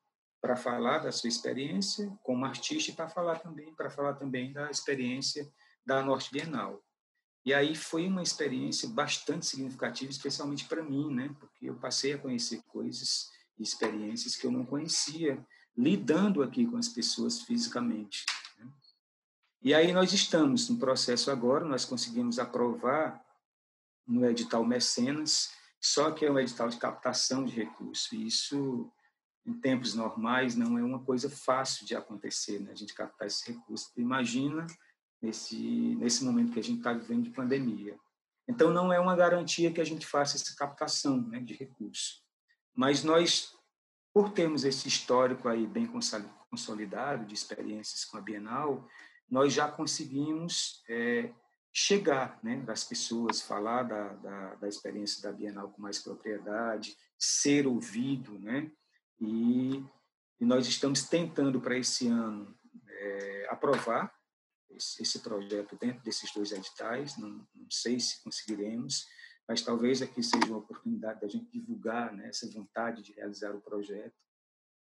Para 0.42 0.56
falar 0.56 1.00
da 1.00 1.12
sua 1.12 1.28
experiência 1.28 2.12
como 2.24 2.46
artista 2.46 2.92
e 2.92 2.94
para 2.94 3.10
falar 3.10 3.40
também 3.40 3.74
para 3.74 3.90
falar 3.90 4.14
também 4.14 4.54
da 4.54 4.70
experiência 4.70 5.52
da 5.86 6.04
Norte 6.04 6.32
Bienal. 6.32 6.84
E 7.46 7.54
aí 7.54 7.76
foi 7.76 8.06
uma 8.08 8.22
experiência 8.22 8.90
bastante 8.90 9.46
significativa, 9.46 10.12
especialmente 10.12 10.66
para 10.66 10.84
mim, 10.84 11.14
né? 11.14 11.34
Porque 11.40 11.70
eu 11.70 11.76
passei 11.76 12.12
a 12.12 12.18
conhecer 12.18 12.62
coisas 12.64 13.30
e 13.58 13.64
experiências 13.64 14.36
que 14.36 14.46
eu 14.46 14.52
não 14.52 14.66
conhecia, 14.66 15.42
lidando 15.76 16.44
aqui 16.44 16.68
com 16.68 16.76
as 16.76 16.90
pessoas 16.90 17.42
fisicamente. 17.42 18.26
Né? 18.58 18.68
E 19.62 19.74
aí 19.74 19.94
nós 19.94 20.12
estamos 20.12 20.70
no 20.70 20.78
processo 20.78 21.32
agora, 21.32 21.64
nós 21.64 21.86
conseguimos 21.86 22.38
aprovar 22.38 23.24
no 24.06 24.26
edital 24.26 24.66
Mecenas, 24.66 25.52
só 25.80 26.12
que 26.12 26.26
é 26.26 26.32
um 26.32 26.40
edital 26.40 26.68
de 26.68 26.78
captação 26.78 27.46
de 27.46 27.54
recursos. 27.54 28.12
E 28.12 28.28
isso, 28.28 28.92
em 29.48 29.54
tempos 29.54 29.94
normais, 29.94 30.56
não 30.56 30.78
é 30.78 30.84
uma 30.84 31.00
coisa 31.00 31.30
fácil 31.30 31.86
de 31.86 31.96
acontecer, 31.96 32.60
né? 32.60 32.72
a 32.72 32.76
gente 32.76 32.94
captar 32.94 33.28
esse 33.28 33.50
recurso. 33.50 33.92
Imagina 33.96 34.68
nesse, 35.22 35.96
nesse 35.96 36.26
momento 36.26 36.52
que 36.52 36.60
a 36.60 36.64
gente 36.64 36.80
está 36.80 36.92
vivendo 36.92 37.24
de 37.24 37.30
pandemia. 37.30 37.98
Então, 38.46 38.72
não 38.72 38.92
é 38.92 39.00
uma 39.00 39.16
garantia 39.16 39.72
que 39.72 39.80
a 39.80 39.86
gente 39.86 40.06
faça 40.06 40.36
essa 40.36 40.54
captação 40.56 41.22
né, 41.22 41.40
de 41.40 41.54
recursos. 41.54 42.22
Mas 42.76 43.04
nós, 43.04 43.54
por 44.14 44.32
termos 44.32 44.66
esse 44.66 44.88
histórico 44.88 45.48
aí 45.48 45.66
bem 45.66 45.90
consolidado 46.50 47.26
de 47.26 47.34
experiências 47.34 48.04
com 48.04 48.18
a 48.18 48.22
Bienal, 48.22 48.88
nós 49.30 49.54
já 49.54 49.70
conseguimos 49.70 50.84
é, 50.90 51.34
chegar 51.74 52.40
né, 52.44 52.58
das 52.58 52.84
pessoas, 52.84 53.42
falar 53.42 53.84
da, 53.84 54.10
da, 54.14 54.56
da, 54.56 54.68
experiência 54.68 55.22
da 55.22 55.32
Bienal 55.32 55.70
com 55.70 55.82
mais 55.82 56.00
propriedade, 56.00 56.96
ser 57.18 57.68
ouvido, 57.68 58.40
né? 58.40 58.72
E, 59.20 59.84
e 60.40 60.46
nós 60.46 60.68
estamos 60.68 61.04
tentando 61.04 61.60
para 61.60 61.78
esse 61.78 62.08
ano 62.08 62.56
é, 62.88 63.48
aprovar 63.50 64.14
esse 64.70 65.20
projeto 65.20 65.76
dentro 65.78 66.04
desses 66.04 66.32
dois 66.34 66.52
editais. 66.52 67.18
Não, 67.18 67.30
não, 67.30 67.72
sei 67.72 68.00
se 68.00 68.22
conseguiremos, 68.24 69.08
mas 69.48 69.62
talvez 69.62 70.02
aqui 70.02 70.22
seja 70.22 70.46
uma 70.46 70.58
oportunidade 70.58 71.22
da 71.22 71.28
gente 71.28 71.50
divulgar 71.52 72.14
né, 72.14 72.28
essa 72.28 72.50
vontade 72.52 73.02
de 73.02 73.14
realizar 73.14 73.56
o 73.56 73.62
projeto 73.62 74.16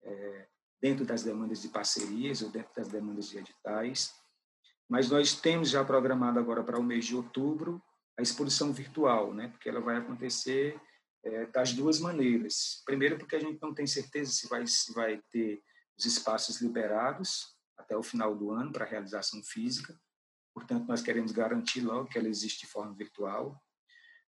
é, 0.03 0.49
dentro 0.81 1.05
das 1.05 1.23
demandas 1.23 1.63
de 1.63 1.69
parcerias 1.69 2.43
ou 2.43 2.51
dentro 2.51 2.75
das 2.75 2.89
demandas 2.89 3.29
de 3.29 3.39
editais. 3.39 4.15
Mas 4.89 5.11
nós 5.11 5.39
temos 5.39 5.71
já 5.71 5.85
programado 5.85 6.39
agora 6.39 6.65
para 6.65 6.79
o 6.79 6.83
mês 6.83 7.05
de 7.05 7.15
outubro 7.15 7.83
a 8.19 8.23
exposição 8.23 8.73
virtual, 8.73 9.33
né, 9.33 9.49
porque 9.49 9.69
ela 9.69 9.81
vai 9.81 9.97
acontecer 9.97 10.81
é, 11.29 11.47
das 11.47 11.73
duas 11.73 11.99
maneiras. 11.99 12.83
Primeiro, 12.85 13.19
porque 13.19 13.37
a 13.37 13.41
gente 13.41 13.61
não 13.61 13.75
tem 13.75 13.87
certeza 13.87 14.33
se 14.33 14.49
vai, 14.49 14.67
se 14.67 14.93
vai 14.93 15.23
ter 15.31 15.63
os 15.97 16.05
espaços 16.05 16.61
liberados 16.61 17.57
até 17.77 17.97
o 17.97 18.03
final 18.03 18.35
do 18.35 18.51
ano 18.51 18.73
para 18.73 18.85
realização 18.85 19.43
física. 19.43 19.99
Portanto, 20.55 20.87
nós 20.87 21.03
queremos 21.03 21.33
garantir 21.33 21.81
logo 21.81 22.09
que 22.09 22.19
ela 22.19 22.29
existe 22.29 22.67
de 22.67 22.73
forma 22.73 22.95
virtual. 22.95 23.61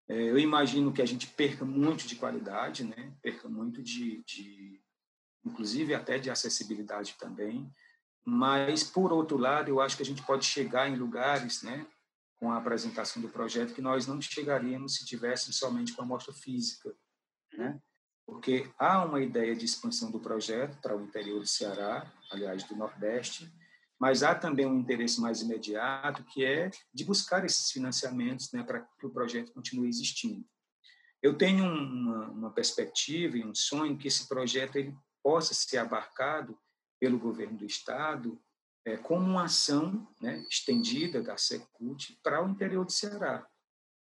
É, 0.09 0.15
eu 0.15 0.39
imagino 0.39 0.93
que 0.93 1.03
a 1.03 1.07
gente 1.07 1.27
perca 1.27 1.65
muito 1.65 2.07
de 2.07 2.17
qualidade, 2.17 2.85
né? 2.85 3.15
perca 3.23 3.49
muito 3.49 3.83
de, 3.83 4.23
de 4.25 4.81
inclusive 5.45 5.95
até 5.95 6.19
de 6.19 6.31
acessibilidade 6.31 7.17
também. 7.19 7.73
Mas, 8.25 8.85
por 8.85 9.13
outro 9.13 9.37
lado, 9.39 9.69
eu 9.69 9.81
acho 9.81 9.97
que 9.97 10.03
a 10.03 10.07
gente 10.07 10.23
pode 10.23 10.45
chegar 10.45 10.89
em 10.89 10.97
lugares, 10.97 11.63
né, 11.63 11.87
com 12.41 12.51
a 12.51 12.57
apresentação 12.57 13.23
do 13.23 13.29
projeto, 13.29 13.75
que 13.75 13.83
nós 13.83 14.07
não 14.07 14.21
chegaríamos 14.21 14.97
se 14.97 15.05
tivéssemos 15.05 15.59
somente 15.59 15.93
com 15.93 16.03
a 16.03 16.07
mostra 16.07 16.33
física. 16.33 16.93
Né? 17.53 17.81
porque 18.31 18.71
há 18.79 19.05
uma 19.05 19.21
ideia 19.21 19.57
de 19.57 19.65
expansão 19.65 20.11
do 20.11 20.21
projeto 20.21 20.81
para 20.81 20.97
o 20.97 21.03
interior 21.03 21.41
do 21.41 21.47
Ceará, 21.47 22.11
aliás, 22.31 22.63
do 22.63 22.77
Nordeste, 22.77 23.53
mas 23.99 24.23
há 24.23 24.35
também 24.35 24.65
um 24.65 24.79
interesse 24.79 25.21
mais 25.21 25.43
imediato, 25.43 26.25
que 26.25 26.45
é 26.45 26.71
de 26.95 27.05
buscar 27.05 27.45
esses 27.45 27.73
financiamentos 27.73 28.53
né, 28.53 28.63
para 28.63 28.81
que 28.81 29.05
o 29.05 29.11
projeto 29.11 29.53
continue 29.53 29.89
existindo. 29.89 30.47
Eu 31.21 31.37
tenho 31.37 31.65
uma, 31.65 32.29
uma 32.31 32.51
perspectiva 32.53 33.37
e 33.37 33.45
um 33.45 33.55
sonho 33.55 33.99
que 33.99 34.09
esse 34.09 34.27
projeto 34.29 34.77
ele 34.77 34.97
possa 35.23 35.53
ser 35.53 35.79
abarcado 35.79 36.57
pelo 36.99 37.19
governo 37.19 37.59
do 37.59 37.67
Estado 37.67 38.41
é, 38.85 38.97
como 38.97 39.27
uma 39.27 39.45
ação 39.45 40.07
né, 40.21 40.45
estendida 40.49 41.23
da 41.23 41.37
Secult 41.37 42.19
para 42.23 42.45
o 42.45 42.49
interior 42.49 42.85
do 42.85 42.93
Ceará, 42.93 43.47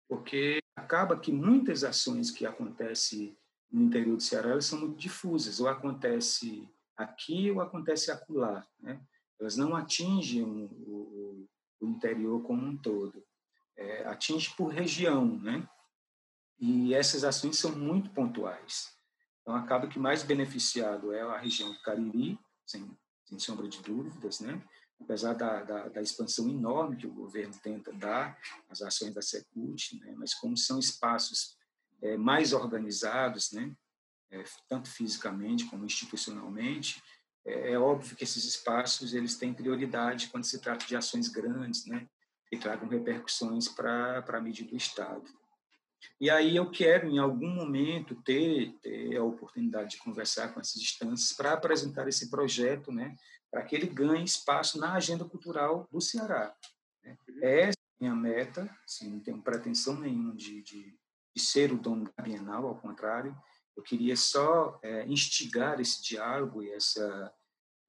porque 0.08 0.60
acaba 0.76 1.20
que 1.20 1.32
muitas 1.32 1.84
ações 1.84 2.32
que 2.32 2.46
acontecem 2.46 3.38
no 3.72 3.84
interior 3.84 4.16
do 4.16 4.24
Ceará, 4.24 4.50
elas 4.50 4.66
são 4.66 4.80
muito 4.80 4.98
difusas, 4.98 5.60
ou 5.60 5.68
acontece 5.68 6.68
aqui 6.98 7.50
ou 7.52 7.62
acontece 7.62 8.12
acolá, 8.12 8.68
né? 8.80 9.02
Elas 9.40 9.56
não 9.56 9.76
atingem 9.76 10.44
o, 10.44 11.48
o, 11.80 11.88
interior 11.88 12.44
como 12.44 12.66
um 12.66 12.76
todo, 12.76 13.24
é, 13.78 14.06
atinge 14.06 14.54
por 14.56 14.68
região, 14.68 15.26
né? 15.40 15.68
E 16.60 16.94
essas 16.94 17.24
ações 17.24 17.58
são 17.58 17.74
muito 17.74 18.10
pontuais. 18.10 18.94
Então, 19.42 19.56
acaba 19.56 19.88
que 19.88 19.98
mais 19.98 20.24
beneficiado 20.24 21.14
é 21.14 21.22
a 21.22 21.38
região 21.38 21.72
do 21.72 21.82
Cariri, 21.82 22.38
sem, 22.66 22.86
sem 23.30 23.38
sombra 23.38 23.68
de 23.68 23.82
dúvidas, 23.82 24.40
né? 24.40 24.62
apesar 25.00 25.34
da, 25.34 25.64
da, 25.64 25.88
da, 25.88 26.02
expansão 26.02 26.50
enorme 26.50 26.98
que 26.98 27.08
o 27.08 27.14
governo 27.14 27.54
tenta 27.64 27.94
dar 27.94 28.38
às 28.68 28.82
ações 28.82 29.14
da 29.14 29.22
Secult, 29.22 29.98
né? 30.00 30.14
mas 30.18 30.34
como 30.34 30.58
são 30.58 30.78
espaços 30.78 31.58
é, 32.02 32.18
mais 32.18 32.52
organizados, 32.54 33.52
né? 33.52 33.74
É, 34.32 34.44
tanto 34.68 34.88
fisicamente 34.90 35.66
como 35.66 35.86
institucionalmente, 35.86 37.02
é, 37.44 37.72
é, 37.72 37.80
óbvio 37.80 38.16
que 38.16 38.24
esses 38.24 38.44
espaços 38.44 39.14
eles 39.16 39.36
têm 39.36 39.54
prioridade 39.54 40.28
quando 40.28 40.44
se 40.44 40.60
trata 40.60 40.86
de 40.86 40.96
ações 40.96 41.28
grandes, 41.28 41.86
né? 41.86 42.08
que 42.48 42.58
tragam 42.58 42.88
repercussões 42.88 43.68
para 43.68 44.24
a 44.28 44.42
mídia 44.42 44.66
do 44.66 44.76
Estado. 44.76 45.24
E 46.20 46.30
aí 46.30 46.56
eu 46.56 46.70
quero, 46.70 47.08
em 47.08 47.18
algum 47.18 47.50
momento, 47.50 48.16
ter, 48.24 48.74
ter 48.82 49.16
a 49.16 49.24
oportunidade 49.24 49.92
de 49.92 49.98
conversar 49.98 50.54
com 50.54 50.60
essas 50.60 50.78
instâncias 50.78 51.34
para 51.34 51.54
apresentar 51.54 52.08
esse 52.08 52.30
projeto, 52.30 52.92
né, 52.92 53.16
para 53.50 53.64
que 53.64 53.76
ele 53.76 53.88
ganhe 53.88 54.24
espaço 54.24 54.80
na 54.80 54.94
agenda 54.94 55.26
cultural 55.26 55.88
do 55.92 56.02
Ceará. 56.02 56.56
Né? 57.04 57.18
Essa 57.42 57.78
é 58.02 58.06
a 58.06 58.12
minha 58.12 58.16
meta, 58.16 58.78
assim, 58.86 59.10
não 59.10 59.20
tenho 59.20 59.42
pretensão 59.42 60.00
nenhuma 60.00 60.36
de, 60.36 60.62
de, 60.62 60.98
de 61.36 61.42
ser 61.42 61.72
o 61.72 61.78
dono 61.78 62.12
da 62.16 62.24
Bienal, 62.24 62.68
ao 62.68 62.76
contrário, 62.76 63.36
eu 63.80 63.84
queria 63.84 64.18
só 64.18 64.78
é, 64.84 65.06
instigar 65.06 65.80
esse 65.80 66.04
diálogo 66.04 66.62
e, 66.62 66.70
essa, 66.70 67.34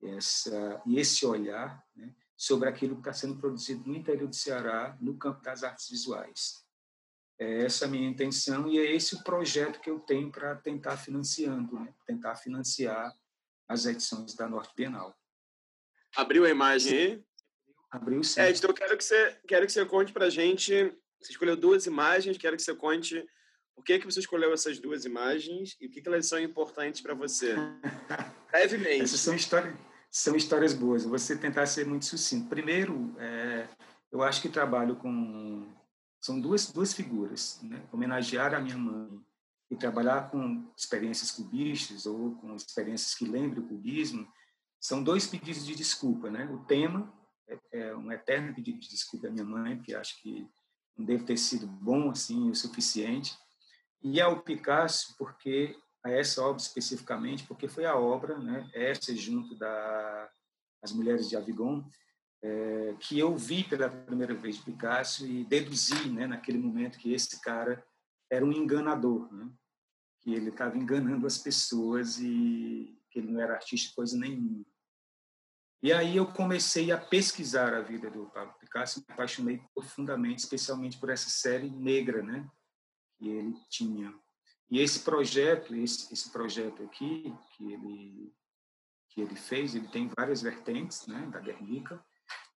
essa, 0.00 0.80
e 0.86 1.00
esse 1.00 1.26
olhar 1.26 1.84
né, 1.96 2.14
sobre 2.36 2.68
aquilo 2.68 2.94
que 2.94 3.00
está 3.00 3.12
sendo 3.12 3.40
produzido 3.40 3.88
no 3.88 3.96
interior 3.96 4.28
do 4.28 4.36
Ceará, 4.36 4.96
no 5.00 5.18
campo 5.18 5.42
das 5.42 5.64
artes 5.64 5.88
visuais. 5.90 6.64
É 7.40 7.64
essa 7.64 7.86
a 7.86 7.88
minha 7.88 8.08
intenção 8.08 8.68
e 8.68 8.78
é 8.78 8.94
esse 8.94 9.14
o 9.14 9.24
projeto 9.24 9.80
que 9.80 9.88
eu 9.88 9.98
tenho 9.98 10.30
para 10.30 10.54
tentar 10.56 10.98
financiando, 10.98 11.80
né, 11.80 11.92
tentar 12.06 12.36
financiar 12.36 13.12
as 13.66 13.86
edições 13.86 14.34
da 14.34 14.46
Norte 14.46 14.74
Bienal. 14.76 15.16
Abriu 16.14 16.44
a 16.44 16.50
imagem 16.50 16.98
aí? 16.98 17.24
Abriu 17.90 18.22
sim. 18.22 18.40
É, 18.40 18.50
então 18.50 18.70
eu 18.70 18.74
quero 18.74 18.96
que 18.96 19.04
você, 19.04 19.38
quero 19.48 19.66
que 19.66 19.72
você 19.72 19.84
conte 19.86 20.12
para 20.12 20.26
a 20.26 20.30
gente 20.30 20.94
você 21.20 21.32
escolheu 21.32 21.56
duas 21.56 21.86
imagens, 21.86 22.38
quero 22.38 22.56
que 22.56 22.62
você 22.62 22.74
conte 22.74 23.24
por 23.74 23.84
que, 23.84 23.98
que 23.98 24.06
você 24.06 24.20
escolheu 24.20 24.52
essas 24.52 24.78
duas 24.78 25.04
imagens 25.04 25.76
e 25.80 25.86
o 25.86 25.90
que, 25.90 26.00
que 26.00 26.08
elas 26.08 26.26
são 26.26 26.40
importantes 26.40 27.00
para 27.00 27.14
você. 27.14 27.54
Brevemente. 28.50 29.02
Essas 29.02 29.20
são 29.20 29.34
histórias, 29.34 29.74
são 30.10 30.34
histórias 30.34 30.72
boas. 30.72 31.04
Eu 31.04 31.10
vou 31.10 31.18
tentar 31.38 31.66
ser 31.66 31.86
muito 31.86 32.06
sucinto. 32.06 32.48
Primeiro, 32.48 33.14
é, 33.18 33.68
eu 34.10 34.22
acho 34.22 34.40
que 34.40 34.48
trabalho 34.48 34.96
com. 34.96 35.66
São 36.20 36.40
duas, 36.40 36.70
duas 36.70 36.92
figuras. 36.92 37.60
Né? 37.62 37.82
Homenagear 37.92 38.54
a 38.54 38.60
minha 38.60 38.76
mãe 38.76 39.20
e 39.70 39.76
trabalhar 39.76 40.30
com 40.30 40.70
experiências 40.76 41.30
cubistas 41.30 42.06
ou 42.06 42.34
com 42.36 42.54
experiências 42.54 43.14
que 43.14 43.24
lembrem 43.24 43.62
o 43.62 43.68
cubismo 43.68 44.26
são 44.80 45.02
dois 45.02 45.26
pedidos 45.26 45.64
de 45.64 45.74
desculpa. 45.74 46.30
Né? 46.30 46.44
O 46.46 46.64
tema 46.64 47.12
é, 47.48 47.58
é 47.72 47.96
um 47.96 48.10
eterno 48.10 48.54
pedido 48.54 48.78
de 48.78 48.88
desculpa 48.88 49.28
à 49.28 49.30
minha 49.30 49.44
mãe, 49.44 49.80
que 49.80 49.94
acho 49.94 50.20
que 50.20 50.48
não 50.96 51.04
deve 51.04 51.24
ter 51.24 51.36
sido 51.36 51.66
bom 51.66 52.10
assim 52.10 52.50
o 52.50 52.54
suficiente. 52.54 53.36
E 54.02 54.20
ao 54.20 54.42
Picasso, 54.42 55.14
porque 55.18 55.76
a 56.02 56.10
essa 56.10 56.42
obra 56.42 56.62
especificamente, 56.62 57.46
porque 57.46 57.68
foi 57.68 57.84
a 57.84 57.96
obra, 57.96 58.38
né, 58.38 58.68
essa 58.74 59.14
junto 59.14 59.54
da 59.56 60.30
as 60.82 60.92
mulheres 60.92 61.28
de 61.28 61.36
Avignon, 61.36 61.82
é, 62.42 62.94
que 62.98 63.18
eu 63.18 63.36
vi 63.36 63.64
pela 63.64 63.88
primeira 63.88 64.34
vez 64.34 64.58
Picasso 64.58 65.26
e 65.26 65.44
deduzi, 65.44 66.10
né, 66.10 66.26
naquele 66.26 66.58
momento 66.58 66.98
que 66.98 67.12
esse 67.12 67.40
cara 67.40 67.84
era 68.30 68.44
um 68.44 68.52
enganador, 68.52 69.32
né, 69.32 69.50
que 70.20 70.32
ele 70.32 70.50
estava 70.50 70.76
enganando 70.76 71.26
as 71.26 71.38
pessoas 71.38 72.18
e 72.18 72.98
que 73.10 73.18
ele 73.18 73.32
não 73.32 73.40
era 73.40 73.54
artista 73.54 73.94
coisa 73.94 74.16
nenhuma. 74.16 74.64
E 75.82 75.92
aí 75.92 76.16
eu 76.16 76.26
comecei 76.26 76.92
a 76.92 76.98
pesquisar 76.98 77.72
a 77.72 77.80
vida 77.80 78.10
do 78.10 78.26
Pablo 78.26 78.54
Picasso, 78.60 79.00
me 79.00 79.06
apaixonei 79.08 79.62
profundamente, 79.74 80.42
especialmente 80.42 80.98
por 80.98 81.08
essa 81.08 81.30
série 81.30 81.70
negra, 81.70 82.22
né, 82.22 82.48
que 83.18 83.28
ele 83.28 83.54
tinha. 83.68 84.14
E 84.70 84.78
esse 84.78 85.00
projeto, 85.00 85.74
esse, 85.74 86.12
esse 86.12 86.30
projeto 86.30 86.82
aqui 86.84 87.34
que 87.56 87.72
ele 87.72 88.32
que 89.12 89.20
ele 89.20 89.34
fez, 89.34 89.74
ele 89.74 89.88
tem 89.88 90.08
várias 90.16 90.40
vertentes, 90.40 91.04
né, 91.08 91.26
da 91.32 91.40
Guernica, 91.40 92.00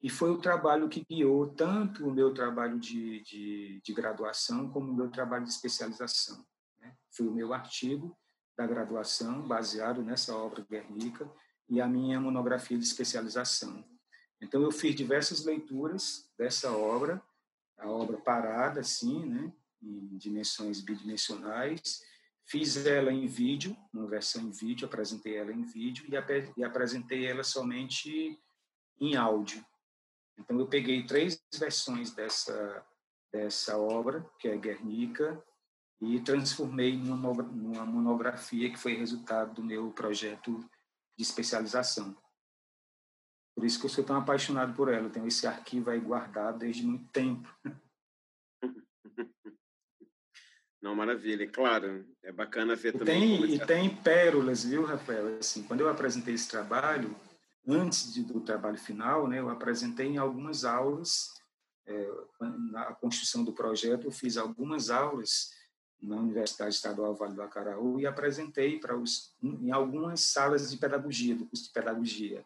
E 0.05 0.11
foi 0.11 0.31
o 0.31 0.37
trabalho 0.37 0.87
que 0.87 1.03
guiou 1.03 1.47
tanto 1.47 2.07
o 2.07 2.13
meu 2.13 2.35
trabalho 2.35 2.79
de, 2.79 3.23
de, 3.23 3.81
de 3.83 3.93
graduação 3.95 4.69
como 4.69 4.93
o 4.93 4.95
meu 4.95 5.11
trabalho 5.11 5.45
de 5.45 5.51
especialização. 5.51 6.45
Né? 6.79 6.95
Foi 7.11 7.27
o 7.27 7.33
meu 7.33 7.55
artigo 7.55 8.15
da 8.55 8.67
graduação, 8.67 9.41
baseado 9.49 10.03
nessa 10.03 10.37
obra 10.37 10.63
Guernica, 10.71 11.27
e 11.71 11.81
a 11.81 11.89
minha 11.89 12.21
monografia 12.21 12.77
de 12.77 12.85
especialização. 12.85 13.83
Então, 14.43 14.61
eu 14.61 14.71
fiz 14.71 14.95
diversas 14.95 15.43
leituras 15.43 16.31
dessa 16.37 16.71
obra, 16.71 17.23
a 17.79 17.89
obra 17.89 18.19
parada, 18.19 18.81
assim, 18.81 19.25
né, 19.25 19.51
em 19.83 20.19
dimensões 20.19 20.83
bidimensionais, 20.83 22.03
fiz 22.45 22.77
ela 22.85 23.11
em 23.11 23.27
vídeo, 23.27 23.75
uma 23.91 24.07
versão 24.07 24.43
em 24.43 24.51
vídeo, 24.51 24.85
apresentei 24.85 25.39
ela 25.39 25.51
em 25.51 25.63
vídeo 25.63 26.05
e, 26.11 26.15
ap 26.15 26.29
e 26.59 26.63
apresentei 26.63 27.25
ela 27.25 27.43
somente 27.43 28.39
em 29.01 29.17
áudio. 29.17 29.65
Então, 30.39 30.59
eu 30.59 30.67
peguei 30.67 31.07
três 31.07 31.41
versões 31.59 32.13
dessa, 32.13 32.85
dessa 33.33 33.79
obra, 33.79 34.25
que 34.39 34.49
é 34.49 34.57
Guernica, 34.57 35.43
e 36.01 36.21
transformei 36.21 36.97
numa, 36.97 37.85
monografia 37.87 38.71
que 38.71 38.79
foi 38.79 38.95
resultado 38.95 39.55
do 39.55 39.65
meu 39.65 39.91
projeto 39.93 40.59
de 41.17 41.23
especialização. 41.23 42.17
Por 43.55 43.65
isso 43.65 43.79
que 43.79 43.87
eu 43.87 43.91
sou 43.91 44.05
tão 44.05 44.17
apaixonado 44.17 44.75
por 44.75 44.93
ela. 44.93 45.07
Eu 45.07 45.11
tenho 45.11 45.29
esse 45.29 45.47
arquivo 45.47 45.91
aí 45.91 46.01
guardado 46.01 46.59
desde 46.59 46.83
muito 46.83 47.09
tempo. 47.13 47.49
Não, 50.83 50.95
maravilha. 50.95 51.49
Claro, 51.49 52.05
é 52.23 52.31
bacana 52.31 52.77
ver 52.77 52.95
e 52.95 52.99
também. 52.99 53.41
Tem, 53.41 53.55
e 53.55 53.67
tem 53.67 53.97
pérolas, 53.97 54.65
viu, 54.65 54.85
Rafael? 54.85 55.39
Assim, 55.39 55.63
quando 55.63 55.81
eu 55.81 55.89
apresentei 55.89 56.35
esse 56.35 56.47
trabalho, 56.47 57.17
antes 57.67 58.13
de, 58.13 58.23
do 58.23 58.41
trabalho 58.41 58.79
final, 58.79 59.29
né, 59.29 59.39
eu 59.39 59.49
apresentei 59.49 60.07
em 60.07 60.19
algumas 60.19 60.65
aulas, 60.65 61.35
é, 61.87 62.11
na 62.41 62.95
construção 62.95 63.45
do 63.45 63.53
projeto, 63.53 64.05
eu 64.05 64.11
fiz 64.11 64.37
algumas 64.37 64.91
aulas 64.91 65.51
na 66.03 66.17
Universidade 66.17 66.75
Estadual 66.75 67.15
Vale 67.15 67.35
do 67.35 67.43
Acaraú 67.43 67.99
e 67.99 68.07
apresentei 68.07 68.79
para 68.79 68.97
os 68.97 69.35
em 69.43 69.71
algumas 69.71 70.21
salas 70.21 70.71
de 70.71 70.77
pedagogia, 70.77 71.35
do 71.35 71.47
curso 71.47 71.65
de 71.65 71.73
pedagogia. 71.73 72.45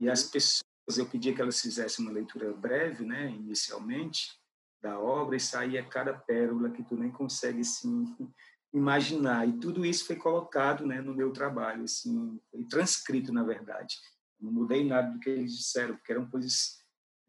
E 0.00 0.08
as 0.08 0.22
pessoas, 0.22 0.62
eu 0.96 1.06
pedia 1.06 1.34
que 1.34 1.40
elas 1.40 1.60
fizessem 1.60 2.04
uma 2.04 2.14
leitura 2.14 2.52
breve, 2.52 3.04
né, 3.04 3.30
inicialmente, 3.30 4.38
da 4.80 4.98
obra, 4.98 5.36
e 5.36 5.40
saía 5.40 5.84
cada 5.84 6.14
pérola 6.14 6.70
que 6.70 6.84
tu 6.84 6.96
nem 6.96 7.10
consegue, 7.10 7.60
assim, 7.60 8.04
imaginar. 8.72 9.46
E 9.48 9.58
tudo 9.58 9.84
isso 9.84 10.06
foi 10.06 10.16
colocado, 10.16 10.86
né, 10.86 11.00
no 11.00 11.14
meu 11.14 11.32
trabalho, 11.32 11.84
assim, 11.84 12.40
foi 12.50 12.64
transcrito, 12.64 13.32
na 13.32 13.42
verdade. 13.42 13.96
Não 14.40 14.52
mudei 14.52 14.84
nada 14.84 15.10
do 15.10 15.18
que 15.18 15.30
eles 15.30 15.56
disseram, 15.56 15.96
porque 15.96 16.12
eram 16.12 16.28
coisas 16.28 16.78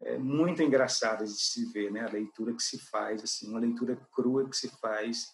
é, 0.02 0.18
muito 0.18 0.62
engraçadas 0.62 1.36
de 1.36 1.42
se 1.42 1.72
ver, 1.72 1.90
né, 1.90 2.00
a 2.00 2.12
leitura 2.12 2.54
que 2.54 2.62
se 2.62 2.78
faz, 2.78 3.22
assim, 3.22 3.48
uma 3.48 3.60
leitura 3.60 3.96
crua 4.12 4.48
que 4.48 4.56
se 4.56 4.68
faz 4.78 5.26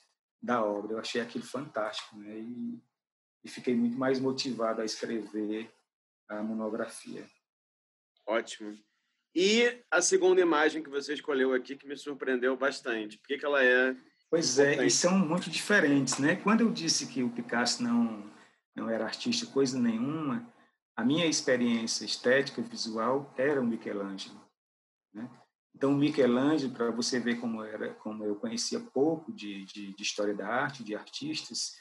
da 0.42 0.64
obra. 0.64 0.94
Eu 0.94 0.98
achei 0.98 1.20
aquilo 1.20 1.44
fantástico, 1.44 2.16
né, 2.16 2.38
e, 2.38 2.82
e 3.44 3.48
fiquei 3.48 3.74
muito 3.74 3.96
mais 3.96 4.18
motivado 4.18 4.80
a 4.80 4.84
escrever 4.84 5.70
a 6.28 6.42
monografia. 6.42 7.28
Ótimo. 8.26 8.76
E 9.34 9.82
a 9.90 10.00
segunda 10.00 10.40
imagem 10.40 10.82
que 10.82 10.88
você 10.88 11.12
escolheu 11.12 11.52
aqui, 11.52 11.76
que 11.76 11.86
me 11.86 11.96
surpreendeu 11.96 12.56
bastante. 12.56 13.18
Por 13.18 13.28
que, 13.28 13.38
que 13.38 13.44
ela 13.44 13.62
é. 13.62 13.94
Pois 14.30 14.58
é, 14.58 14.84
e 14.84 14.90
são 14.90 15.16
muito 15.16 15.50
diferentes, 15.50 16.18
né? 16.18 16.36
Quando 16.36 16.62
eu 16.62 16.72
disse 16.72 17.06
que 17.06 17.22
o 17.22 17.30
Picasso 17.30 17.82
não, 17.82 18.32
não 18.74 18.90
era 18.90 19.04
artista 19.04 19.46
coisa 19.46 19.78
nenhuma, 19.78 20.50
a 20.96 21.04
minha 21.04 21.26
experiência 21.26 22.06
estética 22.06 22.62
visual 22.62 23.32
era 23.36 23.60
o 23.60 23.66
Michelangelo. 23.66 24.40
Né? 25.12 25.30
Então, 25.74 25.92
o 25.92 25.96
Michelangelo, 25.96 26.72
para 26.72 26.90
você 26.90 27.20
ver 27.20 27.38
como, 27.38 27.62
era, 27.62 27.92
como 27.96 28.24
eu 28.24 28.34
conhecia 28.36 28.80
pouco 28.80 29.30
de, 29.30 29.66
de, 29.66 29.94
de 29.94 30.02
história 30.02 30.34
da 30.34 30.48
arte, 30.48 30.82
de 30.82 30.94
artistas, 30.94 31.76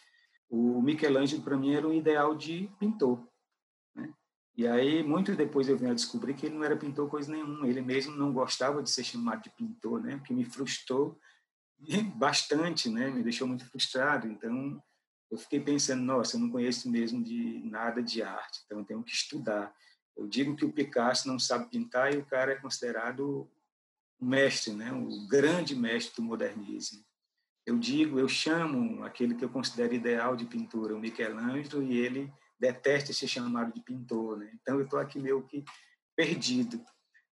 o 0.50 0.82
Michelangelo, 0.82 1.42
para 1.42 1.56
mim, 1.56 1.74
era 1.74 1.88
um 1.88 1.94
ideal 1.94 2.36
de 2.36 2.70
pintor. 2.78 3.26
Né? 3.96 4.14
E 4.58 4.68
aí, 4.68 5.02
muito 5.02 5.34
depois 5.34 5.70
eu 5.70 5.78
vim 5.78 5.88
a 5.88 5.94
descobrir 5.94 6.34
que 6.34 6.46
ele 6.46 6.56
não 6.56 6.64
era 6.66 6.76
pintor 6.76 7.10
coisa 7.10 7.32
nenhuma. 7.32 7.68
Ele 7.70 7.82
mesmo 7.82 8.16
não 8.16 8.34
gostava 8.34 8.84
de 8.84 8.90
ser 8.90 9.06
chamado 9.06 9.44
de 9.44 9.50
pintor, 9.52 10.02
né? 10.02 10.16
O 10.16 10.24
que 10.24 10.34
me 10.34 10.44
frustrou 10.44 11.18
bastante, 12.16 12.90
né? 12.90 13.10
Me 13.10 13.24
deixou 13.24 13.48
muito 13.48 13.66
frustrado. 13.66 14.28
Então, 14.28 14.82
eu 15.32 15.38
fiquei 15.38 15.60
pensando, 15.60 16.04
nossa, 16.04 16.36
eu 16.36 16.42
não 16.42 16.50
conheço 16.50 16.90
mesmo 16.90 17.24
de 17.24 17.62
nada 17.66 18.02
de 18.02 18.22
arte, 18.22 18.62
então 18.66 18.80
eu 18.80 18.86
tenho 18.86 19.04
que 19.04 19.12
estudar. 19.12 19.74
Eu 20.16 20.28
digo 20.28 20.56
que 20.56 20.66
o 20.66 20.72
Picasso 20.72 21.28
não 21.28 21.38
sabe 21.38 21.70
pintar 21.70 22.14
e 22.14 22.18
o 22.18 22.26
cara 22.26 22.54
é 22.54 22.56
considerado 22.56 23.50
o 24.20 24.26
mestre, 24.26 24.74
né? 24.74 24.92
O 24.94 25.28
grande 25.28 25.76
mestre 25.76 26.16
do 26.16 26.22
modernismo. 26.22 27.04
Eu 27.66 27.78
digo, 27.78 28.20
eu 28.20 28.28
chamo 28.28 29.04
aquele 29.04 29.36
que 29.36 29.44
eu 29.44 29.50
considero 29.50 29.94
ideal 29.94 30.36
de 30.36 30.46
pintura, 30.46 30.96
o 30.96 31.00
Michelangelo, 31.00 31.84
e 31.84 31.98
ele 31.98 32.32
detesta 32.60 33.12
ser 33.12 33.28
chamado 33.28 33.74
de 33.74 33.82
pintor, 33.82 34.38
né? 34.38 34.52
Então 34.62 34.76
eu 34.76 34.86
estou 34.86 35.00
aqui 35.00 35.20
meio 35.20 35.44
que 35.44 35.64
perdido. 36.16 36.84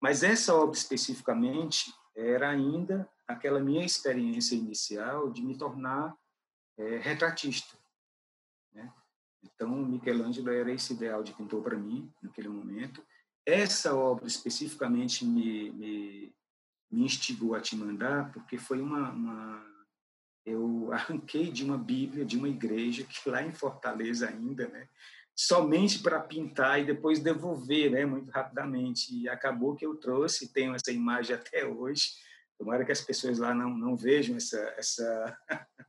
Mas 0.01 0.23
essa 0.23 0.55
obra 0.55 0.77
especificamente 0.77 1.93
era 2.15 2.51
ainda 2.51 3.09
aquela 3.27 3.59
minha 3.59 3.85
experiência 3.85 4.55
inicial 4.55 5.31
de 5.31 5.43
me 5.43 5.57
tornar 5.57 6.15
é, 6.79 6.99
retratista. 6.99 7.77
Né? 8.73 8.93
Então, 9.43 9.69
Michelangelo 9.69 10.51
era 10.51 10.73
esse 10.73 10.93
ideal 10.95 11.23
de 11.23 11.33
pintor 11.33 11.63
para 11.63 11.77
mim, 11.77 12.13
naquele 12.23 12.49
momento. 12.49 13.05
Essa 13.45 13.95
obra 13.95 14.27
especificamente 14.27 15.25
me, 15.25 15.71
me, 15.73 16.35
me 16.91 17.05
instigou 17.05 17.55
a 17.55 17.61
te 17.61 17.77
mandar, 17.77 18.33
porque 18.33 18.59
foi 18.59 18.81
uma, 18.81 19.11
uma 19.11 19.69
eu 20.45 20.91
arranquei 20.93 21.51
de 21.51 21.65
uma 21.65 21.77
Bíblia, 21.77 22.25
de 22.25 22.37
uma 22.37 22.49
igreja, 22.49 23.05
que 23.05 23.29
lá 23.29 23.43
em 23.43 23.53
Fortaleza 23.53 24.29
ainda, 24.29 24.67
né, 24.69 24.89
somente 25.37 26.01
para 26.01 26.21
pintar 26.21 26.81
e 26.81 26.85
depois 26.85 27.21
devolver 27.21 27.91
né, 27.91 28.05
muito 28.05 28.31
rapidamente. 28.31 29.15
E 29.15 29.29
acabou 29.29 29.77
que 29.77 29.87
eu 29.87 29.95
trouxe, 29.95 30.53
tenho 30.53 30.75
essa 30.75 30.91
imagem 30.91 31.37
até 31.37 31.65
hoje. 31.65 32.13
Tomara 32.59 32.85
que 32.85 32.91
as 32.91 33.01
pessoas 33.01 33.39
lá 33.39 33.55
não, 33.55 33.71
não 33.71 33.97
vejam 33.97 34.37
essa, 34.37 34.59
essa, 34.77 35.39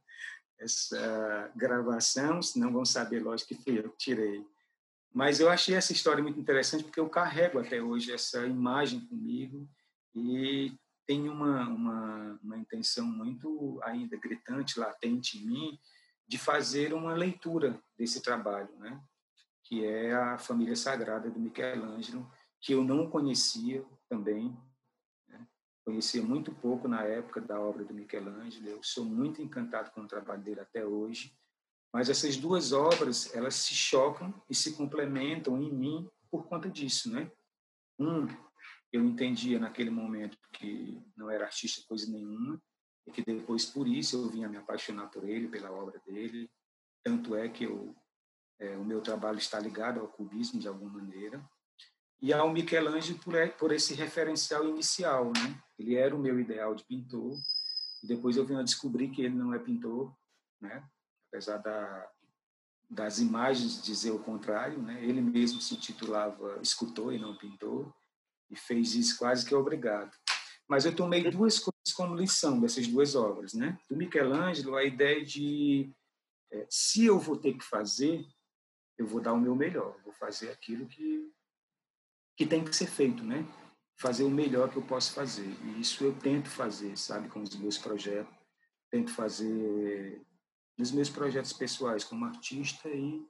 essa 0.60 1.52
gravação, 1.56 2.42
senão 2.42 2.72
vão 2.72 2.86
saber, 2.86 3.24
lógico, 3.24 3.56
que 3.56 3.64
fui 3.64 3.80
eu 3.80 3.90
que 3.92 3.98
tirei. 3.98 4.46
Mas 5.14 5.40
eu 5.40 5.50
achei 5.50 5.76
essa 5.76 5.92
história 5.92 6.22
muito 6.22 6.40
interessante 6.40 6.84
porque 6.84 7.00
eu 7.00 7.10
carrego 7.10 7.60
até 7.60 7.82
hoje 7.82 8.12
essa 8.12 8.46
imagem 8.46 9.02
comigo 9.08 9.68
e 10.14 10.72
tenho 11.08 11.32
uma, 11.32 11.68
uma, 11.68 12.40
uma 12.44 12.58
intenção 12.58 13.06
muito 13.06 13.80
ainda 13.84 14.16
gritante, 14.18 14.80
latente 14.80 15.40
em 15.40 15.46
mim, 15.46 15.80
de 16.28 16.38
fazer 16.38 16.94
uma 16.94 17.14
leitura 17.14 17.82
desse 17.98 18.22
trabalho, 18.22 18.70
né? 18.78 19.02
que 19.70 19.86
é 19.86 20.14
a 20.14 20.38
família 20.38 20.76
sagrada 20.76 21.30
do 21.30 21.40
Michelangelo, 21.40 22.30
que 22.60 22.74
eu 22.74 22.84
não 22.84 23.10
conhecia 23.10 23.86
também? 24.10 24.58
Conhecia 25.90 26.22
muito 26.22 26.52
pouco 26.52 26.88
na 26.88 27.04
época 27.04 27.42
da 27.42 27.60
obra 27.60 27.84
do 27.84 27.96
Michelangelo, 27.96 28.68
eu 28.68 28.84
sou 28.84 29.04
muito 29.04 29.42
encantado 29.42 29.90
com 29.90 30.02
o 30.02 30.08
trabalho 30.08 30.44
dele 30.44 30.60
até 30.60 30.86
hoje, 30.86 31.36
mas 31.92 32.10
essas 32.10 32.38
duas 32.38 32.72
obras, 32.72 33.34
elas 33.34 33.56
se 33.56 33.74
chocam 33.74 34.32
e 34.48 34.54
se 34.54 34.74
complementam 34.74 35.60
em 35.60 35.74
mim 35.74 36.08
por 36.30 36.46
conta 36.48 36.70
disso, 36.70 37.12
né? 37.12 37.32
Um 37.98 38.28
eu 38.94 39.04
entendia 39.04 39.60
naquele 39.60 39.90
momento 39.90 40.38
que 40.54 41.02
não 41.18 41.30
era 41.30 41.46
artista 41.46 41.84
coisa 41.88 42.12
nenhuma 42.12 42.62
e 43.08 43.12
que 43.12 43.24
depois 43.24 43.66
por 43.66 43.88
isso 43.88 44.16
eu 44.18 44.30
vinha 44.30 44.48
me 44.48 44.58
apaixonar 44.58 45.08
por 45.08 45.28
ele, 45.28 45.48
pela 45.48 45.72
obra 45.72 46.00
dele. 46.06 46.50
Tanto 47.04 47.36
é 47.36 47.50
que 47.50 47.64
eu, 47.64 47.96
é, 48.60 48.78
o 48.78 48.86
meu 48.86 49.02
trabalho 49.02 49.40
está 49.40 49.60
ligado 49.60 50.00
ao 50.00 50.08
cubismo 50.08 50.60
de 50.60 50.68
alguma 50.68 51.02
maneira 51.02 51.44
e 52.22 52.34
ao 52.34 52.52
Michelangelo 52.52 53.20
por, 53.20 53.34
por 53.58 53.72
esse 53.72 53.94
referencial 53.94 54.68
inicial, 54.68 55.32
né? 55.32 55.62
Ele 55.78 55.96
era 55.96 56.16
o 56.16 56.20
meu 56.20 56.40
ideal 56.40 56.76
de 56.76 56.84
pintor 56.84 57.38
e 58.04 58.08
depois 58.08 58.36
eu 58.36 58.46
vim 58.46 58.56
a 58.56 58.64
descobrir 58.64 59.10
que 59.10 59.22
ele 59.22 59.36
não 59.36 59.54
é 59.54 59.60
pintor, 59.60 60.14
né? 60.60 60.84
Apesar 61.28 61.58
da, 61.58 62.12
das 62.90 63.20
imagens 63.20 63.82
dizer 63.82 64.12
o 64.12 64.20
contrário, 64.20 64.82
né? 64.82 65.04
Ele 65.04 65.22
mesmo 65.22 65.62
se 65.62 65.76
intitulava 65.76 66.60
escultor 66.62 67.14
e 67.14 67.20
não 67.20 67.38
pintor 67.38 67.94
e 68.50 68.56
fez 68.56 68.96
isso 68.96 69.18
quase 69.18 69.46
que 69.46 69.56
obrigado. 69.56 70.12
Mas 70.68 70.86
eu 70.86 70.96
tomei 70.96 71.30
duas 71.32 71.58
coisas 71.58 71.94
como 71.96 72.16
lição 72.16 72.60
dessas 72.60 72.86
duas 72.88 73.16
obras, 73.16 73.54
né? 73.54 73.80
Do 73.90 73.96
Michelangelo, 73.96 74.76
a 74.76 74.84
ideia 74.84 75.24
de 75.24 75.92
é, 76.52 76.66
se 76.70 77.06
eu 77.06 77.18
vou 77.18 77.38
ter 77.38 77.54
que 77.54 77.64
fazer, 77.64 78.26
eu 78.98 79.08
vou 79.08 79.22
dar 79.22 79.34
o 79.34 79.40
meu 79.40 79.56
melhor, 79.56 79.98
vou 80.04 80.14
fazer 80.14 80.50
aquilo 80.50 80.88
que 80.88 81.32
que 82.40 82.46
tem 82.46 82.64
que 82.64 82.74
ser 82.74 82.88
feito, 82.88 83.22
né? 83.22 83.46
Fazer 83.98 84.24
o 84.24 84.30
melhor 84.30 84.70
que 84.70 84.78
eu 84.78 84.82
posso 84.82 85.12
fazer. 85.12 85.50
E 85.62 85.82
isso 85.82 86.06
eu 86.06 86.18
tento 86.18 86.50
fazer, 86.50 86.98
sabe, 86.98 87.28
com 87.28 87.42
os 87.42 87.54
meus 87.58 87.78
projetos. 87.78 88.34
Tento 88.90 89.12
fazer 89.12 90.26
nos 90.78 90.90
meus 90.94 91.10
projetos 91.10 91.52
pessoais 91.52 92.06
como 92.06 92.24
artista 92.24 92.88
e 92.88 93.28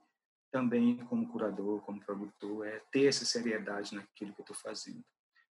também 0.52 0.96
como 1.06 1.26
curador, 1.26 1.80
como 1.80 1.98
produtor, 1.98 2.64
é 2.68 2.80
ter 2.92 3.06
essa 3.06 3.24
seriedade 3.24 3.96
naquilo 3.96 4.32
que 4.32 4.42
eu 4.42 4.44
estou 4.44 4.56
fazendo. 4.56 5.04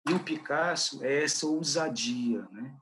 E 0.09 0.13
o 0.13 0.23
Picasso 0.23 1.05
é 1.05 1.23
essa 1.23 1.45
ousadia, 1.45 2.41
né? 2.51 2.75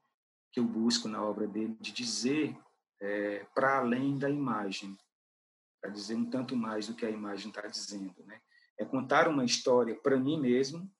Que 0.53 0.61
eu 0.61 0.63
busco 0.63 1.09
na 1.09 1.21
obra 1.21 1.45
dele 1.45 1.75
de 1.81 1.91
dizer 1.91 2.57
é, 3.01 3.45
para 3.53 3.79
além 3.79 4.17
da 4.17 4.29
imagem, 4.29 4.97
para 5.81 5.91
dizer 5.91 6.15
um 6.15 6.29
tanto 6.29 6.55
mais 6.55 6.87
do 6.87 6.95
que 6.95 7.05
a 7.05 7.11
imagem 7.11 7.49
está 7.49 7.67
dizendo, 7.67 8.23
né? 8.23 8.39
É 8.81 8.85
contar 8.85 9.27
uma 9.27 9.45
história 9.45 9.93
para 9.93 10.19
mim 10.19 10.41
mesmo. 10.41 10.91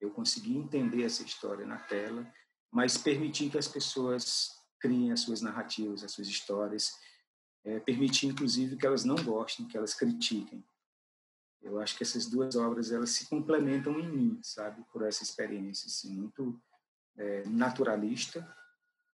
Eu 0.00 0.12
consegui 0.12 0.56
entender 0.56 1.02
essa 1.02 1.24
história 1.24 1.66
na 1.66 1.76
tela, 1.76 2.24
mas 2.70 2.96
permitir 2.96 3.50
que 3.50 3.58
as 3.58 3.66
pessoas 3.66 4.52
criem 4.78 5.10
as 5.10 5.22
suas 5.22 5.40
narrativas, 5.40 6.04
as 6.04 6.12
suas 6.12 6.28
histórias, 6.28 6.96
é, 7.64 7.80
permitir 7.80 8.28
inclusive 8.28 8.76
que 8.76 8.86
elas 8.86 9.04
não 9.04 9.16
gostem, 9.16 9.66
que 9.66 9.76
elas 9.76 9.92
critiquem. 9.92 10.64
Eu 11.60 11.80
acho 11.80 11.96
que 11.96 12.04
essas 12.04 12.26
duas 12.26 12.54
obras 12.54 12.92
elas 12.92 13.10
se 13.10 13.28
complementam 13.28 13.98
em 13.98 14.08
mim, 14.08 14.40
sabe, 14.40 14.84
por 14.92 15.02
essa 15.02 15.24
experiência 15.24 15.88
assim, 15.88 16.14
muito 16.14 16.62
é, 17.16 17.42
naturalista 17.48 18.48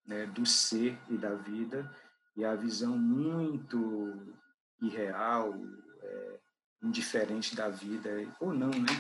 né, 0.05 0.27
do 0.27 0.45
ser 0.45 0.99
e 1.09 1.17
da 1.17 1.37
vida 1.37 1.89
e 2.35 2.45
a 2.45 2.57
visão 2.57 2.99
muito 2.99 4.35
irreal, 4.83 5.55
é, 6.03 6.41
indiferente 6.83 7.55
da 7.55 7.69
vida 7.69 8.11
ou 8.41 8.53
não, 8.53 8.71
né? 8.71 8.93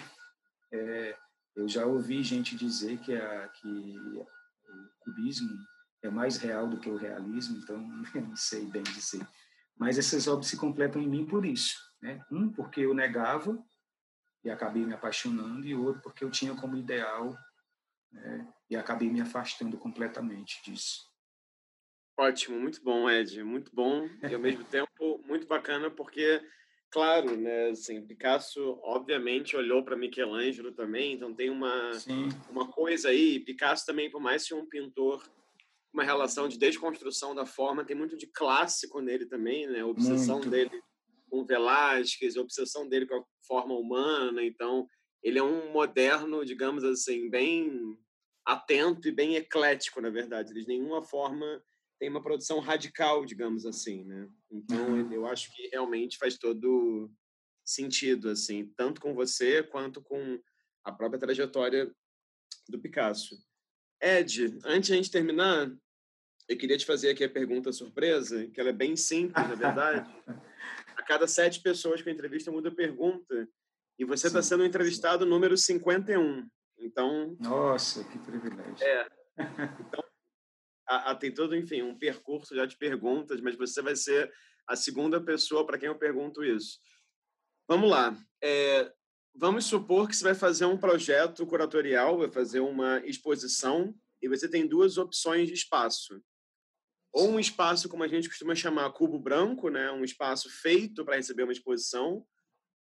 É, 0.73 1.17
eu 1.57 1.69
já 1.69 1.85
ouvi 1.85 2.23
gente 2.23 2.57
dizer 2.57 2.99
que, 2.99 3.15
a, 3.15 3.49
que 3.49 3.69
o 3.69 4.27
cubismo 5.01 5.49
é 6.03 6.11
mais 6.11 6.37
real 6.37 6.69
do 6.69 6.79
que 6.79 6.89
o 6.89 6.97
realismo, 6.97 7.59
então 7.59 7.77
eu 8.15 8.23
não 8.23 8.37
sei 8.37 8.67
bem 8.67 8.83
dizer. 8.83 9.27
Mas 9.77 9.99
essas 9.99 10.29
obras 10.29 10.49
se 10.49 10.57
completam 10.57 11.01
em 11.01 11.09
mim 11.09 11.27
por 11.27 11.45
isso. 11.45 11.77
Né? 12.03 12.23
Um, 12.31 12.51
porque 12.51 12.81
eu 12.81 12.95
negava 12.95 13.63
e 14.43 14.51
acabei 14.51 14.85
me 14.85 14.95
apaixonando, 14.95 15.67
e 15.67 15.75
outro, 15.75 16.01
porque 16.03 16.25
eu 16.25 16.31
tinha 16.31 16.55
como 16.55 16.77
ideal 16.77 17.37
né? 18.13 18.49
e 18.71 18.77
acabei 18.77 19.11
me 19.11 19.21
afastando 19.21 19.77
completamente 19.77 20.63
disso. 20.65 21.11
Ótimo, 22.19 22.59
muito 22.59 22.83
bom, 22.83 23.09
Ed, 23.09 23.43
muito 23.43 23.75
bom 23.75 24.07
e 24.23 24.35
ao 24.35 24.41
mesmo 24.41 24.65
tempo 24.69 25.19
muito 25.25 25.47
bacana 25.47 25.91
porque, 25.91 26.43
claro, 26.91 27.37
né, 27.37 27.71
assim, 27.71 28.05
Picasso 28.07 28.79
obviamente 28.83 29.57
olhou 29.57 29.83
para 29.85 29.97
Michelangelo 29.97 30.73
também, 30.73 31.15
então 31.15 31.35
tem 31.35 31.51
uma 31.51 31.95
Sim. 31.95 32.29
uma 32.51 32.69
coisa 32.69 33.09
aí. 33.09 33.41
Picasso 33.41 33.87
também, 33.87 34.11
por 34.11 34.21
mais 34.21 34.47
ser 34.47 34.55
um 34.55 34.67
pintor 34.67 35.23
uma 35.93 36.05
relação 36.05 36.49
de 36.49 36.59
desconstrução 36.59 37.35
da 37.35 37.45
forma, 37.45 37.85
tem 37.85 37.97
muito 37.97 38.17
de 38.17 38.27
clássico 38.27 39.01
nele 39.01 39.27
também, 39.27 39.67
né? 39.67 39.81
A 39.81 39.87
obsessão 39.87 40.37
muito. 40.37 40.51
dele 40.51 40.83
com 41.29 41.45
Velázquez, 41.45 42.37
a 42.37 42.41
obsessão 42.41 42.89
dele 42.89 43.07
com 43.07 43.17
a 43.17 43.25
forma 43.47 43.75
humana. 43.75 44.43
Então, 44.45 44.89
ele 45.23 45.39
é 45.39 45.43
um 45.43 45.73
moderno, 45.73 46.45
digamos 46.45 46.85
assim, 46.85 47.29
bem 47.29 47.99
atento 48.45 49.09
e 49.09 49.13
bem 49.13 49.37
eclético, 49.37 50.01
na 50.01 50.11
verdade. 50.11 50.53
Ele 50.53 50.63
de 50.63 50.69
nenhuma 50.69 51.03
forma 51.03 51.63
tem 52.01 52.09
uma 52.09 52.23
produção 52.23 52.59
radical, 52.59 53.27
digamos 53.27 53.67
assim, 53.67 54.05
né? 54.05 54.27
Então, 54.51 54.95
uhum. 54.95 55.13
eu 55.13 55.27
acho 55.27 55.55
que 55.55 55.69
realmente 55.69 56.17
faz 56.17 56.39
todo 56.39 57.11
sentido, 57.63 58.31
assim, 58.31 58.73
tanto 58.75 59.03
com 59.03 59.15
você 59.15 59.63
quanto 59.63 60.03
com 60.03 60.41
a 60.83 60.91
própria 60.91 61.21
trajetória 61.21 61.95
do 62.71 62.81
Picasso. 62.81 63.37
Ed, 64.01 64.59
antes 64.65 64.87
de 64.87 64.95
a 64.95 64.97
gente 64.97 65.11
terminar, 65.11 65.71
eu 66.49 66.57
queria 66.57 66.79
te 66.79 66.87
fazer 66.87 67.11
aqui 67.11 67.23
a 67.23 67.29
pergunta 67.29 67.71
surpresa, 67.71 68.49
que 68.49 68.59
ela 68.59 68.71
é 68.71 68.73
bem 68.73 68.97
simples, 68.97 69.47
na 69.47 69.55
verdade. 69.55 70.11
a 70.97 71.03
cada 71.03 71.29
sete 71.29 71.61
pessoas 71.61 72.01
com 72.01 72.09
a 72.09 72.13
entrevista 72.13 72.51
muda 72.51 72.71
a 72.71 72.75
pergunta. 72.75 73.47
E 73.99 74.07
você 74.07 74.29
está 74.29 74.43
sendo 74.43 74.65
entrevistado 74.65 75.27
número 75.27 75.55
51. 75.55 76.49
Então. 76.79 77.37
Nossa, 77.39 78.03
que 78.05 78.19
privilégio. 78.19 78.83
É. 78.83 79.07
Então, 79.79 80.03
a, 80.91 81.11
a, 81.11 81.15
tem 81.15 81.33
todo, 81.33 81.57
enfim, 81.57 81.83
um 81.83 81.99
percurso 81.99 82.55
já 82.55 82.67
de 82.67 82.77
perguntas, 82.77 83.41
mas 83.41 83.57
você 83.57 83.81
vai 83.81 83.97
ser 83.97 84.33
a 84.67 84.77
segunda 84.77 85.21
pessoa 85.21 85.67
para 85.67 85.79
quem 85.79 85.89
eu 85.89 85.99
pergunto 85.99 86.45
isso. 86.45 86.79
Vamos 87.69 87.91
lá. 87.91 88.17
É, 88.43 88.93
Vamos 89.35 89.67
supor 89.67 90.09
que 90.09 90.17
você 90.17 90.25
vai 90.25 90.35
fazer 90.35 90.65
um 90.67 90.77
projeto 90.77 91.47
curatorial, 91.47 92.19
vai 92.19 92.31
fazer 92.31 92.61
uma 92.61 92.99
exposição, 93.07 93.95
e 94.21 94.29
você 94.29 94.49
tem 94.49 94.67
duas 94.67 94.99
opções 94.99 95.49
de 95.49 95.55
espaço. 95.55 96.21
Ou 97.13 97.31
um 97.31 97.41
espaço, 97.41 97.89
como 97.89 98.03
a 98.03 98.09
gente 98.09 98.29
costuma 98.29 98.55
chamar, 98.55 98.93
cubo 98.93 99.19
branco, 99.19 99.71
né? 99.71 99.91
um 99.93 100.05
espaço 100.05 100.51
feito 100.51 101.05
para 101.05 101.17
receber 101.17 101.45
uma 101.45 101.53
exposição, 101.53 102.25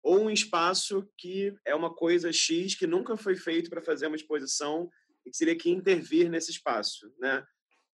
ou 0.04 0.24
um 0.24 0.30
espaço 0.30 1.10
que 1.18 1.56
é 1.66 1.74
uma 1.74 1.94
coisa 1.94 2.32
X 2.32 2.76
que 2.76 2.86
nunca 2.86 3.18
foi 3.18 3.36
feito 3.36 3.70
para 3.70 3.82
fazer 3.82 4.08
uma 4.08 4.16
exposição 4.16 4.90
e 5.26 5.32
que 5.32 5.38
seria 5.38 5.58
que 5.58 5.70
intervir 5.70 6.30
nesse 6.30 6.52
espaço. 6.52 7.12
Né? 7.18 7.44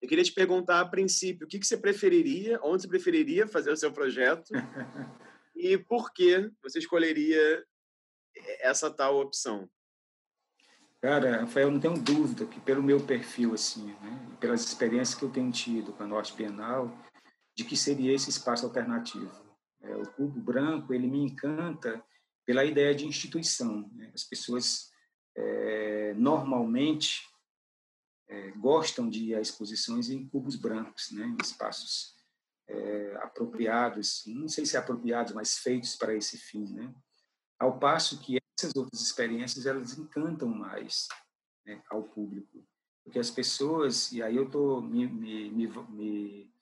Eu 0.02 0.08
queria 0.08 0.24
te 0.24 0.32
perguntar, 0.32 0.80
a 0.80 0.88
princípio, 0.88 1.46
o 1.46 1.50
que, 1.50 1.60
que 1.60 1.68
você 1.68 1.78
preferiria, 1.78 2.60
onde 2.64 2.84
você 2.84 2.88
preferiria 2.88 3.48
fazer 3.48 3.72
o 3.72 3.78
seu 3.78 3.92
projeto 3.92 4.50
e 5.56 5.78
por 5.78 6.14
que 6.14 6.50
você 6.64 6.80
escolheria 6.80 7.66
essa 8.62 8.90
tal 8.90 9.20
opção? 9.20 9.70
Cara, 11.02 11.42
Rafael, 11.42 11.72
não 11.72 11.80
tenho 11.80 11.98
dúvida 11.98 12.46
que 12.46 12.60
pelo 12.60 12.84
meu 12.84 13.00
perfil, 13.00 13.54
assim, 13.54 13.88
né, 14.02 14.38
pelas 14.40 14.66
experiências 14.66 15.18
que 15.18 15.24
eu 15.24 15.30
tenho 15.30 15.52
tido 15.52 15.94
com 15.94 16.04
a 16.04 16.08
Norte 16.08 16.34
Bienal, 16.34 16.94
de 17.56 17.64
que 17.64 17.78
seria 17.78 18.14
esse 18.14 18.30
espaço 18.30 18.66
alternativo. 18.66 19.32
É, 19.82 19.96
o 19.96 20.06
Cubo 20.12 20.40
Branco, 20.40 20.94
ele 20.94 21.08
me 21.08 21.20
encanta 21.20 22.04
pela 22.46 22.66
ideia 22.66 22.94
de 22.94 23.06
instituição. 23.06 23.90
Né? 23.94 24.12
As 24.14 24.24
pessoas, 24.24 24.92
é, 25.38 26.14
normalmente, 26.18 27.22
é, 28.30 28.52
gostam 28.52 29.10
de 29.10 29.26
ir 29.26 29.36
a 29.36 29.42
exposições 29.42 30.10
em 30.10 30.28
cubos 30.28 30.56
brancos, 30.56 31.12
né? 31.12 31.26
em 31.26 31.38
espaços 31.42 32.16
é, 32.68 33.16
apropriados, 33.24 34.24
não 34.28 34.48
sei 34.48 34.66
se 34.66 34.78
apropriados, 34.78 35.34
mas 35.34 35.58
feitos 35.58 35.96
para 35.96 36.16
esse 36.16 36.38
fim, 36.38 36.72
né? 36.72 36.94
Ao 37.58 37.80
passo 37.80 38.20
que 38.20 38.38
essas 38.58 38.76
outras 38.76 39.02
experiências 39.02 39.66
elas 39.66 39.98
encantam 39.98 40.48
mais 40.48 41.08
né, 41.66 41.82
ao 41.90 42.04
público, 42.04 42.64
porque 43.04 43.20
as 43.20 43.32
pessoas 43.32 44.12
e 44.12 44.22
aí 44.22 44.36
eu 44.36 44.46
estou 44.46 44.82
me, 44.82 45.08
me, 45.08 45.50
me, 45.50 46.54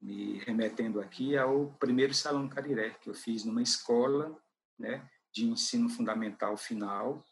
me, 0.00 0.38
remetendo 0.40 1.00
aqui 1.00 1.36
ao 1.36 1.72
primeiro 1.80 2.12
salão 2.12 2.48
Cariré 2.48 2.90
que 2.90 3.08
eu 3.08 3.14
fiz 3.14 3.44
numa 3.44 3.62
escola, 3.62 4.38
né, 4.78 5.08
de 5.32 5.46
ensino 5.46 5.88
fundamental 5.88 6.56
final, 6.56 7.24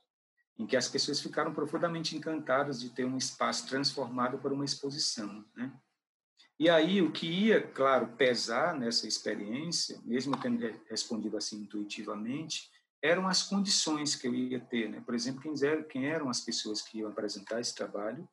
em 0.59 0.67
que 0.67 0.77
as 0.77 0.89
pessoas 0.89 1.21
ficaram 1.21 1.53
profundamente 1.53 2.17
encantadas 2.17 2.81
de 2.81 2.91
ter 2.91 3.05
um 3.05 3.17
espaço 3.17 3.67
transformado 3.67 4.39
por 4.39 4.53
uma 4.53 4.65
exposição, 4.65 5.45
né? 5.55 5.73
E 6.59 6.71
aí 6.71 7.03
o 7.03 7.13
que 7.13 7.27
ia, 7.27 7.61
claro, 7.61 8.17
pesar 8.17 8.75
nessa 8.79 9.07
experiência, 9.07 10.01
mesmo 10.05 10.41
tendo 10.41 10.67
respondido 10.89 11.37
assim 11.37 11.61
intuitivamente, 11.61 12.71
eram 13.03 13.29
as 13.29 13.43
condições 13.43 14.17
que 14.17 14.27
eu 14.27 14.35
ia 14.35 14.59
ter, 14.59 14.89
né? 14.89 15.03
Por 15.05 15.15
exemplo, 15.15 15.53
quem 15.89 16.07
eram 16.07 16.31
as 16.31 16.41
pessoas 16.41 16.81
que 16.81 16.99
iam 16.99 17.11
apresentar 17.11 17.61
esse 17.61 17.75
trabalho. 17.75 18.27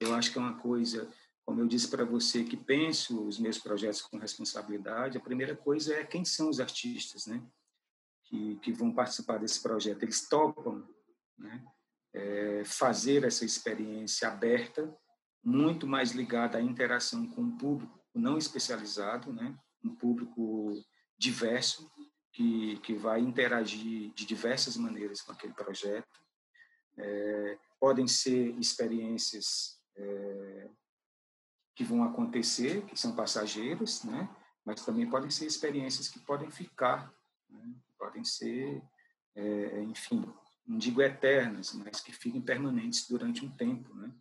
Eu 0.00 0.12
acho 0.14 0.32
que 0.32 0.38
é 0.38 0.40
uma 0.40 0.58
coisa, 0.58 1.08
como 1.44 1.60
eu 1.60 1.68
disse 1.68 1.86
para 1.86 2.04
você, 2.04 2.42
que 2.42 2.56
penso 2.56 3.24
os 3.24 3.38
meus 3.38 3.58
projetos 3.58 4.02
com 4.02 4.18
responsabilidade. 4.18 5.16
A 5.16 5.20
primeira 5.20 5.54
coisa 5.54 5.94
é 5.94 6.04
quem 6.04 6.24
são 6.24 6.50
os 6.50 6.58
artistas, 6.58 7.26
né? 7.26 7.40
Que, 8.24 8.56
que 8.56 8.72
vão 8.72 8.92
participar 8.92 9.38
desse 9.38 9.62
projeto. 9.62 10.02
Eles 10.02 10.28
topam, 10.28 10.84
né? 11.38 11.64
É, 12.14 12.62
fazer 12.64 13.24
essa 13.24 13.44
experiência 13.44 14.28
aberta, 14.28 14.94
muito 15.42 15.86
mais 15.86 16.12
ligada 16.12 16.58
à 16.58 16.62
interação 16.62 17.26
com 17.26 17.42
o 17.42 17.58
público 17.58 18.00
não 18.14 18.36
especializado, 18.36 19.32
né? 19.32 19.56
Um 19.82 19.94
público 19.94 20.72
diverso, 21.18 21.90
que, 22.32 22.78
que 22.78 22.94
vai 22.94 23.20
interagir 23.20 24.12
de 24.14 24.24
diversas 24.24 24.76
maneiras 24.76 25.20
com 25.20 25.32
aquele 25.32 25.52
projeto. 25.52 26.20
É, 26.96 27.58
podem 27.78 28.08
ser 28.08 28.58
experiências 28.58 29.80
é, 29.96 30.70
que 31.74 31.84
vão 31.84 32.02
acontecer, 32.02 32.84
que 32.86 32.98
são 32.98 33.14
passageiras, 33.14 34.02
né? 34.04 34.28
mas 34.64 34.84
também 34.84 35.08
podem 35.08 35.30
ser 35.30 35.46
experiências 35.46 36.08
que 36.08 36.20
podem 36.20 36.50
ficar, 36.50 37.12
né? 37.48 37.74
podem 37.98 38.24
ser, 38.24 38.82
é, 39.34 39.82
enfim, 39.82 40.24
não 40.66 40.78
digo 40.78 41.02
eternas, 41.02 41.72
mas 41.72 42.00
que 42.00 42.12
fiquem 42.12 42.40
permanentes 42.40 43.08
durante 43.08 43.44
um 43.44 43.50
tempo, 43.50 43.94
né? 43.94 44.12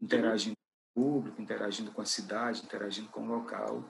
interagindo 0.00 0.56
com 0.94 1.00
o 1.00 1.04
público, 1.04 1.42
interagindo 1.42 1.90
com 1.92 2.00
a 2.00 2.06
cidade, 2.06 2.62
interagindo 2.62 3.08
com 3.08 3.22
o 3.22 3.26
local, 3.26 3.84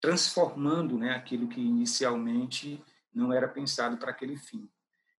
transformando 0.00 0.96
né, 0.96 1.10
aquilo 1.14 1.48
que 1.48 1.60
inicialmente 1.60 2.82
não 3.12 3.32
era 3.32 3.48
pensado 3.48 3.96
para 3.96 4.10
aquele 4.10 4.36
fim. 4.36 4.70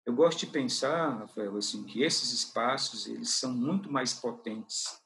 Eu 0.06 0.14
gosto 0.16 0.40
de 0.40 0.48
pensar, 0.48 1.20
Rafael, 1.20 1.56
assim, 1.58 1.84
que 1.84 2.02
esses 2.02 2.32
espaços 2.32 3.08
eles 3.08 3.30
são 3.30 3.54
muito 3.54 3.92
mais 3.92 4.14
potentes, 4.14 5.00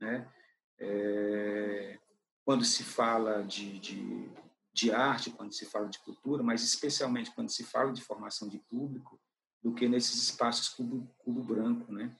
né? 0.00 0.30
É, 0.78 1.98
quando 2.44 2.64
se 2.64 2.84
fala 2.84 3.42
de, 3.42 3.78
de, 3.78 4.30
de, 4.72 4.92
arte, 4.92 5.30
quando 5.30 5.52
se 5.52 5.66
fala 5.66 5.88
de 5.88 5.98
cultura, 5.98 6.42
mas 6.42 6.62
especialmente 6.62 7.32
quando 7.34 7.50
se 7.50 7.64
fala 7.64 7.92
de 7.92 8.02
formação 8.02 8.48
de 8.48 8.58
público, 8.58 9.20
do 9.66 9.74
que 9.74 9.88
nesses 9.88 10.22
espaços 10.22 10.68
cubo, 10.68 11.12
cubo 11.18 11.42
branco, 11.42 11.92
né? 11.92 12.14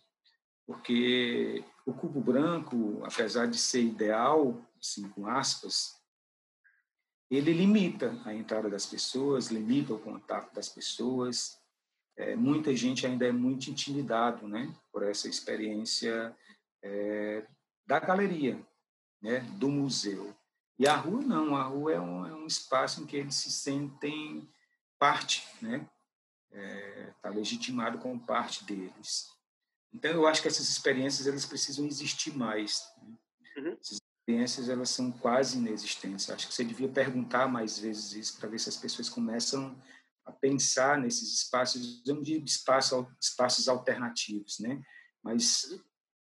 porque 0.67 1.65
o 1.87 1.93
cubo 1.93 2.21
branco, 2.21 3.01
apesar 3.05 3.47
de 3.47 3.57
ser 3.57 3.85
ideal, 3.85 4.61
assim, 4.81 5.09
com 5.11 5.29
aspas, 5.29 5.95
ele 7.31 7.53
limita 7.53 8.21
a 8.25 8.35
entrada 8.35 8.69
das 8.69 8.85
pessoas, 8.85 9.47
limita 9.47 9.95
o 9.95 9.99
contato 10.01 10.53
das 10.53 10.69
pessoas. 10.69 11.57
É, 12.17 12.35
muita 12.35 12.75
gente 12.75 13.07
ainda 13.07 13.25
é 13.29 13.31
muito 13.31 13.71
intimidado, 13.71 14.49
né, 14.49 14.75
por 14.91 15.05
essa 15.05 15.29
experiência 15.29 16.37
é, 16.83 17.47
da 17.87 18.01
galeria, 18.01 18.61
né, 19.23 19.39
do 19.57 19.69
museu. 19.69 20.35
E 20.81 20.89
a 20.89 20.97
rua 20.97 21.23
não, 21.23 21.55
a 21.55 21.63
rua 21.63 21.93
é 21.93 22.01
um, 22.01 22.27
é 22.27 22.35
um 22.35 22.47
espaço 22.47 23.03
em 23.03 23.07
que 23.07 23.17
eles 23.17 23.37
se 23.37 23.53
sentem 23.53 24.49
parte, 24.99 25.47
né, 25.63 25.89
está 26.51 26.59
é, 26.59 27.15
tá 27.23 27.29
legitimado 27.31 27.99
como 27.99 28.25
parte 28.25 28.65
deles. 28.65 29.29
Então, 29.93 30.11
eu 30.11 30.27
acho 30.27 30.43
que 30.43 30.49
essas 30.49 30.69
experiências 30.69 31.27
elas 31.27 31.47
precisam 31.47 31.87
existir 31.87 32.37
mais. 32.37 32.83
Né? 33.03 33.17
Uhum. 33.57 33.77
Essas 33.81 33.99
experiências 34.21 34.69
elas 34.69 34.91
são 34.91 35.11
quase 35.11 35.59
inexistentes. 35.59 36.29
Acho 36.29 36.49
que 36.49 36.55
você 36.55 36.65
devia 36.65 36.89
perguntar 36.89 37.49
mais 37.49 37.79
vezes 37.79 38.13
isso 38.13 38.39
para 38.39 38.49
ver 38.49 38.59
se 38.59 38.69
as 38.69 38.77
pessoas 38.77 39.09
começam 39.09 39.81
a 40.27 40.33
pensar 40.33 40.99
nesses 40.99 41.33
espaços, 41.33 42.03
não 42.05 42.21
digo 42.21 42.45
espaço, 42.45 43.07
espaços 43.21 43.69
alternativos, 43.69 44.59
né? 44.59 44.83
mas 45.23 45.81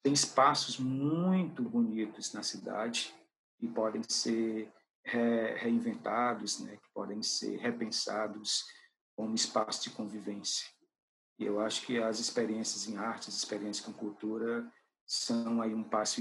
tem 0.03 0.13
espaços 0.13 0.79
muito 0.79 1.63
bonitos 1.63 2.33
na 2.33 2.43
cidade 2.43 3.15
que 3.59 3.69
podem 3.69 4.03
ser 4.09 4.71
re, 5.05 5.55
reinventados, 5.55 6.59
né? 6.59 6.77
que 6.77 6.89
podem 6.93 7.23
ser 7.23 7.57
repensados 7.59 8.65
como 9.17 9.35
espaço 9.35 9.83
de 9.85 9.91
convivência. 9.91 10.67
E 11.39 11.45
eu 11.45 11.61
acho 11.61 11.85
que 11.85 11.99
as 11.99 12.19
experiências 12.19 12.89
em 12.89 12.97
artes, 12.97 13.29
as 13.29 13.35
experiências 13.35 13.85
com 13.85 13.93
cultura, 13.93 14.71
são 15.07 15.61
aí 15.61 15.75
um 15.75 15.85
passo, 15.85 16.21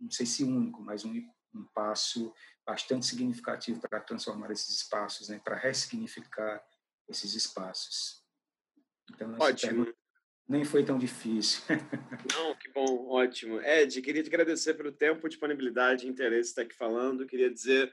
não 0.00 0.10
sei 0.10 0.26
se 0.26 0.44
único, 0.44 0.82
mas 0.82 1.04
um, 1.04 1.14
um 1.54 1.64
passo 1.74 2.32
bastante 2.66 3.06
significativo 3.06 3.80
para 3.80 4.00
transformar 4.00 4.50
esses 4.50 4.70
espaços, 4.70 5.28
né, 5.28 5.40
para 5.42 5.56
ressignificar 5.56 6.64
esses 7.08 7.34
espaços. 7.34 8.24
Então, 9.12 9.36
ótimo. 9.38 9.86
Nem 10.46 10.64
foi 10.64 10.84
tão 10.84 10.98
difícil. 10.98 11.62
Não, 12.36 12.54
que 12.56 12.70
bom, 12.70 13.08
ótimo. 13.08 13.62
Ed, 13.62 14.02
queria 14.02 14.22
te 14.22 14.28
agradecer 14.28 14.74
pelo 14.74 14.92
tempo, 14.92 15.28
disponibilidade 15.28 16.06
e 16.06 16.10
interesse 16.10 16.50
estar 16.50 16.62
aqui 16.62 16.74
falando. 16.74 17.26
Queria 17.26 17.50
dizer 17.50 17.90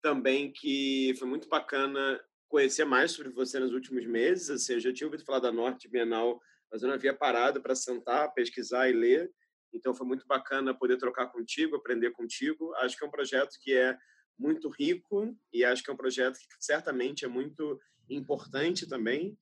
também 0.00 0.52
que 0.52 1.14
foi 1.16 1.28
muito 1.28 1.48
bacana 1.48 2.20
conhecer 2.52 2.84
mais 2.84 3.12
sobre 3.12 3.32
você 3.32 3.58
nos 3.58 3.72
últimos 3.72 4.04
meses. 4.04 4.50
Assim, 4.50 4.74
eu 4.74 4.80
já 4.80 4.92
tinha 4.92 5.06
ouvido 5.06 5.24
falar 5.24 5.38
da 5.38 5.50
Norte 5.50 5.88
Bienal, 5.88 6.38
mas 6.70 6.82
eu 6.82 6.88
não 6.88 6.94
havia 6.94 7.14
parado 7.14 7.62
para 7.62 7.74
sentar, 7.74 8.30
pesquisar 8.34 8.90
e 8.90 8.92
ler. 8.92 9.32
Então 9.72 9.94
foi 9.94 10.06
muito 10.06 10.26
bacana 10.26 10.74
poder 10.74 10.98
trocar 10.98 11.28
contigo, 11.28 11.76
aprender 11.76 12.10
contigo. 12.10 12.74
Acho 12.74 12.98
que 12.98 13.04
é 13.04 13.08
um 13.08 13.10
projeto 13.10 13.56
que 13.58 13.74
é 13.74 13.96
muito 14.38 14.68
rico 14.68 15.34
e 15.50 15.64
acho 15.64 15.82
que 15.82 15.90
é 15.90 15.94
um 15.94 15.96
projeto 15.96 16.34
que 16.34 16.46
certamente 16.60 17.24
é 17.24 17.28
muito 17.28 17.80
importante 18.10 18.86
também. 18.86 19.34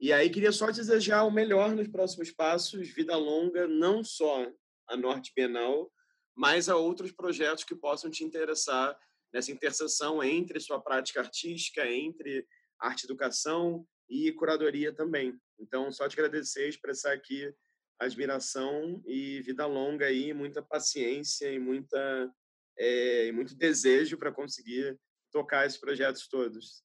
E 0.00 0.12
aí 0.12 0.28
queria 0.28 0.50
só 0.50 0.68
desejar 0.72 1.22
o 1.22 1.30
melhor 1.30 1.76
nos 1.76 1.86
próximos 1.86 2.32
passos, 2.32 2.88
vida 2.88 3.16
longa, 3.16 3.68
não 3.68 4.02
só 4.02 4.50
a 4.88 4.96
Norte 4.96 5.32
Bienal, 5.34 5.92
mas 6.36 6.68
a 6.68 6.74
outros 6.74 7.12
projetos 7.12 7.62
que 7.62 7.76
possam 7.76 8.10
te 8.10 8.24
interessar 8.24 8.98
nessa 9.32 9.52
interseção 9.52 10.22
entre 10.22 10.60
sua 10.60 10.80
prática 10.80 11.20
artística, 11.20 11.86
entre 11.86 12.46
arte 12.78 13.04
educação 13.04 13.86
e 14.08 14.32
curadoria 14.32 14.92
também. 14.92 15.38
Então, 15.58 15.90
só 15.92 16.08
te 16.08 16.14
agradecer 16.14 16.66
e 16.66 16.70
expressar 16.70 17.12
aqui 17.12 17.52
admiração 17.98 19.02
e 19.04 19.42
vida 19.42 19.66
longa 19.66 20.06
aí, 20.06 20.32
muita 20.32 20.62
paciência 20.62 21.52
e 21.52 21.58
muita 21.58 22.32
é, 22.78 23.26
e 23.26 23.32
muito 23.32 23.56
desejo 23.56 24.16
para 24.16 24.32
conseguir 24.32 24.96
tocar 25.32 25.66
esses 25.66 25.78
projetos 25.78 26.28
todos. 26.28 26.84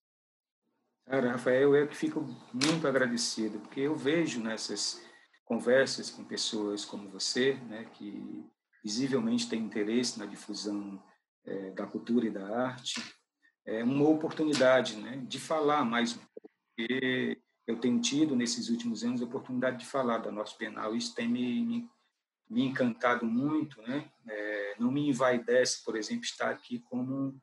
Cara, 1.05 1.31
Rafael, 1.31 1.75
eu 1.75 1.87
que 1.87 1.95
fico 1.95 2.21
muito 2.53 2.87
agradecido, 2.87 3.59
porque 3.59 3.81
eu 3.81 3.95
vejo 3.95 4.41
nessas 4.41 5.05
conversas 5.45 6.09
com 6.09 6.23
pessoas 6.23 6.83
como 6.83 7.09
você, 7.09 7.53
né, 7.55 7.85
que 7.93 8.43
visivelmente 8.83 9.49
têm 9.49 9.61
interesse 9.61 10.17
na 10.17 10.25
difusão 10.25 11.01
é, 11.45 11.71
da 11.71 11.85
cultura 11.85 12.27
e 12.27 12.31
da 12.31 12.47
arte, 12.65 13.01
é 13.65 13.83
uma 13.83 14.07
oportunidade 14.07 14.97
né, 14.97 15.23
de 15.27 15.39
falar 15.39 15.83
mais 15.85 16.13
porque 16.13 17.41
eu 17.65 17.79
tenho 17.79 17.99
tido, 18.01 18.35
nesses 18.35 18.69
últimos 18.69 19.03
anos, 19.03 19.21
a 19.21 19.25
oportunidade 19.25 19.79
de 19.79 19.85
falar 19.85 20.17
da 20.17 20.31
nossa 20.31 20.57
Bienal, 20.57 20.95
isso 20.95 21.15
tem 21.15 21.27
me, 21.27 21.61
me, 21.61 21.89
me 22.49 22.65
encantado 22.65 23.25
muito, 23.25 23.81
né? 23.83 24.11
É, 24.27 24.75
não 24.79 24.91
me 24.91 25.07
envaidece, 25.07 25.83
por 25.83 25.95
exemplo, 25.95 26.25
estar 26.25 26.49
aqui 26.49 26.79
como 26.79 27.39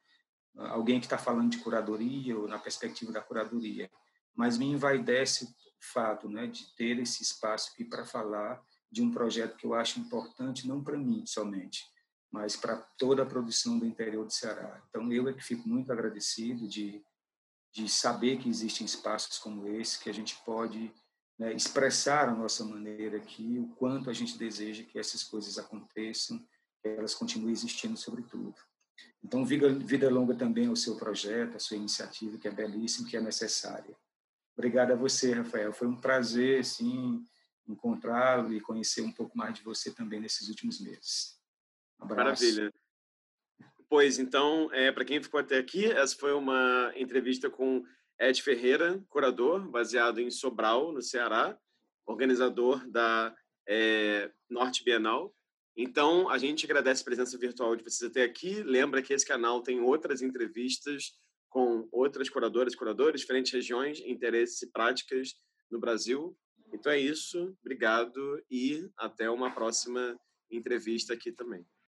alguém 0.56 0.98
que 1.00 1.06
está 1.06 1.16
falando 1.16 1.50
de 1.50 1.58
curadoria 1.58 2.36
ou 2.38 2.48
na 2.48 2.58
perspectiva 2.58 3.12
da 3.12 3.22
curadoria, 3.22 3.90
mas 4.34 4.58
me 4.58 4.66
envaidece 4.66 5.44
o 5.44 5.48
fato 5.92 6.28
né, 6.28 6.46
de 6.46 6.74
ter 6.76 6.98
esse 6.98 7.22
espaço 7.22 7.70
aqui 7.72 7.84
para 7.84 8.04
falar 8.04 8.62
de 8.90 9.02
um 9.02 9.10
projeto 9.10 9.56
que 9.56 9.64
eu 9.64 9.74
acho 9.74 10.00
importante, 10.00 10.68
não 10.68 10.82
para 10.82 10.98
mim 10.98 11.24
somente, 11.24 11.84
mas 12.30 12.56
para 12.56 12.76
toda 12.76 13.22
a 13.22 13.26
produção 13.26 13.78
do 13.78 13.86
interior 13.86 14.24
do 14.24 14.32
Ceará. 14.32 14.80
Então, 14.88 15.12
eu 15.12 15.28
é 15.28 15.32
que 15.32 15.42
fico 15.42 15.68
muito 15.68 15.92
agradecido 15.92 16.68
de, 16.68 17.02
de 17.72 17.88
saber 17.88 18.38
que 18.38 18.48
existem 18.48 18.84
espaços 18.84 19.38
como 19.38 19.66
esse, 19.66 19.98
que 19.98 20.08
a 20.08 20.14
gente 20.14 20.36
pode 20.44 20.92
né, 21.38 21.52
expressar 21.52 22.28
a 22.28 22.34
nossa 22.34 22.64
maneira 22.64 23.16
aqui, 23.16 23.58
o 23.58 23.74
quanto 23.74 24.10
a 24.10 24.12
gente 24.12 24.38
deseja 24.38 24.84
que 24.84 24.98
essas 24.98 25.24
coisas 25.24 25.58
aconteçam, 25.58 26.38
que 26.80 26.88
elas 26.88 27.14
continuem 27.14 27.52
existindo, 27.52 27.96
sobretudo. 27.96 28.54
Então, 29.24 29.44
vida, 29.44 29.72
vida 29.72 30.08
longa 30.10 30.34
também 30.34 30.66
ao 30.66 30.76
seu 30.76 30.96
projeto, 30.96 31.56
à 31.56 31.58
sua 31.58 31.76
iniciativa, 31.76 32.38
que 32.38 32.46
é 32.46 32.50
belíssima, 32.50 33.08
que 33.08 33.16
é 33.16 33.20
necessária. 33.20 33.96
Obrigado 34.56 34.92
a 34.92 34.96
você, 34.96 35.32
Rafael. 35.32 35.72
Foi 35.72 35.88
um 35.88 35.96
prazer, 35.96 36.64
sim, 36.64 37.24
encontrá-lo 37.66 38.52
e 38.52 38.60
conhecer 38.60 39.00
um 39.00 39.12
pouco 39.12 39.36
mais 39.36 39.54
de 39.54 39.62
você 39.62 39.90
também 39.90 40.20
nesses 40.20 40.48
últimos 40.48 40.80
meses. 40.80 41.39
Maravilha. 42.08 42.72
Pois 43.88 44.18
então, 44.18 44.72
é, 44.72 44.92
para 44.92 45.04
quem 45.04 45.22
ficou 45.22 45.40
até 45.40 45.58
aqui, 45.58 45.86
essa 45.86 46.16
foi 46.16 46.32
uma 46.32 46.92
entrevista 46.94 47.50
com 47.50 47.82
Ed 48.20 48.40
Ferreira, 48.40 49.02
curador, 49.08 49.68
baseado 49.68 50.20
em 50.20 50.30
Sobral, 50.30 50.92
no 50.92 51.02
Ceará, 51.02 51.58
organizador 52.06 52.88
da 52.88 53.34
é, 53.68 54.30
Norte 54.48 54.84
Bienal. 54.84 55.34
Então, 55.76 56.28
a 56.28 56.36
gente 56.38 56.66
agradece 56.66 57.02
a 57.02 57.04
presença 57.04 57.38
virtual 57.38 57.74
de 57.74 57.82
vocês 57.82 58.10
até 58.10 58.22
aqui. 58.22 58.62
Lembra 58.62 59.02
que 59.02 59.12
esse 59.12 59.26
canal 59.26 59.62
tem 59.62 59.80
outras 59.80 60.22
entrevistas 60.22 61.12
com 61.48 61.88
outras 61.90 62.28
curadoras 62.28 62.74
curadores, 62.74 63.22
diferentes 63.22 63.52
regiões, 63.52 64.00
interesses 64.00 64.62
e 64.62 64.70
práticas 64.70 65.34
no 65.70 65.80
Brasil. 65.80 66.36
Então 66.72 66.92
é 66.92 66.98
isso. 66.98 67.56
Obrigado 67.60 68.40
e 68.50 68.88
até 68.96 69.28
uma 69.28 69.50
próxima 69.52 70.16
entrevista 70.50 71.14
aqui 71.14 71.32
também. 71.32 71.66